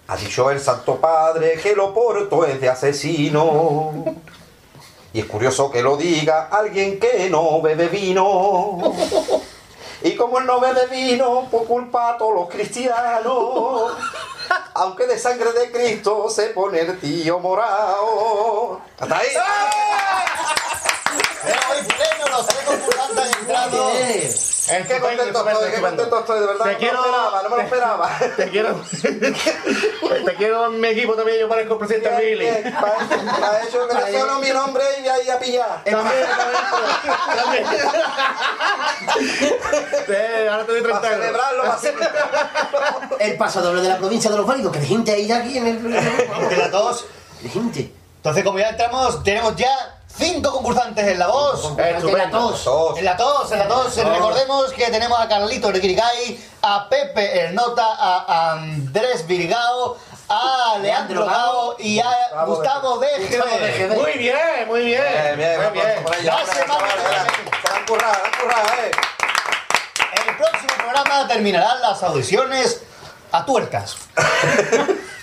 Ha 0.08 0.16
dicho 0.16 0.50
el 0.50 0.58
Santo 0.60 0.96
Padre 0.96 1.58
que 1.62 1.74
lo 1.76 1.92
porto 1.92 2.44
es 2.46 2.60
de 2.60 2.68
asesino. 2.68 4.04
Y 5.12 5.20
es 5.20 5.26
curioso 5.26 5.70
que 5.70 5.82
lo 5.82 5.96
diga 5.96 6.48
alguien 6.50 6.98
que 6.98 7.28
no 7.30 7.60
bebe 7.60 7.88
vino. 7.88 8.78
Y 10.02 10.14
como 10.16 10.38
él 10.38 10.46
no 10.46 10.60
bebe 10.60 10.86
vino, 10.86 11.48
por 11.50 11.66
culpa 11.66 12.10
a 12.10 12.16
todos 12.16 12.34
los 12.34 12.48
cristianos. 12.48 13.92
Aunque 14.74 15.06
de 15.06 15.18
sangre 15.18 15.52
de 15.52 15.70
Cristo 15.72 16.30
se 16.30 16.48
pone 16.50 16.80
el 16.80 16.98
tío 17.00 17.38
morado. 17.40 18.80
¿Hasta 18.98 19.18
ahí? 19.18 19.26
Los 23.16 23.36
entrado. 23.40 23.90
Qué 24.68 25.00
contento 25.00 25.48
estoy, 25.48 25.70
qué 25.70 25.80
contento 25.80 26.18
estoy, 26.18 26.40
de 26.40 26.46
verdad. 26.46 26.64
Te 26.64 26.72
no 26.72 26.78
quiero- 26.78 27.00
me 27.02 27.08
lo 27.08 27.16
esperaba, 27.16 27.42
no 27.42 27.48
me 27.48 27.56
lo 27.56 27.62
esperaba. 27.62 28.18
Te 28.36 28.50
quiero. 28.50 28.80
Te 30.24 30.34
quiero 30.36 30.66
en 30.66 30.80
mi 30.80 30.88
equipo 30.88 31.14
también. 31.14 31.40
Yo 31.40 31.48
parezco 31.48 31.74
el 31.74 31.78
presidente 31.78 32.34
bien, 32.34 32.74
Para 32.74 32.96
para 33.40 33.62
eso 33.62 33.88
que 33.88 33.94
menciono 33.94 34.38
mi 34.40 34.50
nombre 34.50 34.84
y 35.02 35.08
ahí 35.08 35.30
a 35.30 35.38
pillar. 35.38 35.84
También, 35.84 36.26
también. 37.36 37.64
Eh, 40.08 40.48
ahora 40.50 40.64
te 40.66 40.72
doy 40.72 40.82
30 40.82 41.00
Para 41.00 41.14
celebrarlo, 41.14 41.62
para 41.62 41.78
celebrarlo. 41.78 43.18
El 43.18 43.36
paso 43.36 43.62
doble 43.62 43.82
de 43.82 43.88
la 43.88 43.96
provincia 43.98 44.30
de 44.30 44.36
los 44.36 44.46
válidos, 44.46 44.72
que 44.72 44.80
de 44.80 44.86
gente 44.86 45.12
ahí 45.12 45.30
aquí 45.32 45.58
en 45.58 45.66
el. 45.66 45.82
De 45.82 46.56
las 46.56 46.70
dos. 46.70 47.06
De 47.40 47.48
gente. 47.48 47.92
Entonces, 48.16 48.44
como 48.44 48.58
ya 48.58 48.70
entramos, 48.70 49.22
tenemos 49.22 49.56
ya 49.56 49.97
cinco 50.18 50.52
concursantes 50.52 51.06
en 51.06 51.18
la 51.18 51.28
voz. 51.28 51.72
En 51.78 52.16
la 52.16 52.30
tos. 52.30 52.66
En 52.96 53.04
la 53.04 53.16
tos, 53.16 53.52
en 53.52 53.58
la 53.58 53.68
tos. 53.68 53.96
Recordemos 53.96 54.72
que 54.72 54.90
tenemos 54.90 55.18
a 55.18 55.28
Carlito 55.28 55.70
Requirigay, 55.70 56.38
a 56.62 56.88
Pepe 56.88 57.46
el 57.46 57.54
Nota, 57.54 57.94
a 57.98 58.52
Andrés 58.52 59.26
Virgao, 59.26 59.96
a 60.28 60.76
Leandro 60.80 61.24
Gao 61.24 61.76
y 61.78 62.00
a 62.00 62.44
Gustavo 62.44 62.98
DGB. 62.98 63.96
Muy 63.96 64.12
bien, 64.18 64.36
muy 64.66 64.84
bien. 64.84 65.02
Bien, 65.02 65.36
bien, 65.36 65.62
muy 65.62 65.72
bien. 65.72 66.04
viene. 66.20 66.36
Se 66.46 67.70
la 67.70 67.76
han 67.76 67.86
currado, 67.86 68.14
se 68.14 68.20
la 68.20 68.24
han 68.24 68.40
currado, 68.40 68.68
eh. 68.82 68.90
En 70.12 70.28
el 70.28 70.36
próximo 70.36 70.72
programa 70.78 71.28
terminarán 71.28 71.80
las 71.80 72.02
audiciones 72.02 72.82
a 73.30 73.44
tuercas. 73.44 73.96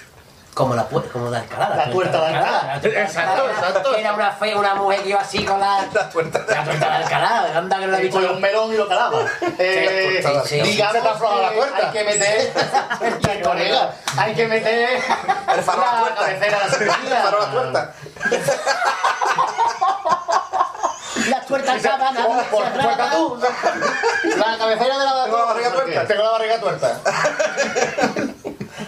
Como 0.56 0.74
la, 0.74 0.88
pu- 0.90 1.06
como 1.12 1.30
la 1.30 1.40
Alcalá. 1.40 1.76
La 1.76 1.92
tuerta 1.92 2.18
de 2.18 2.26
Alcalá. 2.28 2.80
Exacto, 2.82 3.50
exacto. 3.50 3.94
Que 3.94 4.00
Era 4.00 4.14
una 4.14 4.32
fea, 4.32 4.58
una 4.58 4.74
mujer 4.76 5.02
que 5.04 5.10
iba 5.10 5.20
así 5.20 5.44
con 5.44 5.60
la. 5.60 5.86
La 5.94 6.10
tuerta 6.10 6.40
de 6.40 6.56
La 6.56 6.64
tuerta 6.64 6.90
de 6.90 6.96
Alcalá. 6.96 7.58
Anda 7.58 7.78
que 7.80 7.86
no 7.88 7.92
la 7.92 7.98
he 8.00 8.02
visto 8.04 8.18
un 8.20 8.40
melón 8.40 8.74
y 8.74 8.78
lo 8.78 8.88
calaba. 8.88 9.20
Eh, 9.60 10.24
Sí, 10.46 10.62
digamos 10.62 11.06
ha 11.06 11.12
aflojado 11.12 11.42
la 11.42 11.50
que 11.50 11.56
tuerta. 11.56 11.78
Hay 11.78 11.92
que 11.92 12.04
meter. 12.06 12.54
colega, 13.44 13.92
hay 14.18 14.34
que 14.34 14.48
meter. 14.48 14.90
El 15.56 15.62
faro 15.64 15.84
a 15.84 16.10
la 16.10 16.16
cabecera 16.16 16.58
la 16.58 16.76
El 16.78 17.14
a 17.14 17.32
la 17.32 17.52
tuerta. 17.52 17.94
Las 21.30 21.46
tuertas 21.48 21.86
acaban 21.86 22.18
a 22.18 23.12
tú. 23.12 23.40
La 24.38 24.58
cabecera 24.58 24.98
de 25.00 25.06
la 25.06 25.14
barriga 25.28 25.72
tuerta. 25.72 26.06
Tengo 26.08 26.24
la 26.24 26.30
barriga 26.32 26.60
tuerta. 26.60 27.00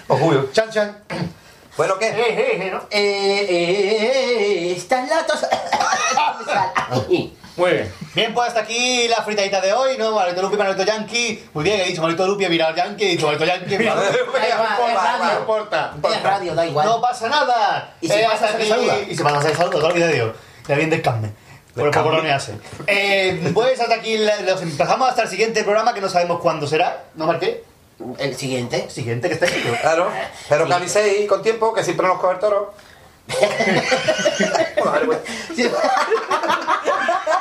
Os 0.07 0.19
juro. 0.19 0.49
Chan, 0.53 0.69
chan. 0.71 0.97
Bueno, 1.77 1.97
¿qué? 1.99 2.07
Eh, 2.07 2.57
eh, 2.67 2.69
¿no? 2.71 2.79
Eh, 2.89 3.45
eh, 3.49 4.73
estas 4.75 5.07
latas. 5.07 5.47
Muy 7.57 7.71
bien. 7.71 7.91
Bien, 8.13 8.33
pues 8.33 8.47
hasta 8.49 8.59
aquí 8.61 9.07
la 9.07 9.23
fritadita 9.23 9.59
de 9.61 9.73
hoy, 9.73 9.97
¿no? 9.97 10.11
Marito 10.11 10.41
Lupi, 10.43 10.57
Marito 10.57 10.83
Yankee. 10.83 11.43
Muy 11.53 11.63
bien, 11.63 11.79
he 11.81 11.85
dicho 11.85 12.01
Marito 12.03 12.25
Lupi, 12.27 12.45
he 12.45 12.49
virado 12.49 12.75
Yankee, 12.75 13.03
he 13.05 13.09
dicho 13.09 13.25
Marito 13.25 13.45
Yankee, 13.45 13.75
es 13.75 13.79
No 13.79 15.39
importa. 15.39 15.93
Radio, 16.23 16.53
da 16.55 16.65
igual. 16.65 16.85
No 16.87 17.01
pasa 17.01 17.27
nada. 17.29 17.93
Y 18.01 18.11
Eh, 18.11 18.27
pasa, 18.29 18.49
se 18.49 18.55
aquí- 18.57 18.67
saluda. 18.69 18.99
Y 19.09 19.15
se 19.15 19.23
pasa, 19.23 19.41
se 19.41 19.49
le 19.49 19.55
saluda, 19.55 19.79
todo 19.79 19.89
el 19.91 19.99
de 19.99 20.13
Dios. 20.13 20.35
Ya 20.67 20.75
bien 20.75 20.89
descarne. 20.89 21.31
Por 21.73 21.95
no 21.95 22.23
me 22.23 22.31
hace. 22.31 22.53
Eh, 22.87 23.51
pues 23.53 23.79
hasta 23.79 23.95
aquí 23.95 24.17
los 24.17 24.61
empezamos 24.63 25.09
hasta 25.09 25.23
el 25.23 25.27
siguiente 25.27 25.63
programa 25.63 25.93
que 25.93 26.01
no 26.01 26.09
sabemos 26.09 26.39
cuándo 26.41 26.65
será. 26.67 27.03
¿No 27.15 27.27
marqué? 27.27 27.63
El 28.19 28.35
siguiente. 28.35 28.89
Siguiente 28.89 29.27
que 29.27 29.33
está 29.35 29.45
escrito. 29.47 29.75
Claro. 29.81 30.09
Pero 30.49 30.67
que 30.67 30.73
aviséis 30.73 31.27
con 31.27 31.41
tiempo, 31.41 31.73
que 31.73 31.83
siempre 31.83 32.07
nos 32.07 32.19
coge 32.19 32.33
el 32.33 32.39
toro. 32.39 32.73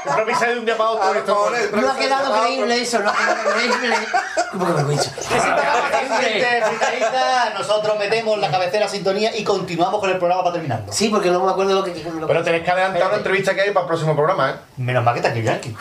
Improvisé 0.07 0.47
de 0.47 0.59
un 0.59 0.65
día 0.65 0.77
para 0.77 0.91
otro. 0.91 1.55
Esto. 1.55 1.77
No 1.77 1.91
ha 1.91 1.97
quedado 1.97 2.41
creíble 2.43 2.81
eso, 2.81 2.99
no 3.01 3.11
ha 3.11 3.15
quedado 3.17 3.51
creíble. 3.55 3.97
¿Cómo 4.53 4.77
que? 4.89 4.99
Siguiente 4.99 6.63
fritadita, 6.65 7.51
nosotros 7.59 7.99
metemos 7.99 8.39
la 8.39 8.51
cabecera 8.51 8.89
sintonía 8.89 9.37
y 9.37 9.45
continuamos 9.45 10.01
con 10.01 10.11
el 10.11 10.19
programa 10.19 10.43
para 10.43 10.55
terminarlo. 10.55 10.93
Sí, 10.93 11.09
porque 11.09 11.31
no 11.31 11.45
me 11.45 11.51
acuerdo 11.51 11.75
lo 11.75 11.85
que. 11.85 11.91
lo 11.95 12.21
que- 12.21 12.27
Pero 12.27 12.43
tenéis 12.43 12.65
que 12.65 12.71
adelantar 12.71 13.07
una 13.09 13.17
entrevista 13.17 13.55
que 13.55 13.63
hay 13.63 13.71
para 13.71 13.83
el 13.85 13.89
próximo 13.89 14.15
programa, 14.15 14.51
¿eh? 14.51 14.55
Menos 14.77 15.05
mal 15.05 15.15
que 15.15 15.21
está 15.21 15.31
aquí 15.31 15.43
Yankee. 15.43 15.77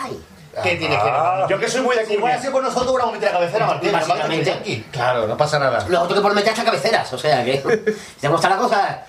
¿Qué 0.64 0.76
tiene 0.76 0.98
que 0.98 1.04
ver? 1.04 1.14
Yo 1.50 1.60
que 1.60 1.68
soy 1.70 1.82
muy 1.82 1.96
de 1.96 2.06
Si 2.06 2.16
cuña. 2.18 2.40
sido 2.40 2.52
por 2.54 2.64
nosotros, 2.64 2.90
hubiéramos 2.92 3.14
metido 3.14 3.32
la 3.32 3.40
cabecera, 3.40 3.66
Martín. 3.68 3.90
Que 3.92 3.96
aquí 3.98 4.10
Básicamente. 4.10 4.86
Claro, 4.92 5.28
no 5.28 5.38
pasa 5.38 5.60
nada. 5.60 5.86
Los 5.88 6.02
otros 6.02 6.20
que 6.20 6.22
por 6.24 6.34
meter 6.34 6.52
hasta 6.52 6.64
cabeceras, 6.66 7.12
o 7.14 7.18
sea 7.18 7.44
que. 7.44 7.58
¿Te 8.22 8.28
gusta 8.28 8.50
la 8.50 8.58
cosa? 8.58 9.04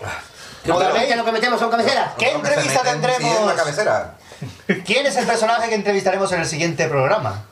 Que 0.64 0.72
Joder, 0.72 0.86
últimamente 0.88 1.16
lo 1.16 1.24
que 1.24 1.32
metemos 1.32 1.60
son 1.60 1.70
cabeceras. 1.70 2.10
¿Qué 2.18 2.30
entrevista 2.32 2.82
tendremos? 2.82 3.52
cabecera. 3.54 4.14
¿Quién 4.84 5.06
es 5.06 5.16
el 5.16 5.26
personaje 5.26 5.68
que 5.68 5.74
entrevistaremos 5.76 6.30
en 6.32 6.40
el 6.40 6.46
siguiente 6.46 6.88
programa? 6.88 7.44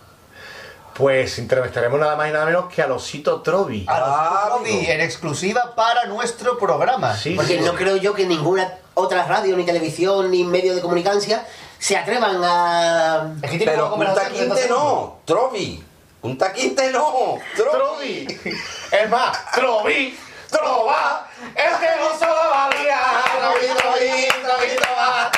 Pues 0.95 1.39
entrevistaremos 1.41 1.99
nada 1.99 2.15
más 2.15 2.29
y 2.29 2.33
nada 2.33 2.45
menos 2.45 2.73
que 2.73 2.81
a 2.81 2.87
Losito 2.87 3.41
Trovi. 3.43 3.85
A 3.89 3.99
los 3.99 4.09
Ah, 4.09 4.49
amigo. 4.61 4.81
en 4.87 5.01
exclusiva 5.01 5.75
para 5.75 6.05
nuestro 6.07 6.57
programa. 6.57 7.17
Sí, 7.17 7.35
Porque 7.35 7.59
sí, 7.59 7.65
no 7.65 7.75
creo 7.75 7.97
yo 7.97 8.15
que 8.15 8.27
ninguna 8.27 8.75
otra 8.95 9.25
radio, 9.25 9.57
ni 9.57 9.65
televisión, 9.65 10.31
ni 10.31 10.45
medio 10.45 10.73
de 10.75 10.81
comunicación 10.81 11.41
se 11.85 11.99
atrevan 11.99 12.41
a. 12.43 13.35
Es 13.43 13.51
que 13.51 13.59
tiene 13.59 13.73
Pero 13.73 13.85
poco 13.91 13.97
Punta 13.97 14.13
conversación 14.15 14.49
de 14.49 14.55
Quinte 14.55 14.69
dos 14.69 14.79
no. 14.85 15.19
Trovi. 15.27 15.85
Punta 16.23 16.53
Quinte 16.55 16.91
no. 16.93 17.39
Trovi. 17.55 18.27
Trovi. 18.27 18.61
Es 18.91 19.11
más, 19.11 19.51
Trovi. 19.53 20.19
trova, 20.51 21.27
el 21.55 21.79
que 21.81 21.89
gozo 22.03 22.27
la 22.27 22.49
valía, 22.49 23.01
trovi, 23.39 23.67
trovi, 23.77 24.29
trovi, 24.43 24.77
trova, 24.77 25.31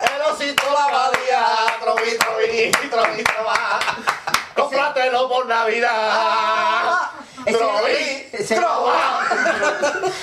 el 0.00 0.22
osito 0.32 0.64
la 0.72 0.86
valía, 0.92 1.46
trovi, 1.80 2.18
trovi, 2.18 2.70
trovi, 2.90 3.22
trova, 3.22 3.80
cómpratelo 4.54 5.28
por 5.28 5.46
Navidad. 5.46 7.00
Trovi, 7.46 8.28
ese- 8.32 8.56
trova. 8.56 9.20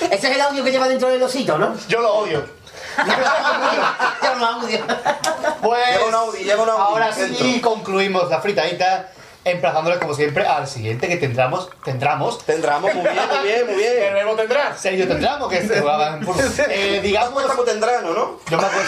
Ese 0.01 0.27
es 0.27 0.35
el 0.35 0.42
audio 0.42 0.64
que 0.64 0.72
lleva 0.72 0.88
dentro 0.88 1.08
del 1.10 1.24
osito, 1.24 1.58
¿no? 1.58 1.74
Yo 1.88 2.01
lo 2.01 2.14
odio. 2.14 2.60
Lleva 2.98 4.36
un 4.36 4.44
audio. 4.44 4.80
Pues 5.61 5.88
Lleva 5.98 6.06
un 6.08 6.14
Audi, 6.16 6.44
lleva 6.44 6.64
un 6.64 6.70
Audi 6.70 6.82
ahora 6.82 7.14
sí 7.14 7.61
concluimos 7.61 8.30
la 8.30 8.40
fritadita 8.42 9.10
emplazándoles 9.44 10.00
como 10.00 10.14
siempre 10.14 10.45
al 10.45 10.68
siguiente 10.68 11.08
que 11.08 11.18
tendremos 11.18 11.70
tendremos 11.84 12.45
Tendremos, 12.45 12.94
muy 12.94 13.03
bien, 13.03 13.16
muy 13.28 13.44
bien, 13.44 13.66
muy 13.66 13.76
bien. 13.76 14.03
El 14.03 14.14
verbo 14.14 14.36
tendrá. 14.36 14.78
serio 14.78 15.08
tendremos 15.08 15.50
que 15.50 15.68
se 15.68 15.82
por- 15.82 16.36
eh, 16.70 17.00
digamos 17.02 17.44
como 17.44 17.64
tendrán, 17.64 18.06
¿o 18.06 18.14
no? 18.14 18.40
yo 18.50 18.58
me 18.58 18.64
acuerdo 18.66 18.88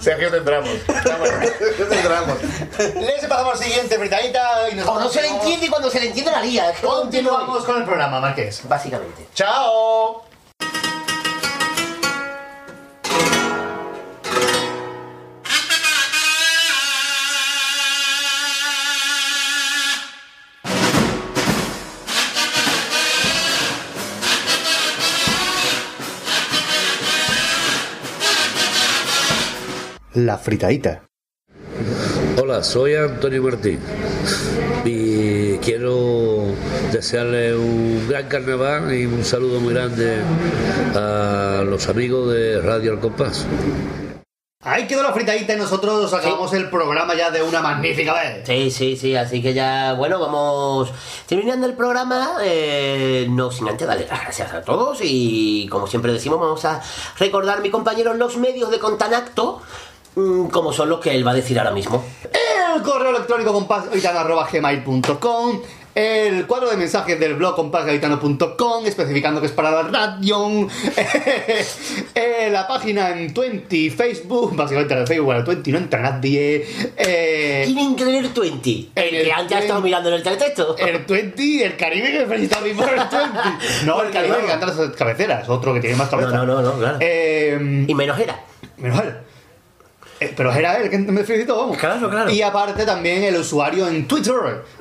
Sergio 0.00 0.30
tendremos. 0.30 0.68
tendremos. 0.84 2.38
les 3.00 3.26
pasamos 3.26 3.52
al 3.54 3.58
siguiente 3.58 3.98
fritadita 3.98 4.68
y 4.70 4.74
nos 4.74 4.86
O 4.86 5.00
no 5.00 5.08
se 5.08 5.22
le 5.22 5.28
entiende 5.28 5.66
y 5.66 5.68
cuando 5.68 5.90
se 5.90 6.00
le 6.00 6.08
entiende 6.08 6.30
la 6.32 6.42
lía. 6.42 6.72
Continuamos 6.82 7.64
con 7.64 7.78
el 7.78 7.84
programa 7.84 8.20
Marqués 8.20 8.68
Básicamente. 8.68 9.28
Chao. 9.34 10.31
La 30.14 30.38
fritadita. 30.38 31.04
Hola, 32.40 32.62
soy 32.62 32.94
Antonio 32.94 33.42
Martín 33.42 33.78
y 34.84 35.56
quiero 35.58 36.46
desearle 36.90 37.54
un 37.54 38.06
gran 38.08 38.28
carnaval 38.28 38.92
y 38.92 39.06
un 39.06 39.24
saludo 39.24 39.60
muy 39.60 39.74
grande 39.74 40.18
a 40.94 41.62
los 41.64 41.88
amigos 41.88 42.32
de 42.32 42.60
Radio 42.60 42.92
Al 42.92 43.00
Compás. 43.00 43.46
ahí 44.64 44.86
quedó 44.86 45.02
la 45.02 45.12
fritadita 45.12 45.54
y 45.54 45.56
nosotros 45.56 46.12
acabamos 46.12 46.52
el 46.54 46.68
programa 46.68 47.14
ya 47.14 47.30
de 47.30 47.42
una 47.42 47.60
magnífica 47.60 48.14
vez. 48.14 48.46
Sí, 48.46 48.70
sí, 48.70 48.96
sí, 48.96 49.14
así 49.14 49.42
que 49.42 49.54
ya, 49.54 49.92
bueno, 49.94 50.18
vamos 50.18 50.90
terminando 51.26 51.66
el 51.66 51.74
programa, 51.74 52.38
eh, 52.42 53.26
no 53.30 53.50
sin 53.50 53.68
antes 53.68 53.86
darle 53.86 54.06
las 54.06 54.20
gracias 54.22 54.52
a 54.52 54.62
todos 54.62 54.98
y 55.02 55.68
como 55.70 55.86
siempre 55.86 56.12
decimos, 56.12 56.40
vamos 56.40 56.64
a 56.64 56.80
recordar 57.18 57.60
mi 57.60 57.70
compañero 57.70 58.14
los 58.14 58.36
medios 58.36 58.70
de 58.70 58.78
contacto, 58.78 59.62
como 60.14 60.72
son 60.72 60.88
los 60.88 61.00
que 61.00 61.14
él 61.14 61.26
va 61.26 61.32
a 61.32 61.34
decir 61.34 61.58
ahora 61.58 61.72
mismo. 61.72 62.04
El 62.74 62.82
correo 62.82 63.10
electrónico 63.10 63.52
compásgaitano.gmail.com 63.52 65.60
El 65.94 66.46
cuadro 66.46 66.70
de 66.70 66.76
mensajes 66.76 67.20
del 67.20 67.34
blog 67.34 67.54
compásgaitano.com 67.54 68.86
especificando 68.86 69.40
que 69.40 69.46
es 69.46 69.52
para 69.52 69.70
la 69.70 69.82
radio. 69.82 70.68
Eh, 72.14 72.50
la 72.50 72.68
página 72.68 73.10
en 73.10 73.32
20 73.32 73.90
Facebook, 73.90 74.54
básicamente 74.54 74.94
en 74.94 75.00
el 75.00 75.06
Facebook, 75.06 75.32
en 75.32 75.38
el 75.38 75.44
20 75.44 75.72
no 75.72 75.78
entra 75.78 76.00
nadie. 76.00 76.66
Eh, 76.96 77.74
que 77.96 78.04
tener 78.04 78.28
20. 78.28 78.88
El 78.94 79.24
que 79.24 79.32
antes 79.32 79.56
ha 79.56 79.60
estado 79.60 79.80
mirando 79.80 80.08
en 80.08 80.16
el 80.16 80.22
teletexto. 80.22 80.76
El 80.76 81.04
20, 81.04 81.64
el 81.64 81.76
Caribe 81.76 82.12
que 82.12 82.26
felicita 82.26 82.60
mismo 82.60 82.84
el 82.84 82.96
20. 82.96 83.16
No, 83.86 84.02
el 84.02 84.10
Caribe 84.10 84.38
que 84.38 84.46
canta 84.46 84.66
las 84.66 84.76
cabeceras, 84.90 85.48
otro 85.48 85.72
que 85.74 85.80
tiene 85.80 85.96
más 85.96 86.08
cabeza. 86.08 86.30
No, 86.30 86.44
no, 86.44 86.60
no, 86.60 86.62
no, 86.62 86.78
claro. 86.78 86.98
Eh, 87.00 87.84
y 87.86 87.94
menos 87.94 88.18
era. 88.18 88.44
Menos 88.76 88.98
era. 88.98 89.22
Eh, 90.22 90.32
pero 90.36 90.52
era 90.52 90.76
él 90.76 90.88
que 90.88 90.98
me 90.98 91.24
felicitó, 91.24 91.56
vamos. 91.56 91.78
Claro, 91.78 92.08
claro. 92.08 92.30
Y 92.30 92.42
aparte 92.42 92.84
también 92.84 93.24
el 93.24 93.36
usuario 93.36 93.88
en 93.88 94.06
Twitter 94.06 94.34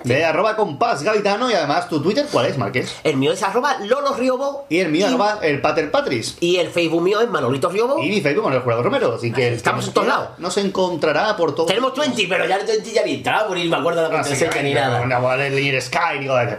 de 0.03 0.25
arroba 0.25 0.55
compás 0.55 1.03
gavitano 1.03 1.49
y 1.49 1.53
además 1.53 1.89
tu 1.89 2.01
Twitter, 2.01 2.25
¿cuál 2.31 2.45
es, 2.45 2.57
Marqués? 2.57 2.95
El 3.03 3.17
mío 3.17 3.31
es 3.31 3.41
arroba 3.43 3.77
Lolo 3.79 4.13
Riobo. 4.13 4.65
Y 4.69 4.79
el 4.79 4.89
mío 4.89 5.07
arroba 5.07 5.39
el 5.41 5.61
Pater 5.61 5.89
Patris. 5.91 6.37
Y 6.39 6.57
el 6.57 6.69
Facebook 6.69 7.01
mío 7.01 7.21
es 7.21 7.29
Manolito 7.29 7.69
Riobo. 7.69 8.01
Y 8.03 8.09
mi 8.09 8.21
Facebook 8.21 8.43
Manuel 8.43 8.61
Jurado 8.61 8.83
Romero. 8.83 9.15
Así 9.15 9.31
que 9.31 9.47
el 9.47 9.53
Estamos 9.55 9.87
en 9.87 9.93
todos 9.93 10.07
lados. 10.07 10.29
Nos 10.37 10.57
encontrará 10.57 11.35
por 11.35 11.55
todo. 11.55 11.65
Tenemos 11.65 11.95
20, 11.95 12.25
pero 12.27 12.45
ya 12.47 12.57
el 12.57 12.65
20 12.65 12.91
ya 12.91 13.03
ni 13.03 13.15
entraba, 13.15 13.53
ni 13.55 13.67
me 13.67 13.77
acuerdo 13.77 14.03
de 14.03 14.09
la 14.09 14.19
Así 14.19 14.31
contraseña 14.31 14.63
ni 14.63 14.73
nada. 14.73 15.05
No, 15.05 15.21
no, 15.21 15.57
ir 15.57 15.81
Sky, 15.81 16.19
ni 16.19 16.25
nada. 16.27 16.57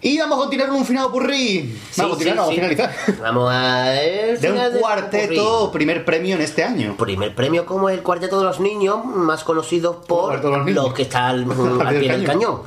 Y 0.00 0.16
vamos 0.18 0.38
a 0.38 0.40
continuar 0.42 0.68
con 0.68 0.78
un 0.78 0.86
final. 0.86 1.08
Sí, 1.12 1.74
Vamos 1.96 2.12
a 2.12 2.16
continuar, 2.16 2.34
sí, 2.34 2.36
vamos 2.38 2.48
sí. 2.48 2.52
a 2.52 2.54
finalizar. 2.54 2.94
Vamos 3.20 3.52
a 3.52 3.82
ver. 3.90 4.40
De 4.40 4.52
un 4.52 4.78
cuarteto, 4.80 5.58
popurrí. 5.58 5.72
primer 5.72 6.04
premio 6.04 6.36
en 6.36 6.42
este 6.42 6.62
año. 6.62 6.96
Primer 6.96 7.34
premio 7.34 7.66
como 7.66 7.88
el 7.88 8.02
cuarteto 8.02 8.38
de 8.38 8.44
los 8.44 8.60
niños, 8.60 9.04
más 9.04 9.42
conocido 9.42 10.00
por 10.02 10.42
los 10.44 10.94
que 10.94 11.02
están 11.02 11.50
al 11.86 11.98
pie 11.98 12.12
del 12.12 12.24
cañón. 12.24 12.62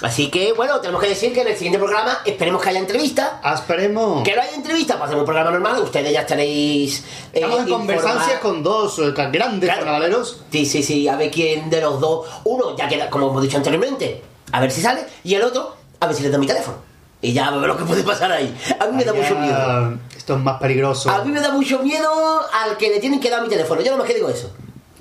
Así 0.00 0.30
que 0.30 0.52
bueno, 0.52 0.80
tenemos 0.80 1.02
que 1.02 1.08
decir 1.08 1.32
que 1.32 1.40
en 1.42 1.48
el 1.48 1.54
siguiente 1.56 1.78
programa 1.78 2.18
esperemos 2.24 2.62
que 2.62 2.68
haya 2.68 2.78
entrevista. 2.78 3.40
Ah, 3.42 3.54
esperemos. 3.54 4.22
Que 4.22 4.34
no 4.34 4.42
haya 4.42 4.54
entrevista, 4.54 4.94
pues 4.94 5.06
hacemos 5.06 5.22
un 5.22 5.26
programa 5.26 5.50
normal, 5.50 5.82
ustedes 5.82 6.12
ya 6.12 6.20
estaréis. 6.20 7.00
eh, 7.00 7.04
Estamos 7.40 7.60
en 7.60 7.68
conversancia 7.68 8.38
con 8.40 8.62
dos 8.62 8.98
eh, 9.00 9.12
grandes 9.12 9.68
Claro. 9.68 9.80
carnavaleros. 9.84 10.42
Sí, 10.52 10.66
sí, 10.66 10.84
sí, 10.84 11.08
a 11.08 11.16
ver 11.16 11.30
quién 11.32 11.68
de 11.68 11.80
los 11.80 11.98
dos. 12.00 12.28
Uno 12.44 12.76
ya 12.76 12.86
queda, 12.88 13.10
como 13.10 13.28
hemos 13.30 13.42
dicho 13.42 13.56
anteriormente, 13.56 14.22
a 14.52 14.60
ver 14.60 14.70
si 14.70 14.80
sale, 14.82 15.04
y 15.24 15.34
el 15.34 15.42
otro, 15.42 15.74
a 16.00 16.06
ver 16.06 16.14
si 16.14 16.22
le 16.22 16.30
da 16.30 16.38
mi 16.38 16.46
teléfono. 16.46 16.78
Y 17.20 17.32
ya 17.32 17.48
a 17.48 17.56
ver 17.56 17.68
lo 17.68 17.76
que 17.76 17.84
puede 17.84 18.04
pasar 18.04 18.30
ahí. 18.30 18.56
A 18.78 18.86
mí 18.86 18.96
me 18.96 19.04
da 19.04 19.12
mucho 19.12 19.34
miedo. 19.34 19.98
Esto 20.16 20.34
es 20.34 20.40
más 20.40 20.60
peligroso. 20.60 21.10
A 21.10 21.24
mí 21.24 21.32
me 21.32 21.40
da 21.40 21.50
mucho 21.50 21.80
miedo 21.80 22.10
al 22.52 22.76
que 22.76 22.90
le 22.90 23.00
tienen 23.00 23.18
que 23.18 23.28
dar 23.28 23.42
mi 23.42 23.48
teléfono. 23.48 23.80
Yo 23.80 23.90
no 23.92 23.98
más 23.98 24.06
que 24.06 24.14
digo 24.14 24.28
eso. 24.28 24.52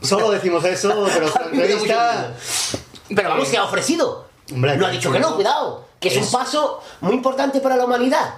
Solo 0.02 0.32
decimos 0.32 0.64
eso, 0.64 1.06
pero 1.14 1.28
entrevista. 1.52 2.34
Pero 3.10 3.30
vamos, 3.30 3.48
se 3.48 3.58
ha 3.58 3.64
ofrecido. 3.64 4.26
Hombre, 4.52 4.78
no 4.78 4.88
ha 4.88 4.90
dicho 4.90 5.12
que 5.12 5.20
no, 5.20 5.36
cuidado. 5.36 5.86
Que 6.00 6.10
es 6.10 6.18
un 6.18 6.32
paso 6.32 6.82
muy 7.02 7.14
importante 7.14 7.60
para 7.60 7.76
la 7.76 7.86
humanidad. 7.86 8.36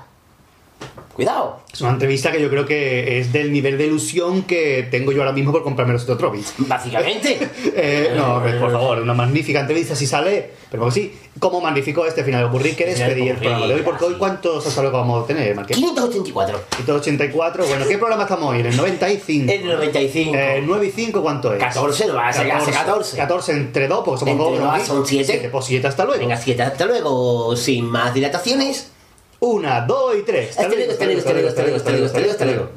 Cuidado. 1.20 1.60
Es 1.74 1.82
una 1.82 1.92
entrevista 1.92 2.32
que 2.32 2.42
yo 2.42 2.50
creo 2.50 2.66
que 2.66 3.20
es 3.20 3.34
del 3.34 3.52
nivel 3.52 3.78
de 3.78 3.88
ilusión 3.88 4.44
que 4.44 4.88
tengo 4.90 5.12
yo 5.12 5.20
ahora 5.20 5.34
mismo 5.34 5.52
por 5.52 5.64
comprarme 5.64 5.92
los 5.92 6.06
Trophies. 6.06 6.54
Básicamente. 6.60 7.38
Eh, 7.76 8.14
no, 8.16 8.42
por 8.60 8.72
favor, 8.72 9.00
una 9.00 9.14
magnífica 9.14 9.60
entrevista 9.60 9.96
si 9.96 10.08
sale. 10.08 10.52
Pero 10.72 10.86
que 10.86 10.92
sí, 10.92 11.20
¿cómo 11.40 11.60
magnificó 11.60 12.06
este 12.06 12.24
final 12.24 12.44
de 12.44 12.50
Burri? 12.50 12.72
que 12.72 12.86
despedir 12.86 13.32
el 13.32 13.38
programa 13.38 13.68
de 13.68 13.74
hoy? 13.76 13.82
Porque 13.82 14.06
hoy, 14.06 14.16
¿cuántos 14.16 14.66
hasta 14.66 14.82
luego 14.82 14.98
vamos 15.00 15.24
a 15.24 15.28
tener, 15.28 15.56
Marqués? 15.56 15.76
584. 15.76 16.62
584. 16.78 17.66
Bueno, 17.68 17.86
¿qué 17.88 17.98
programa 17.98 18.24
estamos 18.24 18.52
hoy? 18.52 18.62
En 18.62 18.68
el 18.68 18.78
95. 18.78 19.52
El 19.52 19.66
95. 19.68 20.36
Eh, 20.36 20.64
9 20.66 20.88
y 20.88 20.92
5, 20.92 21.22
¿cuánto 21.22 21.54
es? 21.54 21.60
14, 21.60 22.08
no 22.08 22.16
va 22.16 22.30
a 22.30 22.34
ser 22.34 22.52
hace 22.52 22.72
14. 22.72 23.18
14 23.18 23.52
entre 23.52 23.88
2, 23.88 24.04
porque 24.06 24.20
somos 24.20 24.34
Entre 24.34 24.60
dos. 24.60 24.60
¿no? 24.60 24.78
dos 24.78 24.88
son 24.88 25.06
7. 25.06 25.26
7, 25.26 25.50
pues 25.50 25.66
7 25.66 25.88
hasta 25.88 26.06
luego. 26.06 26.20
Venga, 26.20 26.38
7, 26.38 26.62
hasta 26.62 26.86
luego. 26.86 27.56
Sin 27.58 27.86
más 27.86 28.14
dilataciones. 28.14 28.92
Una, 29.42 29.82
dos 29.82 30.16
y 30.20 30.24
tres. 30.24 30.50
Hasta 30.50 30.68
luego, 30.68 30.92
hasta 30.92 31.06
luego, 31.06 31.20
hasta 31.20 31.34
luego, 31.34 31.48
hasta 31.48 31.62
luego, 31.62 31.78
hasta 31.78 31.92
luego, 31.92 32.06
hasta 32.06 32.20
luego, 32.20 32.32
hasta 32.32 32.46
luego. 32.46 32.70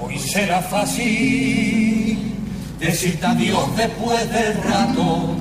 Hoy 0.00 0.18
será 0.18 0.62
fácil 0.62 2.18
decirte 2.78 3.26
adiós 3.26 3.76
después 3.76 4.32
del 4.32 4.54
rato 4.62 5.34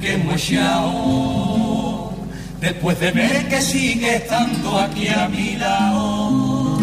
que 0.00 0.12
hemos 0.12 0.34
echado. 0.34 2.12
Después 2.60 3.00
de 3.00 3.10
ver 3.10 3.48
que 3.48 3.60
sigue 3.60 4.16
estando 4.16 4.78
aquí 4.78 5.08
a 5.08 5.28
mi 5.28 5.56
lado. 5.56 6.78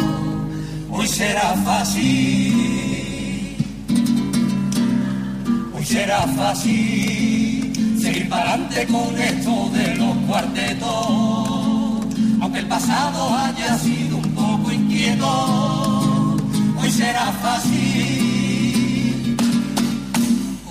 Hoy 0.92 1.08
será 1.08 1.54
fácil. 1.64 2.91
Hoy 5.82 5.88
será 5.88 6.28
fácil 6.38 7.74
seguir 8.00 8.30
para 8.30 8.54
adelante 8.54 8.86
con 8.86 9.20
esto 9.20 9.72
de 9.74 9.96
los 9.96 10.16
cuartetos. 10.28 12.06
Aunque 12.40 12.60
el 12.60 12.68
pasado 12.68 13.36
haya 13.36 13.80
sido 13.80 14.18
un 14.18 14.32
poco 14.36 14.72
inquieto, 14.72 16.38
hoy 16.80 16.92
será 16.92 17.32
fácil. 17.42 19.36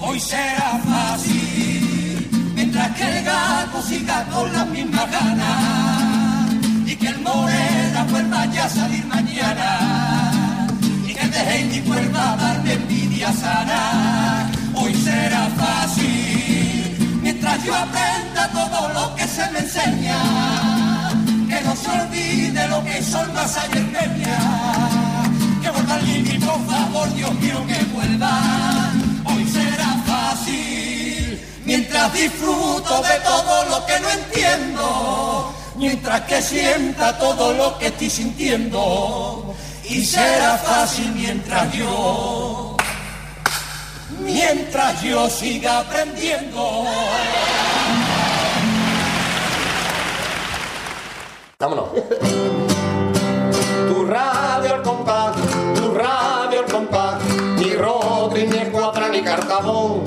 Hoy 0.00 0.20
será 0.20 0.80
fácil, 0.84 2.28
mientras 2.54 2.94
que 2.96 3.02
el 3.02 3.24
gato 3.24 3.82
siga 3.82 4.24
con 4.26 4.52
las 4.52 4.68
mismas 4.68 5.10
ganas 5.10 6.52
y 6.86 6.94
que 6.94 7.08
el 7.08 7.18
morena 7.18 8.06
vuelva 8.08 8.46
ya 8.46 8.64
a 8.64 8.68
salir 8.68 9.04
mañana 9.06 10.70
y 11.04 11.12
que 11.12 11.20
el 11.20 11.30
de 11.32 11.40
Heidi 11.40 11.80
vuelva 11.80 12.34
a 12.34 12.36
darme 12.36 12.74
envidia 12.74 13.32
sana. 13.32 14.59
Hoy 14.80 14.94
será 14.94 15.48
fácil, 15.56 17.18
mientras 17.22 17.62
yo 17.64 17.74
aprenda 17.74 18.50
todo 18.52 18.88
lo 18.88 19.14
que 19.14 19.26
se 19.28 19.50
me 19.50 19.58
enseña, 19.60 21.10
que 21.48 21.60
no 21.62 21.76
se 21.76 21.88
olvide 21.90 22.68
lo 22.68 22.82
que 22.84 23.02
son 23.02 23.32
más 23.34 23.56
ayer 23.58 23.84
media, 23.84 24.38
que 25.62 25.70
vuelva 25.70 25.96
el 25.98 26.06
Lili, 26.06 26.38
por 26.38 26.66
favor, 26.66 27.14
Dios 27.14 27.34
mío, 27.34 27.66
que 27.66 27.84
vuelva. 27.94 28.40
Hoy 29.24 29.46
será 29.48 29.90
mientras 31.70 32.12
disfruto 32.12 33.00
de 33.02 33.20
todo 33.20 33.64
lo 33.66 33.86
que 33.86 34.00
no 34.00 34.10
entiendo, 34.10 35.54
mientras 35.76 36.22
que 36.22 36.42
sienta 36.42 37.16
todo 37.16 37.52
lo 37.52 37.78
que 37.78 37.86
estoy 37.86 38.10
sintiendo, 38.10 39.54
y 39.88 40.04
será 40.04 40.58
fácil 40.58 41.12
mientras 41.14 41.72
yo, 41.72 42.76
mientras 44.32 45.02
yo 45.02 45.28
siga 45.28 45.80
aprendiendo. 45.80 46.84
Vámonos. 51.58 51.88
Tu 53.88 54.04
radio 54.06 54.74
al 54.74 54.82
compás, 54.82 55.36
tu 55.74 55.94
radio 55.94 56.60
al 56.60 56.66
compás, 56.66 57.22
ni 57.58 57.74
Rodri, 57.74 58.46
ni 58.46 58.58
Escuadra, 58.58 59.08
ni 59.08 59.22
Cartabón. 59.22 60.02